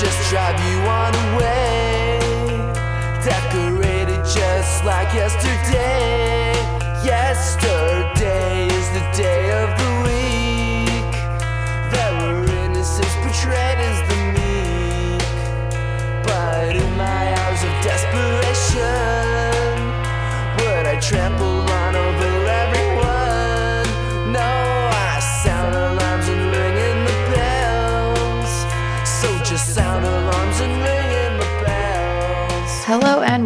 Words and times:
just 0.00 0.28
drive 0.28 0.60
you 0.68 0.78
on 0.80 1.14
away. 1.32 2.18
Decorated 3.24 4.22
just 4.26 4.84
like 4.84 5.14
yesterday. 5.14 6.15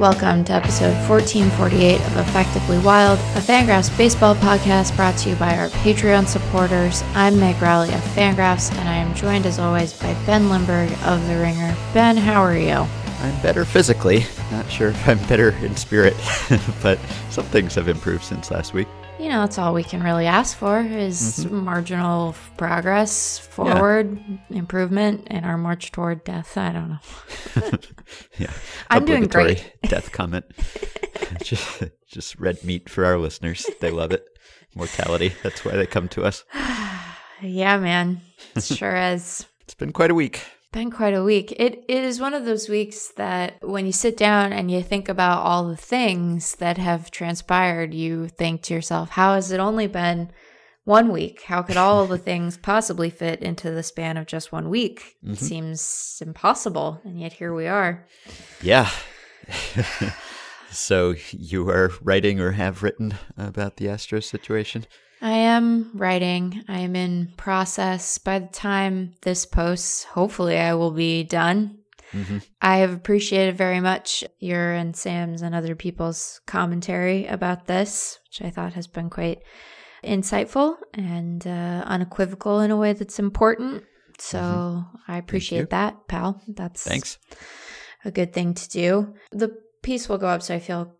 Welcome 0.00 0.44
to 0.44 0.54
episode 0.54 0.94
1448 1.10 2.00
of 2.00 2.16
Effectively 2.16 2.78
Wild, 2.78 3.18
a 3.18 3.40
Fangraphs 3.42 3.94
baseball 3.98 4.34
podcast 4.34 4.96
brought 4.96 5.18
to 5.18 5.28
you 5.28 5.36
by 5.36 5.58
our 5.58 5.68
Patreon 5.68 6.26
supporters. 6.26 7.02
I'm 7.12 7.38
Meg 7.38 7.60
Rowley 7.60 7.92
of 7.92 8.00
Fangraphs, 8.00 8.74
and 8.78 8.88
I 8.88 8.94
am 8.94 9.14
joined 9.14 9.44
as 9.44 9.58
always 9.58 9.92
by 9.92 10.14
Ben 10.24 10.48
Lindbergh 10.48 10.90
of 11.04 11.26
The 11.28 11.36
Ringer. 11.36 11.76
Ben, 11.92 12.16
how 12.16 12.40
are 12.40 12.56
you? 12.56 12.88
I'm 13.20 13.42
better 13.42 13.66
physically. 13.66 14.24
Not 14.50 14.70
sure 14.70 14.88
if 14.88 15.06
I'm 15.06 15.18
better 15.26 15.50
in 15.56 15.76
spirit, 15.76 16.16
but 16.82 16.98
some 17.28 17.44
things 17.44 17.74
have 17.74 17.88
improved 17.88 18.24
since 18.24 18.50
last 18.50 18.72
week. 18.72 18.88
You 19.20 19.28
know, 19.28 19.40
that's 19.40 19.58
all 19.58 19.74
we 19.74 19.84
can 19.84 20.02
really 20.02 20.26
ask 20.26 20.56
for 20.56 20.80
is 20.80 21.44
mm-hmm. 21.44 21.64
marginal 21.64 22.34
progress, 22.56 23.38
forward, 23.38 24.18
improvement 24.48 25.28
in 25.28 25.44
our 25.44 25.58
march 25.58 25.92
toward 25.92 26.24
death. 26.24 26.56
I 26.56 26.72
don't 26.72 26.88
know. 26.88 27.78
Yeah. 28.38 28.50
I'm 28.88 29.04
doing 29.04 29.26
great. 29.26 29.74
death 29.82 30.10
comment. 30.10 30.46
just, 31.42 31.82
just 32.08 32.40
red 32.40 32.64
meat 32.64 32.88
for 32.88 33.04
our 33.04 33.18
listeners. 33.18 33.66
They 33.80 33.90
love 33.90 34.10
it. 34.10 34.26
Mortality. 34.74 35.34
That's 35.42 35.64
why 35.66 35.72
they 35.72 35.86
come 35.86 36.08
to 36.08 36.24
us. 36.24 36.44
Yeah, 37.42 37.78
man. 37.78 38.20
It 38.54 38.64
sure 38.64 38.94
is. 38.94 39.46
It's 39.62 39.72
been 39.72 39.92
quite 39.92 40.10
a 40.10 40.14
week. 40.14 40.44
Been 40.72 40.90
quite 40.90 41.14
a 41.14 41.24
week. 41.24 41.52
It, 41.52 41.84
it 41.88 42.04
is 42.04 42.20
one 42.20 42.34
of 42.34 42.44
those 42.44 42.68
weeks 42.68 43.08
that 43.16 43.56
when 43.62 43.86
you 43.86 43.92
sit 43.92 44.16
down 44.16 44.52
and 44.52 44.70
you 44.70 44.82
think 44.82 45.08
about 45.08 45.42
all 45.42 45.66
the 45.66 45.76
things 45.76 46.54
that 46.56 46.78
have 46.78 47.10
transpired, 47.10 47.92
you 47.92 48.28
think 48.28 48.62
to 48.62 48.74
yourself, 48.74 49.10
how 49.10 49.34
has 49.34 49.50
it 49.50 49.58
only 49.60 49.86
been 49.86 50.30
one 50.84 51.12
week? 51.12 51.42
How 51.42 51.62
could 51.62 51.76
all 51.76 52.06
the 52.06 52.18
things 52.30 52.56
possibly 52.56 53.10
fit 53.10 53.42
into 53.42 53.70
the 53.70 53.82
span 53.82 54.16
of 54.16 54.26
just 54.26 54.52
one 54.52 54.68
week? 54.68 55.16
It 55.22 55.26
mm-hmm. 55.26 55.34
seems 55.34 56.22
impossible. 56.24 57.00
And 57.04 57.20
yet 57.20 57.32
here 57.32 57.52
we 57.52 57.66
are. 57.66 58.06
Yeah. 58.62 58.90
so 60.70 61.14
you 61.30 61.68
are 61.68 61.90
writing 62.00 62.40
or 62.40 62.52
have 62.52 62.82
written 62.82 63.14
about 63.36 63.76
the 63.76 63.86
Astros 63.86 64.24
situation? 64.24 64.86
I 65.22 65.32
am 65.32 65.90
writing. 65.94 66.64
I 66.68 66.80
am 66.80 66.96
in 66.96 67.32
process. 67.36 68.18
By 68.18 68.38
the 68.38 68.48
time 68.48 69.14
this 69.22 69.44
posts, 69.44 70.04
hopefully 70.04 70.56
I 70.58 70.74
will 70.74 70.92
be 70.92 71.24
done. 71.24 71.76
I 72.60 72.78
have 72.78 72.92
appreciated 72.92 73.56
very 73.56 73.80
much 73.80 74.24
your 74.40 74.72
and 74.72 74.96
Sam's 74.96 75.42
and 75.42 75.54
other 75.54 75.76
people's 75.76 76.40
commentary 76.46 77.26
about 77.26 77.66
this, 77.66 78.18
which 78.26 78.42
I 78.46 78.50
thought 78.50 78.72
has 78.72 78.88
been 78.88 79.10
quite 79.10 79.42
insightful 80.02 80.76
and 80.94 81.46
uh, 81.46 81.84
unequivocal 81.86 82.60
in 82.60 82.70
a 82.70 82.76
way 82.76 82.94
that's 82.94 83.18
important. 83.18 83.84
So 84.18 84.84
I 85.06 85.18
appreciate 85.18 85.70
that, 85.70 86.08
pal. 86.08 86.42
That's 86.48 86.82
Thanks. 86.82 87.18
a 88.04 88.10
good 88.10 88.32
thing 88.32 88.54
to 88.54 88.68
do. 88.68 89.14
The 89.30 89.56
piece 89.82 90.08
will 90.08 90.18
go 90.18 90.26
up, 90.26 90.42
so 90.42 90.54
I 90.56 90.58
feel, 90.58 90.92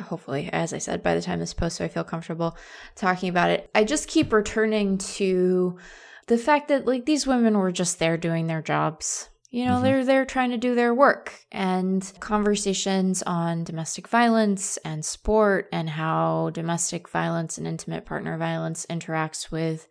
hopefully, 0.00 0.50
as 0.52 0.72
I 0.72 0.78
said, 0.78 1.02
by 1.02 1.14
the 1.14 1.22
time 1.22 1.38
this 1.38 1.54
post, 1.54 1.76
so 1.76 1.84
I 1.84 1.88
feel 1.88 2.04
comfortable 2.04 2.56
talking 2.94 3.28
about 3.28 3.50
it. 3.50 3.70
I 3.74 3.84
just 3.84 4.08
keep 4.08 4.32
returning 4.32 4.98
to 4.98 5.78
the 6.26 6.38
fact 6.38 6.68
that 6.68 6.86
like 6.86 7.06
these 7.06 7.26
women 7.26 7.58
were 7.58 7.72
just 7.72 7.98
there 7.98 8.16
doing 8.16 8.46
their 8.46 8.62
jobs. 8.62 9.28
You 9.50 9.64
know, 9.64 9.74
mm-hmm. 9.74 9.84
they're 9.84 10.04
they're 10.04 10.24
trying 10.26 10.50
to 10.50 10.58
do 10.58 10.74
their 10.74 10.94
work 10.94 11.32
and 11.50 12.12
conversations 12.20 13.22
on 13.22 13.64
domestic 13.64 14.06
violence 14.08 14.76
and 14.78 15.04
sport 15.04 15.68
and 15.72 15.88
how 15.88 16.50
domestic 16.50 17.08
violence 17.08 17.56
and 17.56 17.66
intimate 17.66 18.04
partner 18.04 18.36
violence 18.36 18.84
interacts 18.90 19.50
with 19.50 19.88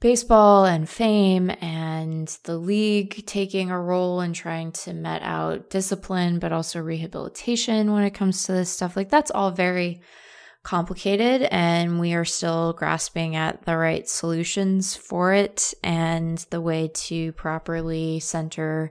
baseball 0.00 0.66
and 0.66 0.88
fame 0.88 1.50
and 1.60 2.28
the 2.44 2.56
league 2.56 3.24
taking 3.26 3.70
a 3.70 3.80
role 3.80 4.20
in 4.20 4.32
trying 4.32 4.70
to 4.70 4.92
met 4.92 5.22
out 5.22 5.70
discipline 5.70 6.38
but 6.38 6.52
also 6.52 6.80
rehabilitation 6.80 7.92
when 7.92 8.02
it 8.02 8.12
comes 8.14 8.44
to 8.44 8.52
this 8.52 8.70
stuff. 8.70 8.96
Like 8.96 9.08
that's 9.08 9.30
all 9.30 9.50
very 9.50 10.02
complicated 10.66 11.42
and 11.52 12.00
we 12.00 12.12
are 12.12 12.24
still 12.24 12.72
grasping 12.72 13.36
at 13.36 13.64
the 13.64 13.76
right 13.76 14.08
solutions 14.08 14.96
for 14.96 15.32
it 15.32 15.72
and 15.84 16.38
the 16.50 16.60
way 16.60 16.90
to 16.92 17.30
properly 17.32 18.18
center 18.18 18.90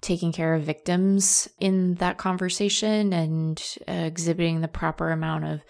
taking 0.00 0.30
care 0.30 0.54
of 0.54 0.62
victims 0.62 1.48
in 1.58 1.94
that 1.96 2.18
conversation 2.18 3.12
and 3.12 3.76
uh, 3.88 3.92
exhibiting 3.92 4.60
the 4.60 4.68
proper 4.68 5.10
amount 5.10 5.44
of 5.44 5.60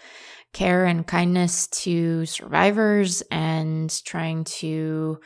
care 0.53 0.85
and 0.85 1.05
kindness 1.05 1.67
to 1.67 2.25
survivors 2.25 3.21
and 3.31 4.03
trying 4.05 4.43
to 4.45 5.19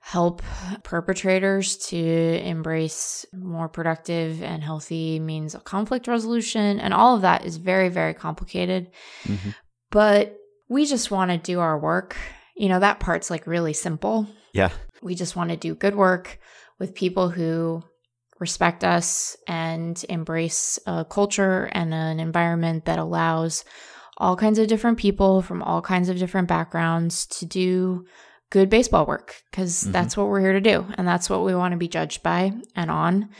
help 0.00 0.42
perpetrators 0.82 1.76
to 1.76 1.98
embrace 1.98 3.26
more 3.32 3.68
productive 3.68 4.42
and 4.42 4.62
healthy 4.62 5.20
means 5.20 5.54
of 5.54 5.64
conflict 5.64 6.08
resolution. 6.08 6.80
And 6.80 6.94
all 6.94 7.16
of 7.16 7.22
that 7.22 7.44
is 7.44 7.58
very, 7.58 7.88
very 7.90 8.14
complicated. 8.14 8.90
Mm-hmm. 9.24 9.50
But 9.90 10.36
we 10.68 10.86
just 10.86 11.10
want 11.10 11.30
to 11.30 11.38
do 11.38 11.60
our 11.60 11.78
work. 11.78 12.16
You 12.56 12.68
know, 12.68 12.80
that 12.80 13.00
part's 13.00 13.30
like 13.30 13.46
really 13.46 13.72
simple. 13.72 14.26
Yeah. 14.52 14.70
We 15.02 15.14
just 15.14 15.36
want 15.36 15.50
to 15.50 15.56
do 15.56 15.74
good 15.74 15.94
work 15.94 16.38
with 16.78 16.94
people 16.94 17.28
who 17.28 17.82
respect 18.38 18.84
us 18.84 19.36
and 19.46 20.02
embrace 20.08 20.78
a 20.86 21.04
culture 21.04 21.68
and 21.72 21.92
an 21.92 22.20
environment 22.20 22.86
that 22.86 22.98
allows 22.98 23.64
all 24.20 24.36
kinds 24.36 24.58
of 24.58 24.68
different 24.68 24.98
people 24.98 25.40
from 25.42 25.62
all 25.62 25.80
kinds 25.80 26.08
of 26.08 26.18
different 26.18 26.46
backgrounds 26.46 27.26
to 27.26 27.46
do 27.46 28.04
good 28.50 28.68
baseball 28.68 29.06
work 29.06 29.42
because 29.50 29.82
mm-hmm. 29.82 29.92
that's 29.92 30.16
what 30.16 30.28
we're 30.28 30.40
here 30.40 30.52
to 30.52 30.60
do 30.60 30.86
and 30.98 31.08
that's 31.08 31.30
what 31.30 31.44
we 31.44 31.54
want 31.54 31.72
to 31.72 31.78
be 31.78 31.88
judged 31.88 32.22
by 32.22 32.52
and 32.76 32.90
on. 32.90 33.30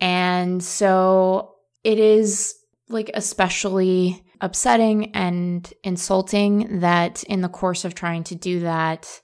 And 0.00 0.62
so 0.62 1.56
it 1.82 1.98
is 1.98 2.54
like 2.88 3.10
especially 3.14 4.24
upsetting 4.40 5.14
and 5.14 5.72
insulting 5.82 6.80
that 6.80 7.22
in 7.24 7.40
the 7.40 7.48
course 7.48 7.84
of 7.84 7.94
trying 7.94 8.24
to 8.24 8.34
do 8.34 8.60
that 8.60 9.20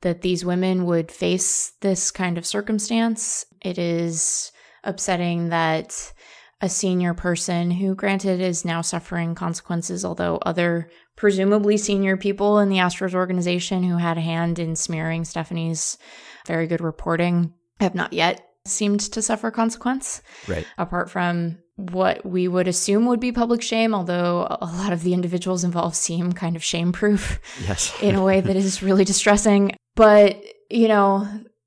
that 0.00 0.22
these 0.22 0.44
women 0.44 0.84
would 0.84 1.12
face 1.12 1.74
this 1.80 2.10
kind 2.10 2.36
of 2.36 2.44
circumstance. 2.44 3.46
It 3.60 3.78
is 3.78 4.50
upsetting 4.82 5.50
that 5.50 6.12
a 6.62 6.68
senior 6.68 7.12
person 7.12 7.70
who 7.72 7.94
granted 7.94 8.40
is 8.40 8.64
now 8.64 8.80
suffering 8.80 9.34
consequences 9.34 10.04
although 10.04 10.36
other 10.46 10.88
presumably 11.16 11.76
senior 11.76 12.16
people 12.16 12.58
in 12.60 12.68
the 12.70 12.76
Astros 12.78 13.14
organization 13.14 13.82
who 13.82 13.96
had 13.98 14.16
a 14.16 14.20
hand 14.22 14.58
in 14.58 14.76
smearing 14.76 15.24
Stephanie's 15.24 15.98
very 16.46 16.66
good 16.66 16.80
reporting 16.80 17.52
have 17.80 17.94
not 17.94 18.12
yet 18.12 18.40
seemed 18.64 19.00
to 19.00 19.20
suffer 19.20 19.50
consequence 19.50 20.22
Right. 20.48 20.64
apart 20.78 21.10
from 21.10 21.58
what 21.76 22.24
we 22.24 22.46
would 22.46 22.68
assume 22.68 23.06
would 23.06 23.18
be 23.18 23.32
public 23.32 23.60
shame, 23.62 23.92
although 23.94 24.46
a 24.60 24.66
lot 24.66 24.92
of 24.92 25.02
the 25.02 25.14
individuals 25.14 25.64
involved 25.64 25.96
seem 25.96 26.32
kind 26.32 26.54
of 26.54 26.62
shame 26.62 26.92
proof 26.92 27.40
Yes. 27.66 27.92
in 28.00 28.14
a 28.14 28.22
way 28.22 28.40
that 28.40 28.54
is 28.54 28.82
really 28.82 29.04
distressing. 29.04 29.74
But, 29.96 30.40
you 30.70 30.86
know, 30.86 31.26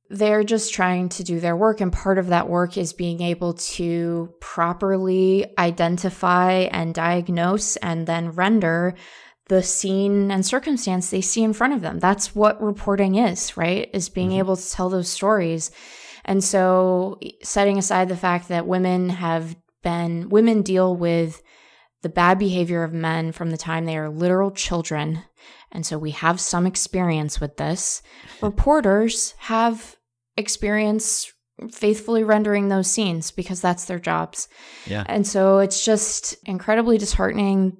they're 0.09 0.43
just 0.43 0.73
trying 0.73 1.09
to 1.09 1.23
do 1.23 1.39
their 1.39 1.55
work. 1.55 1.81
And 1.81 1.91
part 1.91 2.17
of 2.17 2.27
that 2.27 2.47
work 2.47 2.77
is 2.77 2.93
being 2.93 3.21
able 3.21 3.53
to 3.53 4.33
properly 4.39 5.45
identify 5.57 6.51
and 6.71 6.93
diagnose 6.93 7.75
and 7.77 8.05
then 8.05 8.31
render 8.31 8.95
the 9.47 9.61
scene 9.61 10.31
and 10.31 10.45
circumstance 10.45 11.09
they 11.09 11.21
see 11.21 11.43
in 11.43 11.53
front 11.53 11.73
of 11.73 11.81
them. 11.81 11.99
That's 11.99 12.35
what 12.35 12.61
reporting 12.61 13.15
is, 13.15 13.55
right? 13.57 13.89
Is 13.93 14.09
being 14.09 14.29
mm-hmm. 14.29 14.39
able 14.39 14.57
to 14.57 14.71
tell 14.71 14.89
those 14.89 15.09
stories. 15.09 15.71
And 16.23 16.43
so, 16.43 17.19
setting 17.43 17.77
aside 17.77 18.09
the 18.09 18.17
fact 18.17 18.47
that 18.47 18.65
women 18.65 19.09
have 19.09 19.55
been, 19.83 20.29
women 20.29 20.63
deal 20.63 20.95
with 20.95 21.43
the 22.05 22.09
bad 22.09 22.37
behavior 22.37 22.83
of 22.83 22.93
men 22.93 23.31
from 23.31 23.49
the 23.49 23.57
time 23.57 23.85
they 23.85 23.97
are 23.97 24.11
literal 24.11 24.51
children. 24.51 25.23
And 25.71 25.83
so 25.83 25.97
we 25.97 26.11
have 26.11 26.39
some 26.39 26.67
experience 26.67 27.41
with 27.41 27.57
this. 27.57 28.03
Reporters 28.43 29.33
have 29.39 29.95
experience 30.37 31.33
faithfully 31.71 32.23
rendering 32.23 32.69
those 32.69 32.91
scenes 32.91 33.31
because 33.31 33.59
that's 33.59 33.85
their 33.85 33.97
jobs. 33.97 34.47
Yeah. 34.85 35.03
And 35.07 35.25
so 35.25 35.57
it's 35.57 35.83
just 35.83 36.35
incredibly 36.45 36.99
disheartening 36.99 37.75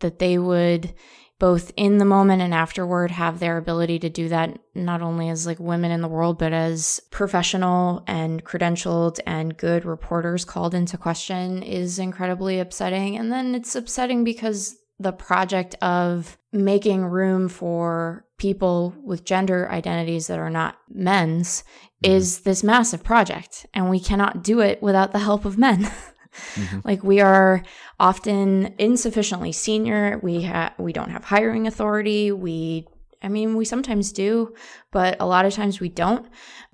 that 0.00 0.18
they 0.18 0.38
would 0.38 0.92
both 1.38 1.72
in 1.76 1.98
the 1.98 2.04
moment 2.04 2.42
and 2.42 2.52
afterward 2.52 3.10
have 3.10 3.38
their 3.38 3.56
ability 3.56 3.98
to 3.98 4.08
do 4.08 4.28
that 4.28 4.58
not 4.74 5.02
only 5.02 5.28
as 5.28 5.46
like 5.46 5.58
women 5.60 5.90
in 5.90 6.00
the 6.00 6.08
world 6.08 6.38
but 6.38 6.52
as 6.52 7.00
professional 7.10 8.02
and 8.06 8.44
credentialed 8.44 9.20
and 9.26 9.56
good 9.56 9.84
reporters 9.84 10.44
called 10.44 10.74
into 10.74 10.96
question 10.98 11.62
is 11.62 11.98
incredibly 11.98 12.58
upsetting 12.58 13.16
and 13.16 13.30
then 13.32 13.54
it's 13.54 13.74
upsetting 13.74 14.24
because 14.24 14.76
the 14.98 15.12
project 15.12 15.76
of 15.80 16.36
making 16.52 17.04
room 17.04 17.48
for 17.48 18.24
people 18.36 18.94
with 19.04 19.24
gender 19.24 19.70
identities 19.70 20.26
that 20.26 20.38
are 20.38 20.50
not 20.50 20.76
men's 20.88 21.62
Mm-hmm. 22.02 22.14
is 22.14 22.40
this 22.40 22.62
massive 22.62 23.02
project 23.02 23.66
and 23.74 23.90
we 23.90 23.98
cannot 23.98 24.44
do 24.44 24.60
it 24.60 24.80
without 24.80 25.10
the 25.10 25.18
help 25.18 25.44
of 25.44 25.58
men 25.58 25.90
Mhm. 26.54 26.84
like 26.84 27.02
we 27.02 27.20
are 27.20 27.62
often 27.98 28.74
insufficiently 28.78 29.52
senior 29.52 30.18
we 30.22 30.42
ha- 30.42 30.74
we 30.78 30.92
don't 30.92 31.10
have 31.10 31.24
hiring 31.24 31.66
authority 31.66 32.30
we 32.32 32.86
i 33.22 33.28
mean 33.28 33.56
we 33.56 33.64
sometimes 33.64 34.12
do 34.12 34.54
but 34.92 35.16
a 35.20 35.26
lot 35.26 35.44
of 35.44 35.52
times 35.52 35.80
we 35.80 35.88
don't 35.88 36.26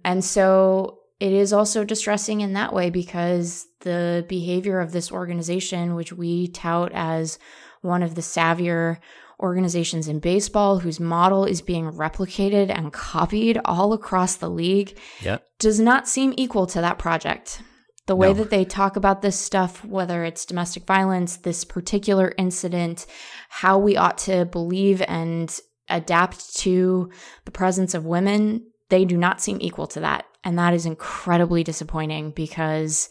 and 0.04 0.24
so 0.24 0.98
it 1.20 1.32
is 1.32 1.52
also 1.52 1.84
distressing 1.84 2.40
in 2.40 2.52
that 2.54 2.72
way 2.74 2.90
because 2.90 3.66
the 3.80 4.24
behavior 4.28 4.80
of 4.80 4.92
this 4.92 5.10
organization 5.12 5.94
which 5.94 6.12
we 6.12 6.48
tout 6.48 6.90
as 6.92 7.38
one 7.82 8.02
of 8.02 8.14
the 8.14 8.20
savvier 8.20 8.98
organizations 9.40 10.06
in 10.08 10.20
baseball 10.20 10.78
whose 10.78 11.00
model 11.00 11.44
is 11.44 11.60
being 11.60 11.90
replicated 11.90 12.70
and 12.70 12.92
copied 12.92 13.58
all 13.64 13.92
across 13.92 14.36
the 14.36 14.48
league 14.48 14.96
Yep. 15.22 15.44
does 15.58 15.80
not 15.80 16.08
seem 16.08 16.32
equal 16.36 16.66
to 16.68 16.80
that 16.80 16.98
project. 16.98 17.60
The 18.06 18.16
way 18.16 18.28
No. 18.28 18.34
that 18.34 18.50
they 18.50 18.64
talk 18.64 18.96
about 18.96 19.22
this 19.22 19.38
stuff, 19.38 19.84
whether 19.84 20.24
it's 20.24 20.44
domestic 20.44 20.84
violence, 20.84 21.36
this 21.36 21.64
particular 21.64 22.34
incident, 22.36 23.06
how 23.48 23.78
we 23.78 23.96
ought 23.96 24.18
to 24.18 24.44
believe 24.44 25.02
and 25.08 25.58
adapt 25.88 26.56
to 26.56 27.10
the 27.44 27.50
presence 27.50 27.94
of 27.94 28.04
women, 28.04 28.66
they 28.90 29.04
do 29.04 29.16
not 29.16 29.40
seem 29.40 29.58
equal 29.60 29.86
to 29.88 30.00
that. 30.00 30.26
And 30.42 30.58
that 30.58 30.74
is 30.74 30.84
incredibly 30.84 31.64
disappointing 31.64 32.32
because 32.32 33.08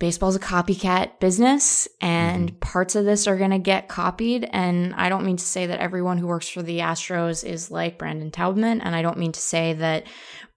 baseball's 0.00 0.34
a 0.34 0.40
copycat 0.40 1.20
business 1.20 1.86
and 2.00 2.48
mm-hmm. 2.48 2.58
parts 2.58 2.96
of 2.96 3.04
this 3.04 3.28
are 3.28 3.36
going 3.36 3.50
to 3.50 3.58
get 3.58 3.86
copied. 3.86 4.48
And 4.50 4.94
I 4.94 5.10
don't 5.10 5.26
mean 5.26 5.36
to 5.36 5.44
say 5.44 5.66
that 5.66 5.78
everyone 5.78 6.18
who 6.18 6.26
works 6.26 6.48
for 6.48 6.62
the 6.62 6.78
Astros 6.78 7.44
is 7.44 7.70
like 7.70 7.98
Brandon 7.98 8.30
Taubman. 8.30 8.80
And 8.82 8.96
I 8.96 9.02
don't 9.02 9.18
mean 9.18 9.32
to 9.32 9.40
say 9.40 9.74
that 9.74 10.06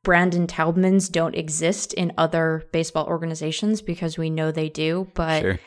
Brandon 0.02 0.48
Taubmans 0.48 1.12
don't 1.12 1.36
exist 1.36 1.94
in 1.94 2.14
other 2.18 2.64
baseball 2.72 3.06
organizations 3.06 3.82
because 3.82 4.18
we 4.18 4.30
know 4.30 4.52
they 4.52 4.70
do. 4.70 5.10
But 5.14 5.42
Sure. 5.42 5.60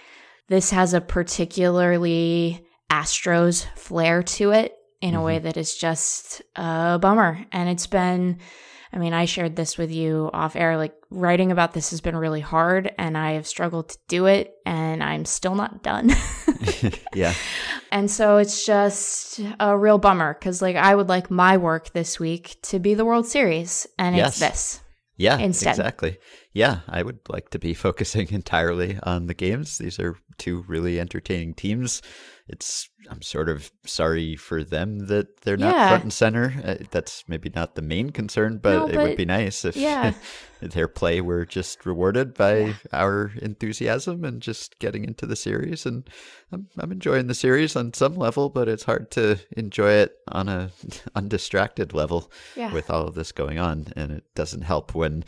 this 0.49 0.70
has 0.70 0.94
a 0.94 1.00
particularly 1.02 2.67
Astros 2.90 3.67
flair 3.76 4.22
to 4.22 4.52
it 4.52 4.75
in 5.02 5.14
a 5.14 5.22
way 5.22 5.37
mm-hmm. 5.37 5.44
that 5.44 5.58
is 5.58 5.76
just 5.76 6.40
a 6.56 6.99
bummer. 6.99 7.44
And 7.52 7.69
it's 7.69 7.87
been, 7.87 8.38
I 8.92 8.98
mean, 8.98 9.12
I 9.12 9.24
shared 9.24 9.56
this 9.56 9.76
with 9.76 9.90
you 9.90 10.30
off 10.32 10.56
air. 10.56 10.76
Like, 10.76 10.94
writing 11.10 11.52
about 11.52 11.72
this 11.72 11.90
has 11.90 12.00
been 12.00 12.16
really 12.16 12.40
hard, 12.40 12.92
and 12.98 13.16
I 13.18 13.32
have 13.32 13.46
struggled 13.46 13.90
to 13.90 13.98
do 14.08 14.26
it, 14.26 14.54
and 14.64 15.02
I'm 15.02 15.24
still 15.24 15.54
not 15.54 15.82
done. 15.82 16.10
yeah. 17.14 17.34
and 17.92 18.10
so 18.10 18.38
it's 18.38 18.64
just 18.64 19.40
a 19.60 19.76
real 19.76 19.98
bummer 19.98 20.34
because, 20.34 20.62
like, 20.62 20.76
I 20.76 20.94
would 20.94 21.08
like 21.08 21.30
my 21.30 21.56
work 21.56 21.92
this 21.92 22.18
week 22.20 22.56
to 22.62 22.78
be 22.78 22.94
the 22.94 23.04
World 23.04 23.26
Series, 23.26 23.86
and 23.98 24.16
Yes. 24.16 24.28
it's 24.28 24.38
this. 24.40 24.80
Yeah, 25.18 25.38
instead. 25.38 25.70
exactly. 25.70 26.18
Yeah, 26.56 26.81
I 26.88 27.03
would 27.03 27.19
like 27.29 27.50
to 27.50 27.58
be 27.58 27.75
focusing 27.87 28.29
entirely 28.31 28.99
on 29.03 29.26
the 29.26 29.35
games. 29.35 29.76
These 29.76 29.99
are 30.00 30.17
two 30.38 30.64
really 30.67 30.99
entertaining 30.99 31.53
teams. 31.53 32.00
It's 32.49 32.88
I'm 33.11 33.20
sort 33.20 33.49
of 33.50 33.70
sorry 33.85 34.37
for 34.37 34.64
them 34.64 35.06
that 35.08 35.43
they're 35.43 35.58
not 35.58 35.75
Yeah. 35.75 35.88
front 35.88 36.03
and 36.05 36.12
center. 36.12 36.55
Uh, 36.64 36.76
that's 36.91 37.25
maybe 37.29 37.50
not 37.55 37.75
the 37.75 37.82
main 37.82 38.08
concern, 38.11 38.58
but, 38.58 38.79
No, 38.79 38.87
it 38.88 38.97
would 38.97 39.17
be 39.19 39.25
nice 39.26 39.64
if 39.67 39.76
yeah. 39.76 40.14
their 40.62 40.88
play 40.88 41.20
were 41.20 41.44
just 41.44 41.85
rewarded 41.85 42.32
by 42.35 42.56
Yeah. 42.58 42.73
our 42.93 43.32
enthusiasm 43.43 44.25
and 44.25 44.41
just 44.41 44.79
getting 44.79 45.05
into 45.05 45.26
the 45.26 45.37
series. 45.37 45.85
And 45.85 46.08
I'm 46.53 46.69
I'm 46.79 46.91
enjoying 46.93 47.26
the 47.26 47.35
series 47.35 47.76
on 47.76 47.93
some 47.93 48.14
level, 48.14 48.49
but 48.49 48.67
it's 48.67 48.85
hard 48.85 49.11
to 49.12 49.38
enjoy 49.56 49.91
it 50.05 50.17
on 50.29 50.49
a 50.49 50.70
undistracted 51.14 51.93
level 51.93 52.31
with 52.73 52.91
all 52.91 53.06
of 53.08 53.14
this 53.14 53.31
going 53.32 53.58
on. 53.58 53.93
And 53.94 54.11
it 54.11 54.25
doesn't 54.35 54.62
help 54.62 54.94
when 54.94 55.25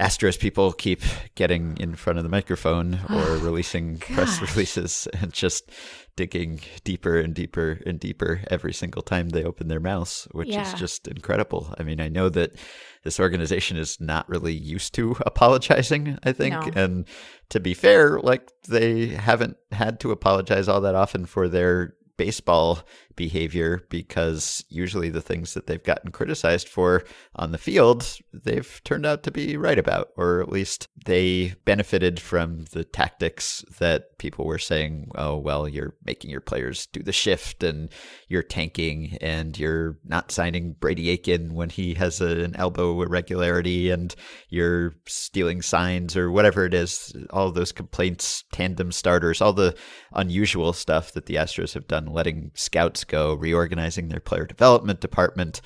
Astros 0.00 0.38
people 0.38 0.72
keep 0.72 1.02
getting 1.34 1.76
in 1.76 1.94
front 1.94 2.18
of 2.18 2.22
the 2.22 2.30
microphone 2.30 2.94
or 3.10 3.36
ah, 3.36 3.38
releasing 3.42 3.98
press 3.98 4.40
releases 4.40 5.06
and 5.20 5.32
just 5.34 5.70
digging 6.16 6.60
deeper 6.82 7.18
and 7.18 7.34
deeper 7.34 7.78
and 7.84 8.00
deeper 8.00 8.40
every 8.50 8.72
single 8.72 9.02
time 9.02 9.28
they 9.28 9.44
open 9.44 9.68
their 9.68 9.80
mouths, 9.80 10.26
which 10.32 10.48
is 10.48 10.72
just 10.74 11.08
incredible. 11.08 11.74
I 11.78 11.82
mean, 11.82 12.00
I 12.00 12.08
know 12.08 12.30
that 12.30 12.56
this 13.04 13.20
organization 13.20 13.76
is 13.76 14.00
not 14.00 14.28
really 14.30 14.54
used 14.54 14.94
to 14.94 15.14
apologizing, 15.26 16.18
I 16.22 16.32
think. 16.32 16.54
No. 16.54 16.82
And 16.82 17.08
to 17.50 17.60
be 17.60 17.74
fair, 17.74 18.18
like 18.18 18.50
they 18.68 19.08
haven't 19.08 19.58
had 19.72 20.00
to 20.00 20.10
apologize 20.10 20.68
all 20.68 20.80
that 20.82 20.94
often 20.94 21.26
for 21.26 21.48
their 21.48 21.96
baseball 22.16 22.78
behavior 23.16 23.82
because 23.88 24.64
usually 24.68 25.10
the 25.10 25.20
things 25.20 25.54
that 25.54 25.66
they've 25.66 25.82
gotten 25.82 26.10
criticized 26.10 26.68
for 26.68 27.04
on 27.36 27.52
the 27.52 27.58
field, 27.58 28.18
they've 28.32 28.80
turned 28.84 29.06
out 29.06 29.22
to 29.22 29.30
be 29.30 29.56
right 29.56 29.78
about, 29.78 30.10
or 30.16 30.40
at 30.40 30.48
least 30.50 30.88
they 31.04 31.54
benefited 31.64 32.20
from 32.20 32.64
the 32.72 32.84
tactics 32.84 33.64
that 33.78 34.18
people 34.18 34.44
were 34.44 34.58
saying, 34.58 35.10
oh, 35.16 35.36
well, 35.36 35.68
you're 35.68 35.94
making 36.04 36.30
your 36.30 36.40
players 36.40 36.86
do 36.86 37.02
the 37.02 37.12
shift 37.12 37.62
and 37.62 37.90
you're 38.28 38.42
tanking 38.42 39.16
and 39.20 39.58
you're 39.58 39.98
not 40.04 40.30
signing 40.30 40.74
Brady 40.78 41.10
Aiken 41.10 41.54
when 41.54 41.70
he 41.70 41.94
has 41.94 42.20
a, 42.20 42.44
an 42.44 42.56
elbow 42.56 43.02
irregularity 43.02 43.90
and 43.90 44.14
you're 44.48 44.94
stealing 45.06 45.62
signs 45.62 46.16
or 46.16 46.30
whatever 46.30 46.64
it 46.64 46.74
is, 46.74 47.14
all 47.30 47.50
those 47.50 47.72
complaints, 47.72 48.44
tandem 48.52 48.92
starters, 48.92 49.40
all 49.40 49.52
the 49.52 49.76
unusual 50.12 50.72
stuff 50.72 51.12
that 51.12 51.26
the 51.26 51.34
Astros 51.34 51.74
have 51.74 51.88
done, 51.88 52.06
letting 52.06 52.50
scouts 52.54 53.04
go, 53.12 53.34
reorganizing 53.34 54.08
their 54.08 54.20
player 54.20 54.46
development 54.46 55.00
department, 55.00 55.60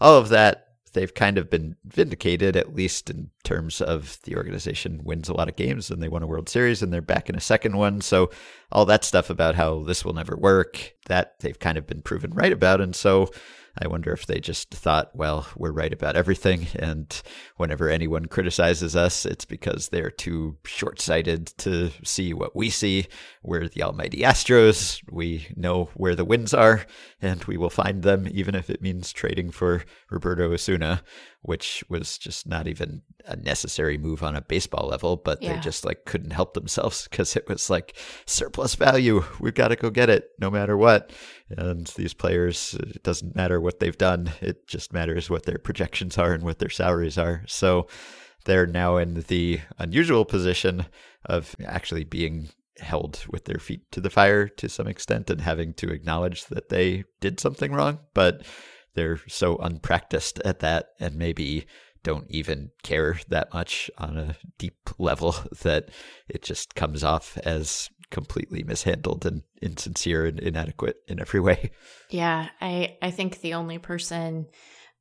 all 0.00 0.16
of 0.16 0.28
that. 0.28 0.66
They've 0.92 1.14
kind 1.14 1.38
of 1.38 1.48
been 1.48 1.76
vindicated, 1.84 2.56
at 2.56 2.74
least 2.74 3.10
in 3.10 3.30
terms 3.44 3.80
of 3.80 4.18
the 4.24 4.34
organization 4.34 5.02
wins 5.04 5.28
a 5.28 5.32
lot 5.32 5.48
of 5.48 5.54
games 5.54 5.88
and 5.88 6.02
they 6.02 6.08
won 6.08 6.24
a 6.24 6.26
World 6.26 6.48
Series 6.48 6.82
and 6.82 6.92
they're 6.92 7.00
back 7.00 7.28
in 7.28 7.36
a 7.36 7.40
second 7.40 7.76
one. 7.76 8.00
So, 8.00 8.30
all 8.72 8.84
that 8.86 9.04
stuff 9.04 9.30
about 9.30 9.54
how 9.54 9.84
this 9.84 10.04
will 10.04 10.14
never 10.14 10.36
work, 10.36 10.94
that 11.06 11.38
they've 11.38 11.58
kind 11.58 11.78
of 11.78 11.86
been 11.86 12.02
proven 12.02 12.32
right 12.32 12.52
about. 12.52 12.80
And 12.80 12.96
so, 12.96 13.30
I 13.78 13.88
wonder 13.88 14.12
if 14.12 14.26
they 14.26 14.40
just 14.40 14.70
thought, 14.70 15.14
well, 15.14 15.46
we're 15.56 15.72
right 15.72 15.92
about 15.92 16.16
everything. 16.16 16.66
And 16.74 17.22
whenever 17.56 17.88
anyone 17.88 18.26
criticizes 18.26 18.96
us, 18.96 19.24
it's 19.24 19.44
because 19.44 19.88
they're 19.88 20.10
too 20.10 20.56
short 20.64 21.00
sighted 21.00 21.46
to 21.58 21.90
see 22.04 22.34
what 22.34 22.56
we 22.56 22.70
see. 22.70 23.06
We're 23.42 23.68
the 23.68 23.82
almighty 23.82 24.18
Astros. 24.18 25.00
We 25.10 25.48
know 25.56 25.90
where 25.94 26.14
the 26.14 26.24
wins 26.24 26.52
are, 26.52 26.84
and 27.22 27.44
we 27.44 27.56
will 27.56 27.70
find 27.70 28.02
them, 28.02 28.28
even 28.30 28.54
if 28.54 28.70
it 28.70 28.82
means 28.82 29.12
trading 29.12 29.50
for 29.50 29.84
Roberto 30.10 30.52
Osuna, 30.52 31.02
which 31.42 31.82
was 31.88 32.18
just 32.18 32.46
not 32.46 32.66
even 32.66 33.02
a 33.24 33.34
necessary 33.36 33.96
move 33.96 34.22
on 34.22 34.36
a 34.36 34.42
baseball 34.42 34.88
level, 34.88 35.16
but 35.16 35.42
Yeah. 35.42 35.54
they 35.54 35.60
just 35.60 35.84
like 35.84 36.04
couldn't 36.04 36.32
help 36.32 36.54
themselves 36.54 37.04
because 37.10 37.34
it 37.36 37.48
was 37.48 37.70
like 37.70 37.96
surplus 38.26 38.74
value. 38.74 39.24
We've 39.40 39.54
got 39.54 39.68
to 39.68 39.76
go 39.76 39.90
get 39.90 40.10
it 40.10 40.30
no 40.38 40.50
matter 40.50 40.76
what. 40.76 41.12
And 41.48 41.86
these 41.96 42.14
players, 42.14 42.74
it 42.74 43.02
doesn't 43.02 43.34
matter 43.36 43.60
what 43.60 43.80
they've 43.80 43.96
done. 43.96 44.30
It 44.40 44.66
just 44.66 44.92
matters 44.92 45.30
what 45.30 45.44
their 45.44 45.58
projections 45.58 46.18
are 46.18 46.32
and 46.32 46.44
what 46.44 46.58
their 46.58 46.68
salaries 46.70 47.16
are. 47.18 47.42
So 47.46 47.86
they're 48.44 48.66
now 48.66 48.96
in 48.98 49.24
the 49.28 49.60
unusual 49.78 50.24
position 50.24 50.86
of 51.26 51.56
actually 51.64 52.04
being 52.04 52.48
held 52.78 53.24
with 53.28 53.44
their 53.44 53.58
feet 53.58 53.90
to 53.92 54.00
the 54.00 54.08
fire 54.08 54.48
to 54.48 54.68
some 54.68 54.86
extent 54.86 55.28
and 55.28 55.40
having 55.42 55.74
to 55.74 55.90
acknowledge 55.90 56.46
that 56.46 56.70
they 56.70 57.04
did 57.20 57.38
something 57.40 57.72
wrong. 57.72 57.98
But 58.14 58.46
they're 58.94 59.20
so 59.28 59.56
unpracticed 59.58 60.40
at 60.44 60.60
that 60.60 60.90
and 60.98 61.14
maybe 61.16 61.66
don't 62.02 62.26
even 62.30 62.70
care 62.82 63.18
that 63.28 63.52
much 63.52 63.90
on 63.98 64.16
a 64.16 64.36
deep 64.58 64.88
level 64.98 65.34
that 65.62 65.90
it 66.28 66.42
just 66.42 66.74
comes 66.74 67.04
off 67.04 67.36
as 67.44 67.90
completely 68.10 68.62
mishandled 68.64 69.24
and 69.24 69.42
insincere 69.62 70.26
and 70.26 70.40
inadequate 70.40 70.96
in 71.06 71.20
every 71.20 71.40
way. 71.40 71.70
Yeah, 72.08 72.48
I 72.60 72.96
I 73.00 73.10
think 73.10 73.40
the 73.40 73.54
only 73.54 73.78
person 73.78 74.46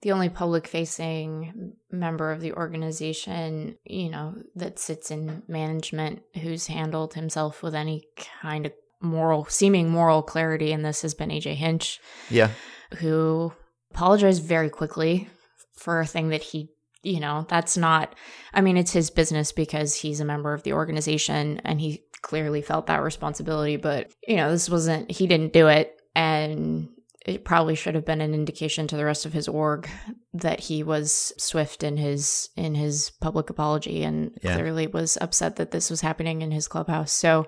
the 0.02 0.12
only 0.14 0.30
public 0.30 0.66
facing 0.68 1.74
member 1.92 2.32
of 2.32 2.40
the 2.40 2.54
organization, 2.54 3.76
you 3.84 4.10
know, 4.10 4.36
that 4.56 4.80
sits 4.80 5.12
in 5.12 5.44
management 5.48 6.22
who's 6.42 6.68
handled 6.68 7.16
himself 7.16 7.62
with 7.62 7.76
any 7.76 8.06
kind 8.42 8.66
of 8.66 8.72
moral 9.02 9.46
seeming 9.46 9.90
moral 9.90 10.22
clarity 10.22 10.72
in 10.72 10.84
this 10.84 11.02
has 11.02 11.14
been 11.14 11.30
AJ 11.30 11.56
Hinch, 11.56 12.00
Yeah. 12.30 12.52
who 13.00 13.52
apologized 13.92 14.44
very 14.44 14.70
quickly 14.70 15.30
for 15.76 16.00
a 16.00 16.06
thing 16.06 16.30
that 16.30 16.44
he 16.44 16.70
you 17.02 17.22
know, 17.22 17.46
that's 17.48 17.78
not 17.78 18.14
I 18.54 18.60
mean, 18.60 18.76
it's 18.76 18.92
his 18.92 19.10
business 19.10 19.54
because 19.54 19.96
he's 19.96 20.20
a 20.20 20.26
member 20.26 20.54
of 20.54 20.64
the 20.64 20.74
organization 20.74 21.62
and 21.64 21.80
he 21.80 22.04
clearly 22.22 22.62
felt 22.62 22.88
that 22.88 23.02
responsibility, 23.02 23.78
but 23.78 24.12
you 24.28 24.36
know, 24.36 24.52
this 24.52 24.70
wasn't 24.70 25.10
he 25.10 25.26
didn't 25.26 25.54
do 25.54 25.68
it 25.68 25.96
and 26.16 26.90
it 27.26 27.46
probably 27.46 27.76
should 27.76 27.96
have 27.96 28.06
been 28.06 28.22
an 28.22 28.34
indication 28.34 28.88
to 28.88 28.98
the 28.98 29.06
rest 29.06 29.26
of 29.26 29.34
his 29.34 29.48
org 29.48 29.88
that 30.34 30.60
he 30.60 30.84
was 30.84 31.32
swift 31.38 31.84
in 31.84 31.96
his 31.96 32.50
in 32.58 32.76
his 32.76 33.12
public 33.22 33.50
apology 33.50 34.04
and 34.04 34.38
Yeah. 34.44 34.56
clearly 34.56 34.88
was 34.88 35.18
upset 35.22 35.56
that 35.56 35.72
this 35.72 35.90
was 35.90 36.02
happening 36.02 36.42
in 36.42 36.52
his 36.52 36.68
clubhouse. 36.68 37.14
So 37.14 37.48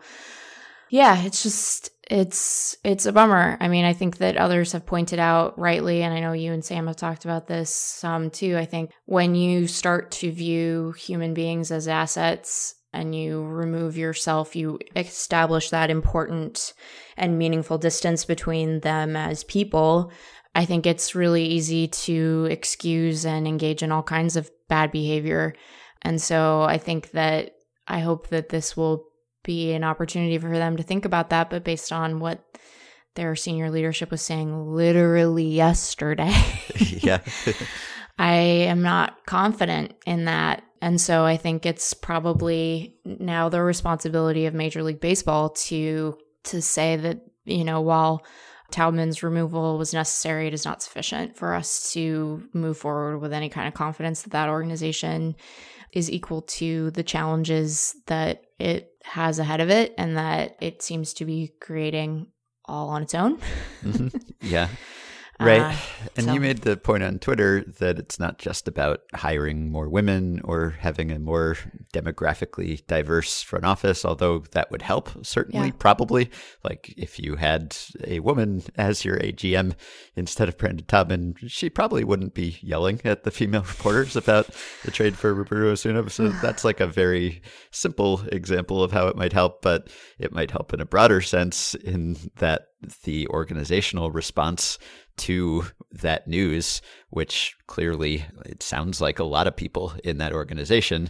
yeah, 0.90 1.24
it's 1.24 1.44
just 1.44 1.90
it's 2.12 2.76
it's 2.84 3.06
a 3.06 3.14
bummer. 3.14 3.56
I 3.62 3.70
mean, 3.70 3.86
I 3.86 3.94
think 3.94 4.18
that 4.18 4.36
others 4.36 4.74
have 4.74 4.86
pointed 4.86 5.18
out 5.18 5.58
rightly, 5.58 6.04
and 6.04 6.14
I 6.14 6.20
know 6.20 6.34
you 6.34 6.52
and 6.52 6.64
Sam 6.64 6.88
have 6.88 6.98
talked 6.98 7.24
about 7.24 7.48
this 7.48 7.74
some 7.74 8.30
too. 8.30 8.58
I 8.58 8.66
think 8.66 8.92
when 9.06 9.34
you 9.34 9.66
start 9.66 10.12
to 10.12 10.30
view 10.30 10.92
human 10.92 11.34
beings 11.34 11.72
as 11.72 11.88
assets 11.88 12.76
and 12.92 13.16
you 13.16 13.42
remove 13.42 13.96
yourself, 13.96 14.58
you 14.58 14.78
establish 14.94 15.70
that 15.70 15.90
important 15.90 16.74
and 17.16 17.40
meaningful 17.40 17.78
distance 17.78 18.26
between 18.26 18.82
them 18.82 19.16
as 19.16 19.46
people. 19.46 20.12
I 20.54 20.66
think 20.66 20.86
it's 20.86 21.16
really 21.16 21.46
easy 21.46 21.88
to 21.88 22.50
excuse 22.52 23.26
and 23.26 23.48
engage 23.48 23.84
in 23.84 23.92
all 23.94 24.04
kinds 24.04 24.36
of 24.36 24.52
bad 24.68 24.92
behavior. 24.92 25.54
And 26.02 26.22
so 26.22 26.64
I 26.64 26.78
think 26.78 27.12
that 27.12 27.54
I 27.88 28.00
hope 28.00 28.28
that 28.28 28.50
this 28.50 28.76
will 28.76 29.11
be 29.44 29.74
an 29.74 29.84
opportunity 29.84 30.38
for 30.38 30.50
them 30.50 30.78
to 30.78 30.84
think 30.84 31.06
about 31.06 31.30
that, 31.30 31.50
but 31.50 31.64
based 31.64 31.92
on 31.92 32.20
what 32.20 32.44
their 33.16 33.36
senior 33.36 33.70
leadership 33.70 34.12
was 34.12 34.22
saying 34.22 34.74
literally 34.74 35.48
yesterday, 35.48 36.34
yeah. 36.78 37.20
I 38.18 38.34
am 38.34 38.82
not 38.82 39.26
confident 39.26 39.96
in 40.06 40.26
that. 40.26 40.64
And 40.82 41.00
so 41.00 41.26
I 41.26 41.38
think 41.38 41.66
it's 41.66 41.94
probably 41.94 42.96
now 43.06 43.50
the 43.50 43.62
responsibility 43.62 44.46
of 44.46 44.54
Major 44.54 44.84
League 44.84 45.02
Baseball 45.02 45.50
to 45.50 46.18
to 46.44 46.62
say 46.62 46.96
that, 46.96 47.22
you 47.46 47.64
know, 47.64 47.82
while 47.82 48.26
Taubman's 48.72 49.22
removal 49.22 49.78
was 49.78 49.94
necessary, 49.94 50.48
it 50.48 50.54
is 50.54 50.66
not 50.66 50.82
sufficient 50.82 51.36
for 51.36 51.54
us 51.54 51.92
to 51.94 52.44
move 52.54 52.78
forward 52.78 53.20
with 53.20 53.34
any 53.34 53.50
kind 53.50 53.68
of 53.68 53.74
confidence 53.74 54.24
that 54.24 54.32
that 54.32 54.50
organization 54.50 55.36
is 55.94 56.10
equal 56.10 56.42
to 56.44 56.90
the 56.92 57.04
challenges 57.04 57.96
that 58.08 58.44
it 58.60 58.91
has 59.04 59.40
ahead 59.40 59.62
of 59.62 59.70
it 59.70 59.94
and 59.98 60.18
that 60.18 60.56
it 60.62 60.82
seems 60.82 61.14
to 61.16 61.26
be 61.26 61.54
creating 61.60 62.28
all 62.66 62.90
on 62.90 63.02
its 63.04 63.14
own. 63.16 63.40
Mhm. 63.84 64.12
Yeah. 64.42 64.70
Right. 65.46 65.62
Uh, 65.62 65.76
and 66.16 66.26
so- 66.28 66.34
you 66.34 66.40
made 66.40 66.60
the 66.60 66.78
point 66.78 67.04
on 67.04 67.20
Twitter 67.20 67.64
that 67.80 68.00
it's 68.00 68.20
not 68.20 68.38
just 68.38 68.68
about 68.68 69.02
hiring 69.14 69.72
more 69.72 69.90
women 69.90 70.42
or 70.44 70.72
having 70.80 71.12
a 71.12 71.20
more 71.20 71.58
demographically 71.94 72.86
diverse 72.88 73.42
front 73.42 73.66
office, 73.66 74.04
although 74.06 74.40
that 74.52 74.72
would 74.72 74.82
help, 74.82 75.26
certainly, 75.26 75.68
Yeah. 75.68 75.74
probably. 75.78 76.30
Like 76.64 76.94
if 76.98 77.20
you 77.20 77.36
had 77.36 77.76
a 78.06 78.20
woman 78.20 78.64
as 78.76 79.06
your 79.06 79.18
AGM 79.18 79.74
instead 80.16 80.50
of 80.50 80.58
Brandon 80.58 80.86
Taubman, 80.86 81.36
she 81.48 81.70
probably 81.70 82.04
wouldn't 82.04 82.34
be 82.34 82.58
yelling 82.62 83.02
at 83.04 83.24
the 83.24 83.32
female 83.32 83.62
reporters 83.68 84.16
about 84.16 84.50
the 84.84 84.92
trade 84.92 85.16
for 85.18 85.34
Roberto 85.34 85.72
Osuna. 85.72 86.10
So 86.10 86.30
that's 86.42 86.64
like 86.66 86.80
a 86.80 86.88
very 86.88 87.42
simple 87.72 88.22
example 88.32 88.84
of 88.84 88.92
how 88.92 89.08
it 89.08 89.16
might 89.16 89.34
help, 89.34 89.62
but 89.62 89.90
it 90.20 90.32
might 90.34 90.52
help 90.52 90.74
in 90.74 90.82
a 90.82 90.86
broader 90.86 91.22
sense 91.22 91.76
in 91.76 92.18
that 92.38 92.68
the 93.04 93.28
organizational 93.28 94.10
response 94.12 94.80
to 95.22 95.66
that 95.92 96.28
news, 96.28 96.82
which 97.10 97.56
clearly 97.68 98.26
it 98.46 98.62
sounds 98.64 99.02
like 99.02 99.20
a 99.20 99.24
lot 99.24 99.48
of 99.48 99.56
people 99.56 99.94
in 100.04 100.18
that 100.20 100.34
organization 100.34 101.10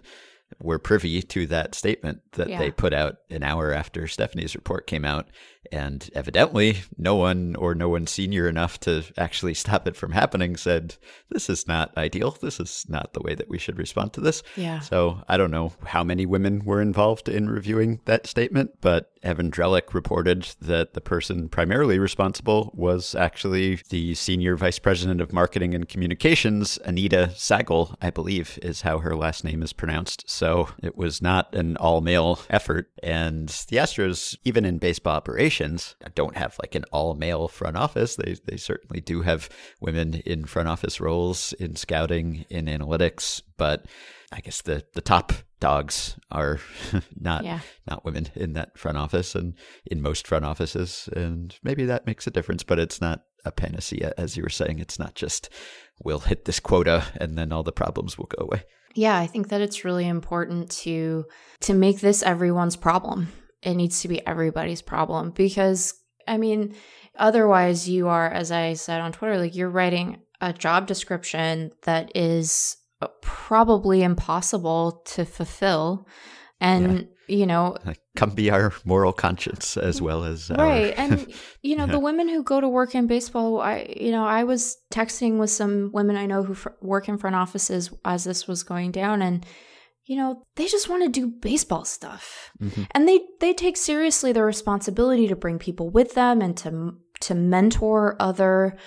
were 0.62 0.80
privy 0.80 1.22
to 1.22 1.48
that 1.48 1.74
statement 1.75 2.22
that 2.34 2.50
Yeah. 2.50 2.60
they 2.60 2.72
put 2.72 2.94
out 2.94 3.18
an 3.30 3.41
hour 3.44 3.72
after 3.74 4.08
Stephanie's 4.08 4.56
report 4.56 4.86
came 4.86 5.06
out. 5.06 5.27
And 5.72 6.10
evidently, 6.13 6.80
no 6.98 7.15
one 7.15 7.56
or 7.56 7.75
no 7.75 7.89
one 7.89 8.08
senior 8.08 8.48
enough 8.48 8.80
to 8.82 9.03
actually 9.18 9.53
stop 9.53 9.88
it 9.88 9.96
from 9.96 10.12
happening 10.12 10.58
said, 10.58 10.96
This 11.30 11.50
is 11.50 11.68
not 11.68 11.96
ideal. 11.98 12.38
This 12.41 12.60
is 12.60 12.86
not 12.89 13.13
the 13.13 13.22
way 13.22 13.36
that 13.36 13.50
we 13.50 13.58
should 13.58 13.77
respond 13.77 14.13
to 14.13 14.22
this. 14.22 14.44
Yeah. 14.56 14.80
So 14.80 15.22
I 15.27 15.38
don't 15.38 15.51
know 15.51 15.74
how 15.86 16.03
many 16.03 16.25
women 16.25 16.63
were 16.65 16.82
involved 16.82 17.30
in 17.30 17.50
reviewing 17.50 18.01
that 18.06 18.27
statement, 18.27 18.72
but 18.82 19.12
Evan 19.24 19.51
Drellich 19.51 19.94
reported 19.94 20.48
that 20.62 20.94
the 20.94 21.01
person 21.01 21.48
primarily 21.48 22.00
responsible 22.00 22.72
was 22.74 23.13
actually 23.13 23.80
the 23.89 24.15
senior 24.15 24.56
vice 24.56 24.80
president 24.80 25.22
of 25.22 25.32
marketing 25.32 25.75
and 25.75 25.88
communications, 25.88 26.80
Anita 26.86 27.32
Sehgal, 27.36 27.96
I 28.01 28.10
believe 28.10 28.58
is 28.63 28.82
how 28.82 29.00
her 29.00 29.15
last 29.15 29.44
name 29.44 29.62
is 29.62 29.74
pronounced. 29.74 30.27
So 30.30 30.70
it 30.82 30.98
was 30.98 31.22
not 31.22 31.53
an 31.53 31.77
all 31.77 32.01
male 32.01 32.39
effort. 32.50 32.89
And 33.03 33.50
the 33.70 33.77
Astros, 33.77 34.36
even 34.44 34.65
in 34.65 34.80
baseball 34.80 35.15
operations, 35.15 35.50
don't 36.15 36.36
have 36.38 36.58
like 36.62 36.75
an 36.75 36.86
all 36.91 37.13
male 37.15 37.48
front 37.48 37.77
office. 37.77 38.15
They, 38.15 38.36
they 38.46 38.58
certainly 38.58 39.01
do 39.01 39.22
have 39.22 39.50
women 39.79 40.15
in 40.25 40.46
front 40.46 40.67
office 40.67 41.00
roles, 41.00 41.53
in 41.53 41.75
scouting, 41.75 42.46
in 42.50 42.65
analytics, 42.65 43.41
but 43.58 43.86
I 44.31 44.39
guess 44.39 44.62
the, 44.62 44.84
the 44.93 45.01
top 45.01 45.34
dogs 45.60 46.17
are 46.31 46.60
not 47.20 47.43
Yeah. 47.43 47.60
not 47.88 48.03
women 48.05 48.27
in 48.36 48.53
that 48.53 48.77
front 48.77 48.98
office 48.98 49.36
and 49.36 49.53
in 49.86 50.01
most 50.01 50.25
front 50.27 50.43
offices 50.46 51.08
and 51.15 51.55
maybe 51.63 51.86
that 51.86 52.08
makes 52.08 52.25
a 52.25 52.31
difference 52.31 52.63
but 52.63 52.79
it's 52.79 53.00
not 53.00 53.22
a 53.46 53.51
panacea 53.51 54.12
as 54.17 54.36
you 54.36 54.41
were 54.41 54.50
saying 54.50 54.79
it's 54.79 54.98
not 54.98 55.13
just 55.13 55.50
we'll 56.03 56.17
hit 56.20 56.46
this 56.46 56.60
quota 56.60 57.03
and 57.17 57.38
then 57.38 57.51
all 57.51 57.62
the 57.62 57.72
problems 57.72 58.17
will 58.17 58.25
go 58.25 58.43
away 58.46 58.63
Yeah, 58.96 59.15
I 59.20 59.27
think 59.27 59.50
that 59.50 59.62
it's 59.62 59.86
really 59.86 60.08
important 60.08 60.72
to 60.84 61.25
to 61.62 61.74
make 61.75 62.00
this 62.01 62.24
everyone's 62.24 62.75
problem. 62.75 63.27
It 63.63 63.75
needs 63.75 64.01
to 64.01 64.08
be 64.08 64.25
everybody's 64.25 64.82
problem 64.82 65.32
because 65.32 65.94
I 66.27 66.38
mean, 66.38 66.75
otherwise 67.18 67.88
you 67.89 68.08
are 68.08 68.30
as 68.30 68.51
I 68.51 68.74
said 68.74 69.01
on 69.01 69.12
Twitter 69.12 69.38
like 69.38 69.56
you're 69.56 69.70
writing 69.70 70.22
a 70.39 70.51
job 70.53 70.88
description 70.88 71.72
that 71.84 72.12
is 72.15 72.77
probably 73.22 74.03
impossible 74.03 75.01
to 75.06 75.25
fulfill. 75.25 76.08
And 76.60 77.08
you 77.27 77.46
know 77.46 77.77
come 78.15 78.32
be 78.32 78.51
our 78.51 78.74
moral 78.84 79.13
conscience 79.13 79.77
as 79.77 80.01
well 80.01 80.25
as 80.25 80.51
our- 80.51 80.58
right. 80.58 80.94
And 80.98 81.34
you 81.63 81.75
know 81.75 81.86
Yeah. 81.86 81.91
the 81.94 82.00
women 82.00 82.27
who 82.27 82.44
go 82.44 82.60
to 82.60 82.68
work 82.68 82.94
in 82.94 83.08
baseball 83.08 83.62
i 83.62 83.88
you 83.98 84.12
know 84.12 84.25
i 84.25 84.44
was 84.44 84.77
texting 84.94 85.38
with 85.38 85.50
some 85.50 85.91
women 85.94 86.18
i 86.18 86.25
know 86.25 86.44
who 86.44 86.53
fr- 86.53 86.70
work 86.82 87.08
in 87.08 87.18
front 87.18 87.36
offices 87.38 87.89
as 88.03 88.25
this 88.25 88.48
was 88.48 88.63
going 88.63 88.91
down. 88.91 89.22
And 89.22 89.46
you 90.12 90.18
know 90.18 90.44
they 90.58 90.68
just 90.75 90.89
want 90.89 91.01
to 91.03 91.10
do 91.20 91.25
baseball 91.50 91.86
stuff 91.86 92.51
Mhm. 92.62 92.86
and 92.91 93.08
they 93.08 93.18
they 93.39 93.53
take 93.53 93.77
seriously 93.77 94.32
their 94.34 94.46
responsibility 94.56 95.25
to 95.30 95.36
bring 95.44 95.58
people 95.68 95.89
with 95.98 96.12
them 96.15 96.41
and 96.41 96.58
to 96.58 96.70
to 97.22 97.34
mentor 97.36 98.18
other 98.20 98.77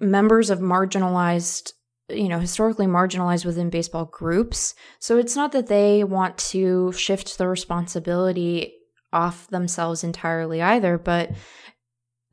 members 0.00 0.50
of 0.50 0.58
marginalized 0.58 1.64
you 2.08 2.28
know 2.28 2.40
historically 2.40 2.86
marginalized 2.86 3.46
within 3.46 3.70
baseball 3.70 4.06
groups 4.20 4.74
so 4.98 5.16
it's 5.16 5.36
not 5.36 5.52
that 5.52 5.68
they 5.68 6.02
want 6.02 6.36
to 6.52 6.90
shift 6.92 7.38
the 7.38 7.46
responsibility 7.46 8.72
off 9.12 9.46
themselves 9.48 10.02
entirely 10.02 10.60
either 10.60 10.98
but 10.98 11.30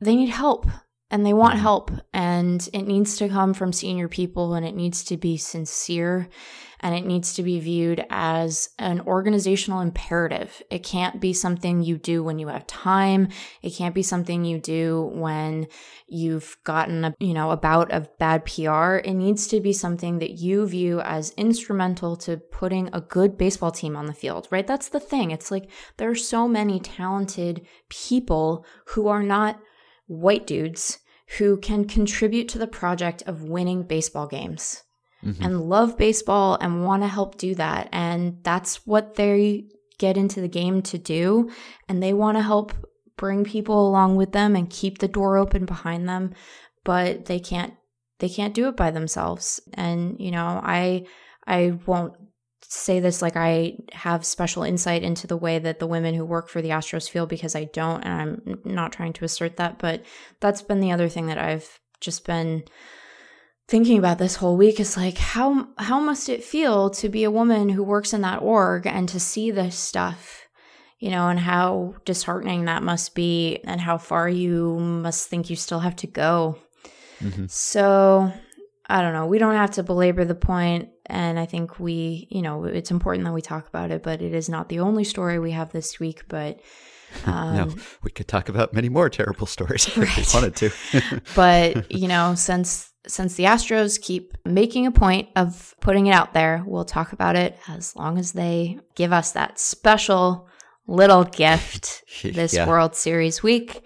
they 0.00 0.16
need 0.16 0.30
help 0.30 0.66
and 1.10 1.24
they 1.24 1.32
want 1.42 1.54
Mhm. 1.54 1.60
help 1.68 1.90
and 2.12 2.68
it 2.72 2.86
needs 2.94 3.16
to 3.18 3.28
come 3.28 3.54
from 3.54 3.72
senior 3.72 4.08
people 4.08 4.54
and 4.54 4.66
it 4.66 4.74
needs 4.74 5.04
to 5.04 5.16
be 5.16 5.36
sincere 5.36 6.28
and 6.82 6.94
it 6.94 7.06
needs 7.06 7.34
to 7.34 7.42
be 7.42 7.60
viewed 7.60 8.04
as 8.10 8.70
an 8.78 9.00
organizational 9.02 9.80
imperative. 9.80 10.62
It 10.70 10.82
can't 10.82 11.20
be 11.20 11.32
something 11.32 11.82
you 11.82 11.96
do 11.96 12.24
when 12.24 12.38
you 12.38 12.48
have 12.48 12.66
time. 12.66 13.28
It 13.62 13.70
can't 13.70 13.94
be 13.94 14.02
something 14.02 14.44
you 14.44 14.58
do 14.58 15.10
when 15.14 15.68
you've 16.08 16.56
gotten 16.64 17.04
a, 17.04 17.14
you 17.20 17.34
know, 17.34 17.52
a 17.52 17.56
bout 17.56 17.92
of 17.92 18.08
bad 18.18 18.44
PR. 18.44 18.96
It 18.96 19.14
needs 19.14 19.46
to 19.48 19.60
be 19.60 19.72
something 19.72 20.18
that 20.18 20.32
you 20.32 20.66
view 20.66 21.00
as 21.00 21.32
instrumental 21.36 22.16
to 22.16 22.36
putting 22.36 22.90
a 22.92 23.00
good 23.00 23.38
baseball 23.38 23.70
team 23.70 23.96
on 23.96 24.06
the 24.06 24.12
field, 24.12 24.48
right? 24.50 24.66
That's 24.66 24.88
the 24.88 25.00
thing. 25.00 25.30
It's 25.30 25.50
like 25.50 25.70
there 25.98 26.10
are 26.10 26.16
so 26.16 26.48
many 26.48 26.80
talented 26.80 27.64
people 27.88 28.66
who 28.88 29.06
are 29.06 29.22
not 29.22 29.60
white 30.06 30.46
dudes 30.46 30.98
who 31.38 31.56
can 31.56 31.86
contribute 31.86 32.48
to 32.48 32.58
the 32.58 32.66
project 32.66 33.22
of 33.26 33.44
winning 33.44 33.84
baseball 33.84 34.26
games 34.26 34.82
Mhm. 35.24 35.44
and 35.44 35.68
love 35.68 35.96
baseball 35.96 36.58
and 36.60 36.84
want 36.84 37.02
to 37.02 37.08
help 37.08 37.38
do 37.38 37.54
that. 37.54 37.88
And 37.92 38.38
that's 38.42 38.86
what 38.86 39.14
they 39.14 39.64
get 39.98 40.16
into 40.16 40.40
the 40.40 40.48
game 40.48 40.82
to 40.82 40.98
do. 40.98 41.50
And 41.88 42.02
they 42.02 42.12
want 42.12 42.36
to 42.38 42.42
help 42.42 42.72
bring 43.16 43.44
people 43.44 43.86
along 43.88 44.16
with 44.16 44.32
them 44.32 44.56
and 44.56 44.68
keep 44.68 44.98
the 44.98 45.08
door 45.08 45.36
open 45.36 45.64
behind 45.64 46.08
them, 46.08 46.32
but 46.84 47.26
they 47.26 47.38
can't 47.38 47.74
they 48.18 48.28
can't 48.28 48.54
do 48.54 48.68
it 48.68 48.76
by 48.76 48.90
themselves. 48.90 49.60
And 49.74 50.16
you 50.18 50.30
know, 50.30 50.60
I 50.62 51.06
I 51.46 51.78
won't 51.86 52.14
say 52.62 53.00
this 53.00 53.20
like 53.20 53.36
I 53.36 53.74
have 53.92 54.24
special 54.24 54.62
insight 54.62 55.02
into 55.02 55.26
the 55.26 55.36
way 55.36 55.58
that 55.58 55.78
the 55.78 55.86
women 55.86 56.14
who 56.14 56.24
work 56.24 56.48
for 56.48 56.62
the 56.62 56.70
Astros 56.70 57.10
feel 57.10 57.26
because 57.26 57.54
I 57.54 57.64
don't 57.64 58.02
and 58.02 58.12
I'm 58.12 58.60
not 58.64 58.92
trying 58.92 59.12
to 59.14 59.24
assert 59.24 59.56
that, 59.56 59.78
but 59.78 60.02
that's 60.40 60.62
been 60.62 60.80
the 60.80 60.92
other 60.92 61.08
thing 61.08 61.26
that 61.26 61.38
I've 61.38 61.78
just 62.00 62.24
been 62.24 62.64
thinking 63.68 63.98
about 63.98 64.18
this 64.18 64.36
whole 64.36 64.56
week 64.56 64.80
is 64.80 64.96
like 64.96 65.18
how 65.18 65.68
how 65.78 66.00
must 66.00 66.28
it 66.28 66.44
feel 66.44 66.90
to 66.90 67.08
be 67.08 67.24
a 67.24 67.30
woman 67.30 67.68
who 67.68 67.82
works 67.82 68.12
in 68.12 68.20
that 68.20 68.42
org 68.42 68.86
and 68.86 69.08
to 69.08 69.20
see 69.20 69.50
this 69.50 69.76
stuff 69.76 70.46
you 70.98 71.10
know 71.10 71.28
and 71.28 71.40
how 71.40 71.94
disheartening 72.04 72.64
that 72.66 72.82
must 72.82 73.14
be 73.14 73.58
and 73.64 73.80
how 73.80 73.96
far 73.96 74.28
you 74.28 74.78
must 74.78 75.28
think 75.28 75.48
you 75.48 75.56
still 75.56 75.80
have 75.80 75.96
to 75.96 76.06
go 76.06 76.58
So 77.48 78.32
I 78.86 79.00
don't 79.00 79.12
know. 79.12 79.26
We 79.26 79.38
don't 79.38 79.54
have 79.54 79.72
to 79.72 79.82
belabor 79.82 80.24
the 80.24 80.34
point, 80.34 80.90
and 81.06 81.38
I 81.38 81.46
think 81.46 81.78
we, 81.78 82.26
you 82.30 82.42
know, 82.42 82.64
it's 82.64 82.90
important 82.90 83.24
that 83.24 83.32
we 83.32 83.42
talk 83.42 83.68
about 83.68 83.90
it. 83.90 84.02
But 84.02 84.22
it 84.22 84.34
is 84.34 84.48
not 84.48 84.68
the 84.68 84.80
only 84.80 85.04
story 85.04 85.38
we 85.38 85.52
have 85.52 85.72
this 85.72 86.00
week. 86.00 86.24
But 86.28 86.60
um, 87.26 87.56
no, 87.56 87.74
we 88.02 88.10
could 88.10 88.28
talk 88.28 88.48
about 88.48 88.74
many 88.74 88.88
more 88.88 89.08
terrible 89.08 89.46
stories 89.46 89.86
if 89.86 89.96
we 89.96 90.24
wanted 90.34 90.56
to. 90.56 91.20
but 91.34 91.90
you 91.92 92.08
know 92.08 92.34
since 92.34 92.91
since 93.06 93.34
the 93.34 93.44
astros 93.44 94.00
keep 94.00 94.36
making 94.44 94.86
a 94.86 94.92
point 94.92 95.28
of 95.36 95.74
putting 95.80 96.06
it 96.06 96.12
out 96.12 96.32
there 96.34 96.62
we'll 96.66 96.84
talk 96.84 97.12
about 97.12 97.34
it 97.36 97.58
as 97.68 97.96
long 97.96 98.18
as 98.18 98.32
they 98.32 98.78
give 98.94 99.12
us 99.12 99.32
that 99.32 99.58
special 99.58 100.48
little 100.86 101.24
gift 101.24 102.04
this 102.22 102.54
Yeah. 102.54 102.66
world 102.68 102.94
series 102.94 103.42
week. 103.42 103.82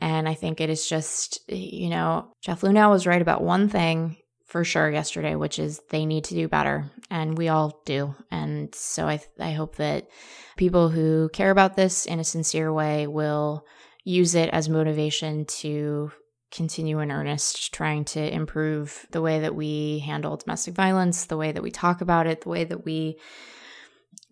And 0.00 0.28
i 0.28 0.34
think 0.34 0.60
it 0.60 0.70
is 0.70 0.86
just 0.88 1.40
you 1.50 1.88
know 1.90 2.28
jeff 2.42 2.60
Luhnow 2.62 2.90
was 2.90 3.06
right 3.06 3.20
about 3.22 3.42
one 3.42 3.68
thing 3.68 4.16
for 4.46 4.64
sure 4.64 4.90
yesterday 4.90 5.34
which 5.36 5.58
is 5.58 5.80
they 5.90 6.06
need 6.06 6.24
to 6.24 6.34
do 6.34 6.48
better. 6.48 6.90
And 7.12 7.36
we 7.36 7.48
all 7.48 7.80
do. 7.84 8.14
And 8.30 8.74
so 8.74 9.06
i 9.06 9.20
i 9.38 9.50
hope 9.52 9.76
that 9.76 10.08
people 10.56 10.88
who 10.90 11.28
care 11.32 11.50
about 11.50 11.76
this 11.76 12.06
in 12.06 12.18
a 12.20 12.24
sincere 12.24 12.72
way 12.72 13.06
will 13.06 13.64
use 14.04 14.34
it 14.34 14.48
as 14.50 14.68
motivation 14.68 15.44
to 15.44 16.10
continue 16.50 17.00
in 17.00 17.10
earnest 17.10 17.72
trying 17.72 18.04
to 18.04 18.34
improve 18.34 19.06
the 19.10 19.22
way 19.22 19.40
that 19.40 19.54
we 19.54 20.00
handle 20.00 20.36
domestic 20.36 20.74
violence, 20.74 21.26
the 21.26 21.36
way 21.36 21.52
that 21.52 21.62
we 21.62 21.70
talk 21.70 22.00
about 22.00 22.26
it, 22.26 22.42
the 22.42 22.48
way 22.48 22.64
that 22.64 22.84
we 22.84 23.18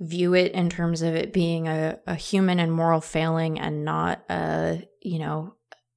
view 0.00 0.34
it 0.34 0.52
in 0.52 0.70
terms 0.70 1.02
of 1.02 1.14
it 1.14 1.32
being 1.32 1.68
a, 1.68 1.98
a 2.06 2.14
human 2.14 2.58
and 2.60 2.72
moral 2.72 3.00
failing 3.00 3.58
and 3.58 3.84
not 3.84 4.22
a, 4.28 4.82
you 5.02 5.18
know, 5.18 5.54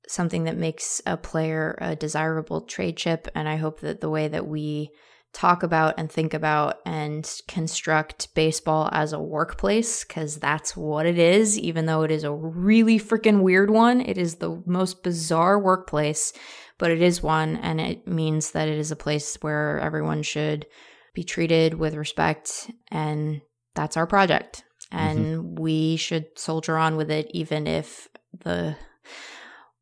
something 0.08 0.44
that 0.44 0.58
makes 0.58 1.02
a 1.06 1.16
player 1.16 1.78
a 1.80 1.96
desirable 1.96 2.62
trade 2.62 2.98
chip. 2.98 3.28
And 3.34 3.48
I 3.48 3.56
hope 3.56 3.80
that 3.82 4.02
the 4.02 4.10
way 4.10 4.28
that 4.28 4.48
we 4.48 4.92
talk 5.34 5.64
about 5.64 5.96
and 5.98 6.12
think 6.12 6.34
about 6.34 6.80
and 6.86 7.42
construct 7.48 8.34
baseball 8.36 8.90
as 8.92 9.14
a 9.14 9.20
workplace 9.20 10.04
because 10.04 10.38
that's 10.38 10.76
what 10.76 11.06
it 11.06 11.18
is 11.18 11.58
even 11.58 11.86
though 11.86 12.04
it 12.04 12.12
is 12.12 12.24
a 12.24 12.34
really 12.34 13.00
freaking 13.00 13.42
weird 13.42 13.70
one. 13.70 14.02
It 14.02 14.18
is 14.18 14.36
the 14.36 14.62
most 14.66 15.04
bizarre 15.04 15.60
workplace 15.60 16.34
but 16.82 16.90
it 16.90 17.02
is 17.02 17.22
one 17.22 17.58
and 17.58 17.80
it 17.80 18.08
means 18.08 18.52
that 18.52 18.68
it 18.68 18.78
is 18.78 18.90
a 18.90 18.96
place 18.96 19.38
where 19.42 19.80
everyone 19.80 20.24
should 20.24 20.66
be 21.14 21.24
treated 21.24 21.76
with 21.76 21.94
respect 21.94 22.72
and 22.90 23.42
that's 23.76 23.98
our 23.98 24.08
project. 24.08 24.64
Mm-hmm. 24.92 24.98
And 24.98 25.60
we 25.60 25.96
should 25.96 26.26
soldier 26.36 26.78
on 26.78 26.98
with 26.98 27.12
it 27.12 27.30
even 27.36 27.68
if 27.68 28.08
the 28.44 28.76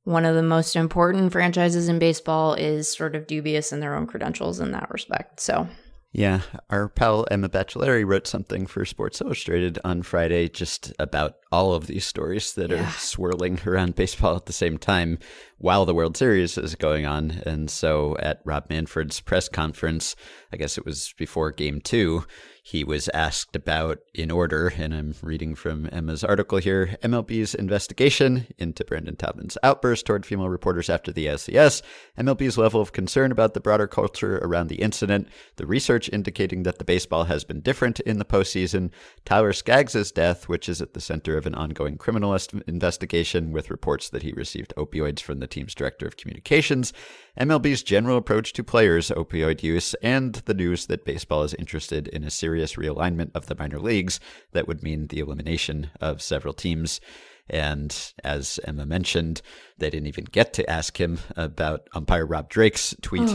one 0.09 0.25
of 0.25 0.33
the 0.35 0.41
most 0.43 0.75
important 0.75 1.31
franchises 1.31 1.87
in 1.87 1.99
baseball 1.99 2.55
is 2.55 2.89
sort 2.89 3.15
of 3.15 3.27
dubious 3.27 3.71
in 3.71 3.79
their 3.79 3.95
own 3.95 4.07
credentials 4.07 4.59
in 4.59 4.71
that 4.71 4.89
respect. 4.89 5.39
So, 5.39 5.67
Yeah, 6.11 6.41
our 6.71 6.89
pal 6.89 7.27
Emma 7.29 7.47
Baccellieri 7.49 8.03
wrote 8.03 8.25
something 8.25 8.65
for 8.65 8.83
Sports 8.83 9.21
Illustrated 9.21 9.77
on 9.85 10.01
Friday 10.01 10.49
just 10.49 10.91
about 10.97 11.35
all 11.51 11.73
of 11.75 11.85
these 11.85 12.03
stories 12.05 12.53
that 12.55 12.71
Yeah. 12.71 12.87
are 12.87 12.91
swirling 12.93 13.59
around 13.67 13.93
baseball 13.95 14.35
at 14.35 14.47
the 14.47 14.53
same 14.53 14.79
time 14.79 15.19
while 15.59 15.85
the 15.85 15.93
World 15.93 16.17
Series 16.17 16.57
is 16.57 16.75
going 16.75 17.05
on. 17.05 17.31
And 17.45 17.69
so 17.69 18.17
at 18.19 18.41
Rob 18.45 18.69
Manfred's 18.69 19.21
press 19.21 19.47
conference, 19.47 20.15
I 20.51 20.57
guess 20.57 20.77
it 20.77 20.85
was 20.85 21.13
before 21.17 21.51
game 21.51 21.81
two, 21.81 22.25
he 22.69 22.83
was 22.83 23.09
asked 23.15 23.55
about, 23.55 23.97
in 24.13 24.29
order, 24.29 24.71
and 24.77 24.93
I'm 24.93 25.15
reading 25.23 25.55
from 25.55 25.89
Emma's 25.91 26.23
article 26.23 26.59
here 26.59 26.97
MLB's 27.01 27.55
investigation 27.55 28.45
into 28.59 28.83
Brandon 28.85 29.15
Taubman's 29.15 29.57
outburst 29.63 30.05
toward 30.05 30.23
female 30.23 30.49
reporters 30.49 30.87
after 30.87 31.11
the 31.11 31.25
LCS, 31.25 31.81
MLB's 32.17 32.59
level 32.59 32.79
of 32.79 32.93
concern 32.93 33.31
about 33.31 33.55
the 33.55 33.59
broader 33.59 33.87
culture 33.87 34.37
around 34.43 34.67
the 34.67 34.83
incident, 34.83 35.27
the 35.55 35.65
research 35.65 36.09
indicating 36.13 36.61
that 36.61 36.77
the 36.77 36.85
baseball 36.85 37.23
has 37.23 37.43
been 37.43 37.61
different 37.61 37.99
in 38.01 38.19
the 38.19 38.25
postseason, 38.25 38.91
Tyler 39.25 39.51
Skaggs' 39.51 40.11
death, 40.11 40.47
which 40.47 40.69
is 40.69 40.79
at 40.79 40.93
the 40.93 41.01
center 41.01 41.37
of 41.37 41.47
an 41.47 41.55
ongoing 41.55 41.97
criminalist 41.97 42.61
investigation 42.67 43.51
with 43.51 43.71
reports 43.71 44.09
that 44.09 44.21
he 44.21 44.31
received 44.33 44.73
opioids 44.77 45.21
from 45.21 45.39
the 45.39 45.47
team's 45.49 45.75
director 45.75 46.07
of 46.07 46.17
communications, 46.17 46.93
MLB's 47.39 47.83
general 47.83 48.17
approach 48.17 48.53
to 48.53 48.63
players' 48.63 49.09
opioid 49.09 49.63
use, 49.63 49.93
and 49.95 50.35
the 50.45 50.53
news 50.53 50.85
that 50.87 51.05
baseball 51.05 51.43
is 51.43 51.53
interested 51.55 52.07
in 52.07 52.23
a 52.23 52.29
serious 52.31 52.75
realignment 52.75 53.31
of 53.33 53.47
the 53.47 53.55
minor 53.55 53.79
leagues 53.79 54.19
that 54.51 54.67
would 54.67 54.83
mean 54.83 55.07
the 55.07 55.19
elimination 55.19 55.89
of 56.01 56.21
several 56.21 56.53
teams. 56.53 57.01
And 57.49 57.95
as 58.23 58.59
Emma 58.65 58.85
mentioned, 58.85 59.41
they 59.77 59.89
didn't 59.89 60.07
even 60.07 60.25
get 60.25 60.53
to 60.53 60.69
ask 60.69 60.99
him 60.99 61.19
about 61.35 61.87
umpire 61.93 62.25
Rob 62.25 62.49
Drake's 62.49 62.95
tweet 63.01 63.29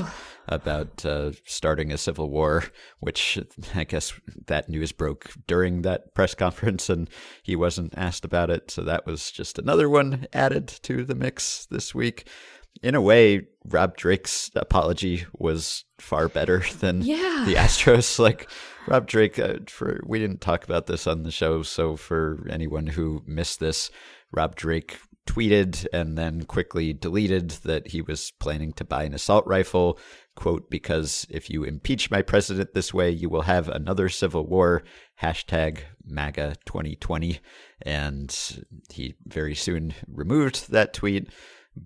about 0.47 1.05
uh, 1.07 1.33
starting 1.47 1.91
a 1.91 1.99
civil 1.99 2.29
war, 2.31 2.65
which 3.01 3.39
I 3.75 3.85
guess 3.85 4.13
that 4.47 4.69
news 4.69 4.93
broke 4.93 5.31
during 5.47 5.83
that 5.83 6.15
press 6.15 6.35
conference 6.35 6.91
and 6.91 7.09
he 7.43 7.57
wasn't 7.57 7.95
asked 7.97 8.25
about 8.25 8.51
it. 8.51 8.71
So 8.71 8.83
that 8.83 9.07
was 9.07 9.31
just 9.31 9.59
another 9.59 9.89
one 9.89 10.27
added 10.33 10.69
to 10.83 11.05
the 11.05 11.15
mix 11.15 11.67
this 11.71 11.95
week. 11.95 12.29
In 12.83 12.95
a 12.95 13.01
way, 13.01 13.47
Rob 13.67 13.97
Drake's 13.97 14.51
apology 14.57 15.25
was 15.39 15.85
far 15.99 16.29
better 16.29 16.65
than 16.81 17.03
Yeah. 17.03 17.45
the 17.47 17.55
Astros. 17.55 18.19
Like 18.25 18.51
Rob 18.87 19.07
Drake, 19.07 19.39
uh, 19.39 19.59
for 19.67 20.01
we 20.05 20.19
didn't 20.19 20.41
talk 20.41 20.65
about 20.65 20.87
this 20.87 21.07
on 21.07 21.23
the 21.23 21.31
show, 21.31 21.63
so 21.63 21.97
for 21.97 22.47
anyone 22.51 22.87
who 22.87 23.23
missed 23.27 23.61
this, 23.61 23.91
Rob 24.31 24.57
Drake 24.57 24.99
tweeted 25.27 25.87
and 25.93 26.19
then 26.19 26.45
quickly 26.45 26.93
deleted 26.93 27.51
that 27.65 27.89
he 27.89 28.03
was 28.03 28.33
planning 28.33 28.73
to 28.75 28.85
buy 28.85 29.05
an 29.05 29.15
assault 29.15 29.47
rifle. 29.47 29.99
Quote, 30.37 30.69
because 30.69 31.27
if 31.31 31.49
you 31.49 31.65
impeach 31.65 32.11
my 32.11 32.21
president 32.21 32.75
this 32.75 32.93
way, 32.93 33.11
you 33.11 33.29
will 33.29 33.43
have 33.43 33.69
another 33.69 34.09
civil 34.09 34.47
war. 34.47 34.83
Hashtag 35.23 35.81
MAGA 36.05 36.57
2020. 36.67 37.39
And 37.83 38.65
he 38.93 39.15
very 39.25 39.55
soon 39.55 39.95
removed 40.07 40.71
that 40.73 40.93
tweet 40.93 41.31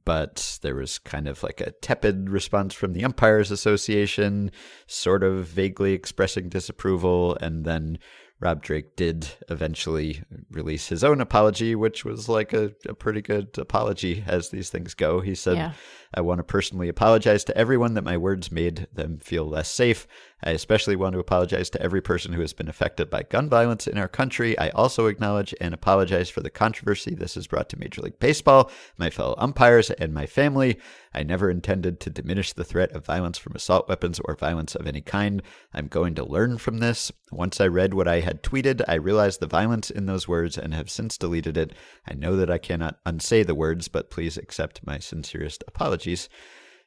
but 0.04 0.58
there 0.62 0.74
was 0.74 0.98
kind 0.98 1.28
of 1.28 1.42
like 1.42 1.60
a 1.60 1.70
tepid 1.70 2.30
response 2.30 2.74
from 2.74 2.92
the 2.92 3.04
Umpires 3.04 3.50
Association, 3.50 4.50
sort 4.86 5.22
of 5.22 5.46
vaguely 5.46 5.92
expressing 5.92 6.48
disapproval. 6.48 7.36
And 7.40 7.64
then 7.64 7.98
Rob 8.40 8.62
Drake 8.62 8.94
did 8.94 9.28
eventually 9.48 10.22
release 10.50 10.88
his 10.88 11.02
own 11.02 11.20
apology, 11.20 11.74
which 11.74 12.04
was 12.04 12.28
like 12.28 12.52
a, 12.52 12.72
a 12.88 12.94
pretty 12.94 13.20
good 13.20 13.56
apology 13.58 14.22
as 14.26 14.50
these 14.50 14.70
things 14.70 14.94
go. 14.94 15.20
He 15.20 15.34
said, 15.34 15.56
Yeah. 15.56 15.72
I 16.14 16.20
want 16.20 16.38
to 16.38 16.44
personally 16.44 16.88
apologize 16.88 17.44
to 17.44 17.56
everyone 17.56 17.94
that 17.94 18.04
my 18.04 18.16
words 18.16 18.50
made 18.50 18.86
them 18.92 19.18
feel 19.18 19.44
less 19.44 19.70
safe. 19.70 20.06
I 20.42 20.50
especially 20.50 20.94
want 20.94 21.14
to 21.14 21.18
apologize 21.18 21.68
to 21.70 21.82
every 21.82 22.00
person 22.00 22.32
who 22.32 22.40
has 22.42 22.52
been 22.52 22.68
affected 22.68 23.10
by 23.10 23.24
gun 23.24 23.48
violence 23.48 23.88
in 23.88 23.98
our 23.98 24.06
country. 24.06 24.56
I 24.56 24.68
also 24.70 25.06
acknowledge 25.06 25.52
and 25.60 25.74
apologize 25.74 26.30
for 26.30 26.40
the 26.40 26.50
controversy 26.50 27.14
this 27.14 27.34
has 27.34 27.48
brought 27.48 27.68
to 27.70 27.78
Major 27.78 28.02
League 28.02 28.20
Baseball, 28.20 28.70
my 28.96 29.10
fellow 29.10 29.34
umpires, 29.36 29.90
and 29.90 30.14
my 30.14 30.26
family. 30.26 30.78
I 31.12 31.24
never 31.24 31.50
intended 31.50 31.98
to 32.00 32.10
diminish 32.10 32.52
the 32.52 32.64
threat 32.64 32.92
of 32.92 33.04
violence 33.04 33.36
from 33.36 33.56
assault 33.56 33.88
weapons 33.88 34.20
or 34.24 34.36
violence 34.36 34.76
of 34.76 34.86
any 34.86 35.00
kind. 35.00 35.42
I'm 35.74 35.88
going 35.88 36.14
to 36.14 36.24
learn 36.24 36.58
from 36.58 36.78
this. 36.78 37.10
Once 37.32 37.60
I 37.60 37.66
read 37.66 37.94
what 37.94 38.06
I 38.06 38.20
had 38.20 38.42
tweeted, 38.42 38.82
I 38.86 38.94
realized 38.94 39.40
the 39.40 39.46
violence 39.46 39.90
in 39.90 40.06
those 40.06 40.28
words 40.28 40.56
and 40.56 40.72
have 40.72 40.88
since 40.88 41.18
deleted 41.18 41.56
it. 41.56 41.72
I 42.06 42.14
know 42.14 42.36
that 42.36 42.50
I 42.50 42.58
cannot 42.58 43.00
unsay 43.04 43.42
the 43.42 43.54
words, 43.54 43.88
but 43.88 44.10
please 44.10 44.36
accept 44.36 44.86
my 44.86 44.98
sincerest 44.98 45.64
apologies. 45.98 46.28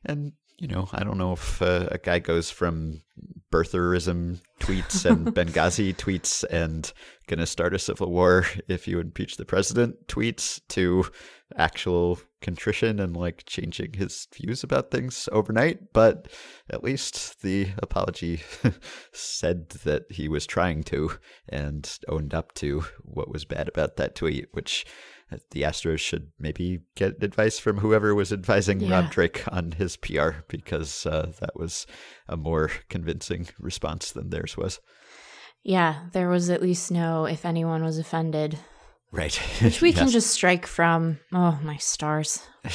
And, 0.05 0.33
you 0.57 0.67
know, 0.67 0.87
I 0.93 1.03
don't 1.03 1.17
know 1.17 1.33
if 1.33 1.61
uh, 1.61 1.87
a 1.91 1.97
guy 1.97 2.19
goes 2.19 2.49
from 2.49 3.01
birtherism 3.51 4.39
tweets 4.59 5.05
and 5.05 5.27
Benghazi 5.35 5.93
tweets 5.95 6.45
and 6.49 6.91
gonna 7.27 7.45
start 7.45 7.73
a 7.73 7.79
civil 7.79 8.11
war 8.11 8.45
if 8.67 8.87
you 8.87 8.99
impeach 8.99 9.37
the 9.37 9.45
president 9.45 10.07
tweets 10.07 10.61
to 10.69 11.05
actual 11.57 12.19
contrition 12.41 12.99
and 12.99 13.15
like 13.17 13.43
changing 13.45 13.93
his 13.93 14.27
views 14.33 14.63
about 14.63 14.91
things 14.91 15.27
overnight. 15.31 15.93
But 15.93 16.29
at 16.69 16.83
least 16.83 17.41
the 17.41 17.67
apology 17.79 18.41
said 19.11 19.69
that 19.83 20.05
he 20.09 20.29
was 20.29 20.47
trying 20.47 20.83
to 20.85 21.11
and 21.49 21.99
owned 22.07 22.33
up 22.33 22.53
to 22.55 22.85
what 23.01 23.29
was 23.29 23.45
bad 23.45 23.67
about 23.67 23.97
that 23.97 24.15
tweet, 24.15 24.47
which 24.53 24.85
the 25.51 25.61
Astros 25.61 25.99
should 25.99 26.31
maybe 26.39 26.81
get 26.95 27.23
advice 27.23 27.57
from 27.59 27.77
whoever 27.79 28.13
was 28.13 28.31
advising 28.33 28.79
Yeah. 28.81 29.01
Rob 29.01 29.11
Drake 29.11 29.43
on 29.51 29.71
his 29.71 29.97
PR 29.97 30.29
because 30.47 31.05
uh, 31.05 31.31
that 31.39 31.55
was 31.55 31.85
a 32.27 32.35
more 32.37 32.69
convincing 32.89 33.47
response 33.59 34.11
than 34.11 34.29
theirs 34.29 34.57
was. 34.57 34.79
Yeah, 35.63 36.05
there 36.13 36.27
was 36.29 36.49
at 36.49 36.61
least 36.61 36.91
no 36.91 37.25
if 37.25 37.45
anyone 37.45 37.83
was 37.83 37.97
offended, 37.99 38.57
Right. 39.11 39.35
which 39.61 39.81
we 39.81 39.93
can 39.93 40.07
just 40.17 40.31
strike 40.31 40.65
from. 40.65 41.19
Oh, 41.33 41.59
my 41.63 41.77
stars. 41.77 42.41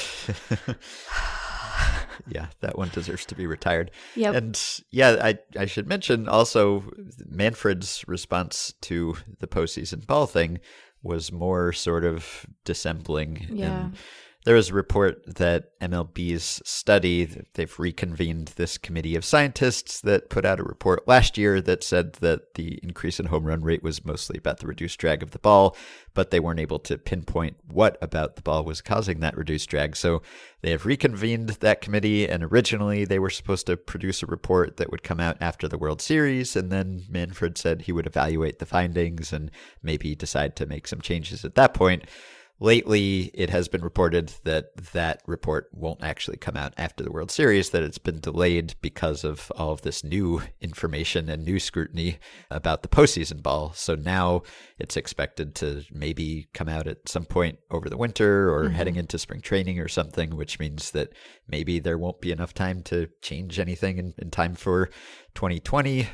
yeah, 2.28 2.46
that 2.60 2.76
one 2.78 2.88
deserves 2.92 3.24
to 3.26 3.34
be 3.34 3.46
retired. 3.46 3.90
Yep. 4.14 4.34
And 4.34 4.80
yeah, 4.90 5.16
I 5.22 5.38
I 5.58 5.66
should 5.66 5.86
mention 5.88 6.28
also 6.28 6.84
Manfred's 7.26 8.04
response 8.08 8.74
to 8.82 9.16
the 9.40 9.46
postseason 9.46 10.06
ball 10.06 10.26
thing 10.26 10.60
was 11.06 11.32
more 11.32 11.72
sort 11.72 12.04
of 12.04 12.46
dissembling 12.64 13.46
Yeah. 13.50 13.84
and 13.86 13.96
there 14.46 14.54
was 14.54 14.70
a 14.70 14.74
report 14.74 15.24
that 15.26 15.76
MLB's 15.80 16.62
study, 16.64 17.24
they've 17.54 17.78
reconvened 17.80 18.52
this 18.54 18.78
committee 18.78 19.16
of 19.16 19.24
scientists 19.24 20.00
that 20.02 20.30
put 20.30 20.44
out 20.44 20.60
a 20.60 20.62
report 20.62 21.08
last 21.08 21.36
year 21.36 21.60
that 21.62 21.82
said 21.82 22.12
that 22.20 22.54
the 22.54 22.78
increase 22.80 23.18
in 23.18 23.26
home 23.26 23.44
run 23.44 23.62
rate 23.62 23.82
was 23.82 24.04
mostly 24.04 24.38
about 24.38 24.60
the 24.60 24.68
reduced 24.68 25.00
drag 25.00 25.24
of 25.24 25.32
the 25.32 25.40
ball, 25.40 25.76
but 26.14 26.30
they 26.30 26.38
weren't 26.38 26.60
able 26.60 26.78
to 26.78 26.96
pinpoint 26.96 27.56
what 27.66 27.98
about 28.00 28.36
the 28.36 28.42
ball 28.42 28.62
was 28.62 28.80
causing 28.80 29.18
that 29.18 29.36
reduced 29.36 29.68
drag. 29.68 29.96
So 29.96 30.22
they 30.62 30.70
have 30.70 30.86
reconvened 30.86 31.48
that 31.48 31.80
committee, 31.80 32.28
and 32.28 32.44
originally 32.44 33.04
they 33.04 33.18
were 33.18 33.30
supposed 33.30 33.66
to 33.66 33.76
produce 33.76 34.22
a 34.22 34.26
report 34.26 34.76
that 34.76 34.92
would 34.92 35.02
come 35.02 35.18
out 35.18 35.38
after 35.40 35.66
the 35.66 35.76
World 35.76 36.00
Series, 36.00 36.54
and 36.54 36.70
then 36.70 37.02
Manfred 37.08 37.58
said 37.58 37.82
he 37.82 37.92
would 37.92 38.06
evaluate 38.06 38.60
the 38.60 38.66
findings 38.66 39.32
and 39.32 39.50
maybe 39.82 40.14
decide 40.14 40.54
to 40.54 40.66
make 40.66 40.86
some 40.86 41.00
changes 41.00 41.44
at 41.44 41.56
that 41.56 41.74
point 41.74 42.04
lately 42.58 43.30
it 43.34 43.50
has 43.50 43.68
been 43.68 43.82
reported 43.82 44.32
that 44.44 44.76
that 44.92 45.20
report 45.26 45.68
won't 45.72 46.02
actually 46.02 46.38
come 46.38 46.56
out 46.56 46.72
after 46.78 47.04
the 47.04 47.10
World 47.10 47.30
Series, 47.30 47.70
that 47.70 47.82
it's 47.82 47.98
been 47.98 48.20
delayed 48.20 48.74
because 48.80 49.24
of 49.24 49.52
all 49.56 49.72
of 49.72 49.82
this 49.82 50.02
new 50.02 50.42
information 50.60 51.28
and 51.28 51.44
new 51.44 51.58
scrutiny 51.58 52.18
about 52.50 52.82
the 52.82 52.88
postseason 52.88 53.42
ball. 53.42 53.72
So 53.74 53.94
now 53.94 54.42
it's 54.78 54.96
expected 54.96 55.54
to 55.56 55.84
maybe 55.92 56.48
come 56.54 56.68
out 56.68 56.86
at 56.86 57.08
some 57.08 57.26
point 57.26 57.58
over 57.70 57.90
the 57.90 57.96
winter 57.96 58.50
or 58.52 58.64
mm-hmm. 58.64 58.74
heading 58.74 58.96
into 58.96 59.18
spring 59.18 59.40
training 59.40 59.78
or 59.78 59.88
something, 59.88 60.34
which 60.34 60.58
means 60.58 60.92
that 60.92 61.12
maybe 61.48 61.78
there 61.78 61.98
won't 61.98 62.20
be 62.20 62.32
enough 62.32 62.54
time 62.54 62.82
to 62.84 63.08
change 63.20 63.58
anything 63.58 63.98
in, 63.98 64.14
in 64.18 64.30
time 64.30 64.54
for 64.54 64.88
2020 65.36 66.08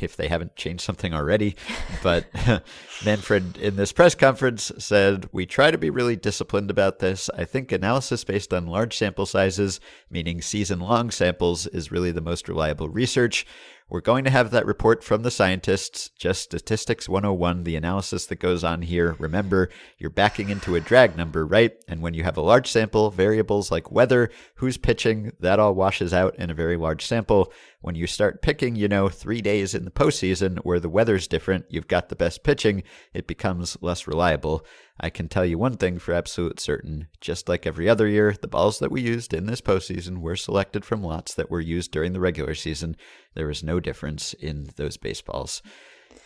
if 0.00 0.16
they 0.16 0.28
haven't 0.28 0.56
changed 0.56 0.82
something 0.82 1.12
already. 1.12 1.56
But 2.02 2.26
Manfred 3.04 3.58
in 3.58 3.76
this 3.76 3.92
press 3.92 4.14
conference 4.14 4.72
said, 4.78 5.28
We 5.32 5.46
try 5.46 5.70
to 5.70 5.78
be 5.78 5.90
really 5.90 6.16
disciplined 6.16 6.70
about 6.70 6.98
this. 6.98 7.28
I 7.34 7.44
think 7.44 7.72
analysis 7.72 8.24
based 8.24 8.54
on 8.54 8.66
large 8.66 8.96
sample 8.96 9.26
sizes, 9.26 9.80
meaning 10.10 10.40
season 10.40 10.80
long 10.80 11.10
samples, 11.10 11.66
is 11.66 11.92
really 11.92 12.12
the 12.12 12.20
most 12.20 12.48
reliable 12.48 12.88
research. 12.88 13.46
We're 13.88 14.00
going 14.00 14.24
to 14.24 14.30
have 14.30 14.50
that 14.50 14.66
report 14.66 15.04
from 15.04 15.22
the 15.22 15.30
scientists, 15.30 16.08
just 16.08 16.42
statistics 16.42 17.08
101, 17.08 17.62
the 17.62 17.76
analysis 17.76 18.26
that 18.26 18.40
goes 18.40 18.64
on 18.64 18.82
here. 18.82 19.14
Remember, 19.20 19.68
you're 19.96 20.10
backing 20.10 20.48
into 20.48 20.74
a 20.74 20.80
drag 20.80 21.16
number, 21.16 21.46
right? 21.46 21.72
And 21.86 22.02
when 22.02 22.12
you 22.12 22.24
have 22.24 22.36
a 22.36 22.42
large 22.42 22.68
sample, 22.68 23.12
variables 23.12 23.70
like 23.70 23.92
weather, 23.92 24.28
who's 24.56 24.76
pitching, 24.76 25.30
that 25.38 25.60
all 25.60 25.72
washes 25.72 26.12
out 26.12 26.34
in 26.34 26.50
a 26.50 26.54
very 26.54 26.76
large 26.76 27.06
sample. 27.06 27.52
When 27.80 27.94
you 27.94 28.08
start 28.08 28.42
picking, 28.42 28.74
you 28.74 28.88
know, 28.88 29.08
three 29.08 29.40
days 29.40 29.72
in 29.72 29.84
the 29.84 29.92
postseason 29.92 30.58
where 30.64 30.80
the 30.80 30.88
weather's 30.88 31.28
different, 31.28 31.66
you've 31.68 31.86
got 31.86 32.08
the 32.08 32.16
best 32.16 32.42
pitching, 32.42 32.82
it 33.14 33.28
becomes 33.28 33.76
less 33.80 34.08
reliable. 34.08 34.66
I 34.98 35.10
can 35.10 35.28
tell 35.28 35.44
you 35.44 35.58
one 35.58 35.76
thing 35.76 35.98
for 35.98 36.14
absolute 36.14 36.58
certain. 36.58 37.08
Just 37.20 37.48
like 37.48 37.66
every 37.66 37.88
other 37.88 38.08
year, 38.08 38.34
the 38.40 38.48
balls 38.48 38.78
that 38.78 38.90
we 38.90 39.02
used 39.02 39.34
in 39.34 39.46
this 39.46 39.60
postseason 39.60 40.18
were 40.18 40.36
selected 40.36 40.84
from 40.84 41.02
lots 41.02 41.34
that 41.34 41.50
were 41.50 41.60
used 41.60 41.90
during 41.90 42.12
the 42.12 42.20
regular 42.20 42.54
season. 42.54 42.96
There 43.34 43.46
was 43.46 43.62
no 43.62 43.78
difference 43.78 44.32
in 44.34 44.70
those 44.76 44.96
baseballs. 44.96 45.62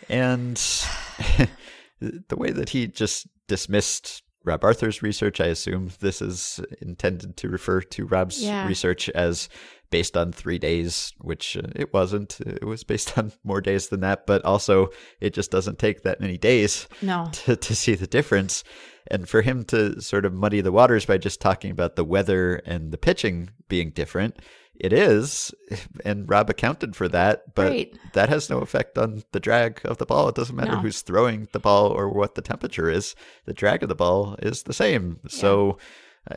And 0.09 0.57
the 2.01 2.37
way 2.37 2.53
that 2.53 2.71
he 2.71 2.87
just 2.87 3.27
dismissed 3.49 4.23
Rob 4.45 4.65
Arthur's 4.65 5.03
research, 5.03 5.41
I 5.41 5.47
assume 5.47 5.91
this 6.01 6.23
is 6.23 6.61
intended 6.81 7.37
to 7.39 7.49
refer 7.49 7.81
to 7.83 8.07
Rob's 8.07 8.43
yeah. 8.43 8.67
research 8.67 9.09
as 9.11 9.49
based 9.91 10.17
on 10.17 10.33
three 10.33 10.59
days, 10.59 11.13
which 11.21 11.57
uh, 11.57 11.63
it 11.75 11.93
wasn't. 11.93 12.41
It 12.41 12.65
was 12.65 12.85
based 12.85 13.17
on 13.19 13.33
more 13.45 13.61
days 13.61 13.89
than 13.89 14.01
that, 14.01 14.27
but 14.27 14.45
also 14.45 14.91
it 15.21 15.35
just 15.35 15.51
doesn't 15.51 15.79
take 15.79 16.03
that 16.03 16.21
many 16.21 16.39
days 16.39 16.89
no. 17.03 17.29
to, 17.33 17.57
to 17.57 17.77
see 17.77 17.95
the 17.95 18.07
difference. 18.07 18.65
And 19.11 19.29
for 19.29 19.43
him 19.43 19.65
to 19.67 20.01
sort 20.01 20.25
of 20.25 20.33
muddy 20.33 20.61
the 20.61 20.73
waters 20.73 21.07
by 21.07 21.19
just 21.19 21.41
talking 21.41 21.71
about 21.71 21.97
the 21.97 22.05
weather 22.05 22.57
and 22.67 22.93
the 22.93 22.99
pitching 22.99 23.51
being 23.69 23.91
different, 23.91 24.39
it 24.81 24.93
is. 24.93 25.53
And 26.05 26.29
Rob 26.29 26.49
accounted 26.49 26.97
for 26.97 27.09
that, 27.09 27.55
but 27.55 27.71
right. 27.71 27.99
that 28.15 28.31
has 28.31 28.49
no 28.49 28.59
effect 28.59 28.97
on 28.97 29.23
the 29.33 29.41
drag 29.41 29.81
of 29.85 29.99
the 29.99 30.07
ball. 30.07 30.29
It 30.29 30.35
doesn't 30.35 30.57
matter 30.57 30.73
no. 30.73 30.79
who's 30.79 31.03
throwing 31.03 31.47
the 31.53 31.59
ball 31.59 31.89
or 31.89 32.09
what 32.09 32.35
the 32.35 32.43
temperature 32.43 32.89
is. 32.89 33.15
The 33.45 33.53
drag 33.53 33.83
of 33.83 33.91
the 33.91 33.95
ball 33.95 34.37
is 34.41 34.63
the 34.63 34.73
same. 34.73 35.21
Yeah. 35.25 35.29
So 35.31 35.79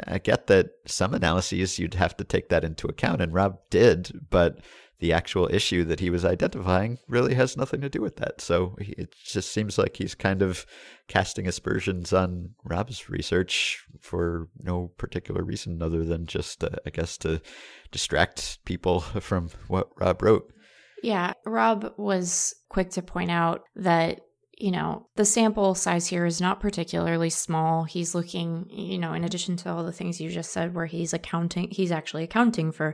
I 0.08 0.18
get 0.18 0.48
that 0.48 0.72
some 0.86 1.14
analyses 1.14 1.78
you'd 1.78 1.96
have 1.96 2.16
to 2.18 2.24
take 2.24 2.50
that 2.50 2.64
into 2.64 2.88
account, 2.88 3.22
and 3.22 3.34
Rob 3.34 3.60
did, 3.70 4.28
but 4.30 4.60
the 5.00 5.12
actual 5.12 5.54
issue 5.54 5.84
that 5.84 6.00
he 6.00 6.10
was 6.10 6.24
identifying 6.24 6.98
really 7.10 7.34
has 7.34 7.58
nothing 7.58 7.82
to 7.82 7.90
do 7.90 8.02
with 8.02 8.16
that. 8.16 8.40
So 8.40 8.78
it 8.80 9.14
just 9.22 9.52
seems 9.52 9.78
like 9.78 9.98
he's 9.98 10.16
kind 10.16 10.42
of 10.42 10.66
casting 11.10 11.46
aspersions 11.46 12.14
on 12.14 12.52
Rob's 12.64 13.10
research 13.10 13.84
for 14.00 14.48
no 14.58 14.92
particular 14.98 15.44
reason 15.44 15.84
other 15.84 16.06
than 16.06 16.26
just, 16.26 16.64
uh, 16.64 16.70
I 16.86 16.90
guess, 16.90 17.18
to 17.18 17.42
distract 17.92 18.60
people 18.64 19.00
from 19.20 19.50
what 19.68 19.90
Rob 20.00 20.22
wrote. 20.22 20.54
Yeah, 21.04 21.34
Rob 21.46 21.94
was 21.98 22.56
quick 22.70 22.92
to 22.92 23.02
point 23.02 23.30
out 23.30 23.64
that 23.76 24.22
you 24.58 24.70
know, 24.70 25.08
the 25.16 25.26
sample 25.26 25.74
size 25.74 26.08
here 26.08 26.26
is 26.26 26.40
not 26.40 26.60
particularly 26.60 27.30
small. 27.30 27.86
He's 27.86 28.14
looking, 28.14 28.68
you 28.70 29.00
know, 29.00 29.14
in 29.14 29.24
addition 29.24 29.56
to 29.58 29.72
all 29.72 29.84
the 29.84 29.92
things 29.92 30.22
you 30.22 30.30
just 30.30 30.52
said, 30.52 30.76
where 30.76 30.86
he's 30.86 31.14
accounting, 31.14 31.70
he's 31.72 31.92
actually 31.92 32.24
accounting 32.24 32.72
for 32.72 32.94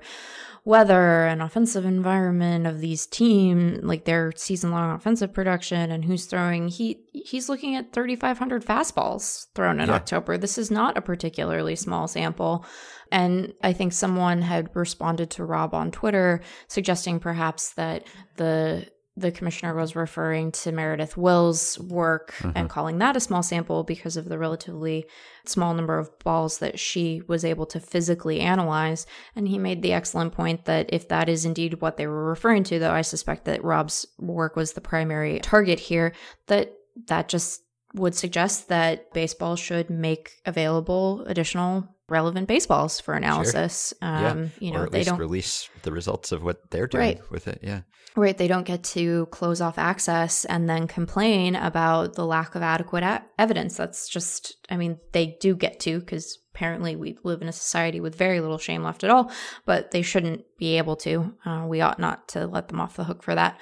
weather 0.64 1.26
and 1.26 1.42
offensive 1.42 1.86
environment 1.86 2.66
of 2.66 2.80
these 2.80 3.06
team, 3.06 3.80
like 3.84 4.06
their 4.06 4.32
season 4.36 4.72
long 4.72 4.92
offensive 4.92 5.34
production 5.34 5.92
and 5.92 6.06
who's 6.06 6.26
throwing. 6.26 6.70
He 6.70 7.02
he's 7.12 7.50
looking 7.50 7.76
at 7.76 7.92
3,500 7.92 8.66
fastballs 8.66 9.48
thrown 9.54 9.82
in 9.82 9.90
yeah. 9.90 9.96
October. 9.96 10.38
This 10.38 10.58
is 10.58 10.72
not 10.72 10.98
a 10.98 11.02
particularly 11.02 11.76
small 11.76 12.08
sample. 12.08 12.66
And 13.12 13.54
I 13.64 13.74
think 13.74 13.92
someone 13.92 14.42
had 14.42 14.70
responded 14.76 15.30
to 15.32 15.46
Rob 15.46 15.74
on 15.74 15.92
Twitter 15.92 16.42
suggesting 16.68 17.20
perhaps 17.20 17.74
that 17.74 18.06
the 18.38 18.88
the 19.20 19.32
commissioner 19.32 19.76
was 19.76 19.96
referring 19.96 20.52
to 20.52 20.72
Meredith 20.72 21.18
Wills' 21.18 21.80
work 21.80 22.34
mm-hmm. 22.40 22.52
and 22.56 22.70
calling 22.70 22.98
that 23.00 23.16
a 23.16 23.20
small 23.20 23.44
sample 23.44 23.84
because 23.84 24.18
of 24.18 24.30
the 24.30 24.38
relatively 24.38 25.06
small 25.46 25.74
number 25.74 25.98
of 25.98 26.18
balls 26.20 26.60
that 26.60 26.80
she 26.80 27.22
was 27.28 27.44
able 27.44 27.66
to 27.68 27.80
physically 27.80 28.40
analyze. 28.40 29.06
And 29.36 29.48
he 29.48 29.58
made 29.58 29.82
the 29.82 29.94
excellent 29.94 30.34
point 30.34 30.66
that 30.66 30.90
if 30.94 31.08
that 31.10 31.30
is 31.30 31.46
indeed 31.46 31.82
what 31.82 31.98
they 31.98 32.08
were 32.08 32.26
referring 32.26 32.64
to, 32.66 32.80
though 32.80 32.92
I 32.92 33.02
suspect 33.02 33.46
that 33.46 33.64
Rob's 33.64 34.06
work 34.18 34.56
was 34.56 34.74
the 34.74 34.82
primary 34.82 35.40
target 35.40 35.80
here, 35.80 36.14
that 36.48 36.74
that 37.08 37.30
just 37.30 37.62
would 37.94 38.16
suggest 38.16 38.70
that 38.70 39.12
baseball 39.14 39.56
should 39.56 39.90
make 39.90 40.42
available 40.46 41.24
additional 41.26 41.88
relevant 42.10 42.48
baseballs 42.48 43.00
for 43.00 43.14
analysis. 43.14 43.94
Sure. 44.02 44.10
Um, 44.10 44.44
yeah. 44.44 44.50
You 44.60 44.72
know, 44.74 44.86
they 44.86 45.04
don't 45.04 45.20
release 45.20 45.70
the 45.84 45.92
results 45.92 46.32
of 46.32 46.44
what 46.44 46.70
they're 46.72 46.88
doing 46.88 47.18
right. 47.18 47.32
with 47.32 47.48
it. 47.48 47.60
Yeah. 47.62 47.82
Right. 48.16 48.38
They 48.38 48.48
don't 48.48 48.66
get 48.66 48.84
to 48.86 49.28
close 49.28 49.62
off 49.62 49.78
access 49.78 50.44
and 50.46 50.70
then 50.70 50.88
complain 50.88 51.56
about 51.56 52.16
the 52.16 52.26
lack 52.26 52.56
of 52.56 52.64
adequate 52.64 53.04
a- 53.04 53.24
evidence. 53.38 53.78
That's 53.78 54.10
just, 54.10 54.58
I 54.70 54.78
mean, 54.78 54.98
they 55.14 55.38
do 55.40 55.56
get 55.56 55.80
to 55.82 56.00
because 56.00 56.40
apparently 56.54 56.96
we 56.96 57.18
live 57.24 57.42
in 57.42 57.48
a 57.48 57.54
society 57.54 58.00
with 58.00 58.16
very 58.16 58.42
little 58.42 58.58
shame 58.58 58.84
left 58.84 59.04
at 59.04 59.10
all, 59.10 59.32
but 59.66 59.92
they 59.92 60.02
shouldn't 60.02 60.42
be 60.58 60.78
able 60.78 60.96
to. 60.98 61.34
Uh, 61.46 61.66
we 61.68 61.82
ought 61.82 62.00
not 62.00 62.28
to 62.30 62.48
let 62.48 62.68
them 62.68 62.82
off 62.82 62.96
the 62.96 63.04
hook 63.04 63.24
for 63.24 63.36
that. 63.36 63.58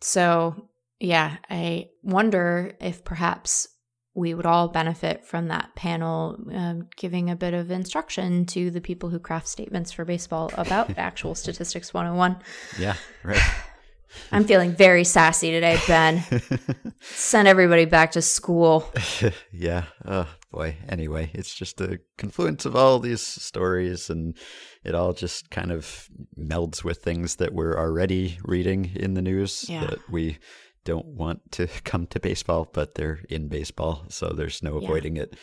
So, 0.00 0.68
yeah, 0.98 1.36
I 1.48 1.90
wonder 2.02 2.74
if 2.80 3.04
perhaps 3.04 3.68
we 4.14 4.34
would 4.34 4.46
all 4.46 4.68
benefit 4.68 5.24
from 5.24 5.48
that 5.48 5.74
panel 5.76 6.36
um, 6.52 6.88
giving 6.96 7.30
a 7.30 7.36
bit 7.36 7.54
of 7.54 7.70
instruction 7.70 8.44
to 8.44 8.70
the 8.70 8.80
people 8.80 9.08
who 9.08 9.18
craft 9.18 9.46
statements 9.46 9.92
for 9.92 10.04
baseball 10.04 10.50
about 10.54 10.90
actual 10.98 11.34
statistics 11.34 11.94
101. 11.94 12.36
Yeah, 12.78 12.96
right. 13.22 13.40
I'm 14.32 14.44
feeling 14.44 14.72
very 14.72 15.04
sassy 15.04 15.52
today, 15.52 15.78
Ben. 15.86 16.24
Send 17.00 17.46
everybody 17.46 17.84
back 17.84 18.10
to 18.12 18.22
school. 18.22 18.92
yeah. 19.52 19.84
Oh, 20.04 20.28
boy. 20.50 20.76
Anyway, 20.88 21.30
it's 21.32 21.54
just 21.54 21.80
a 21.80 22.00
confluence 22.18 22.66
of 22.66 22.74
all 22.74 22.98
these 22.98 23.22
stories, 23.22 24.10
and 24.10 24.36
it 24.84 24.96
all 24.96 25.12
just 25.12 25.50
kind 25.50 25.70
of 25.70 26.08
melds 26.36 26.82
with 26.82 26.98
things 26.98 27.36
that 27.36 27.52
we're 27.52 27.78
already 27.78 28.38
reading 28.42 28.90
in 28.96 29.14
the 29.14 29.22
news 29.22 29.66
yeah. 29.68 29.86
that 29.86 30.10
we 30.10 30.38
don't 30.84 31.06
want 31.06 31.52
to 31.52 31.66
come 31.84 32.06
to 32.08 32.20
baseball, 32.20 32.68
but 32.72 32.94
they're 32.94 33.20
in 33.28 33.48
baseball, 33.48 34.04
so 34.08 34.28
there's 34.28 34.62
no 34.62 34.76
avoiding 34.76 35.16
yeah. 35.16 35.24
it. 35.24 35.36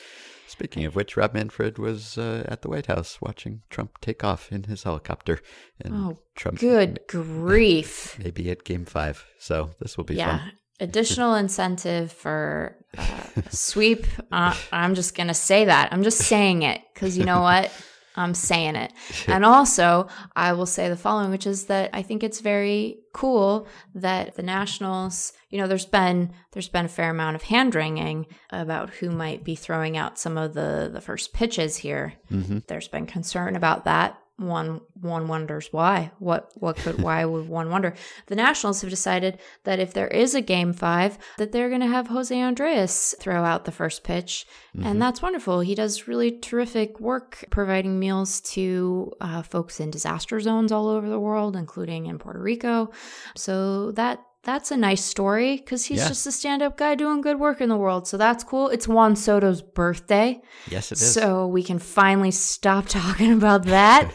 Speaking 0.48 0.86
of 0.86 0.96
which, 0.96 1.18
Rob 1.18 1.34
Manfred 1.34 1.78
was 1.78 2.18
uh, 2.18 2.46
at 2.48 2.62
the 2.62 2.70
White 2.70 2.86
House 2.86 3.20
watching 3.22 3.64
Trump 3.70 4.00
take 4.00 4.24
off 4.24 4.50
in 4.52 4.64
his 4.64 4.84
helicopter. 4.84 5.42
And 5.82 5.94
oh, 5.94 6.20
Trump, 6.36 6.60
good 6.60 7.02
grief! 7.08 8.18
Maybe 8.24 8.50
at 8.50 8.64
Game 8.64 8.86
Five, 8.86 9.26
so 9.40 9.72
this 9.80 9.98
will 9.98 10.06
be 10.06 10.16
yeah. 10.16 10.40
fun. 10.40 10.52
Additional 10.80 11.36
incentive 11.44 12.12
for 12.12 12.78
uh, 12.98 13.24
sweep. 13.50 14.08
Uh, 14.32 14.56
I'm 14.72 14.96
just 14.96 15.16
gonna 15.16 15.34
say 15.34 15.66
that. 15.66 15.92
I'm 15.92 16.04
just 16.04 16.20
saying 16.20 16.62
it 16.62 16.82
because 16.94 17.18
you 17.18 17.26
know 17.26 17.42
what? 17.42 17.70
I'm 18.18 18.34
saying 18.34 18.76
it. 18.76 18.92
and 19.28 19.46
also, 19.46 20.08
I 20.36 20.54
will 20.54 20.66
say 20.66 20.90
the 20.90 20.98
following, 20.98 21.30
which 21.30 21.48
is 21.48 21.66
that 21.66 21.92
I 21.94 22.02
think 22.02 22.24
it's 22.24 22.42
very 22.42 23.00
cool 23.14 23.68
that 23.96 24.36
the 24.36 24.44
Nationals, 24.44 25.34
you 25.50 25.60
know, 25.60 25.68
there's 25.68 25.86
been 25.86 26.32
there's 26.52 26.70
been 26.70 26.86
a 26.86 26.90
fair 26.90 27.10
amount 27.10 27.36
of 27.36 27.44
hand 27.44 27.76
wringing 27.76 28.26
about 28.50 28.90
who 28.90 29.10
might 29.10 29.44
be 29.44 29.56
throwing 29.56 29.96
out 29.96 30.20
some 30.20 30.38
of 30.38 30.54
the 30.54 30.90
the 30.92 31.02
first 31.02 31.34
pitches 31.34 31.78
here. 31.78 32.14
Mm-hmm. 32.32 32.60
There's 32.68 32.88
been 32.88 33.06
concern 33.06 33.56
about 33.56 33.86
that. 33.86 34.20
One 34.38 34.82
one 34.94 35.28
wonders 35.28 35.70
why. 35.72 36.12
What 36.20 36.52
what 36.56 36.78
could 36.78 37.02
why 37.02 37.26
would 37.26 37.50
one 37.50 37.72
wonder? 37.72 37.96
The 38.28 38.36
Nationals 38.36 38.82
have 38.82 38.90
decided 38.90 39.40
that 39.64 39.80
if 39.80 39.94
there 39.94 40.08
is 40.08 40.36
a 40.36 40.42
game 40.42 40.74
five, 40.74 41.18
that 41.38 41.52
they're 41.52 41.70
going 41.70 41.82
to 41.82 41.88
have 41.88 42.08
Jose 42.08 42.40
Andres 42.40 43.16
throw 43.20 43.44
out 43.44 43.66
the 43.66 43.72
first 43.72 44.04
pitch, 44.04 44.46
and 44.80 45.02
that's 45.02 45.24
wonderful. 45.24 45.62
He 45.62 45.74
does 45.74 46.08
really 46.08 46.38
terrific 46.38 47.00
work 47.00 47.46
providing 47.50 47.98
meals 47.98 48.42
to 48.42 49.12
uh, 49.22 49.42
folks 49.42 49.80
in 49.80 49.90
disaster 49.90 50.40
zones 50.40 50.72
all 50.72 50.88
over 50.88 51.10
the 51.10 51.20
world, 51.20 51.56
including 51.56 52.06
in 52.06 52.20
Puerto 52.20 52.40
Rico. 52.40 52.92
So 53.36 53.92
that 53.94 54.27
that's 54.48 54.72
a 54.72 54.78
nice 54.78 55.04
story 55.04 55.58
because 55.58 55.86
he's 55.86 56.00
Yeah. 56.00 56.08
just 56.08 56.26
a 56.26 56.32
stand-up 56.32 56.78
guy 56.78 56.96
doing 56.96 57.20
good 57.22 57.38
work 57.38 57.60
in 57.62 57.68
the 57.70 57.76
world. 57.76 58.08
So 58.08 58.16
that's 58.18 58.44
cool. 58.46 58.70
It's 58.70 58.88
Juan 58.88 59.16
Soto's 59.18 59.62
birthday. 59.62 60.42
Yes, 60.72 60.92
it 60.92 61.00
is. 61.00 61.14
So 61.14 61.46
we 61.48 61.62
can 61.62 61.78
finally 61.80 62.32
stop 62.32 62.86
talking 63.00 63.34
about 63.34 63.66
that. 63.66 64.10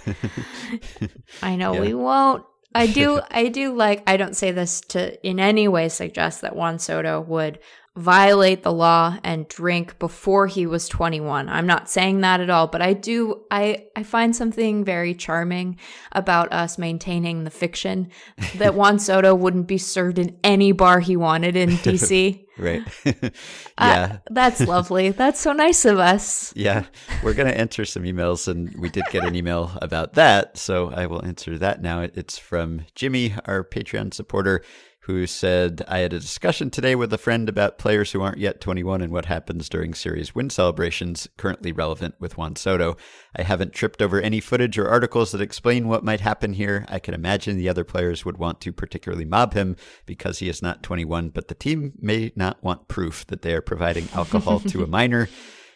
I 1.42 1.56
know 1.56 1.74
we 1.74 1.94
won't. 1.94 2.44
I 2.74 2.86
do 2.86 3.20
I 3.30 3.48
do 3.48 3.74
like 3.74 4.02
I 4.06 4.16
don't 4.16 4.34
say 4.34 4.50
this 4.50 4.80
to 4.88 5.00
in 5.26 5.38
any 5.38 5.68
way 5.68 5.88
suggest 5.90 6.40
that 6.40 6.56
Juan 6.56 6.78
Soto 6.78 7.20
would 7.20 7.58
violate 7.94 8.62
the 8.62 8.72
law 8.72 9.18
and 9.22 9.46
drink 9.48 9.98
before 9.98 10.46
he 10.46 10.66
was 10.66 10.88
21. 10.88 11.48
I'm 11.50 11.66
not 11.66 11.90
saying 11.90 12.22
that 12.22 12.40
at 12.40 12.48
all, 12.48 12.66
but 12.66 12.80
I 12.80 12.94
do 12.94 13.42
I 13.50 13.86
I 13.94 14.02
find 14.02 14.34
something 14.34 14.82
very 14.82 15.14
charming 15.14 15.78
about 16.12 16.52
us 16.52 16.78
maintaining 16.78 17.44
the 17.44 17.50
fiction 17.50 18.10
that 18.56 18.74
Juan 18.74 18.98
Soto 18.98 19.34
wouldn't 19.34 19.66
be 19.66 19.76
served 19.76 20.18
in 20.18 20.38
any 20.42 20.72
bar 20.72 21.00
he 21.00 21.16
wanted 21.16 21.54
in 21.54 21.70
DC. 21.70 22.46
right. 22.58 22.82
Uh, 23.78 23.86
yeah. 23.88 24.18
That's 24.30 24.60
lovely. 24.60 25.10
That's 25.10 25.40
so 25.40 25.52
nice 25.52 25.84
of 25.86 25.98
us. 25.98 26.52
Yeah, 26.54 26.84
we're 27.24 27.32
going 27.32 27.48
to 27.48 27.58
enter 27.58 27.84
some 27.86 28.02
emails, 28.02 28.46
and 28.46 28.72
we 28.78 28.90
did 28.90 29.04
get 29.10 29.24
an 29.24 29.34
email 29.34 29.72
about 29.80 30.12
that. 30.14 30.58
So 30.58 30.90
I 30.90 31.06
will 31.06 31.24
answer 31.24 31.58
that 31.58 31.80
now. 31.80 32.02
It's 32.02 32.38
from 32.38 32.82
Jimmy, 32.94 33.34
our 33.46 33.64
Patreon 33.64 34.12
supporter, 34.12 34.62
who 35.02 35.26
said, 35.26 35.82
I 35.88 35.98
had 35.98 36.12
a 36.12 36.20
discussion 36.20 36.70
today 36.70 36.94
with 36.94 37.12
a 37.12 37.18
friend 37.18 37.48
about 37.48 37.76
players 37.76 38.12
who 38.12 38.22
aren't 38.22 38.38
yet 38.38 38.60
21 38.60 39.02
and 39.02 39.12
what 39.12 39.24
happens 39.24 39.68
during 39.68 39.94
series 39.94 40.32
win 40.32 40.48
celebrations, 40.48 41.28
currently 41.36 41.72
relevant 41.72 42.14
with 42.20 42.38
Juan 42.38 42.54
Soto. 42.54 42.96
I 43.34 43.42
haven't 43.42 43.72
tripped 43.72 44.00
over 44.00 44.20
any 44.20 44.38
footage 44.38 44.78
or 44.78 44.88
articles 44.88 45.32
that 45.32 45.40
explain 45.40 45.88
what 45.88 46.04
might 46.04 46.20
happen 46.20 46.52
here. 46.52 46.86
I 46.88 47.00
can 47.00 47.14
imagine 47.14 47.56
the 47.56 47.68
other 47.68 47.82
players 47.82 48.24
would 48.24 48.38
want 48.38 48.60
to 48.60 48.72
particularly 48.72 49.24
mob 49.24 49.54
him 49.54 49.74
because 50.06 50.38
he 50.38 50.48
is 50.48 50.62
not 50.62 50.84
21, 50.84 51.30
but 51.30 51.48
the 51.48 51.54
team 51.54 51.94
may 51.98 52.30
not 52.36 52.62
want 52.62 52.86
proof 52.86 53.26
that 53.26 53.42
they 53.42 53.54
are 53.54 53.60
providing 53.60 54.08
alcohol 54.14 54.60
to 54.60 54.84
a 54.84 54.86
minor. 54.88 55.28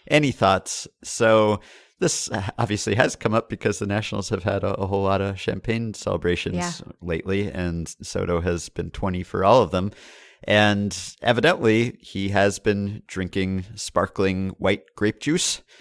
Any 0.09 0.31
thoughts? 0.31 0.87
So 1.03 1.61
this 1.98 2.30
uh, 2.30 2.48
obviously 2.59 2.94
has 2.94 3.16
come 3.16 3.35
up 3.35 3.48
because 3.48 3.78
the 3.78 3.87
Nationals 3.87 4.28
have 4.28 4.42
had 4.44 4.62
a, 4.64 4.74
a 4.74 4.87
whole 4.87 5.02
lot 5.02 5.20
of 5.20 5.40
champagne 5.40 5.94
celebrations 5.94 6.56
Yeah. 6.56 6.72
lately, 7.00 7.50
and 7.50 7.88
Soto 8.02 8.40
has 8.40 8.68
been 8.68 8.90
20 8.90 9.22
for 9.22 9.44
all 9.44 9.62
of 9.62 9.70
them. 9.70 9.92
And 10.44 10.96
evidently, 11.22 11.96
he 12.00 12.28
has 12.28 12.59
been 12.59 13.02
drinking 13.09 13.64
sparkling 13.74 14.50
white 14.59 14.82
grape 14.94 15.18
juice. 15.20 15.62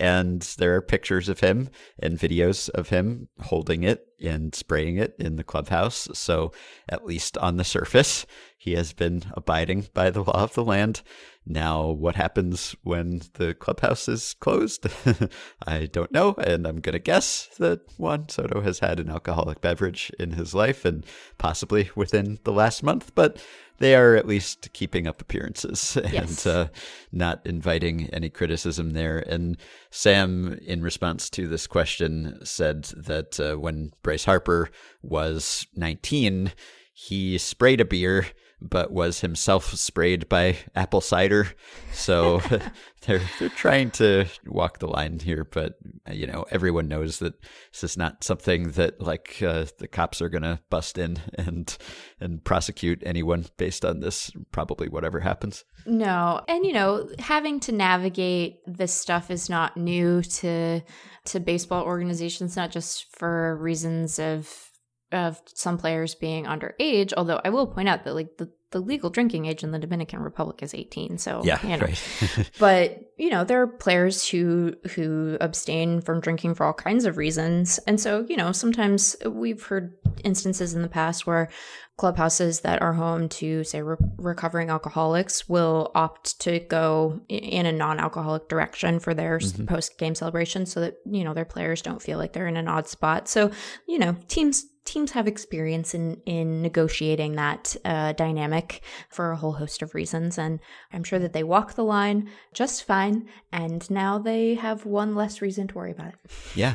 and 0.00 0.42
there 0.58 0.74
are 0.76 0.80
pictures 0.80 1.28
of 1.28 1.40
him 1.40 1.68
and 1.98 2.18
videos 2.18 2.68
of 2.70 2.88
him 2.88 3.28
holding 3.40 3.82
it 3.82 4.06
and 4.24 4.54
spraying 4.54 4.96
it 4.96 5.14
in 5.18 5.36
the 5.36 5.44
clubhouse. 5.44 6.08
So, 6.14 6.52
at 6.88 7.04
least 7.04 7.36
on 7.38 7.56
the 7.56 7.64
surface, 7.64 8.26
he 8.56 8.72
has 8.74 8.92
been 8.92 9.24
abiding 9.34 9.88
by 9.92 10.10
the 10.10 10.22
law 10.22 10.44
of 10.44 10.54
the 10.54 10.64
land. 10.64 11.02
Now, 11.46 11.88
what 11.88 12.16
happens 12.16 12.74
when 12.84 13.20
the 13.34 13.52
clubhouse 13.54 14.08
is 14.08 14.34
closed? 14.40 14.86
I 15.66 15.86
don't 15.86 16.10
know, 16.10 16.34
and 16.38 16.66
I'm 16.66 16.80
going 16.80 16.94
to 16.94 16.98
guess 16.98 17.48
that 17.58 17.80
Juan 17.98 18.30
Soto 18.30 18.62
has 18.62 18.78
had 18.78 18.98
an 18.98 19.10
alcoholic 19.10 19.60
beverage 19.60 20.10
in 20.18 20.32
his 20.32 20.54
life 20.54 20.86
and 20.86 21.04
possibly 21.36 21.90
within 21.94 22.38
the 22.44 22.52
last 22.52 22.82
month, 22.82 23.14
but 23.14 23.42
they 23.78 23.94
are 23.94 24.14
at 24.16 24.26
least 24.26 24.72
keeping 24.72 25.06
up 25.06 25.20
appearances 25.20 25.98
Yes. 26.12 26.46
and 26.46 26.54
uh, 26.54 26.68
not 27.12 27.42
inviting 27.44 28.08
any 28.10 28.30
criticism 28.30 28.90
there. 28.90 29.18
And 29.18 29.58
Sam, 29.90 30.58
in 30.64 30.82
response 30.82 31.28
to 31.30 31.46
this 31.46 31.66
question, 31.66 32.38
said 32.44 32.84
that 32.96 33.38
uh, 33.38 33.56
when 33.56 33.92
Bryce 34.02 34.24
Harper 34.24 34.70
was 35.02 35.66
19, 35.76 36.52
he 36.94 37.36
sprayed 37.36 37.80
a 37.80 37.84
beer 37.84 38.28
but 38.60 38.92
was 38.92 39.20
himself 39.20 39.74
sprayed 39.74 40.28
by 40.28 40.56
apple 40.74 41.00
cider. 41.00 41.48
So 41.92 42.40
they're 43.06 43.20
they're 43.38 43.48
trying 43.50 43.90
to 43.90 44.26
walk 44.46 44.78
the 44.78 44.86
line 44.86 45.18
here, 45.18 45.44
but 45.44 45.74
you 46.10 46.26
know 46.26 46.44
everyone 46.50 46.88
knows 46.88 47.18
that 47.18 47.34
this 47.72 47.84
is 47.84 47.96
not 47.96 48.24
something 48.24 48.70
that 48.72 49.00
like 49.00 49.42
uh, 49.42 49.66
the 49.78 49.88
cops 49.88 50.22
are 50.22 50.28
gonna 50.28 50.60
bust 50.70 50.98
in 50.98 51.18
and 51.34 51.76
and 52.20 52.44
prosecute 52.44 53.02
anyone 53.04 53.46
based 53.56 53.84
on 53.84 54.00
this. 54.00 54.30
Probably 54.52 54.88
whatever 54.88 55.20
happens. 55.20 55.64
No. 55.86 56.40
And 56.48 56.64
you 56.64 56.72
know, 56.72 57.08
having 57.18 57.60
to 57.60 57.72
navigate 57.72 58.60
this 58.66 58.92
stuff 58.92 59.30
is 59.30 59.50
not 59.50 59.76
new 59.76 60.22
to 60.22 60.80
to 61.26 61.40
baseball 61.40 61.84
organizations, 61.84 62.56
not 62.56 62.70
just 62.70 63.06
for 63.16 63.56
reasons 63.56 64.18
of 64.18 64.70
of 65.14 65.40
some 65.46 65.78
players 65.78 66.14
being 66.14 66.44
underage, 66.44 67.12
although 67.16 67.40
I 67.44 67.50
will 67.50 67.66
point 67.66 67.88
out 67.88 68.04
that 68.04 68.14
like 68.14 68.36
the, 68.36 68.50
the 68.70 68.80
legal 68.80 69.10
drinking 69.10 69.46
age 69.46 69.62
in 69.62 69.70
the 69.70 69.78
Dominican 69.78 70.20
Republic 70.20 70.62
is 70.62 70.74
18. 70.74 71.18
So 71.18 71.42
you 71.68 71.76
know, 71.76 71.86
right. 71.86 72.50
but 72.58 73.04
you 73.16 73.30
know 73.30 73.44
there 73.44 73.60
are 73.62 73.66
players 73.66 74.28
who 74.28 74.74
who 74.94 75.36
abstain 75.40 76.00
from 76.00 76.20
drinking 76.20 76.54
for 76.54 76.66
all 76.66 76.72
kinds 76.72 77.04
of 77.04 77.16
reasons 77.16 77.78
and 77.86 78.00
so 78.00 78.26
you 78.28 78.36
know 78.36 78.52
sometimes 78.52 79.16
we've 79.26 79.64
heard 79.64 79.94
instances 80.24 80.74
in 80.74 80.82
the 80.82 80.88
past 80.88 81.26
where 81.26 81.48
clubhouses 81.96 82.60
that 82.60 82.82
are 82.82 82.92
home 82.92 83.28
to 83.28 83.62
say 83.62 83.80
re- 83.80 83.96
recovering 84.16 84.68
alcoholics 84.68 85.48
will 85.48 85.92
opt 85.94 86.40
to 86.40 86.58
go 86.58 87.20
in 87.28 87.66
a 87.66 87.72
non-alcoholic 87.72 88.48
direction 88.48 88.98
for 88.98 89.14
their 89.14 89.38
mm-hmm. 89.38 89.66
post-game 89.66 90.14
celebration 90.14 90.66
so 90.66 90.80
that 90.80 90.96
you 91.06 91.22
know 91.22 91.34
their 91.34 91.44
players 91.44 91.82
don't 91.82 92.02
feel 92.02 92.18
like 92.18 92.32
they're 92.32 92.48
in 92.48 92.56
an 92.56 92.68
odd 92.68 92.88
spot 92.88 93.28
so 93.28 93.50
you 93.86 93.98
know 93.98 94.16
teams 94.26 94.66
teams 94.84 95.12
have 95.12 95.26
experience 95.26 95.94
in 95.94 96.20
in 96.26 96.60
negotiating 96.62 97.34
that 97.36 97.74
uh, 97.84 98.12
dynamic 98.12 98.82
for 99.08 99.30
a 99.30 99.36
whole 99.36 99.52
host 99.54 99.82
of 99.82 99.94
reasons 99.94 100.38
and 100.38 100.60
i'm 100.92 101.04
sure 101.04 101.18
that 101.18 101.32
they 101.32 101.42
walk 101.42 101.74
the 101.74 101.84
line 101.84 102.28
just 102.52 102.84
fine 102.84 103.26
and 103.52 103.90
now 103.90 104.18
they 104.18 104.54
have 104.54 104.84
one 104.84 105.14
less 105.14 105.40
reason 105.40 105.66
to 105.66 105.74
worry 105.74 105.90
about 105.90 106.08
it 106.08 106.30
Yeah. 106.54 106.74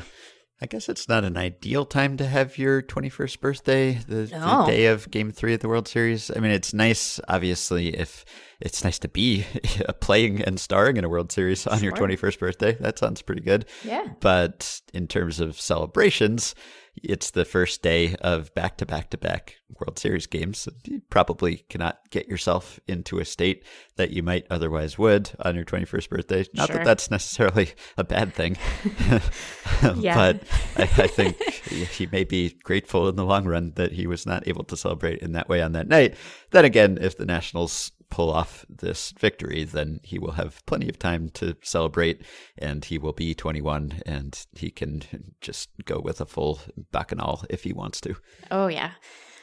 I 0.61 0.65
guess 0.65 0.89
it's 0.89 1.07
not 1.07 1.23
an 1.23 1.37
ideal 1.37 1.85
time 1.85 2.17
to 2.17 2.27
have 2.27 2.57
your 2.57 2.81
21st 2.81 3.39
birthday, 3.39 3.93
the, 3.93 4.25
the 4.25 4.63
day 4.67 4.87
of 4.87 5.09
game 5.09 5.31
three 5.31 5.53
of 5.53 5.61
the 5.61 5.69
World 5.69 5.87
Series. 5.87 6.29
I 6.35 6.41
mean, 6.41 6.51
it's 6.51 6.73
nice, 6.73 7.17
obviously, 7.29 7.95
if 7.95 8.25
it's 8.59 8.83
nice 8.83 8.99
to 8.99 9.07
be 9.07 9.45
playing 10.01 10.41
and 10.41 10.59
starring 10.59 10.97
in 10.97 11.05
a 11.05 11.09
World 11.09 11.31
Series 11.31 11.65
on 11.65 11.81
your 11.81 11.93
21st 11.93 12.39
birthday. 12.39 12.73
That 12.73 12.99
sounds 12.99 13.21
pretty 13.21 13.39
good. 13.41 13.67
yeah 13.85 14.05
But 14.19 14.81
in 14.93 15.07
terms 15.07 15.39
of 15.39 15.57
celebrations, 15.57 16.55
it's 17.03 17.31
the 17.31 17.45
first 17.45 17.81
day 17.81 18.15
of 18.21 18.53
back 18.53 18.77
to 18.77 18.85
back 18.85 19.09
to 19.11 19.17
back 19.17 19.55
World 19.79 19.99
Series 19.99 20.27
games. 20.27 20.67
You 20.83 21.01
probably 21.09 21.57
cannot 21.69 21.99
get 22.09 22.27
yourself 22.27 22.79
into 22.87 23.19
a 23.19 23.25
state 23.25 23.63
that 23.95 24.11
you 24.11 24.23
might 24.23 24.45
otherwise 24.49 24.97
would 24.97 25.31
on 25.39 25.55
your 25.55 25.65
21st 25.65 26.09
birthday. 26.09 26.45
Not 26.53 26.67
Sure. 26.67 26.77
that 26.77 26.85
that's 26.85 27.11
necessarily 27.11 27.71
a 27.97 28.03
bad 28.03 28.33
thing. 28.33 28.57
But 30.15 30.43
I, 30.77 30.83
I 30.83 31.07
think 31.07 31.41
he 31.41 32.07
may 32.07 32.23
be 32.23 32.57
grateful 32.63 33.07
in 33.07 33.15
the 33.15 33.25
long 33.25 33.45
run 33.45 33.73
that 33.75 33.93
he 33.93 34.07
was 34.07 34.25
not 34.25 34.47
able 34.47 34.63
to 34.65 34.75
celebrate 34.77 35.19
in 35.19 35.31
that 35.33 35.47
way 35.47 35.61
on 35.61 35.71
that 35.73 35.87
night. 35.87 36.15
Then 36.51 36.65
again, 36.65 36.97
if 36.99 37.17
the 37.17 37.25
Nationals 37.25 37.91
pull 38.09 38.31
off 38.31 38.65
this 38.69 39.11
victory, 39.19 39.63
then 39.63 39.99
he 40.03 40.17
will 40.19 40.31
have 40.31 40.65
plenty 40.65 40.89
of 40.89 40.97
time 40.99 41.29
to 41.29 41.55
celebrate 41.61 42.21
and 42.57 42.85
he 42.85 42.97
will 42.97 43.13
be 43.13 43.33
21 43.35 44.01
and 44.05 44.45
he 44.53 44.71
can 44.71 45.03
just 45.41 45.69
go 45.85 45.99
with 45.99 46.19
a 46.19 46.25
full 46.25 46.59
bacchanal 46.91 47.43
if 47.49 47.63
he 47.63 47.73
wants 47.73 48.01
to. 48.01 48.15
Oh, 48.51 48.67
yeah. 48.67 48.91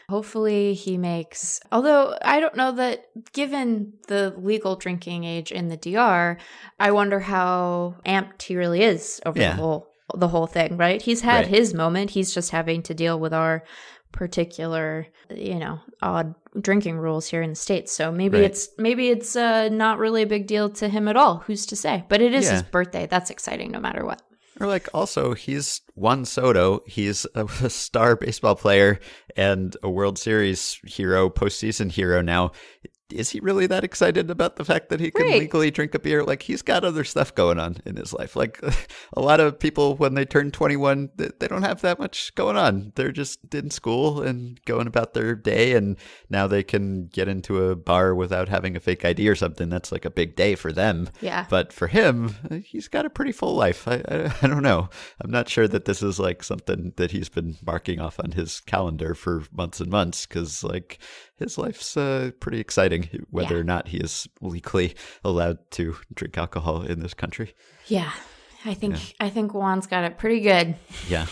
Hopefully 0.08 0.74
he 0.74 0.96
makes. 0.98 1.60
Although 1.72 2.16
I 2.22 2.38
don't 2.38 2.54
know 2.54 2.70
that, 2.72 3.06
given 3.32 3.94
the 4.06 4.32
legal 4.36 4.76
drinking 4.76 5.24
age 5.24 5.50
in 5.50 5.66
the 5.68 5.76
DR, 5.76 6.36
I 6.78 6.90
wonder 6.92 7.18
how 7.18 7.96
amped 8.06 8.42
he 8.42 8.54
really 8.56 8.82
is 8.82 9.20
over 9.26 9.38
Yeah. 9.40 9.50
the 9.56 9.62
whole 9.62 9.86
the 10.14 10.28
whole 10.28 10.46
thing. 10.46 10.76
Right? 10.76 11.02
He's 11.02 11.22
had 11.22 11.46
Right. 11.46 11.48
his 11.48 11.74
moment. 11.74 12.10
He's 12.10 12.32
just 12.32 12.50
having 12.52 12.84
to 12.84 12.94
deal 12.94 13.18
with 13.18 13.34
our 13.34 13.64
particular, 14.12 15.06
you 15.34 15.56
know, 15.56 15.80
odd 16.00 16.34
drinking 16.60 16.98
rules 16.98 17.26
here 17.26 17.42
in 17.42 17.50
the 17.50 17.56
states. 17.56 17.92
So 17.92 18.10
maybe 18.12 18.38
Right. 18.38 18.44
it's 18.50 18.68
maybe 18.78 19.08
it's 19.10 19.36
uh, 19.36 19.68
not 19.70 19.98
really 19.98 20.22
a 20.22 20.26
big 20.26 20.46
deal 20.46 20.68
to 20.70 20.88
him 20.88 21.08
at 21.08 21.16
all. 21.16 21.38
Who's 21.46 21.66
to 21.66 21.76
say? 21.76 22.04
But 22.08 22.20
it 22.22 22.34
is 22.34 22.48
his 22.48 22.62
birthday. 22.62 23.06
That's 23.06 23.30
exciting, 23.30 23.70
no 23.70 23.80
matter 23.80 24.04
what. 24.04 24.22
Or 24.58 24.66
like 24.66 24.88
also 24.94 25.34
he's 25.34 25.82
Juan 25.96 26.24
Soto. 26.24 26.80
He's 26.86 27.26
a, 27.34 27.44
a 27.62 27.68
star 27.84 28.16
baseball 28.16 28.54
player 28.56 29.00
and 29.36 29.76
a 29.82 29.90
World 29.90 30.18
Series 30.18 30.80
hero, 30.86 31.28
postseason 31.28 31.90
hero 31.92 32.22
now. 32.22 32.52
Is 33.10 33.30
he 33.30 33.40
really 33.40 33.66
that 33.68 33.84
excited 33.84 34.30
about 34.30 34.56
the 34.56 34.64
fact 34.64 34.88
that 34.88 34.98
he 34.98 35.10
can 35.10 35.26
Right. 35.26 35.40
legally 35.40 35.70
drink 35.70 35.94
a 35.94 35.98
beer? 35.98 36.24
Like 36.24 36.42
he's 36.42 36.62
got 36.62 36.84
other 36.84 37.04
stuff 37.04 37.34
going 37.34 37.58
on 37.58 37.76
in 37.86 37.96
his 37.96 38.12
life. 38.12 38.34
Like 38.34 38.60
a 39.14 39.20
lot 39.20 39.38
of 39.38 39.58
people 39.58 39.94
when 39.96 40.14
they 40.14 40.24
turn 40.24 40.50
21, 40.50 41.10
they, 41.16 41.46
don't 41.46 41.62
have 41.62 41.82
that 41.82 41.98
much 42.00 42.34
going 42.34 42.56
on. 42.56 42.92
They're 42.96 43.12
just 43.12 43.54
in 43.54 43.70
school 43.70 44.22
and 44.22 44.60
going 44.64 44.88
about 44.88 45.14
their 45.14 45.36
day 45.36 45.74
and 45.74 45.96
now 46.30 46.46
they 46.48 46.64
can 46.64 47.06
get 47.06 47.28
into 47.28 47.64
a 47.70 47.76
bar 47.76 48.14
without 48.14 48.48
having 48.48 48.74
a 48.76 48.80
fake 48.80 49.04
ID 49.04 49.28
or 49.28 49.36
something. 49.36 49.68
That's 49.68 49.92
like 49.92 50.04
a 50.04 50.10
big 50.10 50.34
day 50.34 50.56
for 50.56 50.72
them. 50.72 51.08
Yeah. 51.20 51.46
But 51.48 51.72
for 51.72 51.86
him, 51.86 52.34
he's 52.64 52.88
got 52.88 53.06
a 53.06 53.10
pretty 53.10 53.32
full 53.32 53.54
life. 53.54 53.86
I, 53.86 54.02
I, 54.08 54.34
I 54.42 54.46
don't 54.48 54.62
know. 54.62 54.88
I'm 55.20 55.30
not 55.30 55.48
sure 55.48 55.68
that 55.68 55.84
this 55.84 56.02
is 56.02 56.18
like 56.18 56.42
something 56.42 56.92
that 56.96 57.12
he's 57.12 57.28
been 57.28 57.56
marking 57.64 58.00
off 58.00 58.18
on 58.18 58.32
his 58.32 58.60
calendar 58.60 59.14
for 59.14 59.44
months 59.52 59.80
and 59.80 59.90
months 59.90 60.26
because 60.26 60.64
like 60.64 60.98
his 61.38 61.58
life's 61.58 61.96
uh, 61.96 62.30
pretty 62.40 62.60
exciting, 62.60 63.26
whether 63.30 63.54
Yeah. 63.54 63.60
or 63.60 63.64
not 63.64 63.88
he 63.88 63.98
is 63.98 64.26
legally 64.40 64.94
allowed 65.24 65.58
to 65.72 65.96
drink 66.14 66.36
alcohol 66.38 66.82
in 66.82 67.00
this 67.00 67.14
country. 67.14 67.54
Yeah. 67.86 68.10
I 68.64 68.74
think 68.74 68.96
I 69.20 69.30
think 69.30 69.52
Juan's 69.52 69.86
got 69.86 70.04
it 70.04 70.18
pretty 70.18 70.40
good. 70.40 70.76
Yeah. 71.08 71.26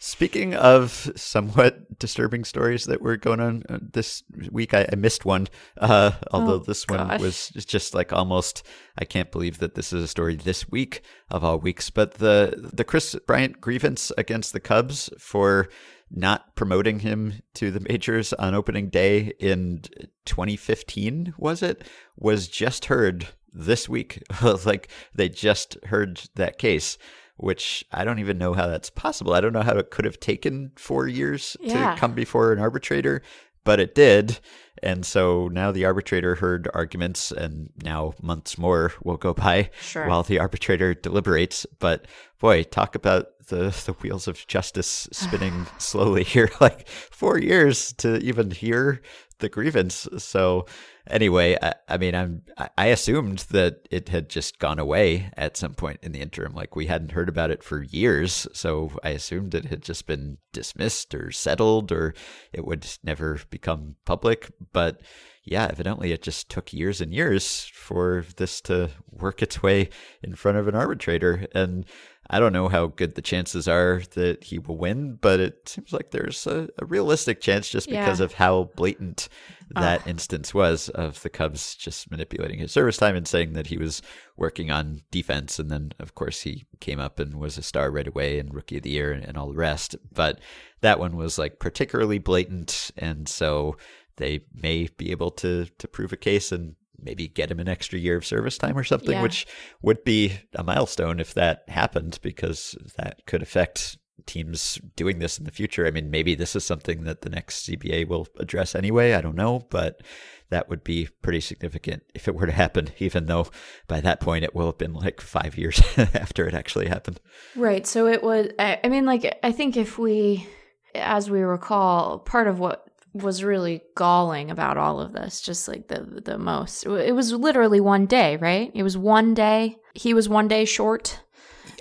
Speaking 0.00 0.54
of 0.54 1.10
somewhat 1.16 1.98
disturbing 1.98 2.44
stories 2.44 2.84
that 2.84 3.02
were 3.02 3.16
going 3.16 3.40
on 3.40 3.64
uh, 3.68 3.78
this 3.80 4.22
week, 4.52 4.72
I, 4.72 4.86
I 4.92 4.94
missed 4.94 5.24
one. 5.24 5.48
Uh, 5.76 6.12
although 6.30 6.54
Oh, 6.54 6.58
this 6.58 6.86
one 6.86 7.08
gosh. 7.08 7.20
was 7.20 7.48
just 7.48 7.94
like 7.94 8.12
almost, 8.12 8.64
I 8.96 9.04
can't 9.04 9.32
believe 9.32 9.58
that 9.58 9.74
this 9.74 9.92
is 9.92 10.04
a 10.04 10.08
story 10.08 10.36
this 10.36 10.68
week 10.68 11.02
of 11.30 11.42
all 11.42 11.58
weeks. 11.58 11.90
But 11.90 12.14
the 12.14 12.70
the 12.72 12.84
Kris 12.84 13.16
Bryant 13.26 13.60
grievance 13.60 14.12
against 14.16 14.52
the 14.52 14.60
Cubs 14.60 15.10
for 15.18 15.68
not 16.10 16.54
promoting 16.56 17.00
him 17.00 17.34
to 17.54 17.70
the 17.70 17.80
majors 17.80 18.32
on 18.32 18.54
opening 18.54 18.88
day 18.88 19.32
in 19.38 19.82
2015 20.24 21.34
was 21.36 21.62
it 21.62 21.86
was 22.16 22.48
just 22.48 22.86
heard 22.86 23.28
this 23.52 23.88
week 23.88 24.22
like 24.64 24.88
they 25.14 25.28
just 25.28 25.76
heard 25.86 26.20
that 26.34 26.58
case 26.58 26.98
which 27.40 27.84
I 27.92 28.02
don't 28.02 28.18
even 28.18 28.36
know 28.36 28.52
how 28.52 28.66
that's 28.66 28.90
possible. 28.90 29.32
I 29.32 29.40
don't 29.40 29.52
know 29.52 29.62
how 29.62 29.76
it 29.78 29.92
could 29.92 30.04
have 30.04 30.18
taken 30.18 30.72
4 30.76 31.06
years 31.06 31.56
Yeah. 31.60 31.94
to 31.94 32.00
come 32.00 32.12
before 32.12 32.52
an 32.52 32.58
arbitrator, 32.58 33.22
but 33.64 33.80
it 33.80 33.94
did. 33.94 34.38
And 34.82 35.04
so 35.04 35.48
now 35.48 35.72
the 35.72 35.84
arbitrator 35.84 36.36
heard 36.36 36.68
arguments 36.72 37.32
and 37.32 37.70
now 37.82 38.14
months 38.22 38.56
more 38.58 38.92
will 39.02 39.16
go 39.16 39.34
by 39.34 39.70
Sure. 39.80 40.06
while 40.06 40.22
the 40.22 40.38
arbitrator 40.38 40.94
deliberates, 40.94 41.66
but 41.80 42.06
boy, 42.38 42.62
talk 42.62 42.94
about 42.94 43.26
the 43.48 43.70
the 43.86 43.94
wheels 44.02 44.28
of 44.28 44.46
justice 44.46 45.08
spinning 45.10 45.66
slowly 45.78 46.22
here 46.22 46.50
like 46.60 46.86
4 46.88 47.38
years 47.38 47.92
to 47.94 48.18
even 48.18 48.50
hear 48.52 49.00
the 49.40 49.48
grievance. 49.48 50.06
So 50.18 50.66
anyway, 51.08 51.56
I, 51.60 51.74
I 51.88 51.96
mean, 51.98 52.14
I'm 52.14 52.42
I- 52.76 52.86
assumed 52.86 53.40
that 53.50 53.86
it 53.90 54.08
had 54.08 54.28
just 54.28 54.58
gone 54.58 54.78
away 54.78 55.30
at 55.36 55.56
some 55.56 55.74
point 55.74 56.00
in 56.02 56.12
the 56.12 56.20
interim. 56.20 56.54
Like 56.54 56.76
we 56.76 56.86
hadn't 56.86 57.12
heard 57.12 57.28
about 57.28 57.50
it 57.50 57.62
for 57.62 57.82
years, 57.82 58.46
so 58.52 58.92
I 59.02 59.10
assumed 59.10 59.54
it 59.54 59.66
had 59.66 59.82
just 59.82 60.06
been 60.06 60.38
dismissed 60.52 61.14
or 61.14 61.30
settled, 61.30 61.92
or 61.92 62.14
it 62.52 62.64
would 62.64 62.86
never 63.02 63.40
become 63.50 63.96
public. 64.04 64.50
But 64.72 65.00
yeah, 65.44 65.66
evidently 65.70 66.12
it 66.12 66.22
just 66.22 66.50
took 66.50 66.72
years 66.72 67.00
and 67.00 67.12
years 67.12 67.70
for 67.74 68.24
this 68.36 68.60
to 68.62 68.90
work 69.10 69.42
its 69.42 69.62
way 69.62 69.88
in 70.22 70.34
front 70.34 70.58
of 70.58 70.68
an 70.68 70.74
arbitrator, 70.74 71.46
and. 71.54 71.84
I 72.30 72.40
don't 72.40 72.52
know 72.52 72.68
how 72.68 72.88
good 72.88 73.14
the 73.14 73.22
chances 73.22 73.66
are 73.66 74.02
that 74.12 74.44
he 74.44 74.58
will 74.58 74.76
win, 74.76 75.14
but 75.20 75.40
it 75.40 75.66
seems 75.68 75.92
like 75.94 76.10
there's 76.10 76.46
a, 76.46 76.68
a 76.78 76.84
realistic 76.84 77.40
chance 77.40 77.70
just 77.70 77.88
because 77.88 78.20
Yeah. 78.20 78.24
of 78.26 78.34
how 78.34 78.70
blatant 78.76 79.28
that 79.70 80.06
instance 80.06 80.52
was 80.52 80.88
of 80.90 81.22
the 81.22 81.30
Cubs 81.30 81.74
just 81.74 82.10
manipulating 82.10 82.58
his 82.58 82.72
service 82.72 82.96
time 82.98 83.16
and 83.16 83.26
saying 83.26 83.54
that 83.54 83.68
he 83.68 83.78
was 83.78 84.02
working 84.36 84.70
on 84.70 85.00
defense. 85.10 85.58
And 85.58 85.70
then, 85.70 85.92
of 85.98 86.14
course, 86.14 86.42
he 86.42 86.66
came 86.80 87.00
up 87.00 87.18
and 87.18 87.34
was 87.36 87.56
a 87.56 87.62
star 87.62 87.90
right 87.90 88.06
away 88.06 88.38
and 88.38 88.52
rookie 88.54 88.76
of 88.76 88.82
the 88.82 88.90
year 88.90 89.12
and, 89.12 89.24
and 89.24 89.36
all 89.38 89.48
the 89.48 89.56
rest. 89.56 89.96
But 90.12 90.38
that 90.82 90.98
one 90.98 91.16
was 91.16 91.38
like 91.38 91.58
particularly 91.58 92.18
blatant. 92.18 92.90
And 92.96 93.28
so 93.28 93.76
they 94.16 94.40
may 94.54 94.88
be 94.96 95.10
able 95.12 95.30
to, 95.30 95.66
to 95.78 95.88
prove 95.88 96.12
a 96.12 96.16
case 96.16 96.50
and 96.52 96.74
maybe 97.00 97.28
get 97.28 97.50
him 97.50 97.60
an 97.60 97.68
extra 97.68 97.98
year 97.98 98.16
of 98.16 98.26
service 98.26 98.58
time 98.58 98.76
or 98.76 98.84
something, 98.84 99.12
Yeah. 99.12 99.22
which 99.22 99.46
would 99.82 100.04
be 100.04 100.32
a 100.54 100.62
milestone 100.64 101.20
if 101.20 101.34
that 101.34 101.62
happened 101.68 102.18
because 102.22 102.76
that 102.96 103.20
could 103.26 103.42
affect 103.42 103.98
teams 104.26 104.80
doing 104.96 105.20
this 105.20 105.38
in 105.38 105.44
the 105.44 105.50
future. 105.52 105.86
I 105.86 105.90
mean, 105.90 106.10
maybe 106.10 106.34
this 106.34 106.56
is 106.56 106.64
something 106.64 107.04
that 107.04 107.22
the 107.22 107.30
next 107.30 107.66
CBA 107.66 108.06
will 108.08 108.26
address 108.38 108.74
anyway. 108.74 109.14
I 109.14 109.20
don't 109.20 109.36
know, 109.36 109.66
but 109.70 110.02
that 110.50 110.68
would 110.68 110.82
be 110.82 111.08
pretty 111.22 111.40
significant 111.40 112.02
if 112.14 112.26
it 112.26 112.34
were 112.34 112.46
to 112.46 112.52
happen, 112.52 112.88
even 112.98 113.26
though 113.26 113.46
by 113.86 114.00
that 114.00 114.20
point 114.20 114.44
it 114.44 114.54
will 114.54 114.66
have 114.66 114.78
been 114.78 114.92
like 114.92 115.20
five 115.20 115.56
years 115.56 115.80
after 115.96 116.46
it 116.48 116.54
actually 116.54 116.88
happened. 116.88 117.20
Right. 117.54 117.86
So 117.86 118.06
it 118.06 118.22
was, 118.22 118.48
I, 118.58 118.80
I 118.82 118.88
mean, 118.88 119.06
like, 119.06 119.38
I 119.42 119.52
think 119.52 119.76
if 119.76 119.98
we, 119.98 120.46
as 120.94 121.30
we 121.30 121.40
recall, 121.40 122.18
part 122.18 122.48
of 122.48 122.58
what 122.58 122.87
was 123.14 123.42
really 123.42 123.82
galling 123.96 124.50
about 124.50 124.76
all 124.76 125.00
of 125.00 125.12
this, 125.12 125.40
just 125.40 125.66
like 125.68 125.88
the 125.88 126.20
the 126.24 126.38
most, 126.38 126.84
it 126.86 127.14
was 127.14 127.32
literally 127.32 127.80
one 127.80 128.06
day, 128.06 128.36
right? 128.36 128.70
It 128.74 128.82
was 128.82 128.96
one 128.96 129.34
day. 129.34 129.76
He 129.94 130.14
was 130.14 130.28
one 130.28 130.48
day 130.48 130.64
short. 130.64 131.20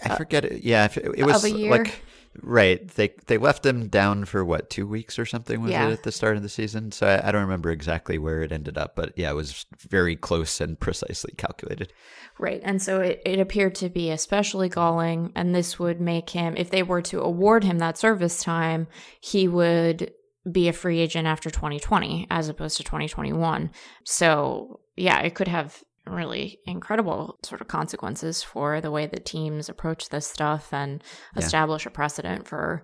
I 0.03 0.15
forget 0.15 0.45
it. 0.45 0.63
Yeah, 0.63 0.87
it, 0.95 1.25
was 1.25 1.43
Uh, 1.43 1.57
like 1.57 2.01
right. 2.41 2.87
They 2.89 3.13
they 3.25 3.37
left 3.37 3.65
him 3.65 3.87
down 3.87 4.25
for 4.25 4.45
what 4.45 4.69
two 4.69 4.85
weeks 4.87 5.17
or 5.17 5.25
something 5.25 5.61
was 5.61 5.71
Yeah. 5.71 5.87
it 5.89 5.93
at 5.93 6.03
the 6.03 6.11
start 6.11 6.37
of 6.37 6.43
the 6.43 6.49
season? 6.49 6.91
So 6.91 7.07
I, 7.07 7.27
I 7.27 7.31
don't 7.31 7.41
remember 7.41 7.71
exactly 7.71 8.17
where 8.19 8.41
it 8.43 8.51
ended 8.51 8.77
up, 8.77 8.95
but 8.95 9.13
yeah, 9.15 9.31
it 9.31 9.35
was 9.35 9.65
very 9.89 10.15
close 10.15 10.61
and 10.61 10.79
precisely 10.79 11.33
calculated. 11.37 11.91
Right. 12.39 12.61
And 12.63 12.79
so 12.81 13.01
it, 13.01 13.21
it 13.25 13.39
appeared 13.39 13.73
to 13.75 13.89
be 13.89 14.11
especially 14.11 14.69
galling. 14.69 15.31
And 15.35 15.55
this 15.55 15.79
would 15.79 15.99
make 15.99 16.29
him, 16.29 16.55
if 16.55 16.69
they 16.69 16.83
were 16.83 17.01
to 17.03 17.21
award 17.21 17.63
him 17.63 17.79
that 17.79 17.97
service 17.97 18.43
time, 18.43 18.87
he 19.19 19.47
would 19.47 20.13
be 20.51 20.67
a 20.67 20.73
free 20.73 20.99
agent 20.99 21.27
after 21.27 21.49
2020 21.49 22.27
as 22.29 22.47
opposed 22.49 22.77
to 22.77 22.83
2021. 22.83 23.71
So, 24.03 24.79
yeah, 24.95 25.19
it 25.21 25.35
could 25.35 25.47
have 25.47 25.83
really 26.05 26.59
incredible 26.65 27.37
sort 27.43 27.59
of 27.59 27.67
consequences 27.67 28.41
for 28.41 28.79
the 28.79 28.91
way 28.91 29.07
that 29.07 29.25
teams 29.25 29.67
approach 29.67 30.09
this 30.09 30.25
stuff 30.25 30.73
and 30.73 31.03
Yeah. 31.35 31.43
establish 31.43 31.85
a 31.85 31.89
precedent 31.89 32.47
for 32.47 32.83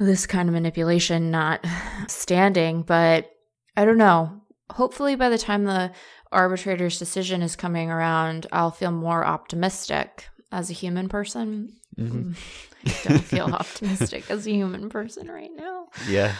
this 0.00 0.26
kind 0.26 0.48
of 0.48 0.54
manipulation 0.54 1.30
not 1.30 1.64
standing. 2.06 2.82
But 2.82 3.30
I 3.76 3.84
don't 3.84 3.98
know. 3.98 4.40
Hopefully, 4.70 5.16
by 5.16 5.28
the 5.28 5.38
time 5.38 5.64
the 5.64 5.92
arbitrator's 6.30 6.98
decision 6.98 7.42
is 7.42 7.56
coming 7.56 7.90
around, 7.90 8.46
I'll 8.52 8.70
feel 8.70 8.90
more 8.92 9.24
optimistic 9.26 10.28
as 10.52 10.70
a 10.70 10.74
human 10.74 11.08
person. 11.08 11.74
Mhm. 11.98 12.36
I 12.86 13.08
don't 13.08 13.18
feel 13.18 13.44
optimistic 13.52 14.30
as 14.30 14.46
a 14.46 14.50
human 14.50 14.88
person 14.88 15.28
right 15.30 15.50
now. 15.54 15.88
Yeah, 16.08 16.34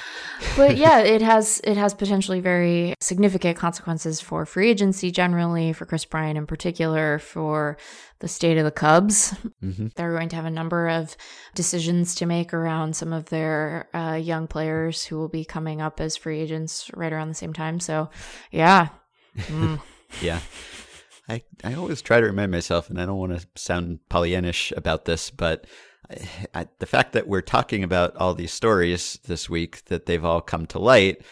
But 0.57 0.77
yeah, 0.85 1.01
it 1.01 1.23
has 1.23 1.61
it 1.65 1.77
has 1.77 1.95
potentially 1.95 2.41
very 2.41 2.95
significant 3.01 3.57
consequences 3.57 4.21
for 4.21 4.47
free 4.47 4.71
agency 4.71 5.11
generally, 5.11 5.73
for 5.73 5.87
Kris 5.87 6.05
Bryant 6.05 6.39
in 6.39 6.47
particular, 6.47 7.19
for 7.19 7.77
the 8.21 8.29
state 8.29 8.59
of 8.59 8.65
the 8.65 8.71
Cubs. 8.71 9.35
hmm 9.61 9.89
They're 9.97 10.13
going 10.13 10.29
to 10.31 10.37
have 10.37 10.45
a 10.45 10.51
number 10.51 10.89
of 10.89 11.17
decisions 11.55 12.15
to 12.17 12.27
make 12.27 12.55
around 12.55 12.95
some 12.95 13.13
of 13.13 13.27
their 13.27 13.89
uh, 13.95 14.15
young 14.15 14.47
players 14.47 15.05
who 15.05 15.17
will 15.17 15.29
be 15.29 15.45
coming 15.45 15.81
up 15.81 16.01
as 16.01 16.17
free 16.17 16.41
agents 16.41 16.91
right 16.95 17.13
around 17.13 17.29
the 17.29 17.35
same 17.35 17.53
time. 17.53 17.81
So, 17.81 18.11
yeah. 18.51 18.89
Mm. 19.37 19.81
yeah. 20.23 20.41
I 21.29 21.43
I 21.63 21.75
always 21.75 22.01
try 22.01 22.21
to 22.21 22.27
remind 22.27 22.51
myself, 22.51 22.89
and 22.89 23.01
I 23.01 23.07
don't 23.07 23.19
want 23.19 23.39
to 23.39 23.47
sound 23.55 23.99
Pollyannish 24.11 24.75
about 24.77 25.05
this, 25.05 25.31
but 25.31 25.67
I, 26.55 26.69
the 26.79 26.87
fact 26.87 27.13
that 27.13 27.29
we're 27.29 27.41
talking 27.43 27.85
about 27.85 28.17
all 28.17 28.35
these 28.35 28.53
stories 28.53 29.19
this 29.27 29.49
week, 29.51 29.85
that 29.87 30.07
they've 30.07 30.25
all 30.25 30.41
come 30.41 30.67
to 30.69 30.79
light, 30.79 31.23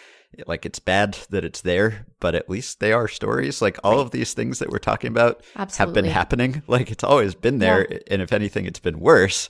like 0.47 0.67
it's 0.67 0.79
bad 0.81 1.17
that 1.31 1.45
it's 1.45 1.62
there, 1.62 2.05
but 2.21 2.35
at 2.35 2.51
least 2.51 2.81
they 2.81 2.93
are 2.93 3.09
stories. 3.09 3.62
Like 3.62 3.79
all 3.83 4.01
of 4.01 4.11
these 4.11 4.35
things 4.35 4.59
that 4.59 4.69
we're 4.71 4.79
talking 4.79 5.09
about 5.09 5.43
have 5.79 5.95
been 5.95 6.05
happening. 6.12 6.62
Like 6.69 6.91
it's 6.91 7.05
always 7.05 7.35
been 7.35 7.59
there, 7.59 7.87
and 8.11 8.21
if 8.21 8.33
anything, 8.33 8.67
it's 8.67 8.81
been 8.81 9.01
worse. 9.01 9.49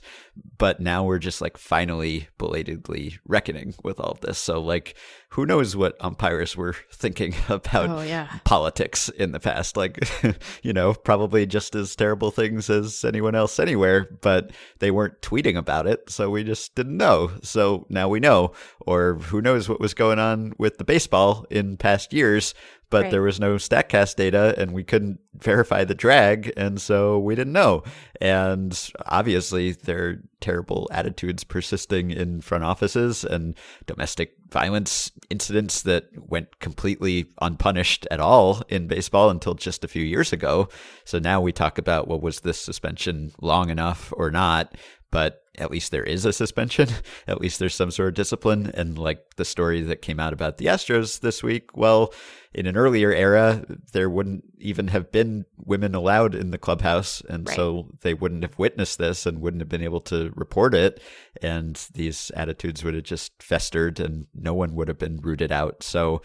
But 0.57 0.79
now 0.79 1.03
we're 1.03 1.19
just 1.19 1.39
like 1.41 1.57
finally 1.57 2.27
belatedly 2.39 3.19
reckoning 3.27 3.75
with 3.83 3.99
all 3.99 4.11
of 4.11 4.21
this. 4.21 4.37
So 4.39 4.59
like, 4.61 4.95
who 5.31 5.45
knows 5.45 5.75
what 5.75 5.95
umpires 5.99 6.55
were 6.57 6.73
thinking 6.91 7.35
about 7.47 7.89
Oh, 7.89 8.01
yeah. 8.01 8.27
politics 8.43 9.09
in 9.09 9.33
the 9.33 9.39
past. 9.39 9.77
Like, 9.77 9.99
you 10.63 10.73
know, 10.73 10.93
probably 10.93 11.45
just 11.45 11.75
as 11.75 11.95
terrible 11.95 12.31
things 12.31 12.69
as 12.69 13.05
anyone 13.05 13.35
else 13.35 13.59
anywhere, 13.59 14.07
but 14.21 14.51
they 14.79 14.89
weren't 14.89 15.21
tweeting 15.21 15.57
about 15.57 15.85
it. 15.85 16.09
So 16.09 16.29
we 16.29 16.43
just 16.43 16.73
didn't 16.75 16.97
know. 16.97 17.31
So 17.43 17.85
now 17.89 18.09
we 18.09 18.19
know. 18.19 18.53
Or 18.79 19.15
who 19.15 19.41
knows 19.41 19.67
what 19.69 19.79
was 19.81 19.93
going 19.93 20.17
on 20.17 20.53
with 20.57 20.77
the 20.77 20.85
baseball 20.85 21.45
in 21.51 21.77
past 21.77 22.13
years, 22.13 22.53
but 22.89 23.03
Right. 23.03 23.11
there 23.11 23.21
was 23.21 23.39
no 23.39 23.55
StatCast 23.55 24.15
data 24.15 24.55
and 24.57 24.71
we 24.71 24.83
couldn't 24.83 25.19
verify 25.35 25.83
the 25.83 25.95
drag. 25.95 26.51
And 26.57 26.81
so 26.81 27.19
we 27.19 27.35
didn't 27.35 27.53
know. 27.53 27.83
And 28.19 28.77
obviously, 29.05 29.73
there 29.73 30.07
are 30.07 30.23
terrible 30.39 30.87
attitudes 30.91 31.43
persisting 31.43 32.11
in 32.11 32.41
front 32.41 32.63
offices 32.63 33.23
and 33.23 33.55
domestic 33.85 34.33
violence 34.49 35.11
incidents 35.29 35.81
that 35.81 36.05
went 36.15 36.59
completely 36.59 37.25
unpunished 37.41 38.07
at 38.09 38.19
all 38.19 38.61
in 38.69 38.87
baseball 38.87 39.29
until 39.29 39.53
just 39.53 39.83
a 39.83 39.87
few 39.87 40.03
years 40.03 40.31
ago. 40.31 40.69
So 41.05 41.19
now 41.19 41.41
we 41.41 41.51
talk 41.51 41.77
about, 41.77 42.07
well, 42.07 42.19
was 42.19 42.39
this 42.41 42.59
suspension 42.59 43.31
long 43.41 43.69
enough 43.69 44.13
or 44.15 44.31
not? 44.31 44.73
But 45.09 45.41
at 45.57 45.71
least 45.71 45.91
there 45.91 46.03
is 46.03 46.25
a 46.25 46.33
suspension. 46.33 46.89
At 47.27 47.41
least 47.41 47.59
there's 47.59 47.73
some 47.73 47.91
sort 47.91 48.09
of 48.09 48.13
discipline. 48.13 48.71
And 48.75 48.97
like 48.97 49.35
the 49.37 49.45
story 49.45 49.81
that 49.81 50.01
came 50.01 50.19
out 50.19 50.33
about 50.33 50.57
the 50.57 50.65
Astros 50.65 51.21
this 51.21 51.41
week, 51.41 51.75
well, 51.75 52.13
in 52.53 52.65
an 52.67 52.77
earlier 52.77 53.11
era, 53.11 53.63
there 53.93 54.09
wouldn't 54.09 54.43
even 54.59 54.89
have 54.89 55.11
been 55.11 55.45
women 55.57 55.95
allowed 55.95 56.35
in 56.35 56.51
the 56.51 56.57
clubhouse. 56.57 57.21
And 57.29 57.47
Right. 57.47 57.55
so 57.55 57.89
they 58.01 58.13
wouldn't 58.13 58.43
have 58.43 58.59
witnessed 58.59 58.97
this 58.99 59.25
and 59.25 59.41
wouldn't 59.41 59.61
have 59.61 59.69
been 59.69 59.81
able 59.81 60.01
to 60.01 60.31
report 60.35 60.75
it. 60.75 61.01
And 61.41 61.75
these 61.93 62.29
attitudes 62.35 62.83
would 62.83 62.93
have 62.93 63.03
just 63.03 63.41
festered 63.41 63.99
and 63.99 64.27
no 64.35 64.53
one 64.53 64.75
would 64.75 64.89
have 64.89 64.99
been 64.99 65.17
rooted 65.21 65.51
out. 65.51 65.83
So 65.83 66.21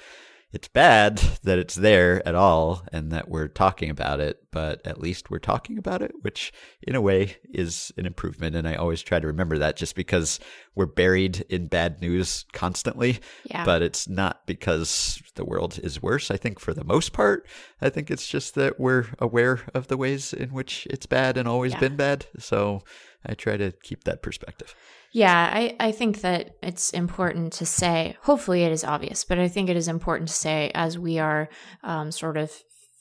it's 0.53 0.69
bad 0.69 1.17
that 1.45 1.59
it's 1.59 1.75
there 1.75 2.27
at 2.29 2.35
all 2.35 2.83
and 2.93 3.11
that 3.11 3.29
we're 3.29 3.49
talking 3.49 3.89
about 3.89 4.21
it, 4.21 4.45
but 4.51 4.87
at 4.87 5.01
least 5.01 5.31
we're 5.31 5.39
talking 5.39 5.79
about 5.79 6.03
it, 6.03 6.13
which 6.21 6.53
in 6.83 6.95
a 6.95 7.01
way 7.01 7.37
is 7.53 7.91
an 7.97 8.05
improvement. 8.05 8.55
And 8.55 8.69
I 8.69 8.75
always 8.75 9.01
try 9.01 9.19
to 9.19 9.27
remember 9.27 9.57
that 9.59 9.77
just 9.77 9.95
because 9.95 10.39
we're 10.75 10.85
buried 10.87 11.47
in 11.49 11.69
bad 11.69 12.03
news 12.03 12.45
constantly. 12.53 13.21
Yeah. 13.45 13.65
But 13.65 13.81
it's 13.81 14.07
not 14.09 14.47
because 14.47 15.23
the 15.37 15.45
world 15.45 15.81
is 15.83 16.03
worse. 16.03 16.31
I 16.31 16.37
think 16.37 16.61
for 16.61 16.75
the 16.75 16.85
most 16.85 17.15
part, 17.15 17.47
I 17.81 17.89
think 17.89 18.11
it's 18.11 18.29
just 18.29 18.55
that 18.57 18.79
we're 18.79 19.07
aware 19.19 19.61
of 19.75 19.89
the 19.89 19.97
ways 19.97 20.35
in 20.35 20.51
which 20.51 20.87
it's 20.91 21.07
bad 21.07 21.39
and 21.39 21.49
always 21.49 21.73
Yeah. 21.73 21.81
been 21.81 21.97
bad. 21.97 22.27
So 22.39 22.83
I 23.25 23.33
try 23.35 23.57
to 23.57 23.73
keep 23.83 24.05
that 24.05 24.21
perspective. 24.23 24.75
Yeah, 25.13 25.51
I, 25.53 25.77
I 25.79 25.93
think 25.93 26.23
that 26.23 26.57
it's 26.63 26.91
important 26.91 27.53
to 27.55 27.67
say, 27.67 28.17
hopefully 28.23 28.65
it 28.65 28.73
is 28.73 28.83
obvious, 28.83 29.25
but 29.25 29.39
I 29.39 29.47
think 29.47 29.69
it 29.69 29.77
is 29.77 29.87
important 29.87 30.29
to 30.29 30.35
say 30.35 30.71
as 30.75 30.99
we 30.99 31.19
are 31.19 31.51
um, 31.85 32.11
sort 32.11 32.39
of 32.39 32.51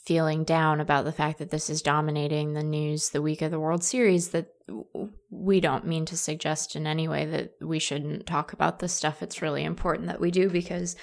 feeling 0.03 0.43
down 0.43 0.81
about 0.81 1.05
the 1.05 1.11
fact 1.13 1.39
that 1.39 1.51
this 1.51 1.69
is 1.69 1.81
dominating 1.81 2.53
the 2.53 2.63
news 2.63 3.09
the 3.09 3.21
week 3.21 3.41
of 3.41 3.51
the 3.51 3.59
World 3.59 3.81
Series, 3.81 4.29
that 4.29 4.47
we 5.29 5.61
don't 5.61 5.87
mean 5.87 6.05
to 6.05 6.17
suggest 6.17 6.75
in 6.75 6.85
any 6.85 7.07
way 7.07 7.25
that 7.25 7.53
we 7.61 7.79
shouldn't 7.79 8.25
talk 8.25 8.51
about 8.51 8.79
this 8.79 8.91
stuff. 8.91 9.23
It's 9.23 9.41
really 9.41 9.63
important 9.63 10.07
that 10.07 10.19
we 10.19 10.31
do 10.31 10.49
because 10.49 10.97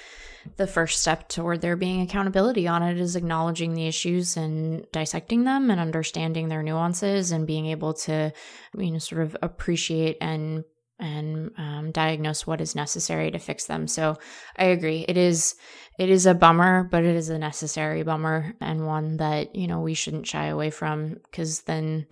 the 0.57 0.67
first 0.67 1.01
step 1.01 1.29
toward 1.29 1.63
there 1.63 1.77
being 1.77 2.03
accountability 2.03 2.69
on 2.69 2.83
it 2.83 2.99
is 2.99 3.17
acknowledging 3.17 3.73
the 3.73 3.87
issues 3.87 4.37
and 4.37 4.85
dissecting 4.93 5.45
them 5.45 5.71
and 5.71 5.81
understanding 5.81 6.49
their 6.49 6.63
nuances 6.63 7.33
and 7.33 7.47
being 7.47 7.67
able 7.67 7.95
to, 7.95 8.33
you 8.77 8.91
know, 8.91 8.99
sort 8.99 9.23
of 9.23 9.37
appreciate 9.41 10.19
and 10.21 10.65
and 10.99 11.51
um, 11.57 11.93
diagnose 11.93 12.47
what 12.47 12.61
is 12.61 12.75
necessary 12.75 13.31
to 13.31 13.39
fix 13.39 13.67
them. 13.67 13.87
So 13.87 14.17
I 14.57 14.65
agree. 14.67 15.05
It 15.09 15.17
is 15.17 15.55
it 15.99 16.11
is 16.11 16.27
a 16.27 16.35
bummer, 16.35 16.85
but 16.85 17.05
it 17.05 17.17
is 17.17 17.29
a 17.29 17.39
necessary 17.39 18.03
bummer 18.03 18.55
and 18.61 18.87
one 18.87 19.17
that 19.19 19.55
you 19.55 19.67
know 19.67 19.81
we 19.81 19.95
shouldn't 19.95 20.27
shy 20.27 20.47
away 20.47 20.71
from 20.71 21.19
because 21.31 21.63
then. 21.63 22.07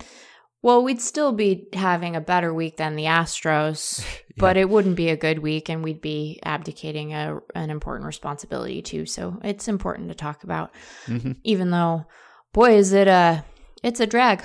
Well, 0.62 0.82
we'd 0.82 1.00
still 1.00 1.32
be 1.32 1.68
having 1.74 2.16
a 2.16 2.20
better 2.20 2.52
week 2.52 2.76
than 2.76 2.96
the 2.96 3.04
Astros, 3.04 4.04
but 4.36 4.56
it 4.56 4.68
wouldn't 4.68 4.96
be 4.96 5.10
a 5.10 5.16
good 5.16 5.38
week, 5.38 5.68
and 5.68 5.84
we'd 5.84 6.00
be 6.00 6.40
abdicating 6.44 7.14
a, 7.14 7.38
an 7.54 7.70
important 7.70 8.06
responsibility 8.06 8.82
too. 8.82 9.06
So 9.06 9.38
it's 9.44 9.68
important 9.68 10.08
to 10.08 10.14
talk 10.16 10.42
about, 10.42 10.72
hmm 11.04 11.32
even 11.44 11.70
though, 11.70 12.06
boy, 12.52 12.74
is 12.76 12.92
it 12.92 13.06
a 13.06 13.44
it's 13.82 14.00
a 14.00 14.06
drag. 14.06 14.42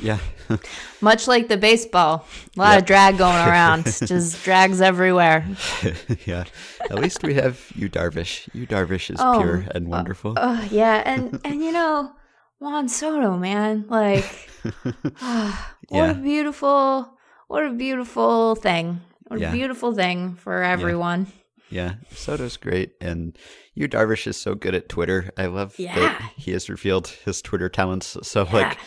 Yeah. 0.00 0.18
Much 1.00 1.26
like 1.26 1.48
the 1.48 1.56
baseball, 1.56 2.26
a 2.56 2.60
lot 2.60 2.72
Yep. 2.72 2.78
of 2.80 2.86
drag 2.86 3.18
going 3.18 3.34
around. 3.48 3.84
Just 3.84 4.44
drags 4.44 4.80
everywhere. 4.80 5.46
yeah. 6.26 6.44
At 6.90 6.98
least 6.98 7.22
we 7.22 7.34
have 7.34 7.70
Yu 7.74 7.88
Darvish. 7.88 8.48
Yu 8.54 8.66
Darvish 8.66 9.10
is 9.10 9.16
Oh, 9.20 9.38
pure 9.40 9.64
and 9.74 9.88
wonderful. 9.88 10.34
Oh 10.36 10.66
yeah, 10.70 11.02
and 11.04 11.40
and 11.44 11.62
you 11.64 11.72
know 11.72 12.12
Juan 12.58 12.88
Soto, 12.88 13.36
man, 13.36 13.84
like 13.88 14.24
ah, 15.20 15.74
what 15.88 15.98
Yeah. 15.98 16.10
a 16.10 16.14
beautiful, 16.14 17.16
what 17.48 17.64
a 17.64 17.70
beautiful 17.72 18.54
thing. 18.54 19.00
What 19.28 19.40
Yeah. 19.40 19.50
a 19.50 19.52
beautiful 19.52 19.92
thing 19.94 20.34
for 20.36 20.62
everyone. 20.62 21.26
Yeah, 21.68 21.94
Soto's 22.12 22.56
great, 22.56 22.92
and 23.00 23.36
Yu 23.74 23.88
Darvish 23.88 24.26
is 24.28 24.36
so 24.36 24.54
good 24.54 24.74
at 24.74 24.88
Twitter. 24.88 25.30
I 25.36 25.46
love 25.46 25.74
Yeah. 25.78 25.96
that 25.96 26.32
he 26.36 26.52
has 26.52 26.70
revealed 26.70 27.08
his 27.08 27.42
Twitter 27.42 27.68
talents. 27.68 28.16
So, 28.22 28.44
like 28.52 28.78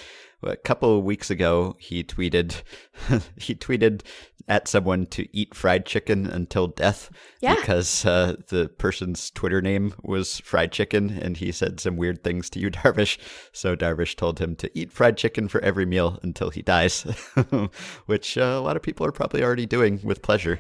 a 0.44 0.56
couple 0.56 0.98
of 0.98 1.04
weeks 1.04 1.30
ago, 1.30 1.76
he 1.80 2.04
tweeted, 2.04 2.62
he 3.38 3.56
tweeted 3.56 4.02
at 4.48 4.68
someone 4.68 5.06
to 5.06 5.28
eat 5.36 5.54
fried 5.54 5.86
chicken 5.86 6.26
until 6.26 6.68
death 6.68 7.12
Yeah. 7.40 7.54
because 7.56 8.04
uh, 8.06 8.36
the 8.48 8.68
person's 8.68 9.30
Twitter 9.32 9.62
name 9.62 9.94
was 10.02 10.40
fried 10.40 10.72
chicken, 10.72 11.12
and 11.12 11.38
he 11.38 11.52
said 11.52 11.80
some 11.80 11.98
weird 11.98 12.24
things 12.24 12.50
to 12.52 12.60
Yu, 12.60 12.70
Darvish. 12.72 13.18
So 13.52 13.76
Darvish 13.76 14.16
told 14.16 14.40
him 14.40 14.56
to 14.56 14.72
eat 14.74 14.92
fried 14.92 15.18
chicken 15.18 15.50
for 15.50 15.62
every 15.62 15.86
meal 15.86 16.18
until 16.24 16.50
he 16.50 16.62
dies, 16.64 17.04
which 18.08 18.38
uh, 18.38 18.42
a 18.58 18.62
lot 18.62 18.76
of 18.76 18.82
people 18.82 19.06
are 19.06 19.12
probably 19.12 19.44
already 19.44 19.66
doing 19.66 20.00
with 20.04 20.22
pleasure. 20.22 20.60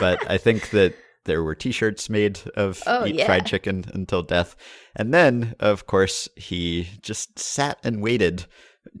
But 0.00 0.28
I 0.30 0.38
think 0.38 0.70
that 0.70 0.94
there 1.24 1.42
were 1.42 1.54
T-shirts 1.54 2.08
made 2.08 2.40
of 2.56 2.82
Oh, 2.86 3.04
"Eat 3.06 3.16
yeah. 3.16 3.26
fried 3.26 3.46
chicken 3.46 3.84
until 3.92 4.22
death," 4.22 4.56
and 4.96 5.12
then, 5.12 5.54
of 5.60 5.86
course, 5.86 6.28
he 6.36 6.88
just 7.02 7.38
sat 7.38 7.78
and 7.84 8.00
waited 8.02 8.46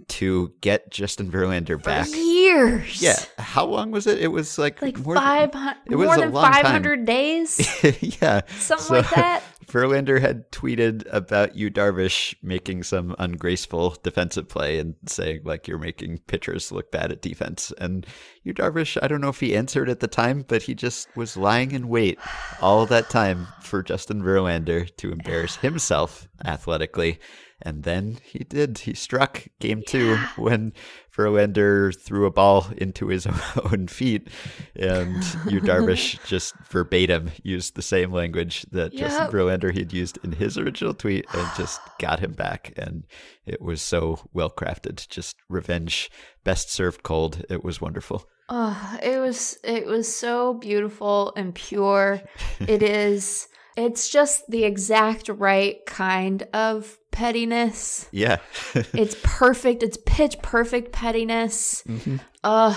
to 0.08 0.52
get 0.60 0.90
Justin 0.90 1.30
Verlander 1.30 1.82
back. 1.82 2.08
years. 2.08 3.00
Yeah, 3.02 3.16
how 3.38 3.64
long 3.66 3.90
was 3.90 4.06
it? 4.06 4.18
It 4.20 4.28
was 4.28 4.58
like 4.58 4.80
Like 4.82 4.98
more 4.98 5.14
than- 5.14 5.22
five 5.22 5.54
hundred, 5.54 5.90
more 5.98 6.16
than 6.16 6.32
five 6.32 6.66
hundred 6.66 7.04
days, 7.04 7.58
yeah, 8.20 8.42
something 8.58 8.86
So- 8.86 8.94
like 8.94 9.10
that. 9.10 9.42
Verlander 9.68 10.18
had 10.18 10.50
tweeted 10.50 11.06
about 11.12 11.54
Yu 11.54 11.70
Darvish, 11.70 12.34
making 12.42 12.84
some 12.84 13.14
ungraceful 13.18 13.98
defensive 14.02 14.48
play 14.48 14.78
and 14.78 14.94
saying 15.06 15.42
like 15.44 15.68
you're 15.68 15.76
making 15.78 16.20
pitchers 16.26 16.72
look 16.72 16.90
bad 16.90 17.12
at 17.12 17.20
defense. 17.20 17.70
And 17.78 18.06
Yu 18.44 18.54
Darvish, 18.54 18.96
I 19.02 19.08
don't 19.08 19.20
know 19.20 19.28
if 19.28 19.40
he 19.40 19.54
answered 19.54 19.90
at 19.90 20.00
the 20.00 20.08
time, 20.08 20.42
but 20.48 20.62
he 20.62 20.74
just 20.74 21.14
was 21.16 21.36
lying 21.36 21.72
in 21.72 21.88
wait 21.88 22.18
all 22.62 22.86
that 22.86 23.10
time 23.10 23.46
for 23.60 23.82
Justin 23.82 24.22
Verlander 24.22 24.88
to 24.96 25.12
embarrass 25.12 25.56
himself 25.56 26.26
athletically. 26.46 27.20
And 27.60 27.82
then 27.82 28.18
he 28.22 28.40
did. 28.40 28.78
He 28.78 28.94
struck 28.94 29.46
game 29.58 29.82
two 29.86 30.16
when 30.36 30.72
Verlander 31.14 31.98
threw 31.98 32.26
a 32.26 32.30
ball 32.30 32.68
into 32.76 33.08
his 33.08 33.26
own 33.64 33.88
feet. 33.88 34.28
And 34.76 35.16
Yu, 35.50 35.60
Darvish, 35.62 36.24
just 36.24 36.54
verbatim 36.70 37.32
used 37.42 37.74
the 37.74 37.82
same 37.82 38.12
language 38.12 38.64
that 38.70 38.92
Justin 38.94 39.24
Yep. 39.24 39.32
Verlander 39.32 39.76
had 39.76 39.92
used 39.92 40.18
in 40.22 40.32
his 40.32 40.56
original 40.56 40.94
tweet 40.94 41.26
and 41.32 41.48
just 41.56 41.80
got 41.98 42.20
him 42.20 42.32
back. 42.32 42.72
And 42.76 43.04
it 43.44 43.60
was 43.60 43.82
so 43.82 44.20
well 44.32 44.50
crafted. 44.50 45.08
Just 45.08 45.36
revenge, 45.48 46.10
best 46.44 46.70
served 46.70 47.02
cold. 47.02 47.44
It 47.50 47.64
was 47.64 47.80
wonderful. 47.80 48.28
Oh, 48.50 48.98
it 49.02 49.18
was 49.18 49.58
it 49.62 49.84
was 49.86 50.14
so 50.14 50.54
beautiful 50.54 51.34
and 51.36 51.54
pure. 51.54 52.22
it 52.60 52.82
is 52.82 53.47
it's 53.84 54.08
just 54.08 54.44
the 54.50 54.64
exact 54.64 55.28
right 55.28 55.76
kind 55.86 56.42
of 56.52 56.98
pettiness. 57.10 58.08
Yeah. 58.12 58.38
It's 58.74 59.16
perfect. 59.22 59.82
It's 59.82 59.98
pitch 60.06 60.36
perfect 60.42 60.92
pettiness. 60.92 61.82
Mhm. 61.86 62.20
Uh 62.44 62.74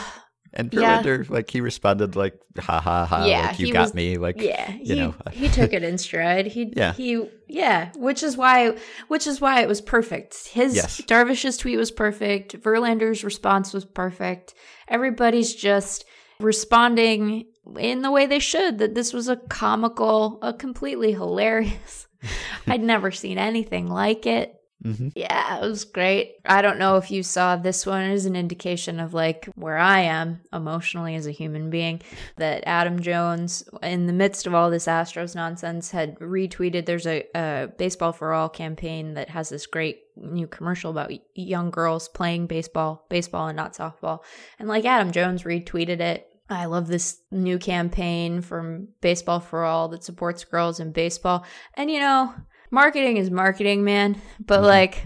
And 0.54 0.74
Yeah. 0.74 1.02
Verlander, 1.02 1.30
like, 1.30 1.50
he 1.50 1.62
responded, 1.62 2.18
like, 2.18 2.36
ha 2.60 2.82
ha 2.82 3.06
ha, 3.06 3.24
Yeah, 3.26 3.48
like, 3.48 3.60
you 3.60 3.68
he 3.68 3.72
got 3.72 3.84
was- 3.84 3.94
me. 3.94 4.18
Like, 4.18 4.42
yeah, 4.42 4.70
you 4.72 4.96
he 4.96 5.00
know. 5.02 5.16
he 5.32 5.48
took 5.48 5.72
it 5.72 5.82
in 5.84 5.98
stride. 5.98 6.46
He 6.48 6.74
Yeah. 6.76 6.92
he 6.94 7.10
yeah, 7.48 7.92
which 7.96 8.22
is 8.24 8.36
why 8.36 8.76
which 9.08 9.26
is 9.28 9.40
why 9.40 9.62
it 9.62 9.68
was 9.70 9.80
perfect. 9.82 10.48
His 10.48 10.76
Yes. 10.76 11.00
Darvish's 11.08 11.56
tweet 11.58 11.78
was 11.78 11.92
perfect. 11.92 12.62
Verlander's 12.62 13.24
response 13.24 13.72
was 13.74 13.86
perfect. 13.86 14.54
Everybody's 14.90 15.56
just 15.56 16.04
responding 16.42 17.46
in 17.78 18.02
the 18.02 18.12
way 18.12 18.26
they 18.26 18.40
should. 18.40 18.78
That 18.80 18.96
this 18.96 19.14
was 19.14 19.28
a 19.28 19.38
comical, 19.38 20.40
a 20.42 20.54
completely 20.54 21.14
hilarious. 21.14 22.08
I'd 22.68 22.84
never 22.84 23.12
seen 23.12 23.38
anything 23.38 23.88
like 23.88 24.26
it. 24.28 24.56
hmm 24.84 25.10
Yeah, 25.16 25.58
it 25.58 25.68
was 25.68 25.86
great. 25.86 26.36
I 26.46 26.62
don't 26.62 26.80
know 26.80 26.98
if 26.98 27.10
you 27.12 27.24
saw 27.24 27.56
this 27.56 27.86
one 27.86 28.04
is 28.12 28.26
an 28.26 28.36
indication 28.36 29.00
of 29.00 29.14
like 29.14 29.50
where 29.56 29.78
I 29.78 30.02
am 30.02 30.42
emotionally 30.54 31.16
as 31.16 31.26
a 31.28 31.32
human 31.32 31.70
being. 31.70 32.02
That 32.38 32.64
Adam 32.68 33.00
Jones, 33.00 33.68
in 33.82 34.08
the 34.08 34.14
midst 34.14 34.46
of 34.48 34.54
all 34.54 34.70
this 34.70 34.86
Astros 34.88 35.36
nonsense, 35.36 35.92
had 35.92 36.18
retweeted. 36.20 36.86
There's 36.86 37.08
a, 37.08 37.26
a 37.36 37.70
Baseball 37.78 38.12
for 38.12 38.34
All 38.34 38.50
campaign 38.50 39.16
that 39.16 39.30
has 39.30 39.50
this 39.50 39.66
great 39.66 40.02
new 40.16 40.46
commercial 40.48 40.92
about 40.92 41.12
young 41.36 41.72
girls 41.72 42.08
playing 42.10 42.48
baseball, 42.48 43.06
baseball 43.10 43.48
and 43.48 43.58
not 43.58 43.74
softball. 43.74 44.20
And 44.60 44.68
like 44.68 44.86
Adam 44.86 45.12
Jones 45.12 45.44
retweeted 45.44 46.00
it. 46.00 46.28
I 46.52 46.66
love 46.66 46.88
this 46.88 47.22
new 47.32 47.58
campaign 47.58 48.42
from 48.42 48.90
Baseball 49.00 49.40
for 49.40 49.64
All 49.64 49.88
that 49.90 50.04
supports 50.04 50.44
girls 50.44 50.80
in 50.80 50.92
baseball. 50.92 51.46
And 51.76 51.90
you 51.90 52.00
know, 52.00 52.34
marketing 52.72 53.18
is 53.18 53.32
marketing, 53.32 53.84
man. 53.84 54.22
But 54.40 54.60
Mhm. 54.60 54.66
like 54.66 55.06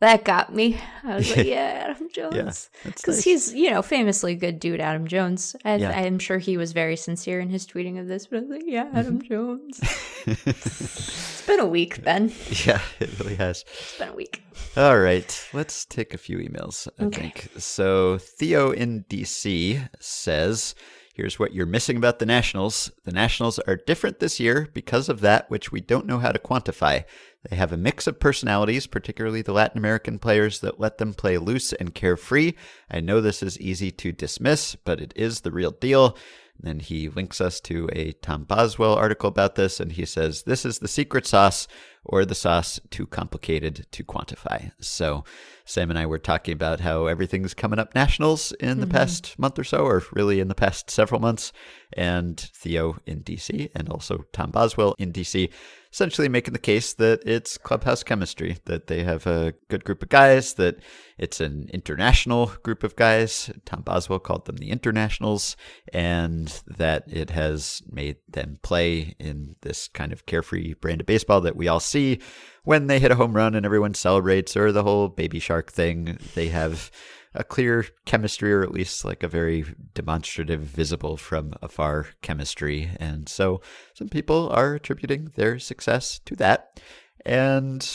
that 0.00 0.24
got 0.24 0.54
me. 0.54 0.80
I 1.04 1.16
was 1.16 1.36
like, 1.36 1.46
yeah, 1.46 1.88
Adam 1.90 2.08
Jones. 2.14 2.70
Because 2.84 3.16
nice. 3.16 3.24
he's, 3.24 3.52
you 3.54 3.70
know, 3.70 3.82
famously 3.82 4.34
good 4.34 4.60
dude, 4.60 4.80
Adam 4.80 5.06
Jones. 5.06 5.56
I, 5.64 5.76
Yeah. 5.76 5.90
I'm 5.90 6.18
sure 6.18 6.38
he 6.38 6.56
was 6.56 6.72
very 6.72 6.96
sincere 6.96 7.40
in 7.40 7.48
his 7.50 7.66
tweeting 7.66 7.98
of 8.00 8.06
this, 8.06 8.26
but 8.26 8.36
I 8.36 8.40
was 8.40 8.50
like, 8.50 8.62
yeah, 8.66 8.88
Adam 8.94 9.20
Mm-hmm. 9.20 9.28
Jones. 9.28 9.80
It's 10.60 11.46
been 11.46 11.60
a 11.60 11.66
week, 11.66 12.04
Ben. 12.04 12.30
yeah, 12.66 12.80
it 13.00 13.18
really 13.18 13.36
has. 13.36 13.64
It's 13.66 13.98
been 13.98 14.08
a 14.10 14.14
week. 14.14 14.42
All 14.76 14.98
right, 14.98 15.48
let's 15.54 15.86
take 15.86 16.12
a 16.12 16.18
few 16.18 16.36
emails, 16.38 16.86
I 16.98 17.04
Okay. 17.04 17.20
think. 17.22 17.48
So, 17.56 18.18
Theo 18.18 18.70
in 18.70 19.04
DC 19.08 19.88
says, 19.98 20.74
Here's 21.18 21.36
what 21.36 21.52
you're 21.52 21.66
missing 21.66 21.96
about 21.96 22.20
the 22.20 22.26
Nationals. 22.26 22.92
The 23.02 23.10
Nationals 23.10 23.58
are 23.58 23.74
different 23.74 24.20
this 24.20 24.38
year 24.38 24.68
because 24.72 25.08
of 25.08 25.20
that 25.20 25.50
which 25.50 25.72
we 25.72 25.80
don't 25.80 26.06
know 26.06 26.20
how 26.20 26.30
to 26.30 26.38
quantify. 26.38 27.02
They 27.50 27.56
have 27.56 27.72
a 27.72 27.76
mix 27.76 28.06
of 28.06 28.20
personalities, 28.20 28.86
particularly 28.86 29.42
the 29.42 29.52
Latin 29.52 29.78
American 29.78 30.20
players, 30.20 30.60
that 30.60 30.78
let 30.78 30.98
them 30.98 31.14
play 31.14 31.36
loose 31.36 31.72
and 31.72 31.92
carefree. 31.92 32.52
I 32.88 33.00
know 33.00 33.20
this 33.20 33.42
is 33.42 33.58
easy 33.58 33.90
to 33.90 34.12
dismiss, 34.12 34.76
but 34.76 35.00
it 35.00 35.12
is 35.16 35.40
the 35.40 35.50
real 35.50 35.72
deal. 35.72 36.16
And 36.64 36.82
he 36.82 37.08
links 37.08 37.40
us 37.40 37.60
to 37.62 37.88
a 37.92 38.12
Tom 38.12 38.44
Boswell 38.44 38.94
article 38.94 39.28
about 39.28 39.54
this, 39.54 39.78
and 39.78 39.92
he 39.92 40.04
says, 40.04 40.42
This 40.42 40.64
is 40.64 40.80
the 40.80 40.88
secret 40.88 41.26
sauce 41.26 41.68
or 42.04 42.24
the 42.24 42.34
sauce 42.34 42.80
too 42.90 43.06
complicated 43.06 43.86
to 43.92 44.02
quantify. 44.02 44.72
So, 44.80 45.24
Sam 45.64 45.90
and 45.90 45.98
I 45.98 46.06
were 46.06 46.18
talking 46.18 46.54
about 46.54 46.80
how 46.80 47.06
everything's 47.06 47.54
coming 47.54 47.78
up 47.78 47.94
nationals 47.94 48.52
in 48.52 48.80
the 48.80 48.86
mm-hmm. 48.86 48.96
past 48.96 49.38
month 49.38 49.58
or 49.58 49.64
so, 49.64 49.84
or 49.84 50.02
really 50.12 50.40
in 50.40 50.48
the 50.48 50.54
past 50.54 50.90
several 50.90 51.20
months. 51.20 51.52
And 51.92 52.40
Theo 52.40 52.96
in 53.06 53.22
DC 53.22 53.70
and 53.74 53.88
also 53.88 54.24
Tom 54.32 54.50
Boswell 54.50 54.94
in 54.98 55.12
DC 55.12 55.50
essentially 55.92 56.28
making 56.28 56.52
the 56.52 56.58
case 56.58 56.92
that 56.94 57.22
it's 57.24 57.56
clubhouse 57.58 58.02
chemistry, 58.02 58.58
that 58.66 58.86
they 58.86 59.02
have 59.02 59.26
a 59.26 59.54
good 59.68 59.84
group 59.84 60.02
of 60.02 60.08
guys, 60.08 60.54
that 60.54 60.76
it's 61.16 61.40
an 61.40 61.68
international 61.72 62.52
group 62.62 62.82
of 62.84 62.94
guys. 62.96 63.50
Tom 63.64 63.82
Boswell 63.82 64.18
called 64.18 64.46
them 64.46 64.56
the 64.56 64.70
internationals, 64.70 65.56
and 65.92 66.62
that 66.66 67.04
it 67.06 67.30
has 67.30 67.82
made 67.90 68.16
them 68.28 68.58
play 68.62 69.16
in 69.18 69.56
this 69.62 69.88
kind 69.88 70.12
of 70.12 70.26
carefree 70.26 70.74
brand 70.74 71.00
of 71.00 71.06
baseball 71.06 71.40
that 71.40 71.56
we 71.56 71.68
all 71.68 71.80
see 71.80 72.20
when 72.64 72.86
they 72.86 72.98
hit 72.98 73.10
a 73.10 73.16
home 73.16 73.32
run 73.32 73.54
and 73.54 73.64
everyone 73.64 73.94
celebrates, 73.94 74.56
or 74.56 74.72
the 74.72 74.82
whole 74.82 75.08
baby 75.08 75.38
shark 75.38 75.72
thing. 75.72 76.18
They 76.34 76.48
have 76.48 76.90
a 77.38 77.44
clear 77.44 77.86
chemistry, 78.04 78.52
or 78.52 78.62
at 78.62 78.72
least 78.72 79.04
like 79.04 79.22
a 79.22 79.28
very 79.28 79.64
demonstrative, 79.94 80.60
visible 80.60 81.16
from 81.16 81.54
afar 81.62 82.08
chemistry. 82.20 82.90
And 82.98 83.28
so 83.28 83.62
some 83.94 84.08
people 84.08 84.50
are 84.50 84.74
attributing 84.74 85.30
their 85.36 85.58
success 85.60 86.20
to 86.26 86.34
that. 86.36 86.80
And 87.24 87.88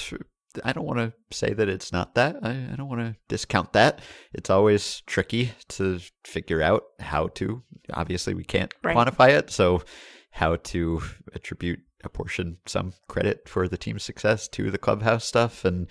I 0.63 0.71
don't 0.71 0.85
want 0.85 0.99
to 0.99 1.13
say 1.35 1.53
that 1.53 1.67
it's 1.67 1.91
not 1.91 2.15
that. 2.15 2.37
I, 2.41 2.51
I 2.51 2.75
don't 2.77 2.87
want 2.87 3.01
to 3.01 3.15
discount 3.27 3.73
that. 3.73 3.99
It's 4.33 4.49
always 4.49 5.01
tricky 5.07 5.51
to 5.69 5.99
figure 6.23 6.61
out 6.61 6.83
how 6.99 7.27
to. 7.35 7.63
Obviously, 7.93 8.33
we 8.33 8.45
can't 8.45 8.73
Right. 8.81 8.95
quantify 8.95 9.29
it. 9.37 9.51
So, 9.51 9.83
how 10.31 10.55
to 10.55 11.01
attribute, 11.33 11.81
apportion 12.03 12.57
some 12.65 12.93
credit 13.07 13.47
for 13.47 13.67
the 13.67 13.77
team's 13.77 14.03
success 14.03 14.47
to 14.49 14.71
the 14.71 14.77
clubhouse 14.79 15.25
stuff. 15.25 15.65
And 15.65 15.87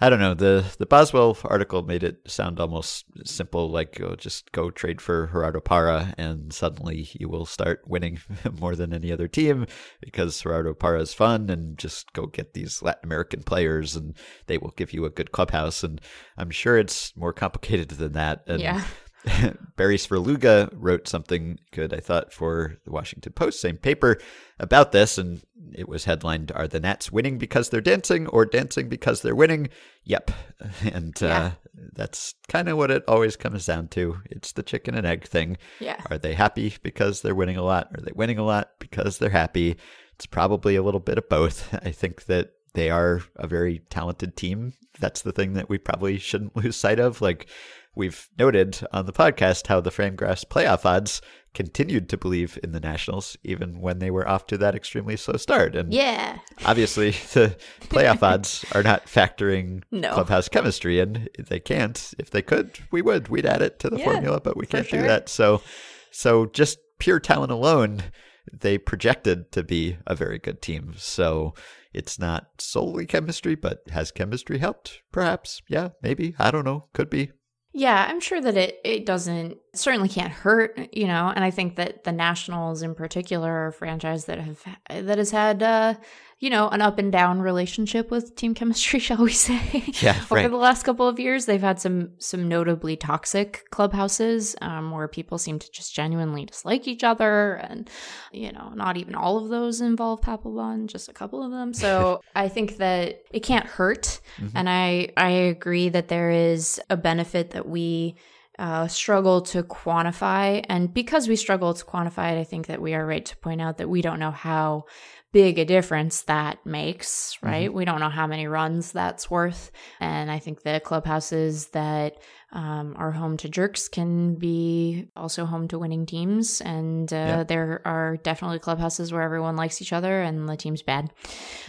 I 0.00 0.10
don't 0.10 0.20
know. 0.20 0.34
The 0.34 0.64
the 0.78 0.86
Boswell 0.86 1.36
article 1.44 1.82
made 1.82 2.04
it 2.04 2.18
sound 2.30 2.60
almost 2.60 3.04
simple, 3.24 3.68
like 3.68 4.00
oh, 4.00 4.14
just 4.14 4.52
go 4.52 4.70
trade 4.70 5.00
for 5.00 5.28
Gerardo 5.32 5.60
Parra, 5.60 6.14
and 6.16 6.52
suddenly 6.52 7.08
you 7.14 7.28
will 7.28 7.44
start 7.44 7.82
winning 7.84 8.20
more 8.60 8.76
than 8.76 8.94
any 8.94 9.10
other 9.10 9.26
team 9.26 9.66
because 10.00 10.40
Gerardo 10.40 10.72
Parra 10.72 11.00
is 11.00 11.14
fun, 11.14 11.50
and 11.50 11.76
just 11.76 12.12
go 12.12 12.26
get 12.26 12.54
these 12.54 12.80
Latin 12.80 13.04
American 13.04 13.42
players, 13.42 13.96
and 13.96 14.14
they 14.46 14.56
will 14.56 14.72
give 14.76 14.92
you 14.92 15.04
a 15.04 15.10
good 15.10 15.32
clubhouse. 15.32 15.82
And 15.82 16.00
I'm 16.36 16.50
sure 16.50 16.78
it's 16.78 17.16
more 17.16 17.32
complicated 17.32 17.88
than 17.88 18.12
that. 18.12 18.44
And 18.46 18.60
Yeah. 18.60 18.84
Barry 19.76 19.96
Svrluga 19.96 20.70
wrote 20.72 21.08
something 21.08 21.58
good, 21.72 21.92
I 21.92 21.98
thought, 21.98 22.32
for 22.32 22.76
the 22.84 22.92
Washington 22.92 23.32
Post, 23.32 23.60
same 23.60 23.76
paper, 23.76 24.18
about 24.60 24.92
this, 24.92 25.18
and 25.18 25.42
it 25.74 25.88
was 25.88 26.04
headlined 26.04 26.52
"Are 26.54 26.68
the 26.68 26.80
Nats 26.80 27.10
winning 27.12 27.38
because 27.38 27.68
they're 27.70 27.80
dancing, 27.80 28.26
or 28.28 28.44
dancing 28.46 28.88
because 28.88 29.22
they're 29.22 29.34
winning?" 29.34 29.68
Yep, 30.04 30.30
and 30.92 31.18
Yeah. 31.20 31.38
uh, 31.38 31.50
that's 31.94 32.34
kind 32.48 32.68
of 32.68 32.76
what 32.76 32.90
it 32.90 33.04
always 33.08 33.36
comes 33.36 33.66
down 33.66 33.88
to. 33.88 34.18
It's 34.26 34.52
the 34.52 34.62
chicken 34.62 34.94
and 34.94 35.06
egg 35.06 35.24
thing. 35.26 35.56
Yeah. 35.80 36.00
Are 36.10 36.18
they 36.18 36.34
happy 36.34 36.74
because 36.82 37.22
they're 37.22 37.34
winning 37.34 37.56
a 37.56 37.62
lot? 37.62 37.88
Are 37.96 38.00
they 38.02 38.12
winning 38.14 38.38
a 38.38 38.44
lot 38.44 38.70
because 38.78 39.18
they're 39.18 39.30
happy? 39.30 39.76
It's 40.14 40.26
probably 40.26 40.74
a 40.76 40.82
little 40.82 41.00
bit 41.00 41.18
of 41.18 41.28
both. 41.28 41.72
I 41.84 41.90
think 41.92 42.24
that 42.26 42.52
they 42.74 42.90
are 42.90 43.22
a 43.36 43.46
very 43.46 43.80
talented 43.90 44.36
team. 44.36 44.72
That's 45.00 45.22
the 45.22 45.32
thing 45.32 45.54
that 45.54 45.68
we 45.68 45.78
probably 45.78 46.18
shouldn't 46.18 46.56
lose 46.62 46.76
sight 46.76 46.98
of. 47.00 47.20
Like 47.20 47.48
we've 47.94 48.28
noted 48.38 48.80
on 48.92 49.06
the 49.06 49.12
podcast, 49.12 49.66
how 49.68 49.80
the 49.80 49.90
Fangraphs 49.90 50.44
playoff 50.44 50.84
odds 50.84 51.20
continued 51.54 52.08
to 52.10 52.16
believe 52.16 52.58
in 52.62 52.72
the 52.72 52.80
Nationals 52.80 53.36
even 53.42 53.80
when 53.80 53.98
they 53.98 54.10
were 54.10 54.28
off 54.28 54.46
to 54.48 54.58
that 54.58 54.74
extremely 54.74 55.16
slow 55.16 55.36
start. 55.36 55.74
And 55.74 55.92
Yeah. 55.92 56.38
obviously, 56.64 57.10
the 57.32 57.56
playoff 57.88 58.22
odds 58.22 58.64
are 58.72 58.82
not 58.82 59.06
factoring 59.06 59.82
No. 59.90 60.12
clubhouse 60.14 60.48
chemistry 60.48 61.00
in. 61.00 61.28
They 61.38 61.60
can't. 61.60 62.14
If 62.18 62.30
they 62.30 62.42
could, 62.42 62.78
we 62.90 63.02
would. 63.02 63.28
We'd 63.28 63.46
add 63.46 63.62
it 63.62 63.78
to 63.80 63.90
the 63.90 63.98
Yeah, 63.98 64.04
formula, 64.04 64.40
but 64.40 64.56
we 64.56 64.66
can't 64.66 64.86
sure. 64.86 65.00
do 65.00 65.06
that. 65.06 65.28
So, 65.28 65.62
so 66.10 66.46
just 66.46 66.78
pure 66.98 67.20
talent 67.20 67.52
alone, 67.52 68.04
they 68.52 68.78
projected 68.78 69.50
to 69.52 69.62
be 69.62 69.98
a 70.06 70.14
very 70.14 70.38
good 70.38 70.62
team. 70.62 70.94
So 70.96 71.54
it's 71.92 72.18
not 72.18 72.48
solely 72.58 73.06
chemistry, 73.06 73.54
but 73.54 73.80
has 73.90 74.10
chemistry 74.10 74.58
helped? 74.58 75.00
Perhaps. 75.12 75.62
Yeah, 75.68 75.88
maybe. 76.02 76.34
I 76.38 76.50
don't 76.50 76.64
know. 76.64 76.86
Could 76.92 77.10
be. 77.10 77.32
Yeah, 77.78 78.06
I'm 78.08 78.18
sure 78.18 78.40
that 78.40 78.56
it 78.56 78.80
it 78.82 79.06
doesn't 79.06 79.56
certainly 79.72 80.08
can't 80.08 80.32
hurt, 80.32 80.92
you 80.92 81.06
know, 81.06 81.32
and 81.32 81.44
I 81.44 81.52
think 81.52 81.76
that 81.76 82.02
the 82.02 82.10
Nationals 82.10 82.82
in 82.82 82.92
particular 82.96 83.48
are 83.52 83.66
a 83.68 83.72
franchise 83.72 84.24
that 84.24 84.40
have 84.40 84.64
that 84.90 85.16
has 85.16 85.30
had 85.30 85.62
uh, 85.62 85.94
you 86.40 86.50
know, 86.50 86.68
an 86.68 86.80
up 86.80 86.98
and 86.98 87.10
down 87.10 87.40
relationship 87.40 88.10
with 88.12 88.36
team 88.36 88.54
chemistry, 88.54 88.98
shall 89.00 89.24
we 89.24 89.32
say. 89.32 89.84
Yeah, 90.00 90.16
Over 90.24 90.34
right. 90.36 90.50
the 90.50 90.56
last 90.56 90.84
couple 90.84 91.08
of 91.08 91.18
years, 91.18 91.46
they've 91.46 91.60
had 91.60 91.80
some 91.80 92.10
some 92.18 92.48
notably 92.48 92.96
toxic 92.96 93.64
clubhouses 93.70 94.54
um, 94.60 94.90
where 94.90 95.08
people 95.08 95.38
seem 95.38 95.58
to 95.58 95.70
just 95.70 95.94
genuinely 95.94 96.44
dislike 96.44 96.86
each 96.86 97.02
other, 97.02 97.54
and 97.54 97.90
you 98.32 98.52
know, 98.52 98.70
not 98.74 98.96
even 98.96 99.14
all 99.14 99.38
of 99.38 99.48
those 99.48 99.80
involve 99.80 100.20
Papelbon, 100.20 100.86
just 100.86 101.08
a 101.08 101.12
couple 101.12 101.42
of 101.42 101.50
them. 101.50 101.74
So 101.74 102.20
I 102.36 102.48
think 102.48 102.76
that 102.76 103.22
it 103.32 103.40
can't 103.40 103.66
hurt, 103.66 104.20
and 104.54 104.68
I 104.68 105.08
I 105.16 105.30
agree 105.30 105.88
that 105.88 106.08
there 106.08 106.30
is 106.30 106.80
a 106.88 106.96
benefit 106.96 107.50
that 107.50 107.68
we 107.68 108.16
uh, 108.58 108.88
struggle 108.88 109.40
to 109.40 109.62
quantify. 109.62 110.64
And 110.68 110.92
because 110.92 111.28
we 111.28 111.36
struggle 111.36 111.74
to 111.74 111.84
quantify 111.84 112.36
it, 112.36 112.40
I 112.40 112.44
think 112.44 112.66
that 112.66 112.82
we 112.82 112.94
are 112.94 113.06
right 113.06 113.24
to 113.24 113.36
point 113.36 113.60
out 113.60 113.78
that 113.78 113.88
we 113.88 114.02
don't 114.02 114.18
know 114.18 114.32
how 114.32 114.84
big 115.32 115.58
a 115.58 115.64
difference 115.64 116.22
that 116.22 116.64
makes, 116.64 117.36
right? 117.42 117.72
We 117.72 117.84
don't 117.84 118.00
know 118.00 118.08
how 118.08 118.26
many 118.26 118.46
runs 118.46 118.92
that's 118.92 119.30
worth. 119.30 119.70
And 120.00 120.30
I 120.30 120.38
think 120.38 120.62
the 120.62 120.80
clubhouses 120.82 121.68
that 121.68 122.14
um, 122.50 122.94
are 122.96 123.12
home 123.12 123.36
to 123.38 123.48
jerks 123.48 123.88
can 123.88 124.36
be 124.36 125.08
also 125.14 125.44
home 125.44 125.68
to 125.68 125.78
winning 125.78 126.06
teams. 126.06 126.62
And 126.62 127.12
uh, 127.12 127.44
there 127.44 127.82
are 127.84 128.16
definitely 128.16 128.58
clubhouses 128.58 129.12
where 129.12 129.20
everyone 129.20 129.54
likes 129.56 129.82
each 129.82 129.92
other 129.92 130.22
and 130.22 130.48
the 130.48 130.56
team's 130.56 130.82
bad. 130.82 131.12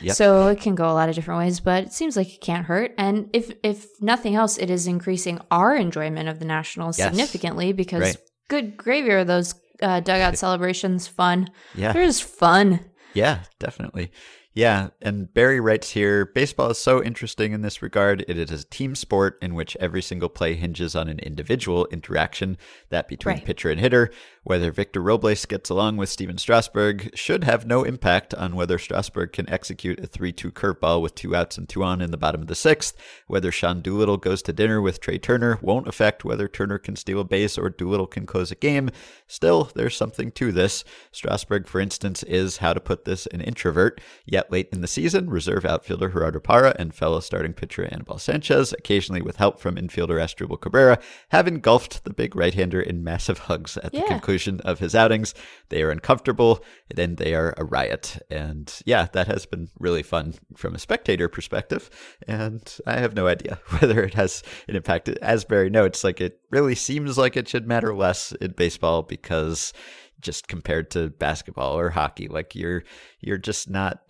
Yep. 0.02 0.16
So 0.16 0.48
it 0.48 0.62
can 0.62 0.76
go 0.76 0.90
a 0.90 0.94
lot 0.94 1.10
of 1.10 1.16
different 1.16 1.40
ways, 1.40 1.60
but 1.60 1.84
it 1.84 1.92
seems 1.94 2.16
like 2.16 2.34
it 2.34 2.40
can't 2.40 2.66
hurt. 2.66 2.94
And 2.98 3.30
if 3.34 3.52
if 3.62 3.88
nothing 4.00 4.36
else, 4.36 4.58
it 4.58 4.70
is 4.70 4.88
increasing 4.88 5.42
our 5.52 5.76
enjoyment 5.76 6.30
of 6.30 6.40
the 6.40 6.46
Nationals 6.46 6.98
Yes. 6.98 7.10
significantly 7.10 7.74
because 7.74 8.02
Right. 8.02 8.18
good 8.48 8.78
gravy 8.78 9.10
are 9.12 9.26
those 9.26 9.54
uh, 9.82 10.00
dugout 10.00 10.38
celebrations 10.46 11.08
fun. 11.08 11.50
Yeah. 11.76 11.92
They're 11.92 12.06
just 12.06 12.24
fun. 12.24 12.86
Yeah, 13.14 13.44
definitely. 13.60 14.12
Yeah, 14.54 14.90
and 15.02 15.32
Barry 15.34 15.60
writes 15.60 15.92
here 15.92 16.26
baseball 16.26 16.72
is 16.72 16.78
so 16.80 17.04
interesting 17.04 17.54
in 17.54 17.62
this 17.62 17.82
regard. 17.82 18.26
It 18.28 18.38
is 18.38 18.52
a 18.52 18.66
team 18.66 18.96
sport 18.96 19.38
in 19.42 19.54
which 19.54 19.78
every 19.80 20.02
single 20.02 20.28
play 20.28 20.56
hinges 20.56 20.96
on 20.96 21.08
an 21.08 21.20
individual 21.20 21.86
interaction, 21.92 22.58
that 22.90 23.08
between 23.08 23.36
Right. 23.36 23.46
pitcher 23.46 23.70
and 23.70 23.80
hitter. 23.80 24.12
Whether 24.50 24.72
Victor 24.72 25.00
Robles 25.00 25.46
gets 25.46 25.70
along 25.70 25.98
with 25.98 26.10
Steven 26.10 26.40
Strasburg 26.40 27.16
should 27.16 27.44
have 27.44 27.68
no 27.68 27.84
impact 27.84 28.34
on 28.34 28.56
whether 28.56 28.80
Strasburg 28.80 29.32
can 29.32 29.48
execute 29.48 30.00
a 30.00 30.08
3 30.08 30.32
2 30.32 30.52
curveball 30.52 31.04
with 31.04 31.14
two 31.14 31.36
outs 31.36 31.60
and 31.60 31.70
two 31.70 31.84
on 31.84 32.02
in 32.02 32.10
the 32.10 32.18
bottom 32.18 32.42
of 32.42 32.48
the 32.48 32.56
sixth. 32.56 32.98
Whether 33.28 33.52
Sean 33.52 33.82
Doolittle 33.82 34.18
goes 34.18 34.42
to 34.42 34.52
dinner 34.52 34.82
with 34.82 35.02
Trea 35.02 35.20
Turner 35.20 35.60
won't 35.62 35.88
affect 35.88 36.26
whether 36.26 36.48
Turner 36.48 36.80
can 36.80 36.96
steal 36.96 37.20
a 37.20 37.24
base 37.24 37.60
or 37.60 37.70
Doolittle 37.70 38.08
can 38.08 38.26
close 38.26 38.50
a 38.50 38.56
game. 38.56 38.90
Still, 39.28 39.70
there's 39.76 39.96
something 39.96 40.32
to 40.32 40.52
this. 40.52 40.84
Strasburg, 41.12 41.68
for 41.68 41.80
instance, 41.80 42.24
is, 42.24 42.58
how 42.58 42.74
to 42.74 42.80
put 42.80 43.06
this, 43.06 43.28
an 43.28 43.42
introvert, 43.42 44.02
yet 44.26 44.52
late 44.52 44.70
in 44.72 44.82
the 44.82 44.88
season, 44.88 45.30
reserve 45.30 45.64
outfielder 45.64 46.10
Gerardo 46.10 46.40
Parra 46.40 46.76
and 46.80 46.96
fellow 46.96 47.20
starting 47.20 47.54
pitcher 47.54 47.86
Anibal 47.86 48.18
Sanchez, 48.18 48.74
occasionally 48.74 49.22
with 49.22 49.36
help 49.36 49.60
from 49.60 49.76
infielder 49.76 50.20
Asdrubal 50.20 50.60
Cabrera, 50.60 50.98
have 51.28 51.48
engulfed 51.48 52.04
the 52.04 52.14
big 52.14 52.36
right-hander 52.36 52.82
in 52.82 53.04
massive 53.04 53.38
hugs 53.38 53.78
at 53.78 53.92
the 53.92 54.00
Yeah. 54.00 54.08
Of 54.48 54.80
his 54.80 54.96
outings. 54.96 55.34
They 55.70 55.84
are 55.84 55.92
uncomfortable, 55.92 56.64
and 56.96 57.18
they 57.18 57.34
are 57.34 57.54
a 57.58 57.64
riot. 57.64 58.20
And 58.30 58.74
yeah, 58.86 59.08
that 59.14 59.28
has 59.28 59.46
been 59.46 59.70
really 59.80 60.04
fun 60.04 60.36
from 60.56 60.76
a 60.76 60.80
spectator 60.80 61.28
perspective. 61.28 61.90
And 62.28 62.62
I 62.86 63.00
have 63.00 63.16
no 63.16 63.28
idea 63.28 63.60
whether 63.80 64.04
it 64.04 64.14
has 64.14 64.44
an 64.68 64.76
impact. 64.76 65.10
As 65.10 65.46
Barry 65.46 65.70
notes, 65.70 66.04
like 66.04 66.22
it 66.22 66.40
really 66.52 66.76
seems 66.76 67.18
like 67.18 67.36
it 67.36 67.48
should 67.48 67.68
matter 67.68 67.96
less 67.96 68.32
in 68.34 68.52
baseball 68.52 69.04
because 69.04 69.74
just 70.22 70.48
compared 70.48 70.92
to 70.92 71.10
basketball 71.10 71.78
or 71.78 71.90
hockey, 71.90 72.28
like 72.28 72.56
you're 72.56 72.84
you're 73.20 73.38
just 73.38 73.70
not 73.70 74.02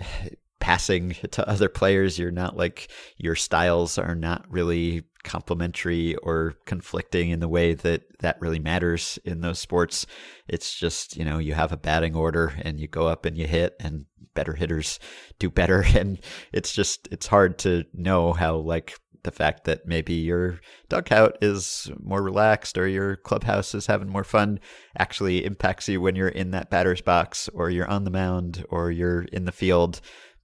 passing 0.59 1.15
to 1.31 1.47
other 1.47 1.69
players. 1.69 2.19
You're 2.19 2.31
not 2.31 2.57
like 2.57 2.89
your 3.17 3.35
styles 3.35 3.97
are 3.97 4.15
not 4.15 4.45
really 4.49 5.03
complementary 5.23 6.15
or 6.17 6.55
conflicting 6.65 7.29
in 7.29 7.39
the 7.39 7.47
way 7.47 7.73
that 7.73 8.03
that 8.19 8.39
really 8.39 8.59
matters 8.59 9.19
in 9.25 9.41
those 9.41 9.59
sports. 9.59 10.05
It's 10.47 10.73
just, 10.73 11.17
you 11.17 11.25
know, 11.25 11.37
you 11.39 11.53
have 11.53 11.71
a 11.71 11.77
batting 11.77 12.15
order 12.15 12.53
and 12.61 12.79
you 12.79 12.87
go 12.87 13.07
up 13.07 13.25
and 13.25 13.37
you 13.37 13.47
hit 13.47 13.75
and 13.79 14.05
better 14.35 14.53
hitters 14.53 14.99
do 15.39 15.49
better 15.49 15.83
and 15.95 16.19
it's 16.53 16.71
just 16.71 17.07
it's 17.11 17.27
hard 17.27 17.57
to 17.57 17.83
know 17.93 18.31
how 18.31 18.55
like 18.55 18.95
the 19.23 19.31
fact 19.31 19.65
that 19.65 19.85
maybe 19.85 20.13
your 20.13 20.59
dugout 20.87 21.37
is 21.41 21.91
more 22.01 22.21
relaxed 22.21 22.77
or 22.77 22.87
your 22.87 23.17
clubhouse 23.17 23.75
is 23.75 23.87
having 23.87 24.09
more 24.09 24.23
fun 24.23 24.59
actually 24.97 25.43
impacts 25.43 25.89
you 25.89 25.99
when 25.99 26.15
you're 26.15 26.29
in 26.29 26.51
that 26.51 26.69
batter's 26.69 27.01
box 27.01 27.49
or 27.53 27.69
you're 27.69 27.89
on 27.89 28.03
the 28.03 28.11
mound 28.11 28.65
or 28.69 28.91
you're 28.91 29.23
in 29.23 29.45
the 29.45 29.51
field. 29.51 29.99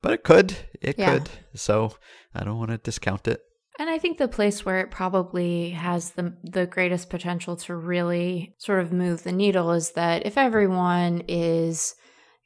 But 0.05 0.13
it 0.13 0.23
could. 0.23 0.55
It 0.83 0.99
Yeah. 0.99 1.17
could. 1.17 1.29
So 1.55 1.95
I 2.35 2.43
don't 2.43 2.59
want 2.59 2.69
to 2.69 2.77
discount 2.77 3.27
it. 3.27 3.41
And 3.79 3.89
I 3.89 3.97
think 3.97 4.19
the 4.19 4.27
place 4.27 4.63
where 4.63 4.79
it 4.81 4.91
probably 4.91 5.71
has 5.71 6.11
the 6.11 6.37
the 6.43 6.67
greatest 6.67 7.09
potential 7.09 7.55
to 7.57 7.75
really 7.75 8.53
sort 8.59 8.81
of 8.81 8.93
move 8.93 9.23
the 9.23 9.31
needle 9.31 9.71
is 9.71 9.93
that 9.93 10.23
if 10.23 10.37
everyone 10.37 11.23
is 11.27 11.95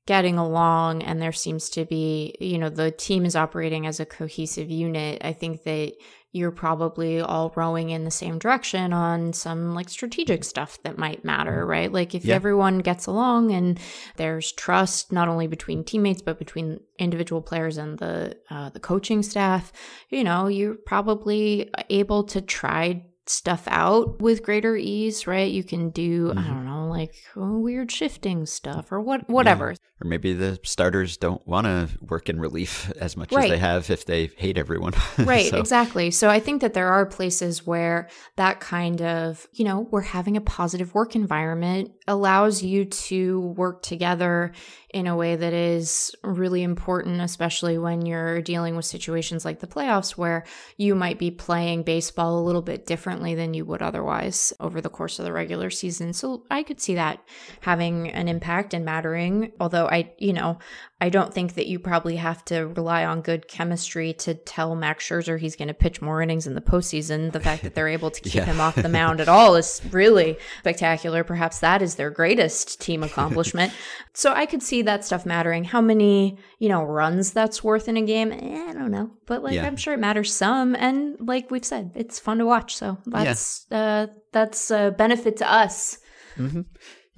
getting 0.07 0.37
along 0.37 1.03
and 1.03 1.21
there 1.21 1.33
seems 1.33 1.69
to 1.71 1.83
be, 1.83 2.33
you 2.39 2.57
know, 2.57 2.69
the 2.69 2.91
team 2.91 3.25
is 3.25 3.35
operating 3.35 3.85
as 3.85 3.99
a 3.99 4.05
cohesive 4.05 4.69
unit, 4.71 5.21
I 5.21 5.33
think 5.33 5.63
that 5.63 5.91
you're 6.31 6.51
probably 6.51 7.19
all 7.19 7.51
rowing 7.55 7.89
in 7.89 8.03
the 8.03 8.11
same 8.11 8.37
direction 8.37 8.93
on 8.93 9.33
some 9.33 9.73
like 9.73 9.89
strategic 9.89 10.43
stuff 10.43 10.77
that 10.83 10.97
might 10.97 11.25
matter, 11.25 11.65
right? 11.65 11.91
Like 11.91 12.13
if 12.13 12.23
Yeah. 12.23 12.35
everyone 12.35 12.79
gets 12.79 13.07
along 13.07 13.51
and 13.51 13.79
there's 14.17 14.51
trust 14.51 15.11
not 15.11 15.27
only 15.27 15.47
between 15.47 15.83
teammates 15.83 16.21
but 16.21 16.37
between 16.37 16.81
individual 16.99 17.41
players 17.41 17.77
and 17.77 17.97
the 17.97 18.37
uh, 18.49 18.69
the 18.69 18.79
coaching 18.79 19.23
staff, 19.23 19.71
you 20.09 20.23
know, 20.23 20.47
you're 20.47 20.75
probably 20.75 21.71
able 21.89 22.23
to 22.25 22.41
try 22.41 23.03
stuff 23.29 23.63
out 23.67 24.21
with 24.21 24.41
greater 24.43 24.75
ease, 24.75 25.27
right? 25.27 25.51
You 25.51 25.63
can 25.63 25.91
do 25.91 26.31
I 26.31 26.41
Mhm. 26.41 26.47
don't 26.47 26.65
know, 26.65 26.87
like 26.87 27.13
oh, 27.35 27.59
weird 27.59 27.91
shifting 27.91 28.45
stuff 28.45 28.91
or 28.91 28.99
what 28.99 29.29
whatever. 29.29 29.75
Or 30.01 30.07
maybe 30.07 30.33
the 30.33 30.57
starters 30.63 31.17
don't 31.17 31.45
want 31.45 31.65
to 31.65 31.89
work 32.01 32.29
in 32.29 32.39
relief 32.39 32.89
as 32.99 33.15
much 33.17 33.31
as 33.33 33.49
they 33.49 33.57
have 33.57 33.89
if 33.89 34.05
they 34.05 34.27
hate 34.37 34.57
everyone. 34.57 34.93
Right, 35.19 35.49
So, 35.51 35.57
exactly. 35.59 36.09
So 36.11 36.29
I 36.29 36.39
think 36.39 36.61
that 36.61 36.73
there 36.73 36.89
are 36.89 37.05
places 37.05 37.67
where 37.67 38.09
that 38.37 38.59
kind 38.61 39.01
of, 39.01 39.47
you 39.53 39.65
know, 39.65 39.87
we're 39.91 40.01
having 40.01 40.35
a 40.37 40.41
positive 40.41 40.95
work 40.95 41.15
environment 41.15 41.91
allows 42.09 42.61
you 42.63 42.83
to 42.85 43.39
work 43.39 43.81
together 43.83 44.51
in 44.91 45.05
a 45.05 45.15
way 45.15 45.35
that 45.35 45.53
is 45.53 46.15
really 46.23 46.63
important, 46.63 47.21
especially 47.21 47.77
when 47.77 48.07
you're 48.07 48.41
dealing 48.41 48.75
with 48.75 48.85
situations 48.85 49.45
like 49.45 49.59
the 49.59 49.67
playoffs 49.67 50.17
where 50.17 50.43
you 50.77 50.95
might 50.95 51.19
be 51.19 51.29
playing 51.29 51.83
baseball 51.83 52.39
a 52.39 52.41
little 52.43 52.63
bit 52.63 52.87
differently 52.87 53.35
than 53.35 53.53
you 53.53 53.63
would 53.63 53.83
otherwise 53.83 54.51
over 54.59 54.81
the 54.81 54.89
course 54.89 55.19
of 55.19 55.25
the 55.25 55.31
regular 55.31 55.69
season. 55.69 56.11
So 56.11 56.43
I 56.49 56.63
could 56.63 56.81
see 56.81 56.95
that 56.95 57.19
having 57.61 58.09
an 58.09 58.27
impact 58.27 58.73
and 58.73 58.83
mattering. 58.83 59.51
Although 59.59 59.85
I, 59.87 60.11
you 60.17 60.33
know, 60.33 60.57
I 60.99 61.09
don't 61.09 61.31
think 61.31 61.53
that 61.53 61.67
you 61.67 61.77
probably 61.77 62.15
have 62.15 62.43
to 62.45 62.61
rely 62.65 63.05
on 63.05 63.21
good 63.21 63.47
chemistry 63.47 64.13
to 64.13 64.33
tell 64.33 64.75
Max 64.75 65.07
Scherzer 65.07 65.39
he's 65.39 65.55
going 65.55 65.67
to 65.67 65.73
pitch 65.75 66.01
more 66.01 66.19
innings 66.23 66.47
in 66.47 66.55
the 66.55 66.61
postseason. 66.61 67.31
The 67.31 67.39
fact 67.39 67.61
that 67.61 67.75
they're 67.75 67.87
able 67.87 68.09
to 68.09 68.21
keep 68.21 68.33
Yeah. 68.39 68.45
him 68.45 68.59
off 68.59 68.75
the 68.75 68.89
mound 68.89 69.21
at 69.21 69.29
all 69.29 69.55
is 69.55 69.81
really 69.91 70.37
spectacular. 70.61 71.23
Perhaps 71.23 71.59
that 71.59 71.83
is 71.83 71.93
their 71.99 72.09
greatest 72.09 72.81
team 72.81 73.03
accomplishment. 73.03 73.71
so 74.13 74.33
I 74.33 74.45
could 74.47 74.63
see 74.63 74.81
that 74.83 75.05
stuff 75.05 75.25
mattering. 75.25 75.63
How 75.65 75.81
many, 75.81 76.37
you 76.57 76.69
know, 76.69 76.81
runs 76.83 77.31
that's 77.33 77.63
worth 77.63 77.87
in 77.87 77.97
a 77.97 78.01
game? 78.01 78.31
Eh, 78.31 78.65
I 78.69 78.73
don't 78.73 78.89
know, 78.89 79.11
but 79.27 79.43
like 79.43 79.53
Yeah. 79.53 79.67
I'm 79.67 79.75
sure 79.77 79.93
it 79.93 79.99
matters 79.99 80.33
some. 80.33 80.75
And 80.75 81.17
like 81.19 81.51
we've 81.51 81.65
said, 81.65 81.91
it's 81.95 82.17
fun 82.17 82.37
to 82.39 82.45
watch. 82.45 82.75
So 82.75 82.97
that's 83.05 83.69
uh, 83.71 84.07
that's 84.31 84.71
a 84.71 84.95
benefit 84.97 85.37
to 85.37 85.51
us. 85.51 85.99
mhm. 86.37 86.65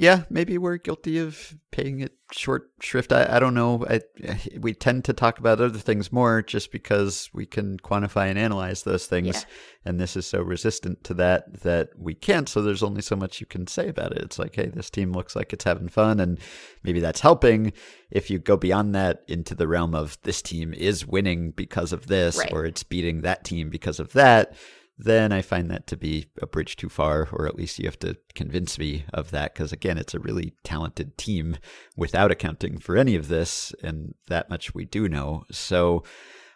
Yeah, 0.02 0.24
maybe 0.32 0.58
we're 0.58 0.78
guilty 0.78 1.20
of 1.20 1.54
paying 1.70 2.00
it 2.00 2.14
short 2.32 2.72
shrift. 2.82 3.14
I, 3.14 3.36
I 3.36 3.40
don't 3.40 3.54
know. 3.54 3.86
I, 3.88 4.02
we 4.60 4.74
tend 4.74 5.06
to 5.06 5.14
talk 5.14 5.38
about 5.38 5.62
other 5.62 5.78
things 5.78 6.12
more 6.12 6.42
just 6.42 6.72
because 6.72 7.30
we 7.34 7.46
can 7.46 7.78
quantify 7.78 8.28
and 8.28 8.40
analyze 8.40 8.82
those 8.82 9.06
things. 9.06 9.28
Yeah. 9.28 9.42
And 9.86 10.00
this 10.00 10.16
is 10.18 10.26
so 10.26 10.42
resistant 10.42 11.04
to 11.04 11.14
that 11.14 11.62
that 11.62 11.90
we 11.96 12.16
can't. 12.16 12.50
So 12.50 12.64
there's 12.64 12.82
only 12.82 13.04
so 13.04 13.16
much 13.16 13.40
you 13.42 13.46
can 13.46 13.68
say 13.68 13.90
about 13.90 14.14
it. 14.14 14.24
It's 14.24 14.40
like, 14.40 14.56
hey, 14.56 14.72
this 14.74 14.90
team 14.90 15.12
looks 15.12 15.36
like 15.36 15.54
it's 15.54 15.66
having 15.66 15.88
fun. 15.88 16.20
And 16.20 16.40
maybe 16.82 17.00
that's 17.00 17.20
helping. 17.22 17.72
If 18.10 18.32
you 18.32 18.40
go 18.40 18.58
beyond 18.58 18.96
that 18.96 19.22
into 19.28 19.54
the 19.54 19.68
realm 19.68 19.94
of 19.94 20.18
this 20.24 20.42
team 20.42 20.74
is 20.74 21.06
winning 21.06 21.52
because 21.52 21.94
of 21.94 22.08
this, 22.08 22.40
Right. 22.40 22.52
or 22.52 22.66
it's 22.66 22.82
beating 22.82 23.22
that 23.22 23.44
team 23.44 23.70
because 23.70 24.00
of 24.00 24.14
that, 24.14 24.56
then 25.04 25.32
I 25.32 25.42
find 25.42 25.70
that 25.72 25.88
to 25.88 25.98
be 25.98 26.28
a 26.42 26.48
bridge 26.48 26.76
too 26.76 26.90
far, 26.90 27.28
or 27.32 27.48
at 27.48 27.56
least 27.56 27.80
you 27.80 27.86
have 27.86 28.00
to 28.00 28.18
convince 28.36 28.78
me 28.78 29.06
of 29.14 29.32
that. 29.32 29.54
Because 29.54 29.72
again, 29.72 29.98
it's 29.98 30.14
a 30.14 30.20
really 30.20 30.54
talented 30.64 31.18
team 31.18 31.58
without 31.96 32.32
accounting 32.32 32.78
for 32.78 32.98
any 32.98 33.16
of 33.16 33.28
this, 33.28 33.74
and 33.84 34.14
that 34.28 34.50
much 34.50 34.74
we 34.74 34.86
do 34.86 35.08
know. 35.08 35.44
So 35.52 36.04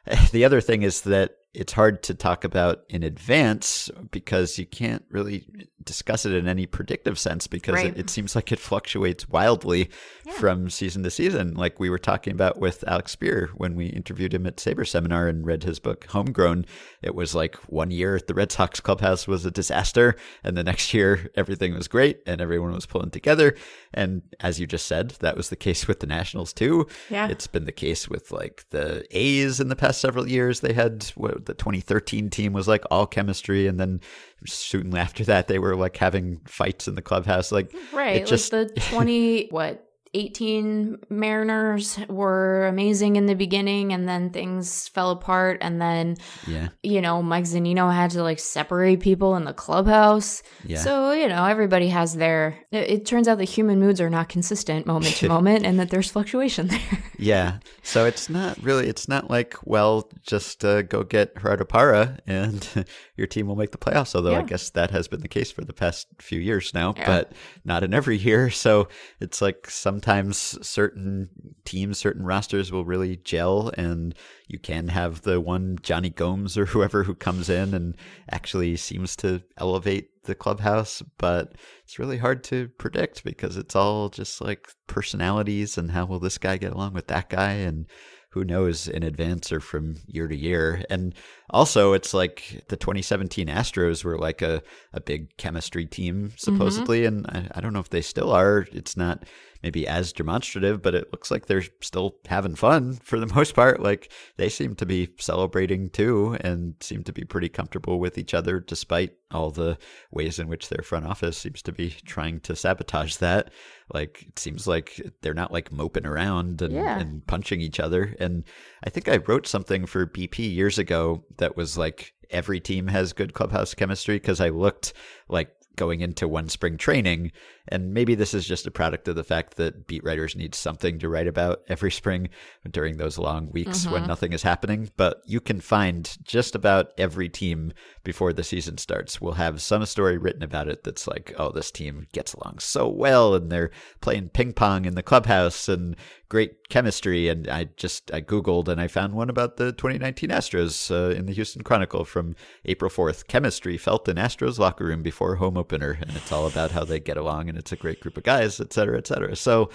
eh, 0.07 0.27
the 0.31 0.45
other 0.45 0.61
thing 0.61 0.83
is 0.83 1.01
that 1.01 1.37
it's 1.55 1.73
hard 1.73 2.03
to 2.03 2.13
talk 2.13 2.43
about 2.43 2.83
in 2.89 3.03
advance 3.03 3.89
because 4.11 4.57
you 4.57 4.65
can't 4.65 5.03
really 5.09 5.45
discuss 5.83 6.25
it 6.25 6.33
in 6.33 6.47
any 6.47 6.65
predictive 6.65 7.17
sense 7.19 7.45
because 7.47 7.75
Right. 7.75 7.85
it, 7.87 7.97
it 7.97 8.09
seems 8.09 8.35
like 8.35 8.51
it 8.51 8.59
fluctuates 8.59 9.29
wildly 9.29 9.89
from 10.37 10.69
season 10.69 11.03
to 11.03 11.11
season. 11.11 11.53
Like 11.53 11.79
we 11.79 11.89
were 11.91 11.99
talking 11.99 12.33
about 12.33 12.59
with 12.59 12.83
Alex 12.87 13.15
Speier 13.15 13.49
when 13.49 13.75
we 13.75 13.85
interviewed 13.87 14.33
him 14.33 14.47
at 14.47 14.59
Saber 14.59 14.83
Seminar 14.83 15.27
and 15.27 15.45
read 15.45 15.63
his 15.63 15.79
book 15.79 16.05
Homegrown. 16.05 16.65
It 17.03 17.13
was 17.13 17.35
like 17.35 17.55
one 17.71 17.91
year 17.91 18.19
the 18.25 18.33
Red 18.33 18.51
Sox 18.51 18.79
clubhouse 18.79 19.27
was 19.27 19.45
a 19.45 19.51
disaster, 19.51 20.15
and 20.43 20.57
the 20.57 20.63
next 20.63 20.93
year 20.93 21.29
everything 21.35 21.75
was 21.75 21.87
great 21.87 22.19
and 22.25 22.41
everyone 22.41 22.73
was 22.73 22.87
pulling 22.87 23.11
together. 23.11 23.55
And 23.93 24.23
as 24.39 24.59
you 24.59 24.65
just 24.67 24.87
said, 24.87 25.11
that 25.21 25.37
was 25.37 25.49
the 25.49 25.55
case 25.55 25.87
with 25.87 25.99
the 25.99 26.07
Nationals 26.07 26.51
too. 26.51 26.87
Yeah. 27.09 27.27
It's 27.27 27.47
been 27.47 27.65
the 27.65 27.71
case 27.71 28.09
with 28.09 28.31
like 28.31 28.65
the 28.71 29.05
A's 29.11 29.59
in 29.59 29.67
the 29.69 29.75
past 29.75 30.01
several 30.01 30.27
years. 30.27 30.61
They 30.61 30.73
had 30.73 31.03
what 31.15 31.44
the 31.45 31.53
2013 31.53 32.29
team 32.29 32.53
was 32.53 32.67
like 32.67 32.83
all 32.91 33.05
chemistry, 33.07 33.67
and 33.67 33.79
then 33.79 34.01
soon 34.45 34.95
after 34.95 35.23
that 35.25 35.47
they 35.47 35.59
were 35.59 35.75
like 35.75 35.97
having 35.97 36.41
fights 36.45 36.87
in 36.87 36.95
the 36.95 37.01
clubhouse. 37.01 37.51
Like 37.51 37.73
Right. 37.93 38.17
it 38.17 38.27
just 38.27 38.51
like 38.53 38.73
the 38.73 38.79
20, 38.91 39.47
what, 39.49 39.84
18 40.15 40.97
Mariners 41.09 41.99
were 42.07 42.65
amazing 42.67 43.17
in 43.17 43.25
the 43.25 43.33
beginning 43.35 43.91
and 43.91 44.07
then 44.07 44.29
things 44.29 44.87
fell 44.87 45.11
apart. 45.11 45.57
And 45.59 45.81
then, 45.81 46.15
yeah, 46.47 46.69
you 46.83 47.01
know, 47.01 47.21
Mike 47.21 47.43
Zunino 47.43 47.93
had 47.93 48.11
to 48.11 48.23
like 48.23 48.39
separate 48.39 49.01
people 49.01 49.35
in 49.35 49.43
the 49.43 49.53
clubhouse. 49.53 50.41
yeah. 50.63 50.79
So, 50.79 51.11
you 51.11 51.27
know, 51.27 51.43
everybody 51.45 51.89
has 51.89 52.15
their, 52.15 52.57
it, 52.71 52.89
it 52.89 53.05
turns 53.05 53.27
out 53.27 53.37
that 53.39 53.43
human 53.45 53.77
moods 53.79 53.99
are 53.99 54.09
not 54.09 54.29
consistent 54.29 54.85
moment 54.85 55.15
to 55.17 55.27
moment 55.37 55.65
and 55.65 55.79
that 55.79 55.89
there's 55.89 56.09
fluctuation 56.09 56.67
there. 56.67 57.03
Yeah. 57.19 57.59
So 57.83 58.05
it's 58.05 58.29
not 58.29 58.57
really, 58.63 58.87
it's 58.87 59.09
not 59.09 59.29
like, 59.29 59.55
well, 59.65 60.09
just 60.25 60.63
uh, 60.63 60.81
go 60.83 61.03
get 61.03 61.35
Gerardo 61.37 61.65
Parra 61.65 62.19
and 62.25 62.85
your 63.17 63.27
team 63.27 63.47
will 63.47 63.57
make 63.57 63.71
the 63.71 63.77
playoffs. 63.77 64.15
Although 64.15 64.35
I 64.35 64.43
guess 64.43 64.69
that 64.71 64.91
has 64.91 65.09
been 65.09 65.19
the 65.21 65.27
case 65.27 65.51
for 65.51 65.65
the 65.65 65.73
past 65.73 66.07
few 66.19 66.39
years 66.39 66.73
now, 66.73 66.93
Yeah. 66.95 67.05
but 67.05 67.31
not 67.65 67.83
in 67.83 67.93
every 67.93 68.17
year. 68.17 68.49
So 68.65 68.87
it's 69.19 69.41
like 69.41 69.69
sometimes 69.69 70.04
certain 70.11 71.29
teams, 71.65 71.97
certain 71.97 72.25
rosters 72.25 72.71
will 72.71 72.85
really 72.85 73.17
gel 73.17 73.71
and 73.77 74.13
you 74.47 74.59
can 74.59 74.89
have 74.89 75.21
the 75.23 75.41
one 75.41 75.77
Jonny 75.81 76.09
Gomes 76.09 76.57
or 76.57 76.65
whoever 76.67 77.03
who 77.03 77.15
comes 77.15 77.49
in 77.49 77.73
and 77.73 77.95
actually 78.31 78.75
seems 78.77 79.15
to 79.17 79.41
elevate 79.57 80.23
the 80.23 80.35
clubhouse, 80.35 81.01
but 81.17 81.55
it's 81.83 81.99
really 81.99 82.17
hard 82.17 82.43
to 82.45 82.67
predict 82.77 83.23
because 83.23 83.57
it's 83.57 83.75
all 83.75 84.09
just 84.09 84.41
like 84.41 84.69
personalities 84.87 85.77
and 85.77 85.91
how 85.91 86.05
will 86.05 86.19
this 86.19 86.37
guy 86.37 86.57
get 86.57 86.73
along 86.73 86.93
with 86.93 87.07
that 87.07 87.29
guy 87.29 87.51
and 87.51 87.87
who 88.29 88.43
knows 88.43 88.87
in 88.89 89.01
advance 89.01 89.51
or 89.51 89.61
from 89.61 89.95
year 90.07 90.27
to 90.27 90.35
year. 90.35 90.83
And 90.89 91.15
also 91.49 91.93
it's 91.93 92.13
like 92.13 92.63
the 92.69 92.77
2017 92.77 93.47
Astros 93.47 94.03
were 94.03 94.17
like 94.17 94.41
a, 94.41 94.61
a 94.93 95.01
big 95.01 95.35
chemistry 95.37 95.85
team 95.85 96.31
supposedly, 96.37 97.01
mm-hmm. 97.01 97.25
and 97.25 97.49
I, 97.53 97.57
I 97.57 97.61
don't 97.61 97.73
know 97.73 97.79
if 97.79 97.89
they 97.89 98.01
still 98.01 98.31
are. 98.31 98.67
It's 98.71 98.97
not 98.97 99.23
maybe 99.65 99.87
as 99.87 100.13
demonstrative, 100.13 100.83
but 100.83 100.93
it 100.93 101.11
looks 101.11 101.31
like 101.31 101.47
they're 101.47 101.63
still 101.81 102.17
having 102.27 102.53
fun 102.53 102.93
for 103.03 103.19
the 103.19 103.25
most 103.35 103.55
part. 103.55 103.81
Like 103.81 104.11
they 104.37 104.47
seem 104.47 104.75
to 104.75 104.85
be 104.85 105.09
celebrating 105.17 105.89
too 105.89 106.37
and 106.41 106.75
seem 106.81 107.03
to 107.05 107.11
be 107.11 107.23
pretty 107.23 107.49
comfortable 107.49 107.99
with 107.99 108.19
each 108.19 108.35
other 108.35 108.59
despite 108.59 109.13
all 109.31 109.49
the 109.49 109.79
ways 110.11 110.37
in 110.37 110.47
which 110.47 110.69
their 110.69 110.83
front 110.83 111.07
office 111.07 111.35
seems 111.35 111.63
to 111.63 111.71
be 111.71 111.89
trying 112.05 112.41
to 112.41 112.55
sabotage 112.55 113.15
that. 113.15 113.49
Like 113.91 114.25
it 114.27 114.37
seems 114.37 114.67
like 114.67 115.01
they're 115.23 115.33
not 115.33 115.51
like 115.51 115.71
moping 115.71 116.05
around 116.05 116.61
and, 116.61 116.73
yeah. 116.73 116.99
and 116.99 117.25
punching 117.25 117.59
each 117.59 117.79
other. 117.79 118.15
And 118.19 118.43
I 118.85 118.91
think 118.91 119.09
I 119.09 119.17
wrote 119.17 119.47
something 119.47 119.87
for 119.87 120.05
BP 120.05 120.53
years 120.53 120.77
ago 120.77 121.23
that 121.37 121.57
was 121.57 121.77
like 121.77 122.13
every 122.29 122.59
team 122.59 122.87
has 122.87 123.13
good 123.13 123.33
clubhouse 123.33 123.73
chemistry 123.73 124.15
because 124.15 124.41
I 124.41 124.49
looked 124.49 124.93
like 125.29 125.51
going 125.75 126.01
into 126.01 126.27
one 126.27 126.49
spring 126.49 126.77
training. 126.77 127.31
And 127.67 127.93
maybe 127.93 128.15
this 128.15 128.33
is 128.33 128.45
just 128.45 128.67
a 128.67 128.71
product 128.71 129.07
of 129.07 129.15
the 129.15 129.23
fact 129.23 129.57
that 129.57 129.87
beat 129.87 130.03
writers 130.03 130.35
need 130.35 130.55
something 130.55 130.99
to 130.99 131.09
write 131.09 131.27
about 131.27 131.63
every 131.67 131.91
spring 131.91 132.29
during 132.69 132.97
those 132.97 133.17
long 133.17 133.49
weeks 133.51 133.83
mm-hmm. 133.83 133.93
when 133.93 134.07
nothing 134.07 134.33
is 134.33 134.43
happening. 134.43 134.91
But 134.97 135.21
you 135.25 135.39
can 135.39 135.59
find 135.61 136.17
just 136.23 136.55
about 136.55 136.91
every 136.97 137.29
team 137.29 137.73
before 138.03 138.33
the 138.33 138.43
season 138.43 138.77
starts 138.77 139.19
will 139.19 139.33
have 139.33 139.61
some 139.61 139.85
story 139.85 140.17
written 140.17 140.43
about 140.43 140.67
it 140.67 140.83
that's 140.83 141.07
like, 141.07 141.33
oh, 141.37 141.51
this 141.51 141.71
team 141.71 142.07
gets 142.13 142.33
along 142.33 142.59
so 142.59 142.87
well 142.87 143.33
and 143.33 143.51
they're 143.51 143.71
playing 144.01 144.29
ping 144.29 144.53
pong 144.53 144.85
in 144.85 144.95
the 144.95 145.03
clubhouse 145.03 145.67
and 145.67 145.95
great 146.29 146.69
chemistry. 146.69 147.27
And 147.29 147.47
I 147.47 147.65
just 147.77 148.11
I 148.13 148.21
googled 148.21 148.67
and 148.67 148.79
I 148.79 148.87
found 148.87 149.13
one 149.13 149.29
about 149.29 149.57
the 149.57 149.71
2019 149.71 150.29
Astros 150.29 150.91
uh, 150.91 151.15
in 151.15 151.25
the 151.25 151.33
Houston 151.33 151.63
Chronicle 151.63 152.05
from 152.05 152.35
April 152.65 152.91
4th. 152.91 153.27
Chemistry 153.27 153.77
felt 153.77 154.07
in 154.07 154.17
Astros 154.17 154.59
locker 154.59 154.85
room 154.85 155.03
before 155.03 155.35
home 155.35 155.57
opener, 155.57 155.97
and 156.01 156.15
it's 156.15 156.31
all 156.31 156.47
about 156.47 156.71
how 156.71 156.83
they 156.83 156.99
get 156.99 157.17
along 157.17 157.49
and 157.55 157.61
it's 157.61 157.71
a 157.71 157.77
great 157.77 158.01
group 158.01 158.17
of 158.17 158.23
guys, 158.23 158.59
et 158.59 158.73
cetera, 158.73 158.97
et 158.97 159.07
cetera. 159.07 159.33
So 159.33 159.69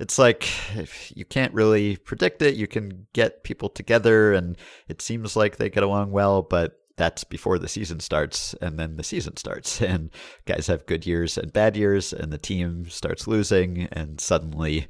it's 0.00 0.18
like 0.18 0.48
you 1.14 1.24
can't 1.24 1.54
really 1.54 1.96
predict 1.96 2.42
it. 2.42 2.56
You 2.56 2.66
can 2.66 3.06
get 3.12 3.44
people 3.44 3.68
together, 3.68 4.32
and 4.32 4.58
it 4.88 5.00
seems 5.00 5.36
like 5.36 5.56
they 5.56 5.70
get 5.70 5.84
along 5.84 6.10
well, 6.10 6.42
but 6.42 6.76
that's 6.96 7.22
before 7.22 7.58
the 7.58 7.68
season 7.68 7.98
starts 7.98 8.52
and 8.60 8.78
then 8.78 8.96
the 8.96 9.02
season 9.02 9.34
starts 9.38 9.80
and 9.92 10.10
guys 10.44 10.66
have 10.66 10.84
good 10.84 11.06
years 11.06 11.38
and 11.38 11.50
bad 11.50 11.74
years 11.74 12.12
and 12.12 12.30
the 12.30 12.36
team 12.36 12.90
starts 12.90 13.26
losing 13.26 13.88
and 13.92 14.20
suddenly 14.20 14.86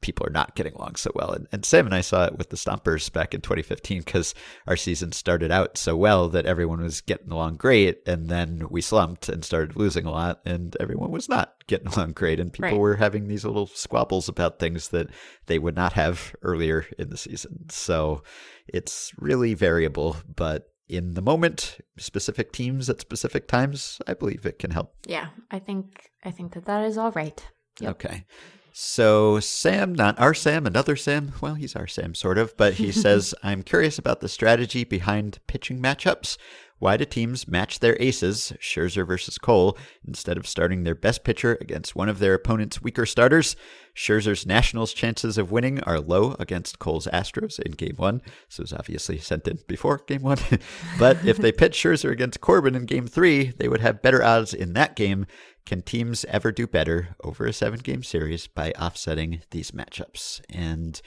people 0.00 0.26
are 0.26 0.32
not 0.32 0.54
getting 0.54 0.72
along 0.74 0.96
so 0.96 1.10
well. 1.14 1.32
And, 1.32 1.46
and 1.52 1.64
Sam 1.64 1.86
and 1.86 1.94
I 1.94 2.00
saw 2.00 2.24
it 2.24 2.38
with 2.38 2.50
the 2.50 2.56
Stompers 2.56 3.12
back 3.12 3.34
in 3.34 3.40
2015 3.40 3.98
because 4.00 4.34
our 4.66 4.76
season 4.76 5.12
started 5.12 5.50
out 5.50 5.76
so 5.76 5.96
well 5.96 6.28
that 6.30 6.46
everyone 6.46 6.80
was 6.80 7.00
getting 7.00 7.30
along 7.30 7.56
great. 7.56 8.00
And 8.06 8.28
then 8.28 8.66
we 8.70 8.80
slumped 8.80 9.28
and 9.28 9.44
started 9.44 9.76
losing 9.76 10.06
a 10.06 10.10
lot, 10.10 10.40
and 10.44 10.76
everyone 10.80 11.10
was 11.10 11.28
not 11.28 11.54
getting 11.66 11.88
along 11.92 12.12
great. 12.12 12.40
And 12.40 12.52
people 12.52 12.70
right. 12.70 12.78
were 12.78 12.96
having 12.96 13.28
these 13.28 13.44
little 13.44 13.66
squabbles 13.66 14.28
about 14.28 14.58
things 14.58 14.88
that 14.88 15.08
they 15.46 15.58
would 15.58 15.76
not 15.76 15.92
have 15.94 16.34
earlier 16.42 16.86
in 16.98 17.10
the 17.10 17.16
season. 17.16 17.68
So 17.70 18.22
it's 18.68 19.12
really 19.18 19.54
variable, 19.54 20.16
but 20.34 20.68
in 20.88 21.14
the 21.14 21.22
moment, 21.22 21.78
specific 21.98 22.52
teams 22.52 22.90
at 22.90 23.00
specific 23.00 23.46
times, 23.46 24.00
I 24.08 24.14
believe 24.14 24.44
it 24.44 24.58
can 24.58 24.72
help. 24.72 24.94
Yeah, 25.06 25.28
I 25.50 25.60
think 25.60 26.10
I 26.24 26.32
think 26.32 26.54
that 26.54 26.64
that 26.64 26.84
is 26.84 26.98
all 26.98 27.12
right. 27.12 27.40
Yep. 27.80 27.90
Okay. 27.92 28.24
So, 28.72 29.40
Sam, 29.40 29.94
not 29.94 30.18
our 30.18 30.34
Sam, 30.34 30.66
another 30.66 30.96
Sam. 30.96 31.32
Well, 31.40 31.54
he's 31.54 31.74
our 31.74 31.86
Sam, 31.86 32.14
sort 32.14 32.38
of, 32.38 32.56
but 32.56 32.74
he 32.74 32.92
says, 32.92 33.34
I'm 33.42 33.62
curious 33.62 33.98
about 33.98 34.20
the 34.20 34.28
strategy 34.28 34.84
behind 34.84 35.38
pitching 35.46 35.80
matchups. 35.80 36.36
Why 36.80 36.96
do 36.96 37.04
teams 37.04 37.46
match 37.46 37.80
their 37.80 37.96
aces, 38.00 38.54
Scherzer 38.58 39.06
versus 39.06 39.36
Cole, 39.36 39.76
instead 40.08 40.38
of 40.38 40.48
starting 40.48 40.82
their 40.82 40.94
best 40.94 41.24
pitcher 41.24 41.58
against 41.60 41.94
one 41.94 42.08
of 42.08 42.20
their 42.20 42.32
opponent's 42.32 42.80
weaker 42.80 43.04
starters? 43.04 43.54
Scherzer's 43.94 44.46
Nationals 44.46 44.94
chances 44.94 45.36
of 45.36 45.50
winning 45.50 45.82
are 45.82 46.00
low 46.00 46.36
against 46.38 46.78
Cole's 46.78 47.06
Astros 47.08 47.60
in 47.60 47.72
game 47.72 47.96
one. 47.96 48.22
So 48.48 48.62
it's 48.62 48.72
obviously 48.72 49.18
sent 49.18 49.46
in 49.46 49.58
before 49.66 49.98
game 50.06 50.22
one. 50.22 50.38
but 50.98 51.22
if 51.22 51.36
they 51.36 51.52
pitch 51.52 51.76
Scherzer 51.76 52.10
against 52.10 52.40
Corbin 52.40 52.74
in 52.74 52.86
game 52.86 53.06
three, 53.06 53.52
they 53.58 53.68
would 53.68 53.82
have 53.82 54.00
better 54.00 54.24
odds 54.24 54.54
in 54.54 54.72
that 54.72 54.96
game. 54.96 55.26
Can 55.66 55.82
teams 55.82 56.24
ever 56.26 56.50
do 56.52 56.66
better 56.66 57.16
over 57.22 57.46
a 57.46 57.52
seven 57.52 57.80
game 57.80 58.02
series 58.02 58.46
by 58.46 58.72
offsetting 58.72 59.42
these 59.50 59.70
matchups? 59.70 60.40
And 60.48 61.00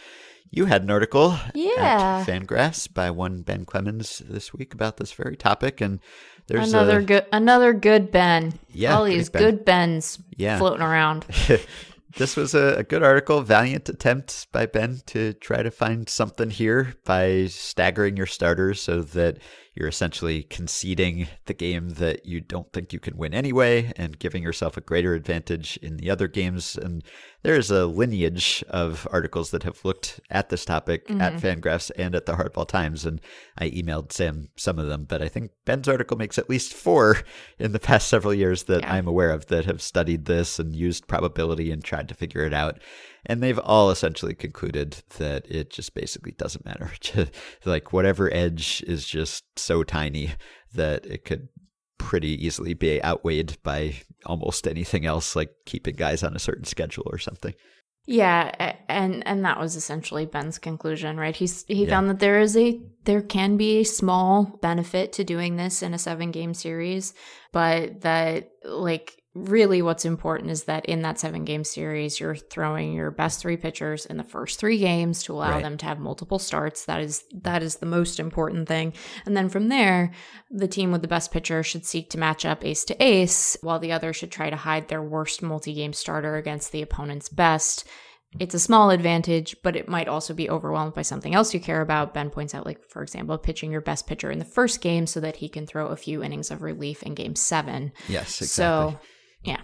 you 0.50 0.66
had 0.66 0.84
an 0.84 0.92
article 0.92 1.38
yeah. 1.56 2.20
at 2.22 2.28
Fangraphs 2.28 2.92
by 2.94 3.10
one 3.10 3.42
Ben 3.42 3.66
Clemens 3.66 4.22
this 4.30 4.54
week 4.54 4.74
about 4.74 4.98
this 4.98 5.12
very 5.12 5.36
topic, 5.36 5.82
and 5.82 6.00
there's 6.48 6.72
another 6.72 7.00
a, 7.00 7.04
good 7.04 7.26
another 7.34 7.74
good 7.74 8.12
Ben. 8.12 8.54
Yeah, 8.72 8.96
all 8.96 9.06
these 9.06 9.30
ben. 9.30 9.42
good 9.42 9.66
Bens 9.66 10.20
yeah. 10.38 10.60
floating 10.60 10.84
around. 10.84 11.26
this 12.18 12.36
was 12.36 12.54
a, 12.54 12.76
a, 12.76 12.84
good 12.84 13.02
article, 13.02 13.42
valiant 13.42 13.90
attempt 13.90 14.48
by 14.52 14.68
Ben 14.68 15.02
to 15.08 15.34
try 15.34 15.64
to 15.64 15.72
find 15.72 16.08
something 16.08 16.52
here 16.52 16.94
by 17.04 17.48
staggering 17.48 18.16
your 18.16 18.28
starters 18.28 18.80
so 18.80 19.02
that 19.02 19.40
you're 19.76 19.88
essentially 19.88 20.44
conceding 20.44 21.28
the 21.46 21.54
game 21.54 21.90
that 21.92 22.26
you 22.26 22.40
don't 22.40 22.72
think 22.72 22.94
you 22.94 23.00
can 23.00 23.18
win 23.18 23.34
anyway 23.34 23.92
and 23.96 24.20
giving 24.20 24.44
yourself 24.44 24.78
a 24.78 24.82
greater 24.82 25.14
advantage 25.16 25.78
in 25.82 25.98
the 25.98 26.10
other 26.10 26.28
games. 26.28 26.78
And 26.78 27.04
there's 27.42 27.72
a 27.72 27.88
lineage 27.88 28.64
of 28.70 29.08
articles 29.12 29.52
that 29.52 29.64
have 29.64 29.84
looked 29.84 30.20
at 30.30 30.50
this 30.50 30.64
topic 30.64 31.08
mm-hmm. 31.08 31.22
at 31.22 31.34
Fangraphs 31.34 31.90
and 31.98 32.14
at 32.14 32.26
the 32.26 32.34
Hardball 32.34 32.68
Times. 32.68 33.06
And 33.06 33.20
I 33.58 33.70
emailed 33.72 34.12
Sam 34.12 34.50
some 34.56 34.78
of 34.78 34.88
them, 34.88 35.06
but 35.06 35.22
I 35.22 35.28
think 35.28 35.52
Ben's 35.66 35.88
article 35.88 36.18
makes 36.18 36.38
at 36.38 36.50
least 36.50 36.74
four 36.74 37.18
in 37.58 37.72
the 37.72 37.80
past 37.80 38.08
several 38.08 38.34
years 38.34 38.64
that 38.64 38.82
yeah. 38.82 38.94
I'm 38.94 39.08
aware 39.08 39.32
of 39.32 39.48
that 39.48 39.66
have 39.66 39.82
studied 39.82 40.26
this 40.26 40.60
and 40.60 40.76
used 40.76 41.08
probability 41.08 41.72
and 41.72 41.84
tried 41.84 42.10
to 42.10 42.16
figure 42.16 42.46
it 42.46 42.54
out 42.54 42.80
and 43.26 43.42
they've 43.42 43.60
all 43.60 43.90
essentially 43.90 44.34
concluded 44.34 45.04
that 45.18 45.50
it 45.50 45.70
just 45.70 45.94
basically 45.94 46.34
doesn't 46.34 46.66
matter. 46.66 46.92
like 47.66 47.94
whatever 47.94 48.34
edge 48.34 48.84
is 48.88 49.06
just 49.08 49.44
so 49.58 49.84
tiny 49.84 50.32
that 50.74 51.06
it 51.06 51.26
could 51.26 51.48
pretty 51.98 52.46
easily 52.46 52.74
be 52.74 53.04
outweighed 53.04 53.58
by 53.64 53.96
almost 54.26 54.68
anything 54.68 55.06
else, 55.06 55.36
like 55.36 55.52
keeping 55.66 55.96
guys 55.96 56.24
on 56.24 56.36
a 56.36 56.40
certain 56.40 56.66
schedule 56.66 57.08
or 57.08 57.18
something. 57.18 57.54
Yeah, 58.06 58.76
and 58.90 59.26
and 59.26 59.46
that 59.46 59.60
was 59.60 59.78
essentially 59.78 60.26
Ben's 60.26 60.58
conclusion, 60.58 61.18
right? 61.18 61.36
He's 61.36 61.64
he 61.70 61.86
yeah. 61.86 61.90
found 61.90 62.10
that 62.10 62.20
there 62.20 62.42
is 62.42 62.58
a 62.58 62.82
there 63.06 63.22
can 63.22 63.56
be 63.56 63.80
a 63.80 63.86
small 63.86 64.60
benefit 64.62 65.14
to 65.14 65.24
doing 65.24 65.56
this 65.56 65.82
in 65.82 65.94
a 65.94 65.98
7 65.98 66.32
game 66.32 66.54
series, 66.54 67.14
but 67.54 68.02
that 68.02 68.50
like 68.66 69.23
really 69.36 69.82
what's 69.82 70.06
important 70.06 70.52
is 70.52 70.66
that 70.66 70.86
in 70.86 71.02
that 71.02 71.20
seven 71.20 71.44
game 71.44 71.64
series 71.64 72.20
you're 72.20 72.36
throwing 72.36 72.94
your 72.94 73.10
best 73.10 73.42
three 73.42 73.58
pitchers 73.58 74.06
in 74.06 74.18
the 74.18 74.24
first 74.24 74.60
three 74.60 74.78
games 74.78 75.24
to 75.24 75.34
allow 75.34 75.52
right. 75.52 75.64
them 75.64 75.76
to 75.76 75.88
have 75.88 76.00
multiple 76.00 76.38
starts 76.38 76.86
that 76.86 77.02
is 77.02 77.24
that 77.42 77.64
is 77.64 77.78
the 77.78 77.86
most 77.86 78.20
important 78.20 78.68
thing 78.68 78.94
and 79.26 79.36
then 79.36 79.50
from 79.50 79.70
there 79.70 80.12
the 80.52 80.68
team 80.68 80.92
with 80.92 81.02
the 81.02 81.08
best 81.08 81.32
pitcher 81.32 81.64
should 81.64 81.84
seek 81.84 82.12
to 82.12 82.20
match 82.20 82.46
up 82.46 82.64
ace 82.64 82.86
to 82.86 83.04
ace 83.04 83.58
while 83.62 83.80
the 83.80 83.92
other 83.92 84.14
should 84.14 84.32
try 84.32 84.52
to 84.52 84.56
hide 84.56 84.88
their 84.88 85.02
worst 85.02 85.42
multi-game 85.42 85.94
starter 85.94 86.36
against 86.36 86.72
the 86.72 86.84
opponent's 86.84 87.30
best 87.30 87.88
it's 88.40 88.56
a 88.56 88.60
small 88.60 88.90
advantage, 88.90 89.56
but 89.62 89.76
it 89.76 89.88
might 89.88 90.08
also 90.08 90.34
be 90.34 90.50
overwhelmed 90.50 90.96
by 90.96 91.04
something 91.04 91.36
else 91.36 91.54
you 91.54 91.60
care 91.60 91.82
about. 91.82 92.16
Ben 92.16 92.32
points 92.32 92.56
out, 92.56 92.66
like, 92.66 92.84
for 92.90 93.04
example, 93.04 93.38
pitching 93.38 93.72
your 93.72 93.80
best 93.80 94.08
pitcher 94.08 94.32
in 94.32 94.40
the 94.40 94.46
first 94.46 94.82
game 94.82 95.06
so 95.06 95.20
that 95.20 95.36
he 95.36 95.48
can 95.48 95.68
throw 95.68 95.90
a 95.90 95.96
few 95.96 96.24
innings 96.24 96.50
of 96.50 96.64
relief 96.64 97.04
in 97.04 97.14
game 97.14 97.36
seven. 97.36 97.92
Yes, 98.08 98.42
exactly. 98.42 98.48
So 98.48 99.00
yeah. 99.44 99.62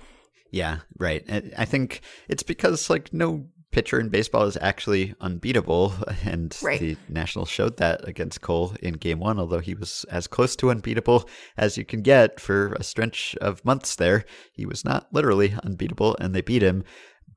Yeah, 0.51 0.79
right. 0.97 1.23
I 1.57 1.65
think 1.65 2.01
it's 2.27 2.43
because 2.43 2.89
like 2.89 3.13
no 3.13 3.45
pitcher 3.71 3.99
in 3.99 4.09
baseball 4.09 4.45
is 4.45 4.57
actually 4.61 5.13
unbeatable, 5.21 5.93
and 6.25 6.57
right. 6.63 6.79
the 6.79 6.97
Nationals 7.07 7.49
showed 7.49 7.77
that 7.77 8.07
against 8.07 8.41
Cole 8.41 8.73
in 8.81 8.95
Game 8.95 9.19
One. 9.19 9.39
Although 9.39 9.59
he 9.59 9.75
was 9.75 10.05
as 10.09 10.27
close 10.27 10.55
to 10.57 10.71
unbeatable 10.71 11.29
as 11.57 11.77
you 11.77 11.85
can 11.85 12.01
get 12.01 12.39
for 12.39 12.73
a 12.73 12.83
stretch 12.83 13.35
of 13.41 13.63
months 13.63 13.95
there, 13.95 14.25
he 14.53 14.65
was 14.65 14.83
not 14.83 15.07
literally 15.11 15.53
unbeatable, 15.63 16.17
and 16.19 16.33
they 16.33 16.41
beat 16.41 16.63
him. 16.63 16.83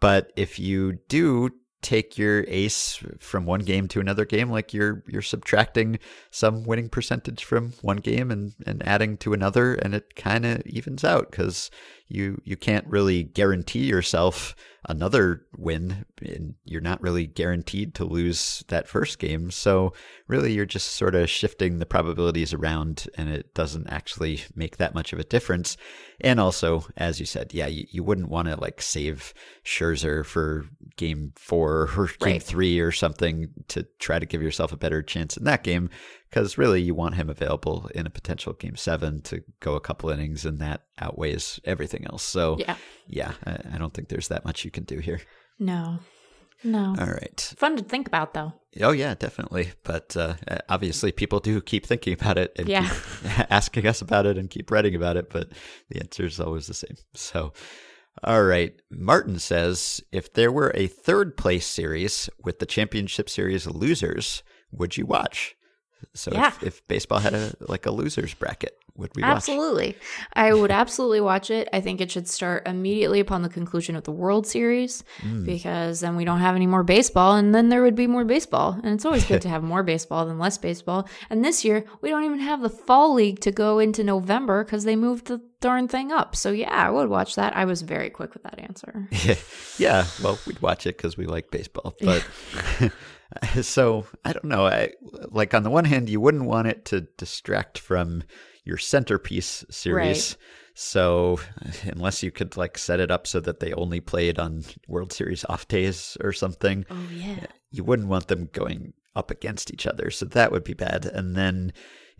But 0.00 0.32
if 0.36 0.58
you 0.58 0.98
do 1.08 1.50
take 1.82 2.16
your 2.16 2.44
ace 2.46 3.02
from 3.18 3.44
one 3.44 3.60
game 3.60 3.88
to 3.88 3.98
another 3.98 4.24
game 4.24 4.48
like 4.48 4.72
you're 4.72 5.02
you're 5.08 5.20
subtracting 5.20 5.98
some 6.30 6.62
winning 6.62 6.88
percentage 6.88 7.44
from 7.44 7.72
one 7.82 7.96
game 7.96 8.30
and 8.30 8.54
and 8.64 8.86
adding 8.86 9.16
to 9.16 9.32
another 9.32 9.74
and 9.74 9.92
it 9.92 10.14
kind 10.14 10.46
of 10.46 10.62
evens 10.64 11.02
out 11.02 11.32
cuz 11.32 11.72
you 12.12 12.40
you 12.44 12.56
can't 12.56 12.86
really 12.86 13.24
guarantee 13.24 13.84
yourself 13.84 14.54
another 14.88 15.46
win 15.56 16.04
and 16.20 16.54
you're 16.64 16.80
not 16.80 17.00
really 17.00 17.24
guaranteed 17.24 17.94
to 17.94 18.04
lose 18.04 18.64
that 18.66 18.88
first 18.88 19.20
game. 19.20 19.48
So 19.50 19.92
really 20.26 20.52
you're 20.52 20.66
just 20.66 20.96
sort 20.96 21.14
of 21.14 21.30
shifting 21.30 21.78
the 21.78 21.86
probabilities 21.86 22.52
around 22.52 23.06
and 23.16 23.28
it 23.28 23.54
doesn't 23.54 23.88
actually 23.88 24.42
make 24.56 24.78
that 24.78 24.94
much 24.94 25.12
of 25.12 25.20
a 25.20 25.24
difference. 25.24 25.76
And 26.20 26.40
also 26.40 26.84
as 26.96 27.20
you 27.20 27.26
said 27.26 27.54
yeah 27.54 27.68
you, 27.68 27.86
you 27.90 28.02
wouldn't 28.02 28.28
want 28.28 28.48
to 28.48 28.60
like 28.60 28.82
save 28.82 29.32
Scherzer 29.64 30.26
for 30.26 30.66
game 30.96 31.32
4 31.36 31.90
or 31.96 32.10
game 32.20 32.32
right. 32.34 32.42
3 32.42 32.80
or 32.80 32.92
something 32.92 33.50
to 33.68 33.86
try 34.00 34.18
to 34.18 34.26
give 34.26 34.42
yourself 34.42 34.72
a 34.72 34.76
better 34.76 35.02
chance 35.02 35.36
in 35.36 35.44
that 35.44 35.62
game 35.62 35.90
because 36.32 36.56
really 36.56 36.80
you 36.80 36.94
want 36.94 37.14
him 37.16 37.28
available 37.28 37.90
in 37.94 38.06
a 38.06 38.10
potential 38.10 38.54
game 38.54 38.74
seven 38.74 39.20
to 39.20 39.42
go 39.60 39.74
a 39.74 39.80
couple 39.80 40.08
innings, 40.08 40.46
and 40.46 40.58
that 40.60 40.80
outweighs 40.98 41.60
everything 41.66 42.06
else. 42.06 42.22
So 42.22 42.56
Yeah. 42.58 42.76
yeah, 43.06 43.32
I, 43.44 43.58
I 43.74 43.78
don't 43.78 43.92
think 43.92 44.08
there's 44.08 44.28
that 44.28 44.44
much 44.46 44.64
you 44.64 44.70
can 44.70 44.84
do 44.84 44.98
here. 44.98 45.20
No. 45.58 45.98
No. 46.64 46.94
All 46.98 47.06
right. 47.06 47.54
Fun 47.58 47.76
to 47.76 47.82
think 47.82 48.06
about 48.06 48.32
though. 48.32 48.52
Oh 48.80 48.92
yeah, 48.92 49.14
definitely. 49.14 49.72
But 49.82 50.16
uh, 50.16 50.34
obviously, 50.70 51.12
people 51.12 51.38
do 51.40 51.60
keep 51.60 51.84
thinking 51.84 52.14
about 52.14 52.38
it 52.38 52.52
and 52.56 52.66
Yeah. 52.66 52.88
keep 52.88 53.50
asking 53.50 53.86
us 53.86 54.00
about 54.00 54.24
it 54.24 54.38
and 54.38 54.48
keep 54.48 54.70
writing 54.70 54.94
about 54.94 55.18
it. 55.18 55.28
But 55.28 55.50
the 55.90 56.00
answer 56.00 56.24
is 56.24 56.40
always 56.40 56.66
the 56.68 56.74
same. 56.74 56.96
So, 57.14 57.52
all 58.24 58.44
right. 58.44 58.74
Martin 58.90 59.38
says, 59.38 60.00
if 60.12 60.32
there 60.32 60.52
were 60.52 60.72
a 60.74 60.86
third 60.86 61.36
place 61.36 61.66
series 61.66 62.30
with 62.42 62.58
the 62.58 62.66
championship 62.66 63.28
series 63.28 63.66
losers, 63.66 64.42
would 64.70 64.96
you 64.96 65.04
watch? 65.04 65.54
So 66.14 66.30
Yeah. 66.32 66.48
if, 66.48 66.62
if 66.62 66.88
baseball 66.88 67.18
had 67.18 67.34
a 67.34 67.52
like 67.60 67.86
a 67.86 67.90
losers 67.90 68.34
bracket, 68.34 68.76
would 68.96 69.10
we 69.16 69.22
watch? 69.22 69.36
Absolutely. 69.36 69.96
I 70.34 70.52
would 70.52 70.70
absolutely 70.70 71.20
watch 71.22 71.50
it. 71.50 71.68
I 71.72 71.80
think 71.80 72.00
it 72.02 72.10
should 72.10 72.28
start 72.28 72.66
immediately 72.68 73.20
upon 73.20 73.40
the 73.42 73.48
conclusion 73.48 73.96
of 73.96 74.04
the 74.04 74.12
World 74.12 74.46
Series 74.46 75.02
Hmm. 75.20 75.44
because 75.44 76.00
then 76.00 76.14
we 76.16 76.24
don't 76.26 76.40
have 76.40 76.54
any 76.56 76.66
more 76.66 76.82
baseball 76.82 77.36
and 77.36 77.54
then 77.54 77.70
there 77.70 77.82
would 77.82 77.94
be 77.94 78.06
more 78.06 78.24
baseball. 78.24 78.78
And 78.82 78.92
it's 78.94 79.04
always 79.06 79.24
good 79.24 79.40
to 79.46 79.48
have 79.48 79.62
more 79.62 79.82
baseball 79.82 80.26
than 80.26 80.38
less 80.38 80.58
baseball. 80.58 81.08
And 81.30 81.42
this 81.44 81.64
year, 81.64 81.84
we 82.02 82.10
don't 82.10 82.24
even 82.24 82.40
have 82.40 82.60
the 82.60 82.68
Fall 82.70 83.14
League 83.14 83.40
to 83.40 83.50
go 83.52 83.78
into 83.78 84.04
November 84.04 84.62
because 84.64 84.84
they 84.84 84.96
moved 84.96 85.26
the 85.28 85.40
darn 85.60 85.88
thing 85.88 86.12
up. 86.12 86.34
So 86.36 86.50
yeah, 86.50 86.68
I 86.70 86.90
would 86.90 87.08
watch 87.08 87.36
that. 87.36 87.56
I 87.56 87.64
was 87.64 87.80
very 87.82 88.10
quick 88.10 88.34
with 88.34 88.42
that 88.42 88.58
answer. 88.58 89.08
Yeah, 89.24 89.34
yeah. 89.78 90.06
Well, 90.22 90.38
we'd 90.46 90.60
watch 90.60 90.86
it 90.86 90.96
because 90.98 91.16
we 91.16 91.24
like 91.26 91.50
baseball, 91.50 91.94
but 92.02 92.26
so 93.62 94.06
I 94.24 94.32
don't 94.32 94.44
know. 94.44 94.66
I 94.66 94.92
like 95.30 95.54
on 95.54 95.62
the 95.62 95.70
one 95.70 95.84
hand, 95.84 96.08
you 96.08 96.20
wouldn't 96.20 96.44
want 96.44 96.68
it 96.68 96.84
to 96.86 97.02
distract 97.18 97.78
from 97.78 98.22
your 98.64 98.78
centerpiece 98.78 99.64
series. 99.70 100.32
Right. 100.32 100.36
So 100.74 101.40
unless 101.84 102.22
you 102.22 102.30
could 102.30 102.56
like 102.56 102.78
set 102.78 103.00
it 103.00 103.10
up 103.10 103.26
so 103.26 103.40
that 103.40 103.60
they 103.60 103.72
only 103.72 104.00
played 104.00 104.38
on 104.38 104.64
World 104.88 105.12
Series 105.12 105.44
off 105.48 105.68
days 105.68 106.16
or 106.20 106.32
something, 106.32 106.86
Oh, 106.90 107.08
yeah. 107.12 107.46
you 107.70 107.84
wouldn't 107.84 108.08
want 108.08 108.28
them 108.28 108.48
going 108.52 108.92
up 109.14 109.30
against 109.30 109.72
each 109.72 109.86
other. 109.86 110.10
So 110.10 110.24
that 110.26 110.50
would 110.52 110.64
be 110.64 110.74
bad. 110.74 111.04
And 111.04 111.34
then 111.36 111.72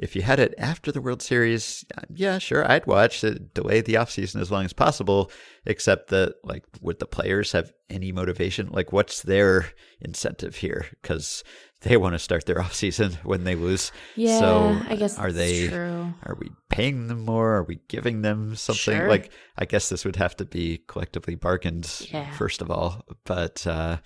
if 0.02 0.16
you 0.16 0.22
had 0.22 0.40
it 0.40 0.54
after 0.58 0.90
the 0.92 1.00
World 1.00 1.22
Series, 1.22 1.84
uh, 1.96 2.02
yeah, 2.12 2.38
sure, 2.38 2.70
I'd 2.70 2.86
watch 2.86 3.22
it, 3.24 3.54
delay 3.54 3.80
the 3.80 3.94
offseason 3.94 4.40
as 4.40 4.50
long 4.50 4.64
as 4.64 4.72
possible, 4.72 5.30
except 5.64 6.10
that, 6.10 6.34
like, 6.44 6.64
would 6.80 6.98
the 6.98 7.06
players 7.06 7.52
have 7.52 7.72
any 7.88 8.10
motivation? 8.12 8.68
Like, 8.70 8.92
what's 8.92 9.22
their 9.22 9.70
incentive 10.00 10.56
here? 10.56 10.86
Because 11.00 11.44
they 11.82 11.96
want 11.96 12.14
to 12.14 12.18
start 12.18 12.46
their 12.46 12.56
offseason 12.64 13.14
when 13.24 13.44
they 13.44 13.54
lose. 13.54 13.92
Yeah, 14.16 14.38
so 14.40 14.80
I 14.88 14.96
guess 14.96 15.18
are 15.18 15.32
they 15.32 15.68
true. 15.68 16.12
are 16.24 16.36
we 16.38 16.50
paying 16.68 17.06
them 17.06 17.24
more? 17.24 17.56
Are 17.56 17.64
we 17.64 17.80
giving 17.88 18.22
them 18.22 18.56
something? 18.56 18.96
Sure. 18.98 19.08
Like, 19.08 19.30
I 19.56 19.64
guess 19.66 19.88
this 19.88 20.04
would 20.04 20.16
have 20.16 20.36
to 20.36 20.44
be 20.44 20.82
collectively 20.88 21.36
bargained, 21.36 22.08
Yeah. 22.12 22.30
first 22.32 22.60
of 22.60 22.70
all. 22.70 23.04
But 23.24 23.64
uh, 23.66 23.98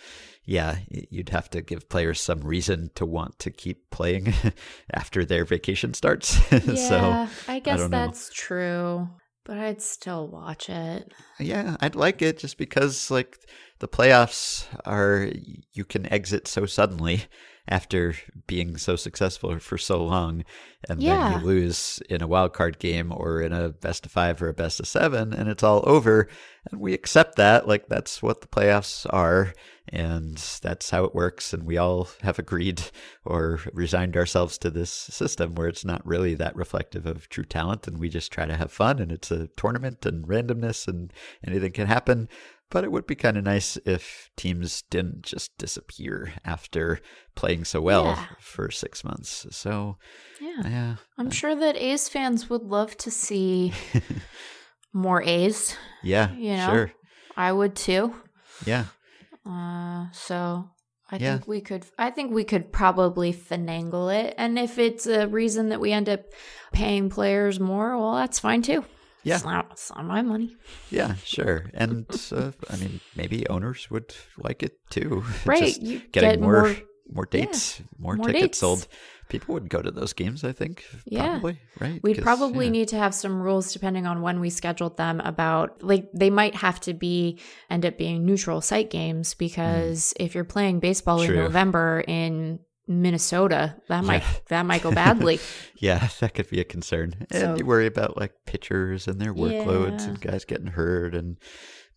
yeah, 0.46 0.78
you'd 0.88 1.30
have 1.30 1.50
to 1.50 1.60
give 1.60 1.88
players 1.88 2.20
some 2.20 2.40
reason 2.40 2.90
to 2.94 3.04
want 3.04 3.38
to 3.40 3.50
keep 3.50 3.90
playing 3.90 4.32
after 4.94 5.24
their 5.24 5.44
vacation 5.44 5.92
starts. 5.92 6.40
Yeah, 6.52 6.88
so, 6.88 7.28
I 7.48 7.58
guess 7.58 7.80
know. 7.80 7.88
that's 7.88 8.30
true. 8.32 9.08
But 9.44 9.58
I'd 9.58 9.82
still 9.82 10.26
watch 10.28 10.68
it. 10.68 11.12
yeah, 11.38 11.76
I'd 11.80 11.94
like 11.94 12.22
it 12.22 12.38
just 12.38 12.58
because, 12.58 13.10
like, 13.10 13.38
the 13.78 13.88
playoffs 13.88 14.66
are, 14.84 15.30
you 15.72 15.84
can 15.84 16.10
exit 16.12 16.48
so 16.48 16.66
suddenly 16.66 17.24
after 17.68 18.14
being 18.46 18.76
so 18.76 18.96
successful 18.96 19.58
for 19.58 19.78
so 19.78 20.04
long. 20.04 20.44
And 20.88 21.00
then 21.00 21.40
you 21.40 21.46
lose 21.46 22.00
in 22.08 22.22
a 22.22 22.28
wild 22.28 22.52
card 22.52 22.78
game 22.78 23.12
or 23.12 23.40
in 23.40 23.52
a 23.52 23.70
best 23.70 24.06
of 24.06 24.12
five 24.12 24.40
or 24.40 24.48
a 24.48 24.54
best 24.54 24.78
of 24.78 24.86
seven, 24.86 25.32
and 25.32 25.48
it's 25.48 25.64
all 25.64 25.82
over. 25.84 26.28
And 26.70 26.80
we 26.80 26.94
accept 26.94 27.36
that. 27.36 27.66
Like, 27.66 27.88
that's 27.88 28.22
what 28.22 28.40
the 28.40 28.46
playoffs 28.46 29.06
are. 29.10 29.52
And 29.88 30.36
that's 30.62 30.90
how 30.90 31.04
it 31.04 31.14
works. 31.14 31.52
And 31.52 31.62
we 31.64 31.76
all 31.76 32.08
have 32.22 32.38
agreed 32.38 32.82
or 33.24 33.60
resigned 33.72 34.16
ourselves 34.16 34.58
to 34.58 34.70
this 34.70 34.90
system 34.90 35.54
where 35.54 35.68
it's 35.68 35.84
not 35.84 36.06
really 36.06 36.34
that 36.34 36.56
reflective 36.56 37.06
of 37.06 37.28
true 37.28 37.44
talent. 37.44 37.86
And 37.86 37.98
we 37.98 38.08
just 38.08 38.32
try 38.32 38.46
to 38.46 38.56
have 38.56 38.72
fun. 38.72 38.98
And 38.98 39.12
it's 39.12 39.30
a 39.30 39.48
tournament 39.56 40.04
and 40.06 40.26
randomness 40.26 40.88
and 40.88 41.12
anything 41.44 41.72
can 41.72 41.86
happen. 41.86 42.28
But 42.68 42.82
it 42.82 42.90
would 42.90 43.06
be 43.06 43.14
kind 43.14 43.36
of 43.36 43.44
nice 43.44 43.76
if 43.86 44.28
teams 44.36 44.82
didn't 44.90 45.22
just 45.22 45.56
disappear 45.56 46.32
after 46.44 47.00
playing 47.36 47.64
so 47.64 47.80
well 47.80 48.06
Yeah. 48.06 48.26
for 48.40 48.70
six 48.72 49.04
months. 49.04 49.46
So, 49.52 49.98
Yeah. 50.40 50.62
yeah. 50.64 50.96
I'm 51.16 51.30
sure 51.30 51.54
that 51.54 51.76
A's 51.76 52.08
fans 52.08 52.50
would 52.50 52.62
love 52.64 52.96
to 52.98 53.10
see 53.10 53.72
more 54.92 55.22
A's. 55.22 55.76
Yeah, 56.02 56.32
You 56.34 56.56
know? 56.56 56.66
sure. 56.70 56.92
I 57.36 57.52
would 57.52 57.76
too. 57.76 58.14
Yeah. 58.64 58.86
Uh, 59.44 60.06
so 60.12 60.70
I 61.10 61.16
Yeah. 61.18 61.34
think 61.34 61.46
we 61.46 61.60
could. 61.60 61.86
I 61.98 62.10
think 62.10 62.32
we 62.32 62.42
could 62.44 62.72
probably 62.72 63.32
finagle 63.32 64.12
it, 64.12 64.34
and 64.38 64.58
if 64.58 64.76
it's 64.78 65.06
a 65.06 65.28
reason 65.28 65.68
that 65.68 65.78
we 65.80 65.92
end 65.92 66.08
up 66.08 66.20
paying 66.72 67.10
players 67.10 67.60
more, 67.60 67.96
well, 67.96 68.16
that's 68.16 68.40
fine 68.40 68.62
too. 68.62 68.84
Yeah. 69.26 69.34
it's 69.36 69.44
not, 69.44 69.66
it's 69.72 69.90
not 69.94 70.04
my 70.04 70.22
money. 70.22 70.56
Yeah, 70.90 71.14
sure. 71.24 71.70
And 71.74 72.06
uh, 72.32 72.52
I 72.70 72.76
mean, 72.76 73.00
maybe 73.16 73.46
owners 73.48 73.90
would 73.90 74.14
like 74.38 74.62
it 74.62 74.78
too. 74.90 75.24
Right, 75.44 75.74
getting 75.80 76.02
get 76.12 76.40
more 76.40 76.62
more- 76.62 76.76
more, 77.08 77.26
dates, 77.26 77.80
more, 77.98 78.16
more 78.16 78.26
tickets 78.26 78.42
dates. 78.42 78.58
sold. 78.58 78.88
People 79.28 79.54
would 79.54 79.68
go 79.68 79.80
to 79.80 79.90
those 79.92 80.12
games, 80.12 80.42
I 80.42 80.50
think. 80.52 80.84
Yeah. 81.04 81.22
Probably, 81.38 81.60
right? 81.80 82.00
We'd 82.02 82.14
'Cause, 82.16 82.22
probably 82.24 82.64
yeah. 82.66 82.72
need 82.72 82.88
to 82.88 82.96
have 82.98 83.14
some 83.14 83.40
rules 83.40 83.72
depending 83.72 84.06
on 84.06 84.22
when 84.22 84.40
we 84.40 84.50
scheduled 84.50 84.96
them 84.96 85.20
about 85.20 85.82
like 85.82 86.08
they 86.12 86.30
might 86.30 86.54
have 86.56 86.80
to 86.80 86.94
be 86.94 87.38
end 87.70 87.86
up 87.86 87.96
being 87.96 88.24
neutral 88.26 88.60
site 88.60 88.90
games 88.90 89.34
because 89.34 90.14
if 90.18 90.34
you're 90.34 90.44
playing 90.56 90.80
baseball 90.80 91.20
in 91.22 91.30
Mm. 91.30 91.36
November 91.46 92.04
in 92.08 92.58
Minnesota, 92.88 93.76
that 93.88 94.04
might 94.04 94.22
Yeah. 94.22 94.28
that 94.48 94.66
might 94.66 94.82
go 94.82 94.92
badly. 94.92 95.40
Yeah, 95.78 96.08
that 96.20 96.32
could 96.34 96.48
be 96.48 96.58
a 96.60 96.64
concern. 96.64 97.26
And 97.30 97.58
you 97.58 97.66
worry 97.66 97.86
about 97.86 98.16
like 98.16 98.32
pitchers 98.46 99.06
and 99.06 99.20
their 99.20 99.34
workloads 99.34 100.00
Yeah. 100.00 100.08
and 100.08 100.20
guys 100.20 100.44
getting 100.46 100.68
hurt 100.68 101.14
and 101.14 101.36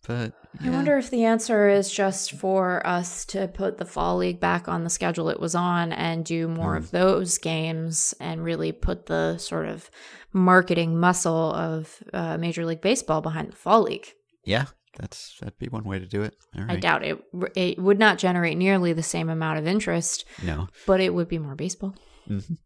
but 0.06 0.32
I 0.64 0.70
wonder 0.70 0.96
if 0.98 1.10
the 1.10 1.24
answer 1.24 1.68
is 1.68 1.90
just 1.92 2.32
for 2.32 2.86
us 2.86 3.24
to 3.26 3.48
put 3.48 3.78
the 3.78 3.84
fall 3.86 4.16
league 4.18 4.40
back 4.40 4.66
on 4.68 4.82
the 4.84 4.90
schedule 4.90 5.28
it 5.30 5.38
was 5.40 5.54
on 5.54 5.92
and 5.92 6.24
do 6.24 6.48
more 6.48 6.72
Hmm. 6.76 6.82
of 6.84 6.90
those 6.90 7.38
games 7.38 8.14
and 8.20 8.42
really 8.44 8.72
put 8.72 9.06
the 9.06 9.36
sort 9.38 9.66
of 9.66 9.90
marketing 10.32 10.98
muscle 10.98 11.52
of 11.54 12.02
uh, 12.12 12.36
Major 12.38 12.64
League 12.66 12.80
Baseball 12.80 13.20
behind 13.20 13.52
the 13.52 13.56
fall 13.56 13.82
league. 13.82 14.08
Yeah, 14.44 14.66
that's 14.98 15.36
that'd 15.40 15.58
be 15.58 15.68
one 15.68 15.84
way 15.84 15.98
to 15.98 16.06
do 16.06 16.22
it. 16.22 16.36
All 16.56 16.62
right. 16.64 16.72
I 16.72 16.76
doubt 16.80 17.04
it. 17.04 17.18
It 17.56 17.78
would 17.78 17.98
not 17.98 18.18
generate 18.18 18.56
nearly 18.56 18.92
the 18.92 19.02
same 19.02 19.28
amount 19.28 19.58
of 19.58 19.66
interest, 19.66 20.24
No. 20.42 20.68
but 20.86 21.00
it 21.00 21.14
would 21.14 21.28
be 21.28 21.38
more 21.38 21.54
baseball. 21.54 21.94
Mhm. 22.28 22.58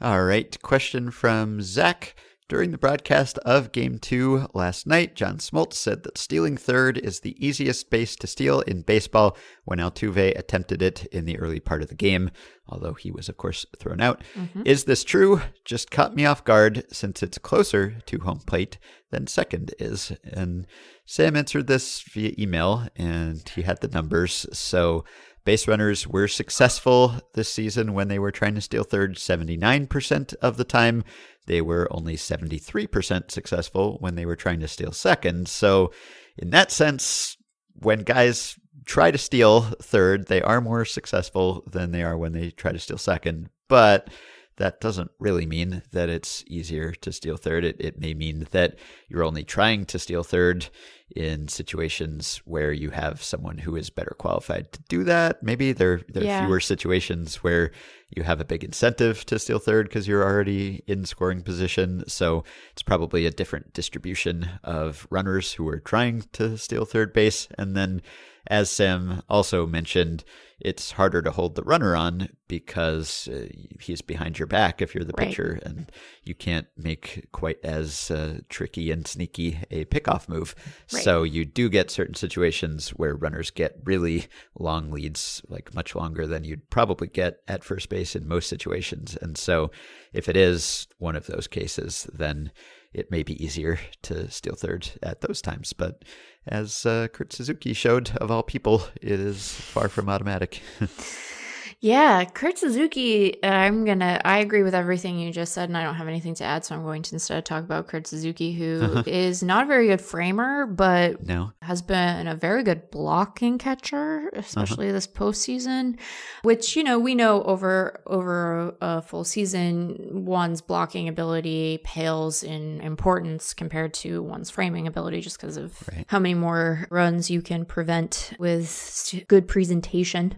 All 0.00 0.22
right. 0.24 0.60
Question 0.62 1.10
from 1.10 1.60
Zach. 1.62 2.14
During 2.46 2.72
the 2.72 2.78
broadcast 2.78 3.38
of 3.38 3.72
Game 3.72 3.98
2 3.98 4.48
last 4.52 4.86
night, 4.86 5.14
John 5.14 5.38
Smoltz 5.38 5.72
said 5.74 6.02
that 6.02 6.18
stealing 6.18 6.58
third 6.58 6.98
is 6.98 7.20
the 7.20 7.34
easiest 7.44 7.88
base 7.88 8.16
to 8.16 8.26
steal 8.26 8.60
in 8.60 8.82
baseball 8.82 9.38
when 9.64 9.78
Altuve 9.78 10.38
attempted 10.38 10.82
it 10.82 11.06
in 11.06 11.24
the 11.24 11.38
early 11.38 11.58
part 11.58 11.80
of 11.80 11.88
the 11.88 11.94
game, 11.94 12.30
although 12.68 12.92
he 12.92 13.10
was, 13.10 13.30
of 13.30 13.38
course, 13.38 13.64
thrown 13.78 14.02
out. 14.02 14.22
Mm-hmm. 14.34 14.60
Is 14.66 14.84
this 14.84 15.04
true? 15.04 15.40
Just 15.64 15.90
caught 15.90 16.14
me 16.14 16.26
off 16.26 16.44
guard 16.44 16.84
since 16.92 17.22
it's 17.22 17.38
closer 17.38 17.96
to 18.04 18.18
home 18.18 18.40
plate 18.40 18.76
than 19.10 19.26
second 19.26 19.74
is. 19.78 20.12
And 20.22 20.66
Sam 21.06 21.36
answered 21.36 21.66
this 21.66 22.02
via 22.02 22.34
email, 22.38 22.86
and 22.94 23.48
he 23.54 23.62
had 23.62 23.80
the 23.80 23.88
numbers. 23.88 24.44
So 24.52 25.06
Base 25.44 25.68
runners 25.68 26.06
were 26.06 26.26
successful 26.26 27.20
this 27.34 27.52
season 27.52 27.92
when 27.92 28.08
they 28.08 28.18
were 28.18 28.30
trying 28.30 28.54
to 28.54 28.62
steal 28.62 28.82
third 28.82 29.16
79% 29.16 30.34
of 30.36 30.56
the 30.56 30.64
time. 30.64 31.04
They 31.46 31.60
were 31.60 31.86
only 31.90 32.16
73% 32.16 33.30
successful 33.30 33.98
when 34.00 34.14
they 34.14 34.24
were 34.24 34.36
trying 34.36 34.60
to 34.60 34.68
steal 34.68 34.92
second. 34.92 35.48
So, 35.48 35.92
in 36.38 36.50
that 36.50 36.72
sense, 36.72 37.36
when 37.74 38.04
guys 38.04 38.58
try 38.86 39.10
to 39.10 39.18
steal 39.18 39.60
third, 39.82 40.28
they 40.28 40.40
are 40.40 40.62
more 40.62 40.86
successful 40.86 41.62
than 41.70 41.92
they 41.92 42.02
are 42.02 42.16
when 42.16 42.32
they 42.32 42.50
try 42.50 42.72
to 42.72 42.78
steal 42.78 42.98
second. 42.98 43.50
But 43.68 44.08
that 44.56 44.80
doesn't 44.80 45.10
really 45.18 45.46
mean 45.46 45.82
that 45.92 46.08
it's 46.08 46.44
easier 46.46 46.92
to 46.92 47.12
steal 47.12 47.36
third. 47.36 47.64
It, 47.64 47.76
it 47.80 47.98
may 47.98 48.14
mean 48.14 48.46
that 48.52 48.76
you're 49.08 49.24
only 49.24 49.44
trying 49.44 49.84
to 49.86 49.98
steal 49.98 50.22
third 50.22 50.68
in 51.14 51.48
situations 51.48 52.40
where 52.44 52.72
you 52.72 52.90
have 52.90 53.22
someone 53.22 53.58
who 53.58 53.76
is 53.76 53.90
better 53.90 54.14
qualified 54.18 54.72
to 54.72 54.82
do 54.88 55.04
that. 55.04 55.42
Maybe 55.42 55.72
there, 55.72 56.00
there 56.08 56.22
are 56.22 56.26
Yeah. 56.26 56.46
fewer 56.46 56.60
situations 56.60 57.36
where 57.36 57.72
you 58.16 58.22
have 58.22 58.40
a 58.40 58.44
big 58.44 58.64
incentive 58.64 59.26
to 59.26 59.38
steal 59.38 59.58
third 59.58 59.88
because 59.88 60.06
you're 60.08 60.24
already 60.24 60.82
in 60.86 61.04
scoring 61.04 61.42
position. 61.42 62.04
So 62.08 62.44
it's 62.72 62.82
probably 62.82 63.26
a 63.26 63.30
different 63.30 63.72
distribution 63.74 64.48
of 64.62 65.06
runners 65.10 65.52
who 65.54 65.68
are 65.68 65.80
trying 65.80 66.24
to 66.34 66.56
steal 66.58 66.84
third 66.84 67.12
base. 67.12 67.48
And 67.58 67.76
then, 67.76 68.02
as 68.46 68.70
Sam 68.70 69.22
also 69.28 69.66
mentioned, 69.66 70.24
it's 70.60 70.92
harder 70.92 71.20
to 71.20 71.30
hold 71.32 71.56
the 71.56 71.62
runner 71.62 71.96
on 71.96 72.28
because 72.46 73.28
uh, 73.28 73.48
he's 73.80 74.00
behind 74.02 74.38
your 74.38 74.46
back 74.46 74.80
if 74.80 74.94
you're 74.94 75.04
the 75.04 75.12
Right. 75.18 75.28
pitcher, 75.28 75.58
and 75.64 75.90
you 76.22 76.34
can't 76.34 76.68
make 76.76 77.26
quite 77.32 77.58
as 77.64 78.10
uh, 78.10 78.38
tricky 78.48 78.90
and 78.90 79.06
sneaky 79.06 79.58
a 79.70 79.84
pickoff 79.86 80.28
move. 80.28 80.54
Right. 80.92 81.02
So 81.02 81.22
you 81.24 81.44
do 81.44 81.68
get 81.68 81.90
certain 81.90 82.14
situations 82.14 82.90
where 82.90 83.16
runners 83.16 83.50
get 83.50 83.76
really 83.84 84.26
long 84.58 84.90
leads, 84.90 85.42
like 85.48 85.74
much 85.74 85.94
longer 85.94 86.26
than 86.26 86.44
you'd 86.44 86.70
probably 86.70 87.08
get 87.08 87.40
at 87.48 87.64
first 87.64 87.88
base 87.88 88.14
in 88.14 88.28
most 88.28 88.48
situations. 88.48 89.18
And 89.20 89.36
so 89.36 89.70
if 90.12 90.28
it 90.28 90.36
is 90.36 90.86
one 90.98 91.16
of 91.16 91.26
those 91.26 91.48
cases, 91.48 92.08
then 92.12 92.52
it 92.94 93.10
may 93.10 93.22
be 93.22 93.42
easier 93.44 93.78
to 94.02 94.30
steal 94.30 94.54
third 94.54 94.90
at 95.02 95.20
those 95.20 95.42
times. 95.42 95.72
But 95.72 96.04
as 96.46 96.86
uh, 96.86 97.08
Kurt 97.12 97.32
Suzuki 97.32 97.72
showed, 97.72 98.10
of 98.16 98.30
all 98.30 98.42
people, 98.42 98.84
it 99.00 99.20
is 99.20 99.52
far 99.52 99.88
from 99.88 100.08
automatic. 100.08 100.62
Yeah, 101.84 102.24
Kurt 102.24 102.56
Suzuki, 102.56 103.42
uh, 103.42 103.46
I'm 103.46 103.84
to, 103.84 104.26
I 104.26 104.38
agree 104.38 104.62
with 104.62 104.74
everything 104.74 105.18
you 105.18 105.30
just 105.30 105.52
said, 105.52 105.68
and 105.68 105.76
I 105.76 105.82
don't 105.82 105.96
have 105.96 106.08
anything 106.08 106.34
to 106.36 106.44
add. 106.44 106.64
So 106.64 106.74
I'm 106.74 106.82
going 106.82 107.02
to 107.02 107.14
instead 107.14 107.44
talk 107.44 107.62
about 107.62 107.88
Kurt 107.88 108.06
Suzuki, 108.06 108.54
who 108.54 109.02
is 109.06 109.42
not 109.42 109.64
a 109.64 109.66
very 109.66 109.88
good 109.88 110.00
framer, 110.00 110.64
but 110.64 111.26
no. 111.26 111.52
has 111.60 111.82
been 111.82 112.26
a 112.26 112.34
very 112.34 112.62
good 112.62 112.90
blocking 112.90 113.58
catcher, 113.58 114.30
especially 114.32 114.92
this 114.92 115.06
postseason. 115.06 115.98
Which 116.40 116.74
you 116.74 116.84
know 116.84 116.98
we 116.98 117.14
know 117.14 117.42
over 117.42 118.00
over 118.06 118.74
a 118.80 119.02
full 119.02 119.24
season, 119.24 120.24
one's 120.24 120.62
blocking 120.62 121.06
ability 121.08 121.82
pales 121.84 122.42
in 122.42 122.80
importance 122.80 123.52
compared 123.52 123.92
to 123.94 124.22
one's 124.22 124.48
framing 124.48 124.86
ability, 124.86 125.20
just 125.20 125.38
because 125.38 125.58
of 125.58 125.86
Right. 125.92 126.06
how 126.08 126.18
many 126.18 126.32
more 126.32 126.86
runs 126.88 127.30
you 127.30 127.42
can 127.42 127.66
prevent 127.66 128.32
with 128.38 129.24
good 129.28 129.46
presentation 129.46 130.36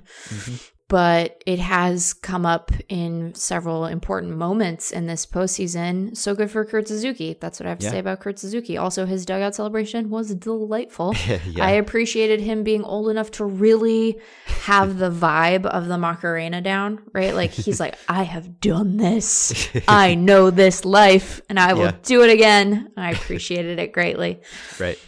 but 0.88 1.42
it 1.46 1.58
has 1.58 2.12
come 2.14 2.46
up 2.46 2.70
in 2.88 3.34
several 3.34 3.86
important 3.86 4.36
moments 4.36 4.92
in 4.92 5.06
this 5.06 5.26
postseason. 5.26 6.16
So 6.16 6.34
good 6.34 6.50
for 6.50 6.64
Kurt 6.64 6.86
Suzuki. 6.86 7.36
That's 7.40 7.58
what 7.58 7.66
I 7.66 7.70
have 7.70 7.78
to 7.80 7.86
Yeah. 7.86 7.90
say 7.90 7.98
about 7.98 8.20
Kurt 8.20 8.38
Suzuki. 8.38 8.76
Also, 8.76 9.04
his 9.04 9.26
dugout 9.26 9.54
celebration 9.54 10.10
was 10.10 10.34
delightful. 10.34 11.14
Yeah. 11.46 11.64
I 11.64 11.70
appreciated 11.72 12.40
him 12.40 12.62
being 12.64 12.82
old 12.84 13.08
enough 13.08 13.30
to 13.32 13.44
really 13.44 14.18
have 14.64 14.98
the 14.98 15.10
vibe 15.10 15.64
of 15.66 15.86
the 15.86 15.96
Macarena 15.98 16.60
down, 16.60 17.00
right? 17.12 17.34
Like 17.34 17.50
he's 17.50 17.78
like, 17.80 17.96
I 18.08 18.22
have 18.24 18.60
done 18.60 18.96
this. 18.96 19.68
I 19.88 20.14
know 20.14 20.50
this 20.50 20.84
life 20.84 21.40
and 21.48 21.58
I 21.58 21.72
will 21.74 21.86
Yeah. 21.86 21.92
do 22.02 22.22
it 22.22 22.30
again. 22.30 22.90
I 22.96 23.10
appreciated 23.12 23.78
it 23.78 23.92
greatly. 23.92 24.40
Right. 24.78 24.98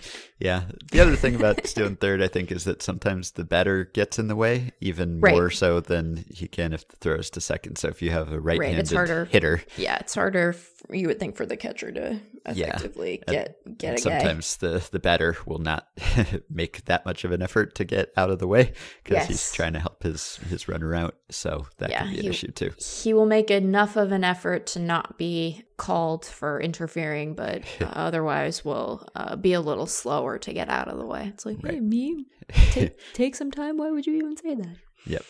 Yeah. 0.40 0.64
The 0.92 1.00
other 1.00 1.16
thing 1.16 1.34
about 1.34 1.66
stealing 1.66 1.96
third, 1.96 2.22
I 2.22 2.28
think, 2.28 2.52
is 2.52 2.64
that 2.64 2.80
sometimes 2.82 3.32
the 3.32 3.44
batter 3.44 3.84
gets 3.86 4.18
in 4.20 4.28
the 4.28 4.36
way, 4.36 4.70
even 4.80 5.20
Right. 5.20 5.34
more 5.34 5.50
so 5.50 5.80
than 5.80 6.24
he 6.32 6.46
can 6.46 6.72
if 6.72 6.86
the 6.86 6.96
throw 6.96 7.16
is 7.16 7.28
to 7.30 7.40
second. 7.40 7.76
So 7.76 7.88
if 7.88 8.02
you 8.02 8.10
have 8.10 8.32
a 8.32 8.38
right-handed 8.38 8.90
harder. 8.92 9.24
hitter, 9.24 9.62
Yeah, 9.76 9.96
it's 9.98 10.14
harder, 10.14 10.50
f- 10.50 10.77
you 10.90 11.08
would 11.08 11.18
think, 11.18 11.36
for 11.36 11.44
the 11.44 11.56
catcher 11.56 11.90
to 11.92 12.20
Yeah. 12.54 12.66
effectively 12.68 13.22
And- 13.26 13.34
get, 13.34 13.78
get 13.78 13.92
a 13.92 13.96
guy. 13.96 14.00
sometimes 14.18 14.56
the, 14.58 14.86
the 14.92 14.98
batter 14.98 15.36
will 15.46 15.58
not 15.58 15.88
make 16.50 16.84
that 16.86 17.04
much 17.04 17.24
of 17.24 17.32
an 17.32 17.42
effort 17.42 17.74
to 17.76 17.84
get 17.84 18.12
out 18.16 18.30
of 18.30 18.38
the 18.38 18.46
way 18.46 18.72
because 19.02 19.26
he's 19.26 19.52
trying 19.52 19.72
to 19.74 19.80
help 19.80 20.02
his, 20.02 20.36
his 20.48 20.68
runner 20.68 20.94
out. 20.94 21.16
So 21.30 21.66
that 21.78 21.90
Yeah, 21.90 22.02
can 22.04 22.12
be 22.12 22.18
an 22.18 22.22
he- 22.24 22.28
issue 22.30 22.52
too. 22.52 22.72
he 22.78 23.12
will 23.12 23.26
make 23.26 23.50
enough 23.50 23.96
of 23.96 24.12
an 24.12 24.24
effort 24.24 24.66
to 24.68 24.78
not 24.78 25.18
be 25.18 25.64
called 25.76 26.24
for 26.24 26.60
interfering, 26.60 27.34
but 27.34 27.62
uh, 27.80 27.84
otherwise 27.92 28.64
will 28.64 29.06
uh, 29.14 29.36
be 29.36 29.52
a 29.52 29.60
little 29.60 29.86
slower 29.86 30.38
to 30.38 30.52
get 30.52 30.68
out 30.68 30.88
of 30.88 30.98
the 30.98 31.06
way. 31.06 31.26
It's 31.32 31.44
like, 31.44 31.58
hey, 31.66 31.80
me, 31.80 32.26
take, 32.70 32.98
take 33.14 33.34
some 33.36 33.50
time. 33.50 33.76
Why 33.78 33.90
would 33.90 34.06
you 34.06 34.14
even 34.14 34.36
say 34.36 34.54
that? 34.54 34.76
Yep. 35.06 35.24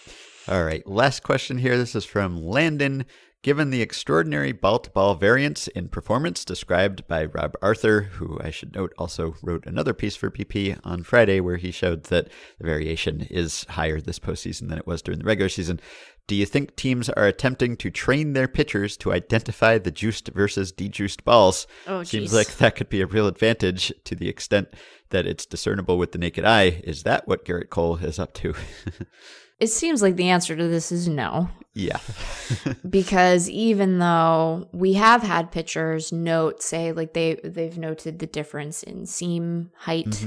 All 0.49 0.65
right. 0.65 0.87
Last 0.87 1.23
question 1.23 1.59
here. 1.59 1.77
This 1.77 1.95
is 1.95 2.05
from 2.07 2.43
Landon. 2.43 3.05
Given 3.43 3.71
the 3.71 3.83
extraordinary 3.83 4.51
ball 4.51 4.81
to 4.81 4.91
ball 4.91 5.15
variance 5.15 5.69
in 5.69 5.89
performance 5.89 6.45
described 6.45 7.07
by 7.07 7.27
Rob 7.27 7.55
Arthur, 7.63 8.03
who 8.03 8.37
I 8.43 8.51
should 8.51 8.75
note 8.75 8.93
also 8.99 9.37
wrote 9.43 9.65
another 9.65 9.95
piece 9.95 10.17
for 10.17 10.29
BP 10.29 10.81
on 10.83 11.05
Friday 11.05 11.39
where 11.39 11.57
he 11.57 11.71
showed 11.71 12.05
that 12.05 12.29
the 12.59 12.67
variation 12.67 13.29
is 13.31 13.65
higher 13.71 14.01
this 14.01 14.19
postseason 14.19 14.69
than 14.69 14.79
it 14.79 14.89
was 14.89 15.03
during 15.03 15.21
the 15.21 15.25
regular 15.25 15.49
season, 15.49 15.79
do 16.27 16.35
you 16.35 16.47
think 16.47 16.75
teams 16.75 17.09
are 17.09 17.27
attempting 17.27 17.77
to 17.77 17.91
train 17.91 18.33
their 18.33 18.49
pitchers 18.49 18.97
to 18.99 19.13
identify 19.13 19.79
the 19.79 19.93
juiced 19.93 20.29
versus 20.29 20.73
dejuiced 20.73 21.25
balls? 21.25 21.69
Oh, 21.87 22.03
Seems 22.03 22.35
like 22.35 22.57
that 22.57 22.75
could 22.75 22.89
be 22.89 23.01
a 23.01 23.07
real 23.07 23.29
advantage 23.29 23.93
to 24.05 24.17
the 24.17 24.29
extent 24.29 24.69
that 25.11 25.27
it's 25.27 25.47
discernible 25.47 25.97
with 25.97 26.11
the 26.11 26.19
naked 26.19 26.45
eye. 26.45 26.83
Is 26.85 27.05
that 27.05 27.29
what 27.29 27.45
Gerrit 27.45 27.71
Cole 27.71 27.97
is 27.97 28.19
up 28.19 28.35
to? 28.35 28.55
It 29.61 29.69
seems 29.69 30.03
like 30.03 30.17
the 30.17 30.29
answer 30.29 30.55
to 30.55 30.69
this 30.69 30.93
is 30.93 31.09
no. 31.09 31.49
yeah. 31.75 31.99
because 32.89 33.49
even 33.49 33.99
though 33.99 34.69
we 34.73 34.95
have 34.95 35.23
had 35.23 35.53
pitchers 35.53 36.13
note 36.13 36.63
say 36.63 36.93
like 36.93 37.15
they 37.15 37.39
they've 37.45 37.79
noted 37.79 38.19
the 38.19 38.27
difference 38.27 38.83
in 38.83 39.07
seam 39.07 39.71
height 39.77 40.27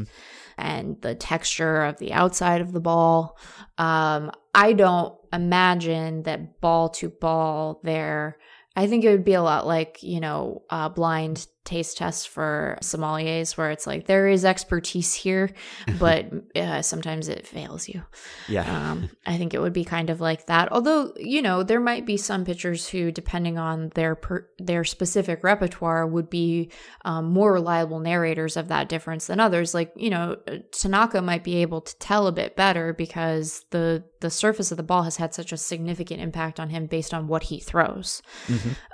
and 0.57 1.01
the 1.01 1.15
texture 1.15 1.83
of 1.83 1.97
the 1.97 2.13
outside 2.13 2.61
of 2.61 2.71
the 2.71 2.79
ball 2.79 3.37
um 3.77 4.31
i 4.53 4.71
don't 4.71 5.15
imagine 5.33 6.23
that 6.23 6.61
ball 6.61 6.89
to 6.89 7.09
ball 7.09 7.79
there 7.83 8.37
i 8.75 8.87
think 8.87 9.03
it 9.03 9.09
would 9.09 9.25
be 9.25 9.33
a 9.33 9.41
lot 9.41 9.65
like 9.65 10.01
you 10.03 10.19
know 10.19 10.61
uh, 10.69 10.87
blind 10.87 11.47
taste 11.63 11.97
tests 11.97 12.25
for 12.25 12.77
sommeliers 12.81 13.55
where 13.55 13.69
it's 13.71 13.85
like 13.85 14.07
there 14.07 14.27
is 14.27 14.43
expertise 14.43 15.13
here 15.13 15.51
but 15.99 16.25
uh, 16.55 16.81
sometimes 16.81 17.29
it 17.29 17.45
fails 17.45 17.87
you 17.87 18.01
Yeah. 18.47 18.91
um, 18.91 19.09
I 19.25 19.37
think 19.37 19.53
it 19.53 19.61
would 19.61 19.73
be 19.73 19.85
kind 19.85 20.09
of 20.09 20.19
like 20.19 20.47
that. 20.47 20.71
Although 20.71 21.13
you 21.17 21.41
know 21.41 21.63
there 21.63 21.79
might 21.79 22.05
be 22.05 22.17
some 22.17 22.45
pitchers 22.45 22.87
who, 22.89 23.11
depending 23.11 23.57
on 23.57 23.91
their 23.95 24.15
per, 24.15 24.47
their 24.57 24.83
specific 24.83 25.43
repertoire, 25.43 26.07
would 26.07 26.29
be 26.29 26.71
um, 27.05 27.25
more 27.31 27.53
reliable 27.53 27.99
narrators 27.99 28.57
of 28.57 28.67
that 28.69 28.89
difference 28.89 29.27
than 29.27 29.39
others. 29.39 29.73
Like 29.73 29.91
you 29.95 30.09
know 30.09 30.37
Tanaka 30.71 31.21
might 31.21 31.43
be 31.43 31.57
able 31.57 31.81
to 31.81 31.95
tell 31.99 32.27
a 32.27 32.31
bit 32.31 32.55
better 32.55 32.93
because 32.93 33.65
the 33.69 34.03
the 34.19 34.29
surface 34.29 34.71
of 34.71 34.77
the 34.77 34.83
ball 34.83 35.03
has 35.03 35.17
had 35.17 35.33
such 35.33 35.51
a 35.51 35.57
significant 35.57 36.21
impact 36.21 36.59
on 36.59 36.69
him 36.69 36.85
based 36.85 37.13
on 37.13 37.27
what 37.27 37.43
he 37.43 37.59
throws. 37.59 38.21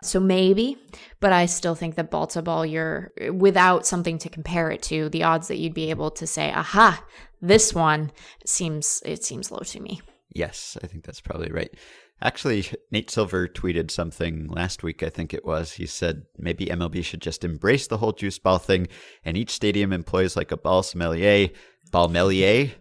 So 0.04 0.20
maybe, 0.22 0.78
but 1.20 1.32
I 1.34 1.46
still 1.48 1.76
think 1.76 1.96
that 1.96 2.12
ball 2.12 2.28
to 2.28 2.42
ball, 2.42 2.66
you're 2.66 3.12
without 3.32 3.86
something 3.86 4.18
to 4.20 4.30
compare 4.30 4.70
it 4.72 4.82
to, 4.84 5.10
the 5.10 5.24
odds 5.24 5.48
that 5.48 5.58
you'd 5.58 5.74
be 5.74 5.90
able 5.90 6.12
to 6.12 6.28
say, 6.28 6.52
aha, 6.52 7.04
this 7.42 7.74
one 7.74 8.12
seems 8.46 9.02
it 9.06 9.24
seems 9.24 9.52
low 9.52 9.60
to 9.60 9.80
me. 9.80 10.02
yes, 10.34 10.78
I 10.84 10.88
think 10.88 11.04
that's 11.06 11.22
probably 11.22 11.52
right. 11.52 11.74
Actually, 12.20 12.66
Nate 12.92 13.12
Silver 13.12 13.48
tweeted 13.48 13.92
something 13.92 14.48
last 14.48 14.82
week, 14.82 15.04
I 15.04 15.10
think 15.10 15.36
it 15.36 15.46
was. 15.46 15.74
He 15.74 15.86
said 15.86 16.24
maybe 16.38 16.66
MLB 16.66 17.04
should 17.04 17.22
just 17.22 17.44
embrace 17.44 17.86
the 17.86 17.98
whole 17.98 18.12
juice 18.12 18.40
ball 18.40 18.58
thing 18.58 18.88
and 19.24 19.38
each 19.38 19.52
stadium 19.52 19.94
employs 19.94 20.36
like 20.36 20.52
a 20.52 20.58
ball 20.58 20.82
sommelier, 20.82 21.50
ball 21.92 22.08
melier, 22.08 22.72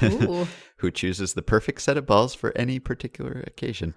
who 0.78 0.90
chooses 0.90 1.34
the 1.34 1.42
perfect 1.42 1.82
set 1.82 1.96
of 1.98 2.06
balls 2.06 2.34
for 2.34 2.56
any 2.56 2.78
particular 2.78 3.44
occasion. 3.46 3.92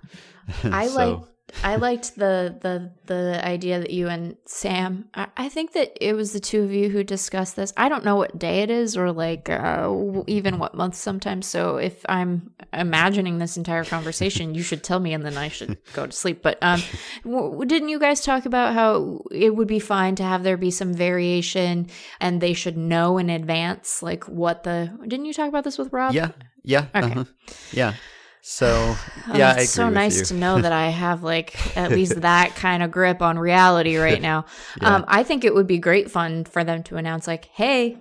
I 0.63 0.87
So- 0.89 0.95
like 0.95 1.19
I 1.63 1.75
liked 1.75 2.15
the 2.15 2.55
the 2.59 2.91
the 3.05 3.45
idea 3.45 3.79
that 3.79 3.89
you 3.91 4.07
and 4.07 4.37
Sam. 4.45 5.09
I, 5.13 5.27
I 5.37 5.49
think 5.49 5.73
that 5.73 5.97
it 5.99 6.13
was 6.13 6.33
the 6.33 6.39
two 6.39 6.63
of 6.63 6.71
you 6.71 6.89
who 6.89 7.03
discussed 7.03 7.55
this. 7.55 7.73
I 7.75 7.89
don't 7.89 8.05
know 8.05 8.15
what 8.15 8.37
day 8.39 8.61
it 8.61 8.69
is 8.69 8.95
or 8.95 9.11
like 9.11 9.49
uh, 9.49 9.93
even 10.27 10.59
what 10.59 10.75
month 10.75 10.95
sometimes. 10.95 11.47
So 11.47 11.77
if 11.77 12.05
I'm 12.07 12.51
imagining 12.73 13.37
this 13.39 13.57
entire 13.57 13.83
conversation, 13.83 14.55
you 14.55 14.63
should 14.63 14.83
tell 14.83 14.99
me, 14.99 15.13
and 15.13 15.25
then 15.25 15.37
I 15.37 15.47
should 15.49 15.77
go 15.93 16.05
to 16.05 16.11
sleep. 16.11 16.41
But 16.41 16.57
um, 16.61 16.81
w- 17.23 17.65
didn't 17.65 17.89
you 17.89 17.99
guys 17.99 18.21
talk 18.21 18.45
about 18.45 18.73
how 18.73 19.23
it 19.31 19.55
would 19.55 19.67
be 19.67 19.79
fine 19.79 20.15
to 20.15 20.23
have 20.23 20.43
there 20.43 20.57
be 20.57 20.71
some 20.71 20.93
variation, 20.93 21.87
and 22.19 22.41
they 22.41 22.53
should 22.53 22.77
know 22.77 23.17
in 23.17 23.29
advance, 23.29 24.01
like 24.01 24.25
what 24.25 24.63
the? 24.63 24.91
Didn't 25.07 25.25
you 25.25 25.33
talk 25.33 25.49
about 25.49 25.63
this 25.63 25.77
with 25.77 25.91
Rob? 25.91 26.13
Yeah, 26.13 26.29
yeah, 26.63 26.85
Okay. 26.95 27.11
uh-huh. 27.11 27.23
yeah. 27.71 27.93
So 28.41 28.95
Oh, 29.27 29.37
yeah, 29.37 29.53
I 29.55 29.61
it's 29.61 29.71
so 29.71 29.89
nice 29.89 30.29
to 30.29 30.33
know 30.33 30.61
that 30.61 30.71
I 30.71 30.87
have 30.89 31.23
like 31.23 31.77
at 31.77 31.91
least 31.91 32.21
that 32.21 32.55
kind 32.55 32.81
of 32.81 32.91
grip 32.91 33.21
on 33.21 33.37
reality 33.37 33.97
right 33.97 34.21
now. 34.31 34.45
Yeah. 34.81 34.95
Um, 34.95 35.05
I 35.07 35.23
think 35.23 35.43
it 35.43 35.53
would 35.53 35.67
be 35.67 35.77
great 35.77 36.09
fun 36.09 36.45
for 36.45 36.63
them 36.63 36.83
to 36.83 36.97
announce 36.97 37.27
like, 37.27 37.45
"Hey, 37.45 37.97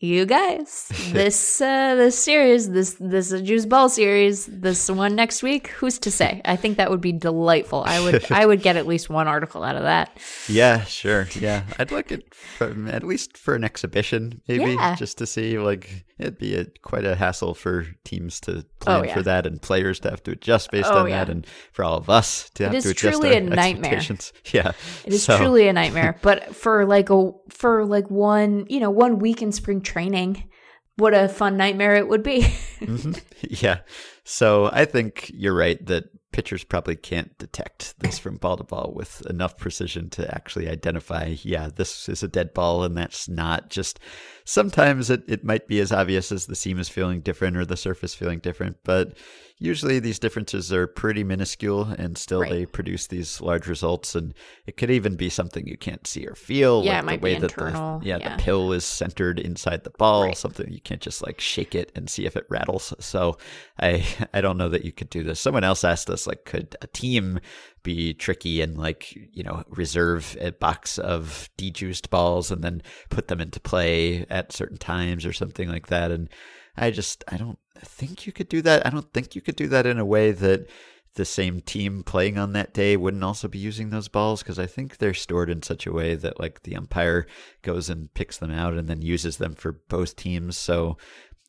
you 0.00 0.26
guys, 0.26 0.90
this 1.12 1.60
uh, 1.60 1.94
this 1.96 2.16
series, 2.16 2.70
this 2.70 2.94
this 3.00 3.30
juice 3.42 3.66
ball 3.66 3.88
series, 3.88 4.46
this 4.46 4.88
one 4.90 5.16
next 5.16 5.42
week, 5.42 5.68
who's 5.68 5.98
to 6.00 6.10
say? 6.10 6.40
I 6.44 6.54
think 6.56 6.76
that 6.76 6.88
would 6.90 7.00
be 7.00 7.12
delightful. 7.12 7.82
I 7.84 8.00
would 8.00 8.30
I 8.30 8.46
would 8.46 8.62
get 8.62 8.76
at 8.76 8.86
least 8.86 9.10
one 9.10 9.26
article 9.26 9.64
out 9.64 9.76
of 9.76 9.82
that. 9.82 10.10
Yeah, 10.50 10.84
sure. 10.84 11.26
Yeah, 11.38 11.64
I'd 11.78 11.92
like 11.92 12.10
it 12.10 12.32
from 12.34 12.88
at 12.88 13.02
least 13.02 13.36
for 13.36 13.54
an 13.54 13.64
exhibition, 13.64 14.40
maybe 14.48 14.72
Yeah. 14.72 14.94
just 14.94 15.18
to 15.18 15.26
see. 15.26 15.58
Like, 15.58 16.06
it'd 16.18 16.38
be 16.38 16.54
a, 16.54 16.64
quite 16.80 17.04
a 17.04 17.14
hassle 17.16 17.52
for 17.54 17.86
teams 18.04 18.40
to 18.40 18.64
plan 18.80 19.00
Oh, 19.00 19.04
yeah. 19.04 19.14
for 19.14 19.22
that, 19.24 19.46
and 19.46 19.60
players 19.60 20.00
to 20.00 20.10
have 20.10 20.22
to 20.22 20.30
adjust 20.30 20.70
based 20.70 20.88
Oh, 20.90 21.00
on 21.00 21.08
yeah. 21.08 21.24
that, 21.24 21.30
and 21.30 21.46
for 21.72 21.84
all 21.84 21.98
of 21.98 22.08
us 22.08 22.48
to 22.54 22.64
have 22.64 22.74
is 22.74 22.84
to 22.84 22.90
adjust 22.90 23.20
truly 23.20 23.34
our 23.36 23.42
a 23.42 23.44
nightmare. 23.44 24.00
Yeah, 24.52 24.72
It 25.04 25.12
is 25.12 25.22
So, 25.24 25.36
truly 25.36 25.68
a 25.68 25.72
nightmare. 25.74 26.18
But 26.22 26.56
for 26.56 26.86
like 26.86 27.10
a 27.10 27.30
for 27.50 27.84
like 27.84 28.08
one 28.10 28.64
you 28.70 28.80
know 28.80 28.90
one 28.90 29.18
week 29.18 29.42
in 29.42 29.52
spring 29.52 29.82
training, 29.88 30.48
what 30.96 31.14
a 31.14 31.28
fun 31.28 31.56
nightmare 31.56 31.96
it 31.96 32.08
would 32.08 32.22
be. 32.22 32.42
Mhm. 32.78 33.20
Yeah. 33.62 33.80
So 34.22 34.70
I 34.72 34.84
think 34.84 35.32
you're 35.34 35.54
right 35.54 35.84
that 35.86 36.04
pitchers 36.30 36.62
probably 36.62 36.94
can't 36.94 37.36
detect 37.38 37.98
this 37.98 38.18
from 38.20 38.36
ball 38.36 38.56
to 38.56 38.62
ball 38.62 38.92
with 38.94 39.26
enough 39.26 39.56
precision 39.56 40.08
to 40.10 40.32
actually 40.32 40.68
identify, 40.68 41.34
yeah, 41.42 41.70
this 41.74 42.08
is 42.08 42.22
a 42.22 42.28
dead 42.28 42.54
ball 42.54 42.84
and 42.84 42.96
that's 42.96 43.28
not. 43.28 43.68
Just 43.68 43.98
sometimes 44.44 45.10
it, 45.10 45.24
it 45.26 45.42
might 45.42 45.66
be 45.66 45.80
as 45.80 45.90
obvious 45.90 46.30
as 46.30 46.46
the 46.46 46.54
seam 46.54 46.78
is 46.78 46.88
feeling 46.88 47.20
different 47.20 47.56
or 47.56 47.64
the 47.64 47.76
surface 47.76 48.14
feeling 48.14 48.38
different, 48.38 48.76
but 48.84 49.16
usually 49.58 49.98
these 49.98 50.18
differences 50.18 50.72
are 50.72 50.86
pretty 50.86 51.24
minuscule 51.24 51.82
and 51.84 52.16
still 52.16 52.40
Right. 52.42 52.50
they 52.50 52.66
produce 52.66 53.06
these 53.08 53.40
large 53.40 53.66
results. 53.66 54.14
And 54.14 54.34
it 54.66 54.76
could 54.76 54.90
even 54.90 55.16
be 55.16 55.28
something 55.28 55.66
you 55.66 55.76
can't 55.76 56.06
see 56.06 56.26
or 56.26 56.34
feel. 56.34 56.84
Yeah, 56.84 56.92
like 56.94 57.02
it 57.02 57.06
might 57.06 57.20
the 57.20 57.24
way 57.24 57.34
be 57.34 57.40
that 57.40 57.50
internal, 57.50 57.98
The, 57.98 58.06
yeah, 58.06 58.18
yeah. 58.18 58.36
the 58.36 58.42
pill 58.42 58.72
is 58.72 58.84
centered 58.84 59.38
inside 59.40 59.84
the 59.84 59.90
ball, 59.90 60.24
Right. 60.24 60.36
something 60.36 60.72
you 60.72 60.80
can't 60.80 61.00
just 61.00 61.22
like 61.26 61.40
shake 61.40 61.74
it 61.74 61.90
and 61.96 62.08
see 62.08 62.24
if 62.26 62.36
it 62.36 62.46
rattles. 62.48 62.94
So 63.00 63.36
I 63.80 64.04
I 64.32 64.40
don't 64.40 64.58
know 64.58 64.68
that 64.68 64.84
you 64.84 64.92
could 64.92 65.10
do 65.10 65.22
this. 65.24 65.40
Someone 65.40 65.64
else 65.64 65.82
asked 65.84 66.08
us 66.10 66.26
like 66.26 66.44
could 66.44 66.76
a 66.80 66.86
team 66.86 67.40
be 67.82 68.12
tricky 68.12 68.60
and 68.60 68.76
like 68.76 69.16
you 69.32 69.42
know 69.42 69.64
reserve 69.68 70.36
a 70.40 70.52
box 70.52 70.98
of 70.98 71.48
dejuiced 71.56 72.10
balls 72.10 72.50
and 72.50 72.62
then 72.62 72.82
put 73.08 73.28
them 73.28 73.40
into 73.40 73.58
play 73.60 74.26
at 74.28 74.52
certain 74.52 74.76
times 74.78 75.24
or 75.24 75.32
something 75.32 75.68
like 75.68 75.86
that 75.86 76.10
and 76.10 76.28
I 76.76 76.90
just 76.90 77.24
I 77.28 77.36
don't 77.36 77.58
think 77.84 78.26
you 78.26 78.32
could 78.32 78.48
do 78.48 78.62
that. 78.62 78.86
I 78.86 78.90
don't 78.90 79.12
think 79.12 79.34
you 79.34 79.40
could 79.40 79.56
do 79.56 79.68
that 79.68 79.86
in 79.86 79.98
a 79.98 80.04
way 80.04 80.32
that 80.32 80.68
the 81.14 81.24
same 81.24 81.60
team 81.60 82.02
playing 82.04 82.38
on 82.38 82.52
that 82.52 82.72
day 82.72 82.96
wouldn't 82.96 83.24
also 83.24 83.48
be 83.48 83.58
using 83.58 83.90
those 83.90 84.08
balls 84.08 84.42
because 84.42 84.58
I 84.58 84.66
think 84.66 84.98
they're 84.98 85.14
stored 85.14 85.50
in 85.50 85.62
such 85.62 85.86
a 85.86 85.92
way 85.92 86.14
that 86.14 86.38
like 86.38 86.62
the 86.62 86.76
umpire 86.76 87.26
goes 87.62 87.90
and 87.90 88.12
picks 88.14 88.38
them 88.38 88.52
out 88.52 88.74
and 88.74 88.88
then 88.88 89.02
uses 89.02 89.38
them 89.38 89.54
for 89.54 89.72
both 89.88 90.14
teams. 90.14 90.56
So 90.56 90.96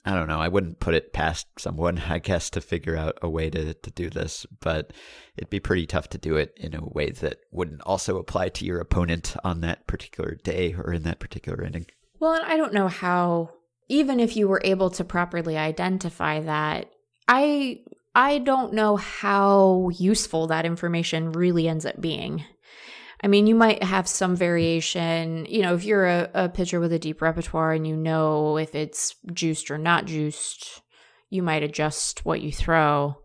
I 0.06 0.16
don't 0.16 0.28
know. 0.28 0.40
I 0.40 0.48
wouldn't 0.48 0.80
put 0.80 0.96
it 0.96 1.14
past 1.14 1.48
someone, 1.60 2.00
I 2.10 2.20
guess, 2.20 2.50
to 2.52 2.62
figure 2.62 2.98
out 2.98 3.20
a 3.22 3.30
way 3.30 3.50
to, 3.50 3.74
to 3.74 3.92
do 3.92 4.10
this, 4.10 4.46
but 4.60 4.92
it'd 5.38 5.50
be 5.50 5.60
pretty 5.60 5.86
tough 5.86 6.10
to 6.10 6.18
do 6.18 6.36
it 6.36 6.54
in 6.58 6.74
a 6.74 6.84
way 6.84 7.12
that 7.12 7.40
wouldn't 7.52 7.82
also 7.82 8.18
apply 8.18 8.50
to 8.50 8.66
your 8.66 8.80
opponent 8.80 9.36
on 9.44 9.62
that 9.62 9.86
particular 9.88 10.36
day 10.44 10.74
or 10.74 10.94
in 10.94 11.04
that 11.04 11.20
particular 11.20 11.64
inning. 11.64 11.86
Well, 12.20 12.34
and 12.34 12.46
I 12.46 12.58
don't 12.58 12.74
know 12.74 12.88
how 12.88 13.52
even 13.90 14.20
if 14.20 14.36
you 14.38 14.48
were 14.48 14.62
able 14.64 14.90
to 14.92 15.04
properly 15.04 15.58
identify 15.58 16.40
that, 16.42 16.90
I 17.28 17.82
I 18.16 18.40
don't 18.40 18.74
know 18.74 18.96
how 18.96 19.90
useful 19.94 20.48
that 20.48 20.66
information 20.66 21.32
really 21.32 21.68
ends 21.68 21.86
up 21.86 22.00
being. 22.02 22.44
I 23.22 23.28
mean, 23.28 23.48
you 23.48 23.56
might 23.56 23.84
have 23.84 24.08
some 24.08 24.36
variation, 24.36 25.46
you 25.50 25.62
know, 25.62 25.74
if 25.76 25.84
you're 25.84 26.08
a, 26.08 26.30
a 26.34 26.50
pitcher 26.50 26.80
with 26.80 26.94
a 26.94 27.00
deep 27.00 27.22
repertoire 27.22 27.74
and 27.74 27.86
you 27.86 27.98
know 27.98 28.58
if 28.58 28.74
it's 28.76 29.16
juiced 29.34 29.70
or 29.70 29.78
not 29.78 30.06
juiced, 30.06 30.82
you 31.30 31.44
might 31.44 31.62
adjust 31.64 32.26
what 32.26 32.42
you 32.42 32.52
throw. 32.52 33.18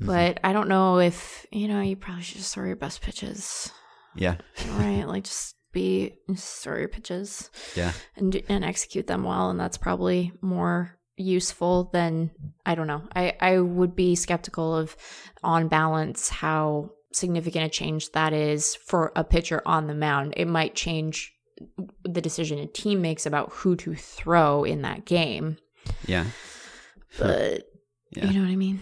Mhm. 0.00 0.06
But 0.06 0.40
I 0.42 0.52
don't 0.52 0.68
know 0.68 0.98
if, 0.98 1.46
you 1.52 1.68
know, 1.68 1.80
you 1.80 1.94
probably 1.96 2.22
should 2.22 2.38
just 2.38 2.52
throw 2.52 2.66
your 2.66 2.76
best 2.76 3.00
pitches, 3.00 3.70
Yeah. 4.16 4.36
right? 4.70 5.04
like 5.06 5.24
just 5.24 5.54
be 5.82 6.18
your 6.78 6.88
pitches 6.88 7.50
Yeah. 7.76 7.92
and 8.16 8.42
and 8.48 8.64
execute 8.64 9.06
them 9.06 9.22
well 9.24 9.50
and 9.50 9.58
that's 9.60 9.78
probably 9.78 10.32
more 10.40 10.98
useful 11.16 11.90
than 11.92 12.30
I 12.64 12.74
don't 12.76 12.86
know. 12.86 13.02
I 13.14 13.24
I 13.40 13.58
would 13.58 13.94
be 13.96 14.14
skeptical 14.14 14.76
of 14.76 14.96
on 15.42 15.68
balance 15.68 16.28
how 16.28 16.90
significant 17.12 17.64
a 17.66 17.68
change 17.80 18.12
that 18.12 18.32
is 18.32 18.74
for 18.90 19.12
a 19.16 19.24
pitcher 19.24 19.60
on 19.66 19.86
the 19.86 19.94
mound. 19.94 20.34
It 20.36 20.46
might 20.46 20.74
change 20.74 21.32
the 22.04 22.20
decision 22.20 22.58
a 22.58 22.66
team 22.66 23.00
makes 23.02 23.26
about 23.26 23.50
who 23.52 23.74
to 23.76 23.94
throw 23.94 24.62
in 24.64 24.82
that 24.82 25.04
game, 25.06 25.56
Yeah. 26.06 26.26
but 27.18 27.64
Yeah. 28.16 28.26
you 28.26 28.34
know 28.38 28.44
what 28.46 28.52
I 28.52 28.56
mean? 28.56 28.78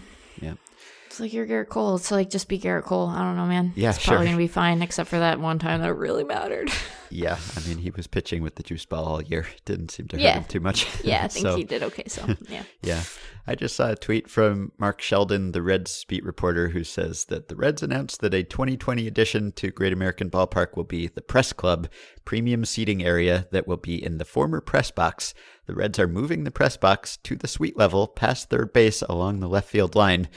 Yeah. 1.19 1.25
It's 1.25 1.33
like 1.33 1.33
you're 1.33 1.47
Gerrit 1.65 1.69
Cole. 1.69 1.95
It's 1.95 2.11
like 2.11 2.29
just 2.29 2.47
be 2.47 2.59
Gerrit 2.59 2.83
Cole. 2.83 3.07
I 3.07 3.19
don't 3.23 3.35
know, 3.35 3.45
man. 3.45 3.73
Yeah, 3.75 3.89
it's 3.91 4.05
probably 4.05 4.25
gonna 4.25 4.37
be 4.37 4.47
fine, 4.47 4.81
except 4.81 5.09
for 5.09 5.19
that 5.19 5.39
one 5.39 5.59
time 5.59 5.81
that 5.81 5.93
really 5.93 6.23
mattered. 6.23 6.71
Yeah. 7.09 7.37
I 7.55 7.65
mean, 7.65 7.77
he 7.77 7.89
was 7.91 8.05
pitching 8.05 8.41
with 8.43 8.55
the 8.55 8.63
juice 8.63 8.83
ball 8.85 9.05
all 9.05 9.21
year. 9.21 9.47
Didn't 9.65 9.91
seem 9.91 10.09
to 10.09 10.17
hurt 10.17 10.35
him 10.39 10.43
too 10.43 10.59
much. 10.59 10.85
yeah, 11.05 11.23
I 11.23 11.27
think 11.29 11.45
So- 11.47 11.55
he 11.55 11.63
did 11.63 11.81
okay. 11.83 12.03
So 12.07 12.35
yeah. 12.49 12.63
Yeah. 12.81 13.01
I 13.47 13.55
just 13.55 13.77
saw 13.77 13.91
a 13.91 13.95
tweet 13.95 14.29
from 14.29 14.73
Mark 14.77 14.99
Sheldon, 15.01 15.53
the 15.53 15.61
Reds 15.61 16.03
beat 16.03 16.25
reporter, 16.25 16.67
who 16.67 16.83
says 16.83 17.23
that 17.29 17.47
the 17.47 17.55
Reds 17.55 17.81
announced 17.81 18.19
that 18.19 18.33
a 18.33 18.43
2020 18.43 19.07
addition 19.07 19.53
to 19.53 19.71
Great 19.71 19.93
American 19.93 20.29
Ballpark 20.29 20.75
will 20.75 20.83
be 20.83 21.07
the 21.07 21.21
Press 21.21 21.53
Club 21.53 21.87
premium 22.25 22.65
seating 22.65 23.01
area 23.01 23.47
that 23.51 23.69
will 23.69 23.77
be 23.77 24.03
in 24.03 24.17
the 24.17 24.25
former 24.25 24.59
press 24.59 24.91
box. 24.91 25.33
The 25.65 25.75
Reds 25.75 25.97
are 25.99 26.09
moving 26.09 26.43
the 26.43 26.51
press 26.51 26.75
box 26.75 27.15
to 27.23 27.37
the 27.37 27.47
suite 27.47 27.77
level 27.77 28.05
past 28.07 28.49
third 28.49 28.73
base 28.73 29.01
along 29.03 29.39
the 29.39 29.47
left 29.47 29.69
field 29.69 29.95
line. 29.95 30.27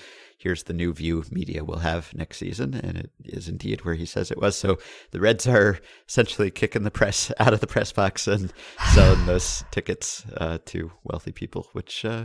Here's 0.41 0.63
the 0.63 0.73
new 0.73 0.95
view 0.95 1.23
media 1.31 1.65
will 1.65 1.81
have 1.81 2.15
next 2.15 2.39
season, 2.39 2.73
and 2.73 2.97
it 2.97 3.11
is 3.27 3.47
indeed 3.47 3.85
where 3.85 3.95
he 3.95 4.07
says 4.07 4.31
it 4.31 4.41
was. 4.41 4.57
So 4.57 4.79
the 5.11 5.21
Reds 5.21 5.47
are 5.47 5.79
essentially 6.09 6.51
kicking 6.51 6.83
the 6.83 6.91
press 6.91 7.31
out 7.39 7.53
of 7.53 7.61
the 7.61 7.67
press 7.67 7.93
box 7.93 8.27
and 8.27 8.51
selling 8.95 9.27
those 9.27 9.65
tickets 9.71 10.25
uh, 10.39 10.57
to 10.65 10.93
wealthy 11.05 11.33
people, 11.33 11.69
which 11.75 12.07
uh, 12.07 12.25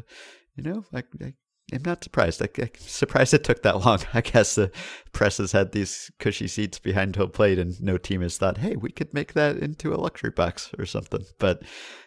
you 0.56 0.64
know, 0.64 0.86
I, 0.94 1.04
I 1.22 1.34
am 1.74 1.82
not 1.86 2.06
surprised. 2.06 2.42
I, 2.42 2.48
I'm 2.58 2.70
surprised 2.78 3.34
it 3.34 3.44
took 3.44 3.64
that 3.64 3.84
long. 3.84 4.00
I 4.14 4.22
guess 4.22 4.56
the 4.56 4.72
press 5.12 5.38
has 5.40 5.52
had 5.52 5.74
these 5.74 6.10
cushy 6.18 6.48
seats 6.48 6.80
behind 6.80 7.18
home 7.18 7.32
plate, 7.32 7.60
and 7.60 7.82
no 7.82 7.98
team 7.98 8.22
has 8.22 8.38
thought, 8.38 8.60
hey, 8.60 8.78
we 8.78 8.92
could 8.92 9.14
make 9.14 9.34
that 9.34 9.58
into 9.58 9.94
a 9.94 10.00
luxury 10.00 10.32
box 10.32 10.72
or 10.80 10.86
something. 10.86 11.26
But 11.38 11.64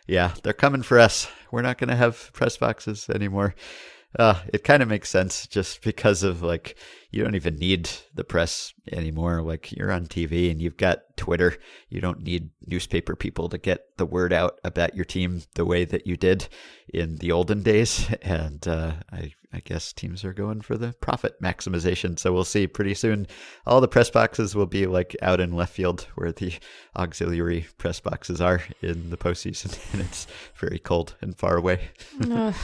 yeah, 0.06 0.32
they're 0.42 0.54
coming 0.54 0.82
for 0.82 0.98
us. 0.98 1.28
We're 1.52 1.60
not 1.60 1.76
going 1.76 1.90
to 1.90 1.96
have 1.96 2.30
press 2.32 2.56
boxes 2.56 3.10
anymore. 3.10 3.54
Uh, 4.18 4.40
it 4.52 4.64
kind 4.64 4.82
of 4.82 4.88
makes 4.88 5.10
sense 5.10 5.46
just 5.46 5.82
because 5.82 6.22
of 6.22 6.42
like 6.42 6.76
you 7.10 7.22
don't 7.22 7.34
even 7.34 7.56
need 7.56 7.90
the 8.14 8.24
press 8.24 8.74
anymore. 8.92 9.42
Like 9.42 9.72
you're 9.72 9.92
on 9.92 10.06
TV 10.06 10.50
and 10.50 10.60
you've 10.60 10.76
got 10.76 11.16
Twitter. 11.16 11.56
You 11.88 12.00
don't 12.00 12.22
need 12.22 12.50
newspaper 12.66 13.16
people 13.16 13.48
to 13.48 13.58
get 13.58 13.96
the 13.96 14.06
word 14.06 14.32
out 14.32 14.60
about 14.64 14.94
your 14.94 15.04
team 15.04 15.42
the 15.54 15.64
way 15.64 15.84
that 15.86 16.06
you 16.06 16.16
did 16.16 16.48
in 16.92 17.16
the 17.16 17.32
olden 17.32 17.62
days. 17.62 18.08
And 18.22 18.66
uh, 18.68 18.92
I, 19.10 19.32
I 19.54 19.60
guess 19.60 19.92
teams 19.92 20.22
are 20.22 20.34
going 20.34 20.60
for 20.60 20.76
the 20.76 20.92
profit 21.00 21.40
maximization. 21.40 22.18
So 22.18 22.32
we'll 22.32 22.44
see 22.44 22.66
pretty 22.66 22.94
soon. 22.94 23.26
All 23.66 23.80
the 23.80 23.88
press 23.88 24.10
boxes 24.10 24.54
will 24.54 24.66
be 24.66 24.86
like 24.86 25.16
out 25.22 25.40
in 25.40 25.52
left 25.52 25.72
field 25.72 26.06
where 26.14 26.32
the 26.32 26.52
auxiliary 26.94 27.66
press 27.78 28.00
boxes 28.00 28.40
are 28.40 28.62
in 28.82 29.08
the 29.08 29.16
postseason, 29.16 29.78
and 29.92 30.02
it's 30.02 30.26
very 30.56 30.78
cold 30.78 31.14
and 31.22 31.38
far 31.38 31.56
away. 31.56 31.88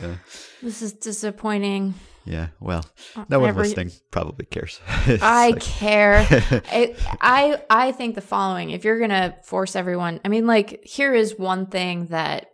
Yeah. 0.00 0.14
this 0.62 0.82
is 0.82 0.92
disappointing. 0.94 1.94
Yeah, 2.24 2.48
well, 2.60 2.84
uh, 3.16 3.24
no 3.30 3.40
one 3.40 3.48
Every- 3.48 3.68
listening 3.68 3.90
probably 4.10 4.44
cares. 4.46 4.80
I 4.88 5.50
like- 5.50 5.60
care. 5.62 6.26
I, 6.70 6.94
I 7.20 7.62
I 7.70 7.92
think 7.92 8.14
the 8.14 8.20
following: 8.20 8.70
if 8.70 8.84
you're 8.84 9.00
gonna 9.00 9.36
force 9.44 9.74
everyone, 9.74 10.20
I 10.24 10.28
mean, 10.28 10.46
like 10.46 10.80
here 10.84 11.14
is 11.14 11.38
one 11.38 11.66
thing 11.66 12.06
that 12.06 12.50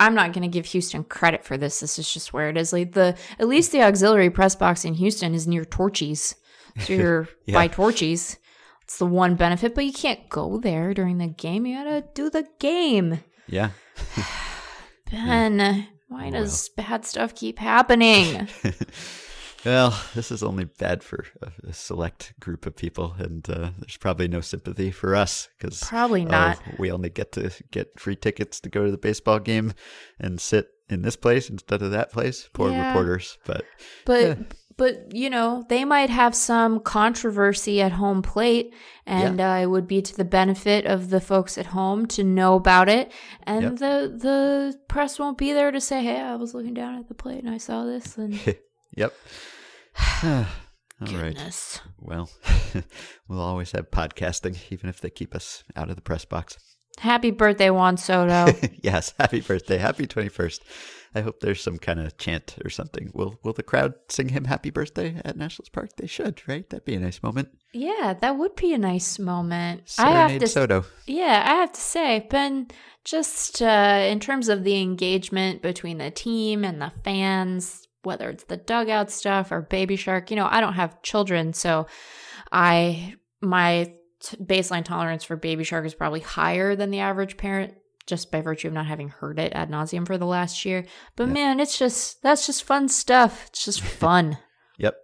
I'm 0.00 0.14
not 0.14 0.32
gonna 0.32 0.48
give 0.48 0.64
Houston 0.66 1.04
credit 1.04 1.44
for. 1.44 1.58
This 1.58 1.80
this 1.80 1.98
is 1.98 2.10
just 2.10 2.32
where 2.32 2.48
it 2.48 2.56
is. 2.56 2.72
Like 2.72 2.92
the 2.92 3.16
at 3.38 3.48
least 3.48 3.72
the 3.72 3.82
auxiliary 3.82 4.30
press 4.30 4.54
box 4.56 4.84
in 4.86 4.94
Houston 4.94 5.34
is 5.34 5.46
near 5.46 5.66
Torchy's, 5.66 6.34
so 6.80 6.92
you're 6.94 7.28
Yeah. 7.46 7.54
by 7.54 7.68
Torchy's. 7.68 8.38
It's 8.84 8.96
the 8.96 9.04
one 9.04 9.34
benefit, 9.34 9.74
but 9.74 9.84
you 9.84 9.92
can't 9.92 10.26
go 10.30 10.58
there 10.58 10.94
during 10.94 11.18
the 11.18 11.26
game. 11.26 11.66
You 11.66 11.76
gotta 11.84 12.04
do 12.14 12.30
the 12.30 12.46
game. 12.58 13.20
yeah. 13.46 13.70
Ben, 15.10 15.86
why 16.08 16.30
does 16.30 16.68
bad 16.70 17.04
stuff 17.04 17.34
keep 17.34 17.58
happening? 17.58 18.48
well, 19.64 19.98
this 20.14 20.30
is 20.30 20.42
only 20.42 20.64
bad 20.64 21.02
for 21.02 21.24
a, 21.66 21.72
select 21.72 22.34
group 22.40 22.66
of 22.66 22.76
people, 22.76 23.14
and 23.18 23.48
uh, 23.50 23.70
there's 23.78 23.96
probably 23.96 24.28
no 24.28 24.40
sympathy 24.40 24.90
for 24.90 25.14
us 25.14 25.48
because 25.58 25.80
Probably 25.84 26.24
not. 26.24 26.60
we 26.78 26.90
only 26.90 27.10
get 27.10 27.32
to 27.32 27.50
get 27.70 27.98
free 27.98 28.16
tickets 28.16 28.60
to 28.60 28.68
go 28.68 28.84
to 28.84 28.90
the 28.90 28.98
baseball 28.98 29.38
game 29.38 29.72
and 30.18 30.40
sit 30.40 30.68
in 30.88 31.02
this 31.02 31.16
place 31.16 31.50
instead 31.50 31.82
of 31.82 31.90
that 31.90 32.10
place. 32.12 32.48
Poor 32.52 32.72
Yeah. 32.72 32.86
reporters, 32.88 33.38
but 33.44 33.64
But 34.06 34.20
Yeah. 34.38 34.44
But 34.78 35.14
you 35.14 35.28
know, 35.28 35.62
they 35.68 35.84
might 35.84 36.08
have 36.08 36.34
some 36.34 36.80
controversy 36.80 37.82
at 37.82 37.92
home 37.92 38.22
plate, 38.22 38.72
and 39.04 39.38
uh, 39.40 39.58
it 39.60 39.66
would 39.66 39.86
be 39.86 40.00
to 40.00 40.16
the 40.16 40.24
benefit 40.24 40.86
of 40.86 41.10
the 41.10 41.20
folks 41.20 41.58
at 41.58 41.66
home 41.66 42.06
to 42.06 42.24
know 42.24 42.54
about 42.54 42.88
it. 42.88 43.12
And 43.42 43.62
Yep. 43.62 43.72
the 43.76 44.16
the 44.16 44.78
press 44.88 45.18
won't 45.18 45.36
be 45.36 45.52
there 45.52 45.70
to 45.70 45.80
say, 45.80 46.02
"Hey, 46.02 46.18
I 46.20 46.36
was 46.36 46.54
looking 46.54 46.74
down 46.74 46.96
at 46.98 47.08
the 47.08 47.14
plate 47.14 47.44
and 47.44 47.52
I 47.52 47.58
saw 47.58 47.84
this." 47.84 48.16
And 48.16 48.40
Yep. 48.96 49.12
All 50.24 50.46
right. 51.00 51.34
goodness, 51.34 51.80
Well, 52.00 52.28
we'll 53.28 53.40
always 53.40 53.70
have 53.72 53.90
podcasting, 53.90 54.56
even 54.72 54.88
if 54.90 55.00
they 55.00 55.10
keep 55.10 55.34
us 55.34 55.62
out 55.76 55.90
of 55.90 55.96
the 55.96 56.02
press 56.02 56.24
box. 56.24 56.56
happy 56.98 57.30
birthday, 57.30 57.70
Juan 57.70 57.96
Soto. 57.96 58.52
yes, 58.82 59.14
happy 59.18 59.40
birthday, 59.40 59.78
happy 59.78 60.06
twenty 60.06 60.28
first. 60.28 60.62
I 61.14 61.20
hope 61.22 61.40
there's 61.40 61.62
some 61.62 61.78
kind 61.78 62.00
of 62.00 62.16
chant 62.18 62.56
or 62.64 62.70
something. 62.70 63.10
Will 63.14 63.38
Will 63.42 63.52
the 63.52 63.62
crowd 63.62 63.94
sing 64.08 64.28
him 64.28 64.44
happy 64.44 64.70
birthday 64.70 65.20
at 65.24 65.36
Nationals 65.36 65.68
Park? 65.68 65.90
They 65.96 66.06
should, 66.06 66.46
right? 66.48 66.68
That'd 66.68 66.84
be 66.84 66.94
a 66.94 67.00
nice 67.00 67.22
moment. 67.22 67.48
yeah, 67.72 68.14
that 68.20 68.36
would 68.38 68.54
be 68.56 68.72
a 68.74 68.78
nice 68.78 69.18
moment. 69.18 69.94
I 69.98 70.10
have 70.10 70.40
to 70.40 70.46
Soto. 70.46 70.84
Yeah, 71.06 71.42
I 71.46 71.54
have 71.56 71.72
to 71.72 71.80
say, 71.80 72.16
I've 72.16 72.66
just 73.04 73.62
uh, 73.62 74.06
in 74.06 74.20
terms 74.20 74.48
of 74.48 74.64
the 74.64 74.80
engagement 74.80 75.62
between 75.62 75.98
the 75.98 76.10
team 76.10 76.64
and 76.64 76.80
the 76.80 76.92
fans, 77.04 77.86
whether 78.02 78.28
it's 78.28 78.44
the 78.44 78.56
dugout 78.56 79.10
stuff 79.10 79.50
or 79.50 79.62
Baby 79.62 79.96
Shark. 79.96 80.30
You 80.30 80.36
know, 80.36 80.48
I 80.50 80.60
don't 80.60 80.74
have 80.74 81.02
children, 81.02 81.52
so 81.52 81.86
I 82.52 83.14
my 83.40 83.92
t- 84.20 84.36
baseline 84.38 84.84
tolerance 84.84 85.24
for 85.24 85.36
Baby 85.36 85.64
Shark 85.64 85.86
is 85.86 85.94
probably 85.94 86.20
higher 86.20 86.76
than 86.76 86.90
the 86.90 87.00
average 87.00 87.36
parent. 87.36 87.74
Just 88.08 88.32
by 88.32 88.40
virtue 88.40 88.66
of 88.68 88.74
not 88.74 88.86
having 88.86 89.10
heard 89.10 89.38
it 89.38 89.52
ad 89.54 89.70
nauseum 89.70 90.06
for 90.06 90.18
the 90.18 90.26
last 90.26 90.64
year, 90.64 90.84
but 91.14 91.28
Yeah. 91.28 91.34
man, 91.34 91.60
it's 91.60 91.78
just 91.78 92.22
that's 92.22 92.46
just 92.46 92.64
fun 92.64 92.88
stuff. 92.88 93.46
It's 93.50 93.64
just 93.64 93.80
fun. 94.02 94.38
Yep. 94.78 94.96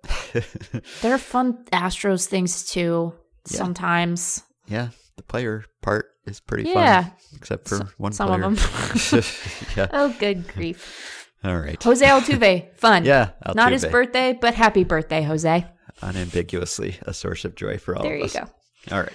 there 1.02 1.14
are 1.14 1.18
fun 1.18 1.64
Astros 1.72 2.26
things 2.26 2.64
too. 2.64 3.12
Yeah. 3.50 3.56
Sometimes, 3.58 4.42
yeah, 4.66 4.88
the 5.16 5.22
player 5.22 5.64
part 5.82 6.06
is 6.26 6.40
pretty 6.40 6.70
Yeah. 6.70 7.02
fun, 7.02 7.12
except 7.36 7.68
for 7.68 7.76
So- 7.76 7.88
one 7.98 8.12
some 8.12 8.28
player. 8.28 8.44
of 8.44 9.10
them. 9.10 9.22
yeah. 9.76 9.88
oh, 9.92 10.16
good 10.18 10.48
grief. 10.48 11.28
All 11.44 11.58
right. 11.58 11.80
Jose 11.82 12.06
Altuve, 12.06 12.74
fun. 12.78 13.04
Yeah. 13.04 13.30
Not 13.54 13.72
his 13.72 13.84
birthday, 13.84 14.32
but 14.40 14.54
happy 14.54 14.82
birthday, 14.82 15.22
Jose. 15.22 15.66
Unambiguously 16.00 16.96
a 17.02 17.12
source 17.12 17.44
of 17.44 17.54
joy 17.54 17.76
for 17.76 17.94
all 17.96 18.02
There 18.02 18.16
of 18.16 18.32
you 18.32 18.40
go. 18.40 18.46
All 18.96 19.02
right. 19.02 19.12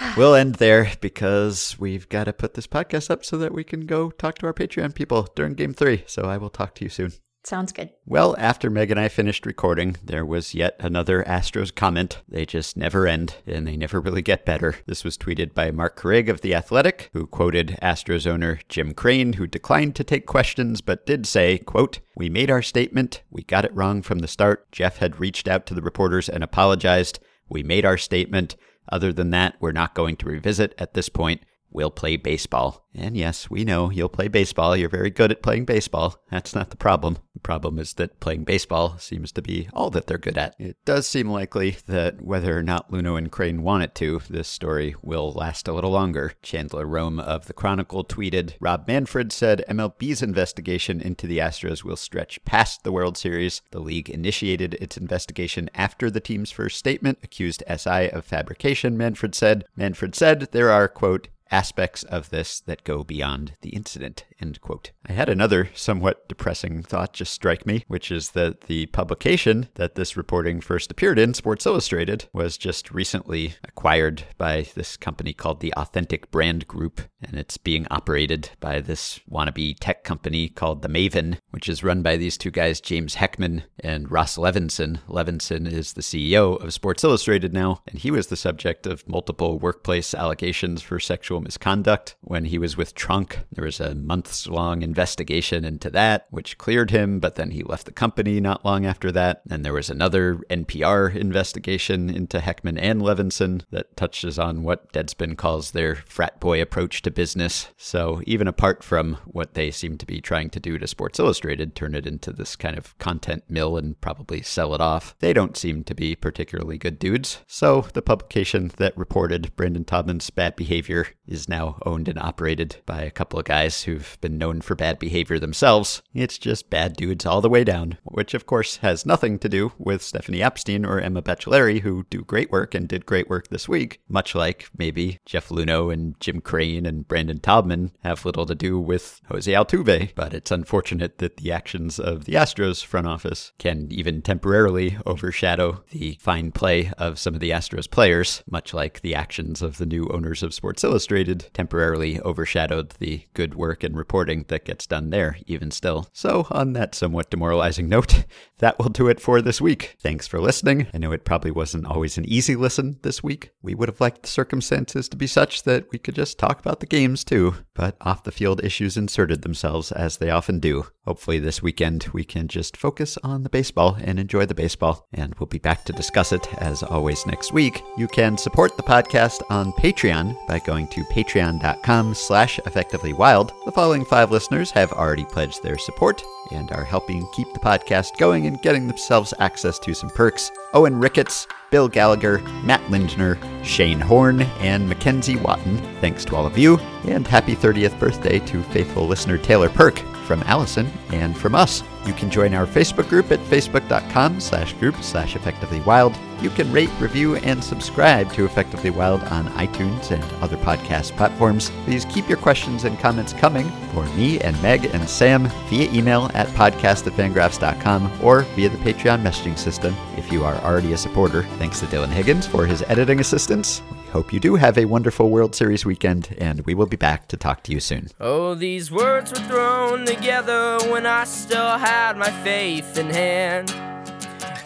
We'll 0.16 0.34
end 0.34 0.56
there 0.56 0.92
because 1.00 1.76
we've 1.78 2.08
got 2.08 2.24
to 2.24 2.32
put 2.32 2.54
this 2.54 2.66
podcast 2.66 3.10
up 3.10 3.24
so 3.24 3.38
that 3.38 3.52
we 3.52 3.62
can 3.62 3.86
go 3.86 4.10
talk 4.10 4.38
to 4.38 4.46
our 4.46 4.54
Patreon 4.54 4.94
people 4.94 5.28
during 5.34 5.54
game 5.54 5.74
three. 5.74 6.04
So 6.06 6.22
I 6.22 6.36
will 6.36 6.50
talk 6.50 6.74
to 6.76 6.84
you 6.84 6.90
soon. 6.90 7.12
Sounds 7.42 7.72
good. 7.72 7.90
Well, 8.04 8.36
after 8.38 8.68
Meg 8.68 8.90
and 8.90 9.00
I 9.00 9.08
finished 9.08 9.46
recording, 9.46 9.96
there 10.04 10.26
was 10.26 10.54
yet 10.54 10.76
another 10.78 11.24
Astros 11.24 11.74
comment. 11.74 12.20
They 12.28 12.44
just 12.44 12.76
never 12.76 13.06
end, 13.06 13.36
and 13.46 13.66
they 13.66 13.78
never 13.78 13.98
really 13.98 14.20
get 14.20 14.44
better. 14.44 14.76
This 14.86 15.04
was 15.04 15.16
tweeted 15.16 15.54
by 15.54 15.70
Marc 15.70 15.98
Carig 15.98 16.28
of 16.28 16.42
The 16.42 16.54
Athletic, 16.54 17.08
who 17.14 17.26
quoted 17.26 17.78
Astros 17.80 18.26
owner 18.26 18.60
Jim 18.68 18.92
Crane, 18.92 19.34
who 19.34 19.46
declined 19.46 19.96
to 19.96 20.04
take 20.04 20.26
questions 20.26 20.82
but 20.82 21.06
did 21.06 21.26
say, 21.26 21.56
quote, 21.58 22.00
We 22.14 22.28
made 22.28 22.50
our 22.50 22.62
statement. 22.62 23.22
We 23.30 23.42
got 23.42 23.64
it 23.64 23.74
wrong 23.74 24.02
from 24.02 24.18
the 24.18 24.28
start. 24.28 24.70
Jeff 24.70 24.98
had 24.98 25.18
reached 25.18 25.48
out 25.48 25.64
to 25.66 25.74
the 25.74 25.82
reporters 25.82 26.28
and 26.28 26.44
apologized. 26.44 27.20
We 27.48 27.62
made 27.62 27.86
our 27.86 27.96
statement. 27.96 28.54
Other 28.90 29.12
than 29.12 29.30
that, 29.30 29.56
we're 29.60 29.72
not 29.72 29.94
going 29.94 30.16
to 30.16 30.26
revisit 30.26 30.74
at 30.78 30.94
this 30.94 31.08
point. 31.08 31.42
We'll 31.70 31.90
play 31.90 32.16
baseball. 32.16 32.86
And 32.94 33.16
yes, 33.16 33.48
we 33.48 33.64
know 33.64 33.90
you'll 33.90 34.08
play 34.08 34.26
baseball. 34.26 34.76
You're 34.76 34.88
very 34.88 35.10
good 35.10 35.30
at 35.30 35.42
playing 35.42 35.64
baseball. 35.64 36.16
That's 36.30 36.54
not 36.54 36.70
the 36.70 36.76
problem. 36.76 37.18
The 37.34 37.40
problem 37.40 37.78
is 37.78 37.94
that 37.94 38.18
playing 38.18 38.44
baseball 38.44 38.98
seems 38.98 39.30
to 39.32 39.42
be 39.42 39.68
all 39.72 39.90
that 39.90 40.08
they're 40.08 40.18
good 40.18 40.36
at. 40.36 40.56
It 40.58 40.76
does 40.84 41.06
seem 41.06 41.30
likely 41.30 41.76
that 41.86 42.20
whether 42.20 42.58
or 42.58 42.62
not 42.62 42.90
Luhnow 42.90 43.16
and 43.16 43.30
Crane 43.30 43.62
want 43.62 43.84
it 43.84 43.94
to, 43.96 44.20
this 44.28 44.48
story 44.48 44.96
will 45.02 45.32
last 45.32 45.68
a 45.68 45.72
little 45.72 45.92
longer. 45.92 46.32
Chandler 46.42 46.84
Rome 46.84 47.20
of 47.20 47.46
the 47.46 47.52
Chronicle 47.52 48.04
tweeted 48.04 48.54
Rob 48.58 48.88
Manfred 48.88 49.32
said 49.32 49.64
MLB's 49.68 50.22
investigation 50.22 51.00
into 51.00 51.28
the 51.28 51.38
Astros 51.38 51.84
will 51.84 51.96
stretch 51.96 52.44
past 52.44 52.82
the 52.82 52.92
World 52.92 53.16
Series. 53.16 53.62
The 53.70 53.80
league 53.80 54.10
initiated 54.10 54.74
its 54.74 54.96
investigation 54.96 55.70
after 55.74 56.10
the 56.10 56.20
team's 56.20 56.50
first 56.50 56.78
statement 56.78 57.18
accused 57.22 57.62
SI 57.68 58.10
of 58.10 58.24
fabrication, 58.24 58.98
Manfred 58.98 59.34
said. 59.36 59.64
Manfred 59.76 60.16
said 60.16 60.48
there 60.50 60.70
are, 60.70 60.88
quote, 60.88 61.28
aspects 61.50 62.02
of 62.04 62.30
this 62.30 62.60
that 62.60 62.84
go 62.84 63.02
beyond 63.04 63.54
the 63.60 63.70
incident 63.70 64.24
end 64.40 64.60
quote. 64.60 64.92
I 65.06 65.12
had 65.12 65.28
another 65.28 65.70
somewhat 65.74 66.28
depressing 66.28 66.82
thought 66.82 67.12
just 67.12 67.32
strike 67.32 67.66
me 67.66 67.84
which 67.88 68.10
is 68.10 68.30
that 68.30 68.62
the 68.62 68.86
publication 68.86 69.68
that 69.74 69.94
this 69.94 70.16
reporting 70.16 70.60
first 70.60 70.90
appeared 70.90 71.18
in 71.18 71.34
sports 71.34 71.66
illustrated 71.66 72.26
was 72.32 72.56
just 72.56 72.90
recently 72.90 73.54
acquired 73.64 74.24
by 74.38 74.66
this 74.74 74.96
company 74.96 75.32
called 75.32 75.60
the 75.60 75.74
authentic 75.74 76.30
brand 76.30 76.66
group 76.66 77.00
and 77.22 77.36
it's 77.36 77.56
being 77.56 77.86
operated 77.90 78.50
by 78.60 78.80
this 78.80 79.20
wannabe 79.30 79.76
tech 79.80 80.04
company 80.04 80.48
called 80.48 80.82
the 80.82 80.88
maven 80.88 81.38
which 81.50 81.68
is 81.68 81.84
run 81.84 82.02
by 82.02 82.16
these 82.16 82.36
two 82.38 82.50
guys 82.50 82.80
james 82.80 83.16
heckman 83.16 83.62
and 83.80 84.10
ross 84.10 84.36
Levinsohn 84.36 85.00
Levinsohn 85.08 85.70
is 85.70 85.92
the 85.94 86.02
ceo 86.02 86.60
of 86.62 86.72
sports 86.72 87.04
illustrated 87.04 87.52
now 87.52 87.82
and 87.86 87.98
he 87.98 88.10
was 88.10 88.28
the 88.28 88.36
subject 88.36 88.86
of 88.86 89.06
multiple 89.08 89.58
workplace 89.58 90.14
allegations 90.14 90.82
for 90.82 90.98
sexual 90.98 91.40
misconduct 91.40 92.16
when 92.20 92.44
he 92.46 92.58
was 92.58 92.76
with 92.76 92.94
Tronc. 92.94 93.38
There 93.52 93.64
was 93.64 93.80
a 93.80 93.94
months 93.94 94.46
long 94.46 94.82
investigation 94.82 95.64
into 95.64 95.90
that, 95.90 96.26
which 96.30 96.58
cleared 96.58 96.90
him, 96.90 97.20
but 97.20 97.34
then 97.34 97.50
he 97.50 97.62
left 97.62 97.86
the 97.86 97.92
company 97.92 98.40
not 98.40 98.64
long 98.64 98.86
after 98.86 99.10
that. 99.12 99.42
And 99.50 99.64
there 99.64 99.72
was 99.72 99.90
another 99.90 100.36
NPR 100.50 101.14
investigation 101.14 102.08
into 102.10 102.38
Heckman 102.38 102.78
and 102.80 103.02
Levinsohn 103.02 103.62
that 103.70 103.96
touches 103.96 104.38
on 104.38 104.62
what 104.62 104.92
Deadspin 104.92 105.36
calls 105.36 105.72
their 105.72 105.96
frat 105.96 106.40
boy 106.40 106.60
approach 106.60 107.02
to 107.02 107.09
business. 107.10 107.68
So 107.76 108.22
even 108.26 108.48
apart 108.48 108.82
from 108.82 109.18
what 109.24 109.54
they 109.54 109.70
seem 109.70 109.98
to 109.98 110.06
be 110.06 110.20
trying 110.20 110.50
to 110.50 110.60
do 110.60 110.78
to 110.78 110.86
Sports 110.86 111.18
Illustrated, 111.18 111.74
turn 111.74 111.94
it 111.94 112.06
into 112.06 112.32
this 112.32 112.56
kind 112.56 112.76
of 112.76 112.96
content 112.98 113.44
mill 113.48 113.76
and 113.76 114.00
probably 114.00 114.42
sell 114.42 114.74
it 114.74 114.80
off, 114.80 115.14
they 115.20 115.32
don't 115.32 115.56
seem 115.56 115.84
to 115.84 115.94
be 115.94 116.14
particularly 116.14 116.78
good 116.78 116.98
dudes. 116.98 117.40
So 117.46 117.86
the 117.92 118.02
publication 118.02 118.70
that 118.76 118.96
reported 118.96 119.54
Brandon 119.56 119.84
Taubman's 119.84 120.30
bad 120.30 120.56
behavior 120.56 121.08
is 121.30 121.48
now 121.48 121.78
owned 121.86 122.08
and 122.08 122.18
operated 122.18 122.76
by 122.84 123.02
a 123.02 123.10
couple 123.10 123.38
of 123.38 123.44
guys 123.44 123.84
who've 123.84 124.18
been 124.20 124.36
known 124.36 124.60
for 124.60 124.74
bad 124.74 124.98
behavior 124.98 125.38
themselves. 125.38 126.02
It's 126.12 126.36
just 126.38 126.68
bad 126.68 126.96
dudes 126.96 127.24
all 127.24 127.40
the 127.40 127.48
way 127.48 127.64
down, 127.64 127.98
which 128.02 128.34
of 128.34 128.46
course 128.46 128.78
has 128.78 129.06
nothing 129.06 129.38
to 129.38 129.48
do 129.48 129.72
with 129.78 130.02
Stephanie 130.02 130.40
Apstein 130.40 130.86
or 130.86 131.00
Emma 131.00 131.22
Baccellieri, 131.22 131.80
who 131.80 132.04
do 132.10 132.22
great 132.22 132.50
work 132.50 132.74
and 132.74 132.88
did 132.88 133.06
great 133.06 133.30
work 133.30 133.48
this 133.48 133.68
week, 133.68 134.00
much 134.08 134.34
like 134.34 134.68
maybe 134.76 135.20
Jeff 135.24 135.48
Luhnow 135.48 135.92
and 135.92 136.18
Jim 136.20 136.40
Crane 136.40 136.84
and 136.84 137.06
Brandon 137.06 137.38
Taubman 137.38 137.92
have 138.02 138.24
little 138.24 138.46
to 138.46 138.54
do 138.54 138.80
with 138.80 139.20
Jose 139.28 139.50
Altuve. 139.50 140.14
But 140.14 140.34
it's 140.34 140.50
unfortunate 140.50 141.18
that 141.18 141.36
the 141.36 141.52
actions 141.52 142.00
of 142.00 142.24
the 142.24 142.34
Astros 142.34 142.84
front 142.84 143.06
office 143.06 143.52
can 143.58 143.86
even 143.90 144.20
temporarily 144.20 144.98
overshadow 145.06 145.84
the 145.90 146.18
fine 146.20 146.50
play 146.50 146.90
of 146.98 147.18
some 147.18 147.34
of 147.34 147.40
the 147.40 147.50
Astros 147.50 147.88
players, 147.88 148.42
much 148.50 148.74
like 148.74 149.00
the 149.00 149.14
actions 149.14 149.62
of 149.62 149.78
the 149.78 149.86
new 149.86 150.08
owners 150.08 150.42
of 150.42 150.52
Sports 150.52 150.82
Illustrated 150.82 151.19
temporarily 151.52 152.20
overshadowed 152.20 152.90
the 152.98 153.24
good 153.34 153.54
work 153.54 153.84
and 153.84 153.96
reporting 153.96 154.44
that 154.48 154.64
gets 154.64 154.86
done 154.86 155.10
there, 155.10 155.36
even 155.46 155.70
still. 155.70 156.08
So, 156.12 156.46
on 156.50 156.72
that 156.74 156.94
somewhat 156.94 157.30
demoralizing 157.30 157.88
note, 157.88 158.24
that 158.58 158.78
will 158.78 158.88
do 158.88 159.08
it 159.08 159.20
for 159.20 159.40
this 159.42 159.60
week. 159.60 159.96
Thanks 160.00 160.26
for 160.26 160.40
listening. 160.40 160.86
I 160.92 160.98
know 160.98 161.12
it 161.12 161.24
probably 161.24 161.50
wasn't 161.50 161.86
always 161.86 162.18
an 162.18 162.24
easy 162.26 162.56
listen 162.56 162.98
this 163.02 163.22
week. 163.22 163.50
We 163.62 163.74
would 163.74 163.88
have 163.88 164.00
liked 164.00 164.22
the 164.22 164.28
circumstances 164.28 165.08
to 165.08 165.16
be 165.16 165.26
such 165.26 165.64
that 165.64 165.90
we 165.92 165.98
could 165.98 166.14
just 166.14 166.38
talk 166.38 166.60
about 166.60 166.80
the 166.80 166.86
games 166.86 167.24
too, 167.24 167.54
but 167.74 167.96
off 168.00 168.24
the 168.24 168.32
field 168.32 168.64
issues 168.64 168.96
inserted 168.96 169.42
themselves 169.42 169.92
as 169.92 170.16
they 170.16 170.30
often 170.30 170.60
do. 170.60 170.86
Hopefully, 171.04 171.38
this 171.38 171.62
weekend 171.62 172.06
we 172.12 172.24
can 172.24 172.46
just 172.46 172.76
focus 172.76 173.18
on 173.22 173.42
the 173.42 173.50
baseball 173.50 173.96
and 174.00 174.18
enjoy 174.18 174.46
the 174.46 174.54
baseball, 174.54 175.08
and 175.12 175.34
we'll 175.36 175.46
be 175.46 175.58
back 175.58 175.84
to 175.84 175.92
discuss 175.92 176.32
it 176.32 176.52
as 176.62 176.82
always 176.82 177.26
next 177.26 177.52
week. 177.52 177.82
You 177.96 178.06
can 178.08 178.38
support 178.38 178.76
the 178.76 178.82
podcast 178.82 179.42
on 179.50 179.72
Patreon 179.72 180.36
by 180.46 180.58
going 180.60 180.88
to 180.88 181.04
patreon.com 181.10 182.14
slash 182.14 182.58
effectively 182.60 183.12
wild. 183.12 183.52
The 183.64 183.72
following 183.72 184.04
five 184.04 184.30
listeners 184.30 184.70
have 184.70 184.92
already 184.92 185.24
pledged 185.24 185.62
their 185.62 185.76
support 185.78 186.22
and 186.50 186.70
are 186.72 186.84
helping 186.84 187.26
keep 187.32 187.52
the 187.52 187.60
podcast 187.60 188.16
going 188.16 188.46
and 188.46 188.62
getting 188.62 188.86
themselves 188.86 189.34
access 189.38 189.78
to 189.80 189.94
some 189.94 190.10
perks. 190.10 190.50
Owen 190.72 190.98
Ricketts, 190.98 191.46
Bill 191.70 191.88
Gallagher, 191.88 192.38
Matt 192.64 192.88
Lindner, 192.90 193.38
Shane 193.62 194.00
Horn, 194.00 194.42
and 194.60 194.88
Mackenzie 194.88 195.36
Watton. 195.36 195.76
Thanks 196.00 196.24
to 196.26 196.36
all 196.36 196.46
of 196.46 196.56
you, 196.56 196.78
and 197.04 197.26
happy 197.26 197.54
30th 197.54 197.98
birthday 197.98 198.38
to 198.40 198.62
faithful 198.64 199.06
listener 199.06 199.38
Taylor 199.38 199.68
Perk 199.68 200.02
from 200.30 200.44
Allison 200.44 200.88
and 201.10 201.36
from 201.36 201.56
us. 201.56 201.82
You 202.06 202.12
can 202.12 202.30
join 202.30 202.54
our 202.54 202.64
Facebook 202.64 203.08
group 203.08 203.32
at 203.32 203.40
facebook.com 203.40 204.38
slash 204.38 204.74
group 204.74 204.94
slash 205.02 205.34
effectively 205.34 205.80
wild. 205.80 206.16
You 206.40 206.50
can 206.50 206.70
rate, 206.70 206.88
review, 207.00 207.34
and 207.34 207.62
subscribe 207.62 208.32
to 208.34 208.44
Effectively 208.44 208.90
Wild 208.90 209.24
on 209.24 209.48
iTunes 209.54 210.12
and 210.12 210.22
other 210.40 210.56
podcast 210.58 211.16
platforms. 211.16 211.70
Please 211.84 212.04
keep 212.04 212.28
your 212.28 212.38
questions 212.38 212.84
and 212.84 212.96
comments 213.00 213.32
coming 213.32 213.68
for 213.92 214.04
me 214.14 214.38
and 214.38 214.60
Meg 214.62 214.84
and 214.84 215.10
Sam 215.10 215.48
via 215.68 215.90
email 215.90 216.30
at 216.34 216.46
podcast 216.50 217.08
at 217.08 218.22
or 218.22 218.42
via 218.42 218.68
the 218.68 218.78
Patreon 218.78 219.20
messaging 219.22 219.58
system 219.58 219.96
if 220.16 220.30
you 220.30 220.44
are 220.44 220.54
already 220.58 220.92
a 220.92 220.96
supporter. 220.96 221.42
Thanks 221.58 221.80
to 221.80 221.86
Dylan 221.86 222.10
Higgins 222.10 222.46
for 222.46 222.66
his 222.66 222.82
editing 222.82 223.18
assistance. 223.18 223.82
Hope 224.12 224.32
you 224.32 224.40
do 224.40 224.56
have 224.56 224.76
a 224.76 224.86
wonderful 224.86 225.30
World 225.30 225.54
Series 225.54 225.86
weekend, 225.86 226.34
and 226.38 226.62
we 226.66 226.74
will 226.74 226.86
be 226.86 226.96
back 226.96 227.28
to 227.28 227.36
talk 227.36 227.62
to 227.62 227.72
you 227.72 227.78
soon. 227.78 228.08
Oh, 228.18 228.56
these 228.56 228.90
words 228.90 229.30
were 229.30 229.46
thrown 229.46 230.04
together 230.04 230.80
when 230.90 231.06
I 231.06 231.22
still 231.22 231.78
had 231.78 232.16
my 232.16 232.30
faith 232.42 232.98
in 232.98 233.08
hand. 233.08 233.68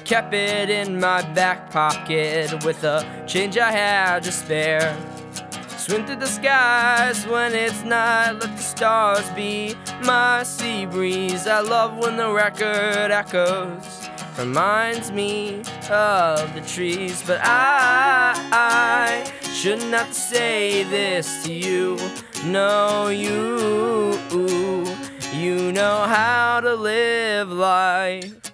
Kept 0.06 0.32
it 0.32 0.70
in 0.70 0.98
my 0.98 1.20
back 1.34 1.70
pocket 1.70 2.64
with 2.64 2.84
a 2.84 3.24
change 3.26 3.58
I 3.58 3.70
had 3.70 4.22
to 4.22 4.32
spare. 4.32 4.96
Swim 5.76 6.06
through 6.06 6.16
the 6.16 6.26
skies 6.26 7.26
when 7.26 7.52
it's 7.52 7.82
night, 7.82 8.32
let 8.32 8.56
the 8.56 8.62
stars 8.62 9.28
be 9.32 9.74
my 10.04 10.42
sea 10.42 10.86
breeze. 10.86 11.46
I 11.46 11.60
love 11.60 11.98
when 11.98 12.16
the 12.16 12.32
record 12.32 13.10
echoes, 13.10 14.03
reminds 14.38 15.10
me 15.12 15.60
of 15.90 16.54
the 16.54 16.62
trees. 16.66 17.22
But 17.26 17.40
I, 17.42 18.34
I 18.52 19.48
shouldn't 19.48 20.14
say 20.14 20.84
this 20.84 21.44
to 21.44 21.52
you. 21.52 21.96
No, 22.44 23.08
you, 23.08 24.18
you 25.32 25.72
know 25.72 26.04
how 26.06 26.60
to 26.60 26.74
live 26.74 27.50
life. 27.50 28.53